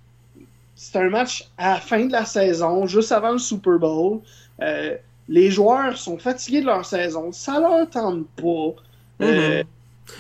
C'est 0.75 0.97
un 0.97 1.11
match 1.11 1.51
à 1.59 1.75
la 1.75 1.81
fin 1.81 2.07
de 2.07 2.13
la 2.13 2.25
saison, 2.25 2.87
juste 2.87 3.13
avant 3.13 3.33
le 3.33 3.39
Super 3.39 3.79
Bowl. 3.79 4.21
Euh, 4.63 4.97
les 5.29 5.51
joueurs 5.51 5.99
sont 5.99 6.17
fatigués 6.17 6.63
de 6.63 6.67
leur 6.67 6.87
saison. 6.87 7.33
Ça 7.33 7.61
leur 7.61 7.91
tente 7.91 8.27
pas. 8.29 8.83
Euh, 9.27 9.63
mm-hmm. 9.63 9.65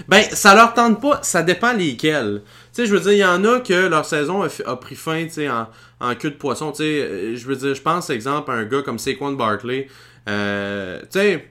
Ben, 0.09 0.23
ça 0.23 0.55
leur 0.55 0.75
tente 0.75 1.01
pas, 1.01 1.21
ça 1.23 1.43
dépend 1.43 1.73
lesquels. 1.73 2.43
Tu 2.45 2.83
sais, 2.83 2.87
je 2.87 2.95
veux 2.95 3.01
dire, 3.01 3.13
il 3.13 3.19
y 3.19 3.25
en 3.25 3.45
a 3.45 3.61
que 3.61 3.87
leur 3.87 4.05
saison 4.05 4.43
a, 4.43 4.77
pris 4.77 4.95
fin, 4.95 5.25
tu 5.25 5.31
sais, 5.31 5.49
en, 5.49 5.69
en 6.01 6.15
queue 6.15 6.31
de 6.31 6.37
poisson. 6.37 6.73
Tu 6.73 6.79
sais, 6.79 6.85
euh, 6.85 7.37
je 7.37 7.47
veux 7.47 7.57
dire, 7.57 7.75
je 7.75 7.83
pense, 7.83 8.11
exemple, 8.11 8.51
à 8.51 8.55
un 8.55 8.65
gars 8.65 8.83
comme 8.83 8.99
Saquon 8.99 9.33
Barkley. 9.33 9.89
Euh, 10.29 11.01
tu 11.03 11.21
sais, 11.21 11.49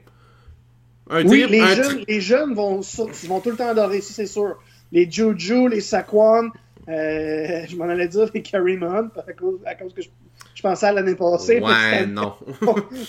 un 1.10 1.26
oui, 1.26 1.46
les, 1.48 1.62
jeunes, 1.76 2.04
les 2.08 2.22
jeunes 2.22 2.54
vont, 2.54 2.82
vont 3.28 3.40
tout 3.40 3.52
le 3.52 3.58
temps 3.58 3.70
adorer, 3.70 4.02
ça, 4.02 4.14
c'est 4.14 4.26
sûr. 4.26 4.58
Les 4.92 5.10
Juju, 5.10 5.70
les 5.70 5.82
Saquon, 5.82 6.50
euh, 6.90 7.62
je 7.70 7.76
m'en 7.76 7.86
allais 7.86 8.08
dire 8.08 8.30
les 8.34 8.42
Kareem 8.42 8.84
Hunt, 8.84 9.10
à 9.28 9.34
cause, 9.34 9.60
à 9.66 9.76
cause 9.76 9.94
que 9.94 10.02
je 10.02 10.10
je 10.54 10.62
pensais 10.62 10.86
à 10.88 10.94
l'année 10.94 11.16
passée. 11.16 11.60
Ouais, 11.60 12.06
non. 12.06 12.34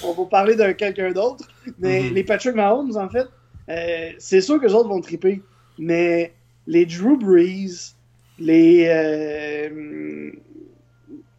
on 0.04 0.12
va 0.12 0.24
parler 0.28 0.56
d'un 0.56 0.72
quelqu'un 0.72 1.12
d'autre. 1.12 1.44
Mais 1.78 2.02
Mhm. 2.02 2.14
les 2.14 2.24
Patrick 2.24 2.54
Mahomes, 2.54 2.96
en 2.96 3.08
fait, 3.08 3.26
euh, 3.68 4.10
c'est 4.18 4.40
sûr 4.40 4.60
que 4.60 4.66
les 4.66 4.74
autres 4.74 4.88
vont 4.88 5.00
triper. 5.00 5.42
Mais 5.78 6.32
les 6.66 6.86
Drew 6.86 7.16
Brees, 7.16 7.94
les. 8.38 8.86
euh, 8.88 10.32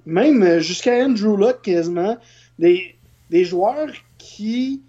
même 0.05 0.59
jusqu'à 0.59 1.05
Andrew 1.05 1.37
Luck 1.37 1.61
quasiment, 1.61 2.17
des, 2.59 2.95
des 3.29 3.43
joueurs 3.43 3.89
qui 4.17 4.81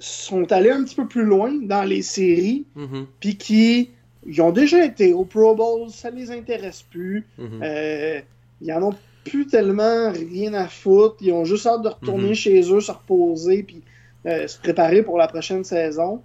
sont 0.00 0.50
allés 0.52 0.70
un 0.70 0.84
petit 0.84 0.94
peu 0.96 1.06
plus 1.06 1.24
loin 1.24 1.52
dans 1.52 1.84
les 1.84 2.02
séries, 2.02 2.64
Mhm, 2.74 3.06
puis 3.20 3.36
qui 3.36 3.90
ils 4.26 4.40
ont 4.40 4.52
déjà 4.52 4.84
été 4.84 5.12
au 5.12 5.24
Pro 5.24 5.54
Bowl, 5.54 5.90
ça 5.90 6.10
les 6.10 6.30
intéresse 6.30 6.82
plus. 6.82 7.26
mhm. 7.38 7.60
Euh, 7.62 8.20
ils 8.60 8.72
en 8.72 8.82
ont 8.90 8.94
plus 9.24 9.46
tellement 9.46 10.12
rien 10.12 10.54
à 10.54 10.68
foutre. 10.68 11.16
Ils 11.20 11.32
ont 11.32 11.44
juste 11.44 11.66
hâte 11.66 11.82
de 11.82 11.88
retourner 11.88 12.28
Mhm. 12.28 12.34
chez 12.34 12.72
eux, 12.72 12.80
se 12.80 12.92
reposer, 12.92 13.62
puis 13.64 13.82
euh, 14.26 14.46
se 14.46 14.58
préparer 14.58 15.02
pour 15.02 15.18
la 15.18 15.28
prochaine 15.28 15.64
saison. 15.64 16.22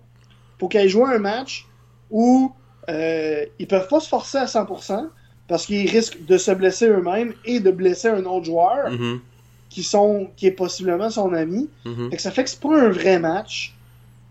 Pour 0.58 0.70
qu'ils 0.70 0.90
jouent 0.90 1.06
un 1.06 1.20
match 1.20 1.66
où 2.10 2.52
euh, 2.90 3.46
ils 3.60 3.68
peuvent 3.68 3.88
pas 3.88 4.00
se 4.00 4.08
forcer 4.10 4.38
à 4.40 4.46
100% 4.46 5.08
parce 5.48 5.66
qu'ils 5.66 5.90
risquent 5.90 6.26
de 6.26 6.38
se 6.38 6.52
blesser 6.52 6.88
eux-mêmes 6.88 7.34
et 7.46 7.60
de 7.60 7.72
blesser 7.72 8.08
un 8.10 8.26
autre 8.26 8.46
joueur 8.46 8.90
Mhm, 8.92 9.20
qui, 9.70 9.84
sont, 9.84 10.30
qui 10.36 10.48
est 10.48 10.52
possiblement 10.52 11.10
son 11.10 11.34
ami. 11.34 11.70
mhm. 11.86 12.10
Fait 12.10 12.16
que 12.16 12.22
ça 12.22 12.32
fait 12.32 12.44
que 12.44 12.50
c'est 12.50 12.60
pas 12.60 12.76
un 12.82 12.90
vrai 12.90 13.20
match. 13.20 13.74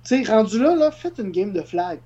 Tu 0.04 0.24
sais, 0.24 0.30
rendu 0.30 0.58
là, 0.62 0.74
là, 0.76 0.90
faites 0.90 1.18
une 1.18 1.30
game 1.30 1.52
de 1.52 1.62
flag. 1.62 1.98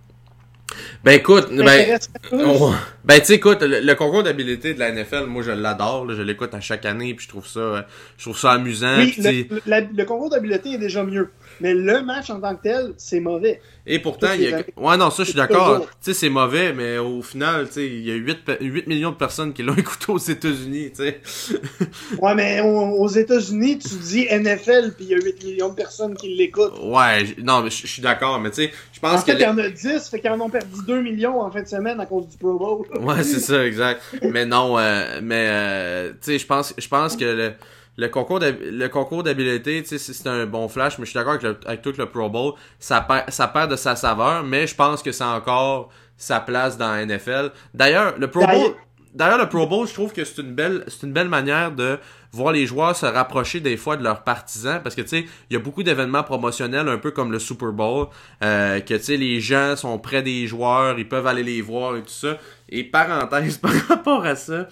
Ben 1.03 1.13
écoute, 1.13 1.49
ben, 1.53 1.99
on- 2.33 2.73
ben 3.05 3.19
tu 3.19 3.27
sais, 3.27 3.35
écoute, 3.35 3.61
le, 3.63 3.81
le 3.81 3.95
concours 3.97 4.23
d'habileté 4.23 4.73
de 4.73 4.79
la 4.79 4.93
NFL, 4.93 5.25
moi 5.27 5.43
je 5.43 5.51
l'adore, 5.51 6.09
je 6.13 6.23
l'écoute 6.23 6.55
à 6.55 6.61
chaque 6.61 6.87
année, 6.87 7.13
puis 7.15 7.25
je 7.25 7.29
trouve 7.29 7.47
ça, 7.47 7.87
je 8.17 8.23
trouve 8.23 8.39
ça 8.39 8.53
amusant. 8.53 8.99
Oui, 8.99 9.15
le, 9.19 9.57
le- 9.57 9.63
la- 9.67 9.81
le 9.81 10.05
concours 10.05 10.31
d'habileté 10.31 10.75
est 10.75 10.79
déjà 10.79 11.03
mieux. 11.03 11.31
Mais 11.61 11.75
le 11.75 12.03
match 12.03 12.31
en 12.31 12.41
tant 12.41 12.55
que 12.57 12.63
tel, 12.63 12.95
c'est 12.97 13.21
mauvais. 13.21 13.61
Et 13.87 13.99
pourtant, 13.99 14.29
il 14.35 14.43
y 14.43 14.53
a... 14.53 14.59
Ouais, 14.77 14.97
non, 14.97 15.11
ça, 15.11 15.25
je 15.25 15.31
suis 15.31 15.37
d'accord. 15.37 15.81
Tu 15.83 15.87
sais, 16.01 16.15
c'est 16.15 16.29
mauvais, 16.29 16.73
mais 16.73 16.99
au 16.99 17.23
final, 17.23 17.67
tu 17.67 17.75
sais, 17.75 17.87
il 17.87 18.07
y 18.07 18.11
a 18.11 18.15
8, 18.15 18.45
pe- 18.45 18.59
8 18.61 18.87
millions 18.87 19.11
de 19.11 19.17
personnes 19.17 19.53
qui 19.53 19.63
l'ont 19.63 19.75
écouté 19.77 20.07
aux 20.09 20.19
États-Unis, 20.19 20.91
tu 20.95 21.03
sais. 21.05 21.21
Ouais, 22.21 22.35
mais 22.35 22.61
aux 22.61 23.09
États-Unis, 23.09 23.79
tu 23.79 23.89
dis 23.97 24.27
NFL, 24.31 24.93
puis 24.97 25.07
il 25.07 25.09
y 25.09 25.15
a 25.15 25.19
8 25.19 25.45
millions 25.45 25.69
de 25.71 25.75
personnes 25.75 26.15
qui 26.15 26.35
l'écoutent. 26.35 26.79
Ouais, 26.83 27.25
non, 27.43 27.63
mais 27.63 27.71
je 27.71 27.87
suis 27.87 28.03
d'accord, 28.03 28.41
mais 28.41 28.51
tu 28.51 28.57
sais, 28.57 28.73
je 28.93 28.99
En 29.07 29.11
pense 29.13 29.25
fait, 29.25 29.33
que... 29.33 29.39
il 29.39 29.43
y 29.43 29.47
en 29.47 29.59
a 29.59 29.69
10, 29.69 30.09
fait 30.09 30.21
qu'ils 30.21 30.31
en 30.31 30.41
ont 30.41 30.51
perdu 30.51 30.81
2 30.87 31.01
millions 31.01 31.41
en 31.41 31.51
fin 31.51 31.63
de 31.63 31.69
semaine 31.69 32.01
à 32.01 32.07
cause 32.07 32.29
du 32.29 32.37
Pro 32.37 32.59
Bowl. 32.59 32.87
Ouais, 33.01 33.23
c'est 33.23 33.41
ça, 33.41 33.65
exact. 33.67 34.03
Mais 34.23 34.47
non, 34.47 34.79
euh, 34.79 35.21
mais 35.23 35.47
euh, 35.49 36.11
tu 36.13 36.17
sais, 36.33 36.39
je 36.39 36.47
pense, 36.47 36.75
je 36.77 36.89
pense 36.89 37.17
que 37.17 37.25
le, 37.25 37.53
le 38.01 38.09
concours 38.09 38.41
le 38.41 38.89
concours 38.89 39.23
d'habileté, 39.23 39.83
c'est 39.85 40.27
un 40.27 40.47
bon 40.47 40.69
flash, 40.69 40.99
mais 40.99 41.05
je 41.05 41.11
suis 41.11 41.19
d'accord 41.19 41.35
avec, 41.35 41.59
avec 41.67 41.83
tout 41.83 41.93
le 41.97 42.07
Pro 42.07 42.31
Bowl, 42.31 42.55
ça 42.79 43.03
perd, 43.03 43.31
ça 43.31 43.47
perd 43.49 43.71
de 43.71 43.77
sa 43.77 43.95
saveur, 43.95 44.43
mais 44.43 44.67
je 44.67 44.75
pense 44.75 45.03
que 45.03 45.13
c'est 45.13 45.25
encore 45.25 45.91
sa 46.17 46.41
place 46.41 46.79
dans 46.79 46.93
la 46.93 47.05
NFL. 47.05 47.51
D'ailleurs, 47.75 48.15
le 48.19 48.29
Pro 48.29 48.47
Bowl, 48.47 48.75
d'ailleurs 49.15 49.39
le 49.39 49.49
Pro 49.49 49.67
Bowl, 49.67 49.87
je 49.87 49.93
trouve 49.93 50.13
que 50.13 50.25
c'est 50.25 50.41
une 50.41 50.55
belle, 50.55 50.85
c'est 50.89 51.07
une 51.07 51.13
belle 51.13 51.29
manière 51.29 51.73
de 51.73 51.99
voir 52.33 52.53
les 52.53 52.67
joueurs 52.67 52.97
se 52.97 53.07
rapprocher 53.07 53.61
des 53.61 53.77
fois 53.77 53.97
de 53.97 54.05
leurs 54.05 54.23
partisans 54.23 54.81
parce 54.83 54.95
que 54.95 55.03
tu 55.03 55.09
sais 55.09 55.27
il 55.51 55.55
y 55.55 55.57
a 55.57 55.59
beaucoup 55.59 55.83
d'événements 55.83 56.23
promotionnels 56.23 56.89
un 56.89 56.99
peu 56.99 57.11
comme 57.11 57.33
le 57.33 57.41
Super 57.41 57.73
Bowl 57.73 58.07
euh, 58.45 58.79
que 58.79 58.95
tu 58.95 59.03
sais 59.03 59.17
les 59.17 59.41
gens 59.41 59.75
sont 59.75 59.99
près 59.99 60.23
des 60.23 60.47
joueurs 60.47 60.97
ils 60.97 61.09
peuvent 61.09 61.27
aller 61.27 61.43
les 61.43 61.61
voir 61.61 61.97
et 61.97 62.03
tout 62.03 62.09
ça 62.09 62.39
et 62.69 62.85
parenthèse 62.85 63.59
par 63.59 63.73
rapport 63.89 64.25
à 64.25 64.37
ça 64.37 64.69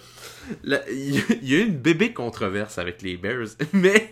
il 0.63 1.15
y, 1.43 1.55
a- 1.55 1.59
eu 1.59 1.65
une 1.65 1.75
bébé 1.77 2.13
controverse 2.13 2.77
avec 2.77 3.01
les 3.01 3.17
Bears 3.17 3.47
mais 3.73 4.11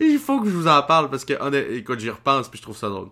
il 0.00 0.18
faut 0.18 0.40
que 0.40 0.46
je 0.48 0.54
vous 0.54 0.68
en 0.68 0.82
parle 0.82 1.10
parce 1.10 1.24
que 1.24 1.34
honnêt- 1.34 1.76
écoute 1.76 2.00
j'y 2.00 2.10
repense 2.10 2.48
puis 2.48 2.58
je 2.58 2.62
trouve 2.62 2.76
ça 2.76 2.88
drôle 2.88 3.08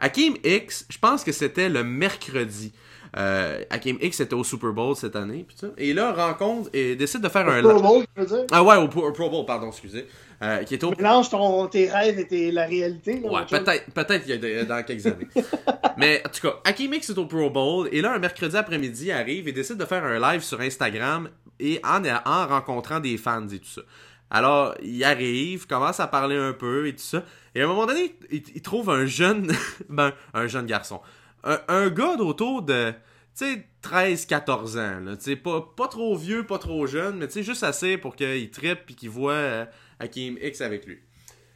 Hakim 0.00 0.34
X 0.44 0.86
je 0.88 0.98
pense 0.98 1.24
que 1.24 1.32
c'était 1.32 1.68
le 1.68 1.82
mercredi 1.84 2.72
euh, 3.16 3.62
Hakim 3.70 3.96
X 4.02 4.20
était 4.20 4.34
au 4.34 4.44
Super 4.44 4.72
Bowl 4.72 4.94
cette 4.94 5.16
année 5.16 5.46
et 5.78 5.94
là 5.94 6.12
rencontre 6.12 6.68
et 6.74 6.94
décide 6.94 7.22
de 7.22 7.28
faire 7.28 7.48
un 7.48 7.62
Pro 7.62 7.80
Bowl, 7.80 8.04
je 8.16 8.20
veux 8.22 8.26
dire? 8.26 8.44
ah 8.52 8.62
ouais, 8.62 8.76
au 8.76 8.82
au 8.84 9.12
Pro 9.12 9.30
Bowl, 9.30 9.46
pardon, 9.46 9.68
excusez. 9.68 10.06
Euh, 10.40 10.62
qui 10.62 10.74
était 10.76 10.84
au... 10.84 10.90
Mélange 10.94 11.30
ton, 11.30 11.66
tes 11.66 11.90
rêves 11.90 12.18
et 12.18 12.26
tes- 12.28 12.52
la 12.52 12.64
réalité. 12.66 13.18
là, 13.20 13.28
Ouais, 13.28 13.40
peut-être, 13.50 13.90
peut-être 13.92 14.26
y 14.28 14.32
a 14.32 14.64
dans 14.64 14.82
quelques 14.84 15.06
années. 15.06 15.26
Mais 15.96 16.22
en 16.24 16.28
tout 16.28 16.40
cas, 16.48 16.60
Hakim 16.64 16.94
X 16.94 17.10
est 17.10 17.18
au 17.18 17.26
Pro 17.26 17.50
Bowl 17.50 17.88
et 17.90 18.00
là, 18.00 18.12
un 18.14 18.18
mercredi 18.20 18.56
après-midi, 18.56 19.06
il 19.06 19.10
arrive 19.12 19.48
et 19.48 19.52
décide 19.52 19.78
de 19.78 19.84
faire 19.84 20.04
un 20.04 20.20
live 20.20 20.42
sur 20.42 20.60
Instagram 20.60 21.28
et 21.58 21.80
en, 21.84 22.04
en 22.04 22.46
rencontrant 22.46 23.00
des 23.00 23.16
fans 23.18 23.48
et 23.48 23.58
tout 23.58 23.66
ça. 23.68 23.80
Alors, 24.30 24.74
il 24.80 25.02
arrive, 25.02 25.66
commence 25.66 25.98
à 25.98 26.06
parler 26.06 26.36
un 26.36 26.52
peu 26.52 26.86
et 26.86 26.92
tout 26.92 27.02
ça. 27.02 27.24
Et 27.56 27.62
à 27.62 27.64
un 27.64 27.66
moment 27.66 27.86
donné, 27.86 28.14
il, 28.30 28.42
il 28.54 28.62
trouve 28.62 28.90
un 28.90 29.06
jeune, 29.06 29.50
ben, 29.88 30.12
un 30.34 30.46
jeune 30.46 30.66
garçon. 30.66 31.00
Un, 31.42 31.58
un 31.66 31.88
gars 31.88 32.14
d'autour 32.16 32.62
de, 32.62 32.92
tu 33.36 33.44
sais, 33.46 33.66
13-14 33.82 34.78
ans, 34.78 35.00
là. 35.04 35.16
Tu 35.16 35.24
sais, 35.24 35.36
pas, 35.36 35.66
pas 35.76 35.88
trop 35.88 36.16
vieux, 36.16 36.44
pas 36.44 36.58
trop 36.58 36.86
jeune, 36.86 37.16
mais 37.18 37.26
tu 37.26 37.34
sais, 37.34 37.42
juste 37.42 37.62
assez 37.64 37.96
pour 37.96 38.14
qu'il 38.16 38.50
trippe 38.50 38.80
puis 38.86 38.94
qu'il 38.94 39.10
voit 39.10 39.32
euh, 39.32 39.64
Hakim 40.00 40.36
X 40.40 40.60
avec 40.60 40.86
lui. 40.86 40.98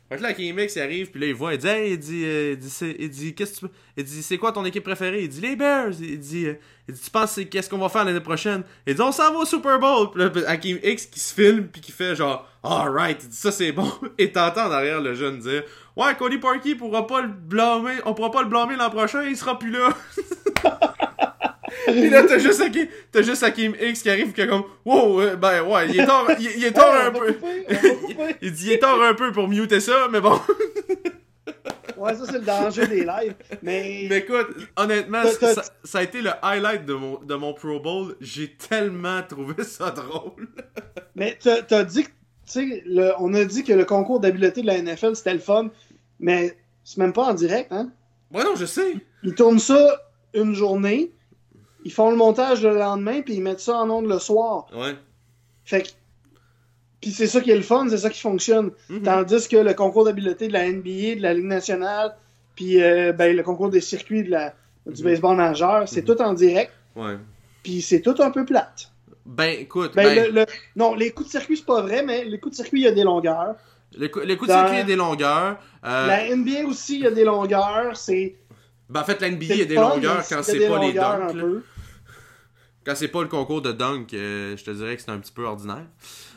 Fait 0.09 0.19
que 0.19 0.23
là, 0.25 0.29
Hakim 0.29 0.59
X, 0.59 0.77
arrive, 0.77 1.11
puis 1.11 1.21
là, 1.23 1.27
il 1.29 1.35
voit, 1.35 1.55
il 1.55 1.59
dit, 1.59 1.67
hey, 1.69 1.93
il 1.93 1.99
dit, 1.99 2.23
euh, 2.27 2.51
il 2.53 2.59
dit, 2.59 2.69
c'est- 2.69 3.33
qu'est-ce 3.35 3.61
que 3.63 3.67
tu, 3.67 3.73
il 3.97 4.05
dit, 4.05 4.23
c'est 4.23 4.37
quoi 4.37 4.53
ton 4.53 4.63
équipe 4.67 4.85
préférée? 4.85 5.23
Il 5.23 5.29
dit, 5.31 5.41
les 5.41 5.57
Bears. 5.57 5.93
Il 6.01 6.19
dit, 6.19 6.47
euh, 6.49 6.55
il 6.87 6.95
dit 6.95 7.01
tu 7.01 7.11
penses, 7.11 7.41
qu'est-ce 7.51 7.71
qu'on 7.71 7.79
va 7.79 7.89
faire 7.89 8.05
l'année 8.05 8.21
prochaine? 8.21 8.63
Il 8.87 8.95
dit, 8.95 9.01
on 9.01 9.11
s'en 9.11 9.33
va 9.33 9.39
au 9.39 9.45
Super 9.47 9.79
Bowl. 9.79 10.09
Hakim 10.47 10.79
X 10.83 11.07
qui 11.07 11.19
se 11.19 11.33
filme, 11.33 11.67
puis 11.69 11.81
qui 11.81 11.93
fait 11.93 12.15
genre, 12.15 12.47
alright, 12.63 13.23
il 13.23 13.31
dit, 13.31 13.37
ça 13.37 13.51
c'est 13.51 13.73
bon. 13.73 13.91
Et 14.19 14.31
t'entends 14.31 14.69
derrière 14.69 15.01
le 15.01 15.15
jeune 15.15 15.39
dire, 15.39 15.63
ouais, 15.97 16.15
Cody 16.19 16.37
Parkey 16.37 16.75
pourra 16.75 17.07
pas 17.07 17.23
le 17.23 17.29
blâmer, 17.29 17.95
on 18.05 18.13
pourra 18.13 18.31
pas 18.31 18.43
le 18.43 18.49
blâmer 18.51 18.77
l'an 18.77 18.91
prochain, 18.91 19.23
il 19.23 19.37
sera 19.37 19.59
plus 19.59 19.71
là. 19.71 19.97
Pis 21.87 22.11
là, 22.11 22.23
t'as 22.25 22.39
juste, 22.39 22.61
Hakim, 22.61 22.87
t'as 23.11 23.23
juste 23.23 23.43
Hakim 23.43 23.75
X 23.81 24.03
qui 24.03 24.11
arrive, 24.11 24.33
qui 24.33 24.41
est 24.41 24.47
comme, 24.47 24.65
wow, 24.85 25.21
euh, 25.21 25.37
ben 25.37 25.63
ouais, 25.63 25.89
il 25.89 26.01
est 26.01 26.07
tard, 26.07 26.27
il, 26.39 26.51
il 26.57 26.65
est 26.65 26.73
tard 26.73 26.93
Ouais, 26.95 27.07
un 27.07 27.11
peu. 27.11 27.33
couper. 27.35 28.37
Il 28.41 28.53
dit, 28.53 28.67
il 28.67 28.73
est 28.73 28.79
tard 28.79 29.01
un 29.03 29.15
peu 29.15 29.33
pour 29.33 29.49
muter 29.49 29.81
ça, 29.81 30.09
mais 30.11 30.21
bon. 30.21 30.39
Ouais, 31.97 32.17
ça, 32.17 32.25
c'est 32.27 32.33
le 32.39 32.41
danger 32.41 32.87
des 32.89 33.05
lives. 33.05 33.35
Mais, 33.63 34.07
Mais 34.09 34.19
écoute, 34.19 34.49
honnêtement, 34.77 35.23
ça, 35.25 35.63
ça 35.85 35.99
a 35.99 36.03
été 36.03 36.21
le 36.21 36.31
highlight 36.43 36.85
de 36.85 36.95
mon, 36.95 37.21
de 37.23 37.35
mon 37.37 37.55
Pro 37.55 37.79
Bowl. 37.79 38.17
J'ai 38.21 38.55
tellement 38.57 39.23
trouvé 39.23 39.63
ça 39.63 39.91
drôle. 39.91 40.49
mais 41.15 41.39
t'as 41.41 41.63
t'as 41.63 41.85
dit 41.85 42.03
que, 42.05 42.09
tu 42.09 42.15
sais, 42.71 42.83
le- 42.87 43.13
on 43.21 43.33
a 43.35 43.45
dit 43.45 43.63
que 43.63 43.73
le 43.73 43.85
concours 43.85 44.19
d'habileté 44.19 44.63
de 44.63 44.67
la 44.67 44.83
NFL, 44.83 45.15
c'était 45.15 45.35
le 45.35 45.39
fun. 45.39 45.71
Mais 46.19 46.57
c'est 46.83 46.99
même 46.99 47.13
pas 47.13 47.23
en 47.25 47.35
direct, 47.35 47.71
hein? 47.71 47.91
Ouais, 48.33 48.43
non, 48.43 48.57
je 48.57 48.67
sais. 48.67 48.95
Ils 49.23 49.35
tournent 49.37 49.61
ça 49.61 50.01
une 50.35 50.55
journée, 50.55 51.13
ils 51.85 51.93
font 51.93 52.11
le 52.11 52.17
montage 52.17 52.63
le 52.63 52.77
lendemain, 52.79 53.23
puis 53.23 53.35
ils 53.35 53.43
mettent 53.43 53.61
ça 53.61 53.77
en 53.77 53.91
ondes 53.91 54.07
le 54.09 54.19
soir. 54.19 54.67
Ouais. 54.75 54.95
Fait 55.65 55.83
que. 55.83 55.89
Puis 57.01 57.11
c'est 57.11 57.27
ça 57.27 57.41
qui 57.41 57.51
est 57.51 57.57
le 57.57 57.63
fun, 57.63 57.89
c'est 57.89 57.99
ça 57.99 58.11
qui 58.11 58.21
fonctionne. 58.21 58.71
Mhm. 58.89 59.03
Tandis 59.03 59.49
que 59.49 59.57
le 59.57 59.75
concours 59.75 60.05
d'habileté 60.05 60.47
de 60.49 60.53
la 60.53 60.67
NBA, 60.71 61.17
de 61.17 61.23
la 61.23 61.35
Ligue 61.35 61.47
nationale, 61.47 62.15
puis 62.55 62.81
euh, 62.81 63.13
ben, 63.13 63.35
le 63.37 63.43
concours 63.43 63.71
des 63.71 63.81
circuits 63.81 64.23
de 64.23 64.31
la, 64.31 64.55
du 64.87 65.03
Mhm. 65.03 65.09
baseball 65.11 65.37
nageur, 65.37 65.89
c'est 65.89 66.07
Mhm. 66.09 66.15
tout 66.17 66.23
en 66.23 66.33
direct, 66.33 66.73
Ouais. 66.95 67.17
puis 67.65 67.83
c'est 67.83 68.01
tout 68.03 68.15
un 68.21 68.31
peu 68.31 68.45
plate. 68.45 68.93
Ben, 69.27 69.51
écoute, 69.59 69.93
Ben, 69.97 70.15
ben, 70.15 70.27
le- 70.33 70.41
le- 70.41 70.47
non, 70.77 70.95
les 70.95 71.11
coups 71.11 71.29
de 71.29 71.33
circuit, 71.33 71.57
c'est 71.57 71.67
pas 71.67 71.81
vrai, 71.83 72.05
mais 72.05 72.25
les 72.25 72.39
coups 72.39 72.57
de 72.57 72.63
circuit, 72.63 72.81
il 72.81 72.85
y 72.85 72.89
a 72.89 72.93
des 72.93 73.05
longueurs. 73.05 73.57
le, 73.99 74.09
coup- 74.09 74.21
le 74.21 74.37
coup 74.37 74.47
de 74.47 74.51
circuit, 74.53 74.77
il 74.77 74.79
y 74.79 74.83
a 74.83 74.85
des 74.85 74.97
longueurs. 74.97 75.59
Euh, 75.85 76.07
La 76.07 76.35
NBA 76.35 76.65
aussi, 76.67 76.95
il 76.97 77.03
y 77.03 77.07
a 77.07 77.11
des 77.11 77.25
longueurs. 77.25 77.95
C'est. 77.97 78.37
Ben, 78.93 79.01
en 79.01 79.05
fait, 79.05 79.21
la 79.21 79.31
NBA, 79.31 79.45
il 79.45 79.57
y 79.57 79.63
a 79.63 79.65
des 79.65 79.75
fun, 79.75 79.89
longueurs 79.89 80.23
quand 80.29 80.43
c'est 80.43 80.69
pas 80.69 80.79
les 80.79 80.93
dunks. 80.93 81.63
Quand 82.85 82.97
c'est 82.97 83.09
pas 83.09 83.23
le 83.23 83.29
concours 83.29 83.63
de 83.63 83.71
dunk, 83.71 84.13
euh, 84.13 84.57
je 84.57 84.65
te 84.65 84.71
dirais 84.73 84.97
que 84.97 85.03
c'est 85.03 85.13
un 85.13 85.19
petit 85.19 85.31
peu 85.31 85.45
ordinaire. 85.45 85.87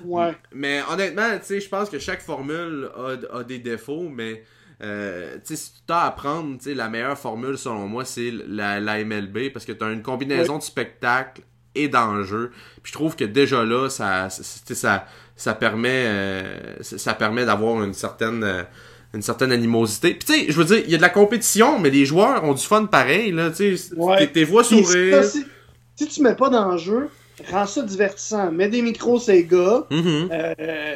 Ouais. 0.03 0.37
Mais 0.53 0.83
honnêtement, 0.91 1.37
tu 1.39 1.45
sais, 1.45 1.59
je 1.59 1.67
pense 1.67 1.89
que 1.89 1.97
chaque 1.97 2.21
formule 2.21 2.87
a, 2.95 3.37
a 3.37 3.43
des 3.43 3.57
défauts, 3.57 4.09
mais 4.09 4.43
euh, 4.83 5.35
tu 5.35 5.55
sais, 5.55 5.55
si 5.55 5.71
tu 5.87 5.93
as 5.93 6.03
à 6.03 6.11
prendre, 6.11 6.57
tu 6.57 6.65
sais, 6.65 6.73
la 6.75 6.89
meilleure 6.89 7.17
formule 7.17 7.57
selon 7.57 7.87
moi, 7.87 8.05
c'est 8.05 8.31
la, 8.47 8.79
la 8.79 9.03
MLB 9.03 9.51
parce 9.53 9.65
que 9.65 9.71
tu 9.71 9.83
as 9.83 9.91
une 9.91 10.03
combinaison 10.03 10.57
de 10.57 10.63
spectacle 10.63 11.41
et 11.75 11.87
d'enjeux. 11.87 12.51
Puis 12.83 12.91
je 12.91 12.93
trouve 12.93 13.15
que 13.15 13.25
déjà 13.25 13.63
là, 13.63 13.89
ça, 13.89 14.29
ça, 14.29 15.07
ça, 15.35 15.55
permet, 15.55 16.05
euh, 16.07 16.83
ça 16.83 17.13
permet 17.13 17.45
d'avoir 17.45 17.83
une 17.83 17.93
certaine, 17.93 18.65
une 19.15 19.21
certaine 19.21 19.51
animosité. 19.51 20.11
Puis 20.13 20.25
tu 20.27 20.33
sais, 20.33 20.45
je 20.51 20.57
veux 20.57 20.65
dire, 20.65 20.83
il 20.85 20.91
y 20.91 20.95
a 20.95 20.97
de 20.97 21.01
la 21.01 21.09
compétition, 21.09 21.79
mais 21.79 21.89
les 21.89 22.05
joueurs 22.05 22.43
ont 22.43 22.53
du 22.53 22.63
fun 22.63 22.85
pareil, 22.85 23.31
là, 23.31 23.49
tu 23.49 23.77
sais, 23.77 23.93
Ouais. 23.95 24.27
t'es- 24.27 24.43
voix 24.43 24.63
sourire. 24.63 25.23
si, 25.23 25.45
si 25.95 26.07
tu 26.07 26.21
mets 26.21 26.35
pas 26.35 26.49
d'enjeu, 26.49 27.09
rends 27.51 27.65
ça 27.65 27.81
divertissant. 27.81 28.51
Mets 28.51 28.69
des 28.69 28.81
micros, 28.81 29.19
ces 29.19 29.43
gars. 29.45 29.85
Mhm. 29.89 30.29
Euh, 30.31 30.95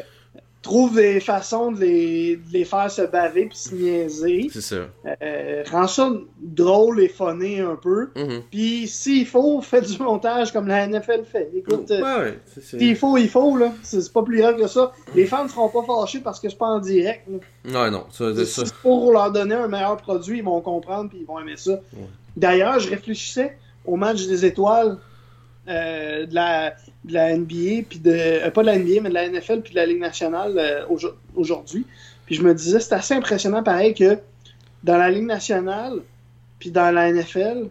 trouve 0.61 0.95
des 0.97 1.19
façons 1.21 1.71
de 1.71 1.79
les, 1.79 2.35
de 2.35 2.51
les 2.51 2.65
faire 2.65 2.91
se 2.91 3.03
baver 3.03 3.45
puis 3.45 3.57
se 3.57 3.73
niaiser. 3.73 4.47
C'est 4.51 4.61
ça. 4.61 4.75
Euh, 5.21 5.63
rend 5.71 5.87
ça 5.87 6.11
drôle 6.41 7.01
et 7.01 7.07
funné 7.07 7.61
un 7.61 7.77
peu. 7.77 8.09
Mhm. 8.15 8.41
Puis 8.51 8.87
s'il 8.87 9.25
faut, 9.25 9.61
fait 9.61 9.81
du 9.81 9.97
montage 9.99 10.51
comme 10.51 10.67
la 10.67 10.85
NFL 10.85 11.23
fait. 11.23 11.49
Écoute, 11.55 11.89
euh, 11.91 12.01
Ouais, 12.01 12.23
ouais. 12.31 12.39
s'il 12.61 12.95
faut, 12.97 13.17
il 13.17 13.29
faut, 13.29 13.55
là. 13.55 13.71
C'est 13.83 14.11
pas 14.11 14.21
plus 14.23 14.39
grave 14.39 14.57
que 14.57 14.67
ça. 14.67 14.91
Les 15.15 15.25
fans 15.25 15.45
ne 15.45 15.49
seront 15.49 15.69
pas 15.69 15.83
fâchés 15.83 16.19
parce 16.19 16.39
que 16.41 16.49
c'est 16.49 16.57
pas 16.57 16.67
en 16.67 16.79
direct. 16.79 17.25
là. 17.65 17.83
Ouais, 17.83 17.91
non, 17.91 18.03
ça, 18.11 18.25
c'est 18.35 18.45
Si 18.45 18.53
ça. 18.59 18.65
c'est 18.65 18.75
pour 18.75 19.11
leur 19.13 19.31
donner 19.31 19.55
un 19.55 19.67
meilleur 19.69 19.95
produit, 19.97 20.39
ils 20.39 20.43
vont 20.43 20.59
comprendre 20.61 21.09
puis 21.09 21.19
ils 21.21 21.25
vont 21.25 21.39
aimer 21.39 21.55
ça. 21.57 21.79
D'ailleurs, 22.35 22.79
je 22.79 22.89
réfléchissais 22.89 23.57
au 23.85 23.95
match 23.95 24.27
des 24.27 24.45
étoiles 24.45 24.97
euh, 25.67 26.25
de, 26.25 26.33
la, 26.33 26.71
de 27.05 27.13
la 27.13 27.35
NBA, 27.37 27.83
puis 27.89 27.99
de, 27.99 28.11
euh, 28.11 28.49
pas 28.51 28.61
de 28.61 28.67
la 28.67 28.77
NBA, 28.77 29.01
mais 29.01 29.09
de 29.09 29.13
la 29.13 29.27
NFL 29.29 29.61
puis 29.61 29.71
de 29.71 29.75
la 29.75 29.85
Ligue 29.85 29.99
nationale 29.99 30.53
euh, 30.57 30.85
aujo- 30.87 31.15
aujourd'hui. 31.35 31.85
Puis 32.25 32.35
je 32.35 32.41
me 32.43 32.53
disais, 32.53 32.79
c'est 32.79 32.93
assez 32.93 33.13
impressionnant 33.13 33.61
pareil 33.63 33.93
que 33.93 34.17
dans 34.83 34.97
la 34.97 35.09
Ligue 35.11 35.25
nationale, 35.25 35.99
puis 36.59 36.71
dans 36.71 36.91
la 36.93 37.11
NFL, 37.11 37.67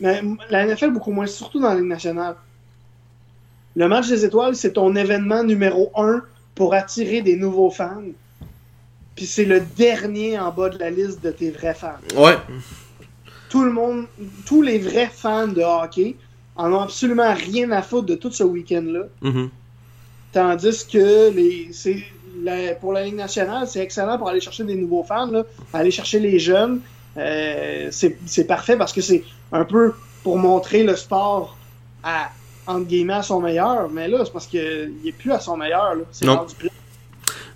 mais 0.00 0.20
la 0.50 0.66
NFL 0.66 0.90
beaucoup 0.90 1.12
moins, 1.12 1.26
surtout 1.26 1.60
dans 1.60 1.68
la 1.70 1.76
Ligue 1.76 1.88
nationale. 1.88 2.36
Le 3.76 3.88
match 3.88 4.08
des 4.08 4.24
étoiles, 4.24 4.54
c'est 4.54 4.72
ton 4.74 4.94
événement 4.96 5.42
numéro 5.44 5.90
un 5.96 6.22
pour 6.54 6.74
attirer 6.74 7.22
des 7.22 7.36
nouveaux 7.36 7.70
fans. 7.70 8.02
Puis 9.16 9.26
c'est 9.26 9.44
le 9.44 9.60
dernier 9.60 10.38
en 10.38 10.50
bas 10.50 10.68
de 10.68 10.78
la 10.78 10.90
liste 10.90 11.22
de 11.22 11.30
tes 11.30 11.50
vrais 11.50 11.74
fans 11.74 11.98
Ouais. 12.16 12.36
tout 13.48 13.64
le 13.64 13.72
monde, 13.72 14.06
tous 14.46 14.62
les 14.62 14.78
vrais 14.78 15.08
fans 15.12 15.48
de 15.48 15.60
hockey 15.62 16.16
en 16.56 16.72
ont 16.72 16.80
absolument 16.80 17.32
rien 17.34 17.70
à 17.70 17.82
foutre 17.82 18.06
de 18.06 18.14
tout 18.14 18.30
ce 18.30 18.42
week-end-là. 18.44 19.04
Mhm. 19.22 19.48
Tandis 20.32 20.86
que 20.90 21.30
les, 21.30 21.68
c'est, 21.72 22.02
la- 22.42 22.74
pour 22.74 22.92
la 22.92 23.04
Ligue 23.04 23.16
nationale, 23.16 23.66
c'est 23.68 23.80
excellent 23.80 24.18
pour 24.18 24.28
aller 24.28 24.40
chercher 24.40 24.64
des 24.64 24.74
nouveaux 24.74 25.04
fans, 25.04 25.26
là, 25.30 25.44
aller 25.72 25.90
chercher 25.90 26.20
les 26.20 26.38
jeunes. 26.38 26.80
Euh, 27.16 27.88
c'est, 27.90 28.44
parfait 28.44 28.76
parce 28.76 28.92
que 28.92 29.02
c'est 29.02 29.22
un 29.52 29.64
peu 29.64 29.92
pour 30.22 30.38
montrer 30.38 30.82
le 30.82 30.96
sport 30.96 31.56
à, 32.02 32.30
entre 32.66 32.86
guillemets, 32.86 33.14
à 33.14 33.22
son 33.22 33.40
meilleur. 33.40 33.90
Mais 33.90 34.08
là, 34.08 34.24
c'est 34.24 34.32
parce 34.32 34.46
qu'il 34.46 34.94
n'est 35.04 35.12
plus 35.12 35.32
à 35.32 35.40
son 35.40 35.56
meilleur. 35.58 35.94
C'est 36.10 36.26
rendu 36.36 36.54
plat. 36.54 36.70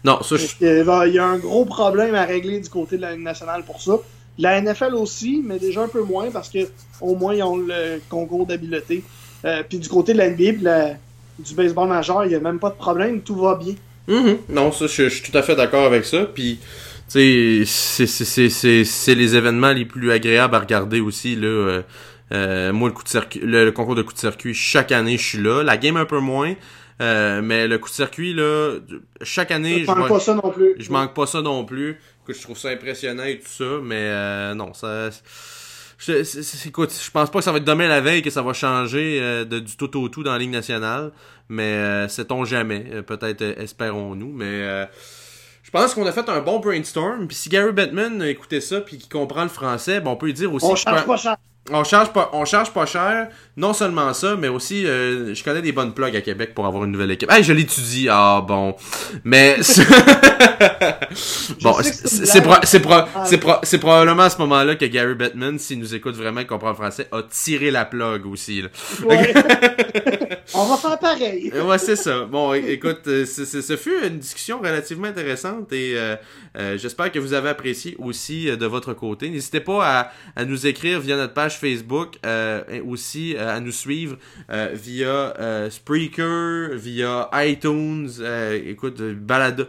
Non, 0.04 0.22
ça, 0.22 0.36
je... 0.36 0.46
Fait 0.46 0.58
que, 0.58 0.82
bah, 0.84 1.06
Il 1.06 1.14
y 1.14 1.18
a 1.18 1.24
un 1.24 1.38
gros 1.38 1.64
problème 1.64 2.14
à 2.14 2.24
régler 2.24 2.60
du 2.60 2.68
côté 2.68 2.96
de 2.96 3.02
la 3.02 3.12
Ligue 3.12 3.24
nationale 3.24 3.62
pour 3.64 3.80
ça. 3.80 3.94
La 4.38 4.60
NFL 4.60 4.94
aussi, 4.94 5.42
mais 5.44 5.58
déjà 5.58 5.82
un 5.82 5.88
peu 5.88 6.02
moins 6.02 6.30
parce 6.30 6.48
que 6.50 6.58
au 7.00 7.14
moins 7.16 7.34
ils 7.34 7.42
ont 7.42 7.56
le 7.56 8.00
concours 8.08 8.46
d'habileté. 8.46 9.02
Euh, 9.44 9.62
puis 9.68 9.78
du 9.78 9.88
côté 9.88 10.12
de 10.12 10.18
la 10.18 10.28
NBA 10.30 10.52
la- 10.62 10.94
du 11.38 11.54
baseball 11.54 11.88
majeur, 11.88 12.24
il 12.24 12.28
n'y 12.28 12.34
a 12.34 12.40
même 12.40 12.58
pas 12.58 12.70
de 12.70 12.74
problème, 12.76 13.20
tout 13.22 13.36
va 13.36 13.54
bien. 13.56 13.74
Mhm. 14.08 14.38
Non, 14.48 14.72
ça, 14.72 14.86
je, 14.86 15.04
je 15.04 15.08
suis 15.08 15.30
tout 15.30 15.36
à 15.36 15.42
fait 15.42 15.54
d'accord 15.56 15.84
avec 15.84 16.04
ça. 16.04 16.24
Puis, 16.24 16.58
tu 16.58 16.64
sais, 17.08 17.62
c'est- 17.66 18.06
c'est- 18.06 18.24
c'est 18.24 18.48
c'est- 18.48 18.84
c'est 18.84 19.14
les 19.14 19.36
événements 19.36 19.72
les 19.72 19.84
plus 19.84 20.10
agréables 20.12 20.54
à 20.54 20.60
regarder 20.60 21.00
aussi. 21.00 21.34
Là. 21.36 21.46
Euh, 21.48 21.82
euh, 22.32 22.72
moi, 22.72 22.88
le, 22.88 22.94
coup 22.94 23.02
de 23.04 23.08
circuit, 23.08 23.40
le, 23.40 23.64
le 23.64 23.72
concours 23.72 23.94
de 23.94 24.02
coup 24.02 24.12
de 24.12 24.18
circuit, 24.18 24.54
chaque 24.54 24.92
année, 24.92 25.16
je 25.18 25.24
suis 25.26 25.38
là. 25.42 25.62
La 25.62 25.76
game 25.76 25.96
un 25.96 26.04
peu 26.06 26.18
moins. 26.20 26.54
euh, 27.02 27.42
mais 27.42 27.68
le 27.68 27.76
coup 27.76 27.90
de 27.90 27.94
circuit, 27.94 28.32
là, 28.32 28.76
chaque 29.20 29.50
année, 29.50 29.80
Je 29.80 29.84
je, 29.84 29.86
manque 29.86 29.98
manque- 29.98 30.08
pas 30.08 30.20
ça 30.20 30.34
non 30.34 30.50
plus. 30.50 30.74
je 30.78 30.90
manque 30.90 31.12
pas 31.14 31.26
ça 31.26 31.42
non 31.42 31.62
plus. 31.66 31.98
Que 32.26 32.32
je 32.34 32.42
trouve 32.42 32.58
ça 32.58 32.70
impressionnant 32.70 33.24
et 33.24 33.38
tout 33.38 33.48
ça. 33.48 33.78
Mais 33.82 33.94
euh, 33.96 34.54
non, 34.54 34.74
ça. 34.74 35.10
Je, 35.98 36.24
c'est- 36.24 36.42
c'est- 36.42 36.68
écoute, 36.68 36.92
je 36.92 37.10
pense 37.10 37.30
pas 37.30 37.38
que 37.38 37.44
ça 37.44 37.52
va 37.52 37.58
être 37.58 37.64
demain 37.64 37.88
la 37.88 38.00
veille 38.02 38.20
que 38.22 38.28
ça 38.30 38.42
va 38.42 38.52
changer 38.52 39.18
euh, 39.22 39.44
de, 39.44 39.60
du 39.60 39.76
tout 39.76 39.96
au 39.98 40.08
tout 40.08 40.22
dans 40.22 40.32
la 40.32 40.38
Ligue 40.38 40.50
nationale. 40.50 41.12
Mais 41.48 41.62
euh, 41.62 42.08
sait-on 42.08 42.44
jamais. 42.44 42.84
Euh, 42.92 43.02
Peut-être 43.02 43.40
euh, 43.42 43.54
espérons-nous. 43.58 44.32
Mais 44.32 44.44
euh, 44.44 44.84
je 45.62 45.70
pense 45.70 45.94
qu'on 45.94 46.04
a 46.06 46.12
fait 46.12 46.28
un 46.28 46.40
bon 46.40 46.58
brainstorm. 46.58 47.26
Puis 47.28 47.36
si 47.36 47.48
Gary 47.48 47.72
Bettman 47.72 48.22
écoutait 48.22 48.60
ça 48.60 48.80
puis 48.80 48.98
qu'il 48.98 49.08
comprend 49.08 49.44
le 49.44 49.48
français, 49.48 50.00
ben 50.00 50.10
on 50.10 50.16
peut 50.16 50.26
lui 50.26 50.34
dire 50.34 50.52
aussi 50.52 50.66
On 50.66 50.74
change 50.76 51.04
pas 51.06 51.16
cher. 51.16 51.36
on 51.70 51.82
charge 51.82 52.12
pas 52.12 52.28
on 52.34 52.44
charge 52.44 52.72
pas 52.72 52.84
cher. 52.86 53.28
Non 53.56 53.72
seulement 53.72 54.12
ça, 54.12 54.36
mais 54.36 54.48
aussi 54.48 54.86
euh, 54.86 55.34
je 55.34 55.42
connais 55.42 55.62
des 55.62 55.72
bonnes 55.72 55.94
plugs 55.94 56.14
à 56.14 56.20
Québec 56.20 56.54
pour 56.54 56.66
avoir 56.66 56.84
une 56.84 56.92
nouvelle 56.92 57.10
équipe. 57.12 57.30
Hey, 57.30 57.42
je 57.42 57.52
l'étudie. 57.54 58.08
Ah 58.10 58.44
bon. 58.46 58.76
Mais 59.24 59.56
bon, 61.62 61.74
c'est 61.82 62.40
pro- 62.40 62.54
pro- 62.80 62.94
Ah. 63.14 63.24
pro- 63.40 63.60
c'est 63.62 63.78
probablement 63.78 64.24
à 64.24 64.30
ce 64.30 64.38
moment-là 64.38 64.76
que 64.76 64.84
Gary 64.84 65.14
Bettman, 65.14 65.58
s'il 65.58 65.78
nous 65.78 65.94
écoute 65.94 66.14
vraiment 66.16 66.40
et 66.40 66.46
comprend 66.46 66.70
le 66.70 66.74
français, 66.76 67.08
a 67.12 67.22
tiré 67.22 67.70
la 67.70 67.84
plug 67.84 68.26
aussi. 68.26 68.62
Là. 68.62 68.68
Ouais. 69.04 69.34
On 70.54 70.64
va 70.64 70.76
faire 70.76 70.98
pareil. 70.98 71.50
Euh, 71.54 71.64
Ouais, 71.64 71.78
c'est 71.78 71.96
ça. 71.96 72.24
Bon, 72.24 72.54
écoute, 72.54 73.00
euh, 73.08 73.24
ce 73.26 73.76
fut 73.76 73.94
une 74.06 74.18
discussion 74.18 74.58
relativement 74.60 75.08
intéressante 75.08 75.72
et 75.72 75.94
euh, 75.96 76.14
euh, 76.56 76.78
j'espère 76.78 77.10
que 77.10 77.18
vous 77.18 77.32
avez 77.34 77.48
apprécié 77.48 77.96
aussi 77.98 78.48
euh, 78.48 78.56
de 78.56 78.66
votre 78.66 78.92
côté. 78.94 79.28
N'hésitez 79.28 79.58
pas 79.60 79.84
à, 79.84 80.12
à 80.36 80.44
nous 80.44 80.66
écrire 80.66 81.00
via 81.00 81.16
notre 81.16 81.34
page 81.34 81.58
Facebook, 81.58 82.14
et 82.24 82.80
aussi 82.80 83.36
à 83.36 83.58
nous 83.60 83.72
suivre 83.72 84.16
via 84.74 85.34
Spreaker, 85.70 86.70
via 86.74 87.28
iTunes, 87.34 88.08
écoute, 88.66 89.00
balado. 89.00 89.64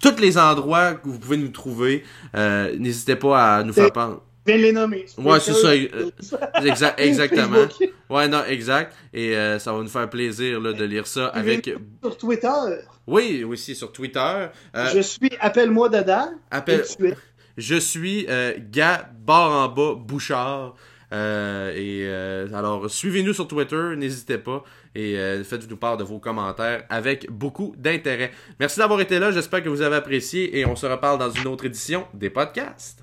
Tous 0.00 0.18
les 0.18 0.38
endroits 0.38 0.94
que 0.94 1.08
vous 1.08 1.18
pouvez 1.18 1.36
nous 1.36 1.48
trouver, 1.48 2.04
euh, 2.34 2.74
n'hésitez 2.78 3.16
pas 3.16 3.56
à 3.56 3.62
nous 3.62 3.72
faire 3.72 3.92
part. 3.92 4.22
Viens 4.46 4.56
les 4.56 4.72
nommer. 4.72 5.04
Ouais, 5.18 5.38
c'est 5.38 5.52
ça, 5.52 5.68
euh, 5.68 6.10
Exact, 6.64 6.98
exactement. 7.00 7.66
Ouais, 8.08 8.26
non, 8.26 8.42
exact. 8.48 8.94
Et 9.12 9.36
euh, 9.36 9.58
ça 9.58 9.72
va 9.72 9.80
nous 9.80 9.88
faire 9.88 10.08
plaisir 10.08 10.60
là, 10.60 10.72
de 10.72 10.84
lire 10.84 11.06
ça 11.06 11.26
avec. 11.26 11.70
Sur 12.02 12.16
Twitter, 12.16 12.48
Oui, 13.06 13.44
aussi 13.44 13.74
sur 13.74 13.92
Twitter. 13.92 14.46
Je 14.74 15.00
suis 15.00 15.30
Appelle-moi 15.40 15.88
Dada. 15.90 16.30
appelle... 16.50 16.84
Je 17.58 17.76
suis 17.76 18.26
Gars 18.70 19.10
barre 19.26 19.52
en 19.52 19.68
bas 19.68 19.94
Bouchard. 19.94 20.74
Euh, 21.12 21.72
et 21.74 22.04
euh, 22.04 22.46
alors 22.54 22.88
suivez-nous 22.88 23.32
sur 23.32 23.48
Twitter, 23.48 23.94
n'hésitez 23.96 24.38
pas 24.38 24.62
et 24.94 25.18
euh, 25.18 25.42
faites-nous 25.42 25.76
part 25.76 25.96
de 25.96 26.04
vos 26.04 26.20
commentaires 26.20 26.84
avec 26.88 27.28
beaucoup 27.30 27.74
d'intérêt. 27.76 28.30
Merci 28.60 28.78
d'avoir 28.78 29.00
été 29.00 29.18
là, 29.18 29.32
j'espère 29.32 29.62
que 29.62 29.68
vous 29.68 29.82
avez 29.82 29.96
apprécié 29.96 30.58
et 30.58 30.66
on 30.66 30.76
se 30.76 30.86
reparle 30.86 31.18
dans 31.18 31.30
une 31.30 31.48
autre 31.48 31.64
édition 31.64 32.06
des 32.14 32.30
podcasts. 32.30 33.02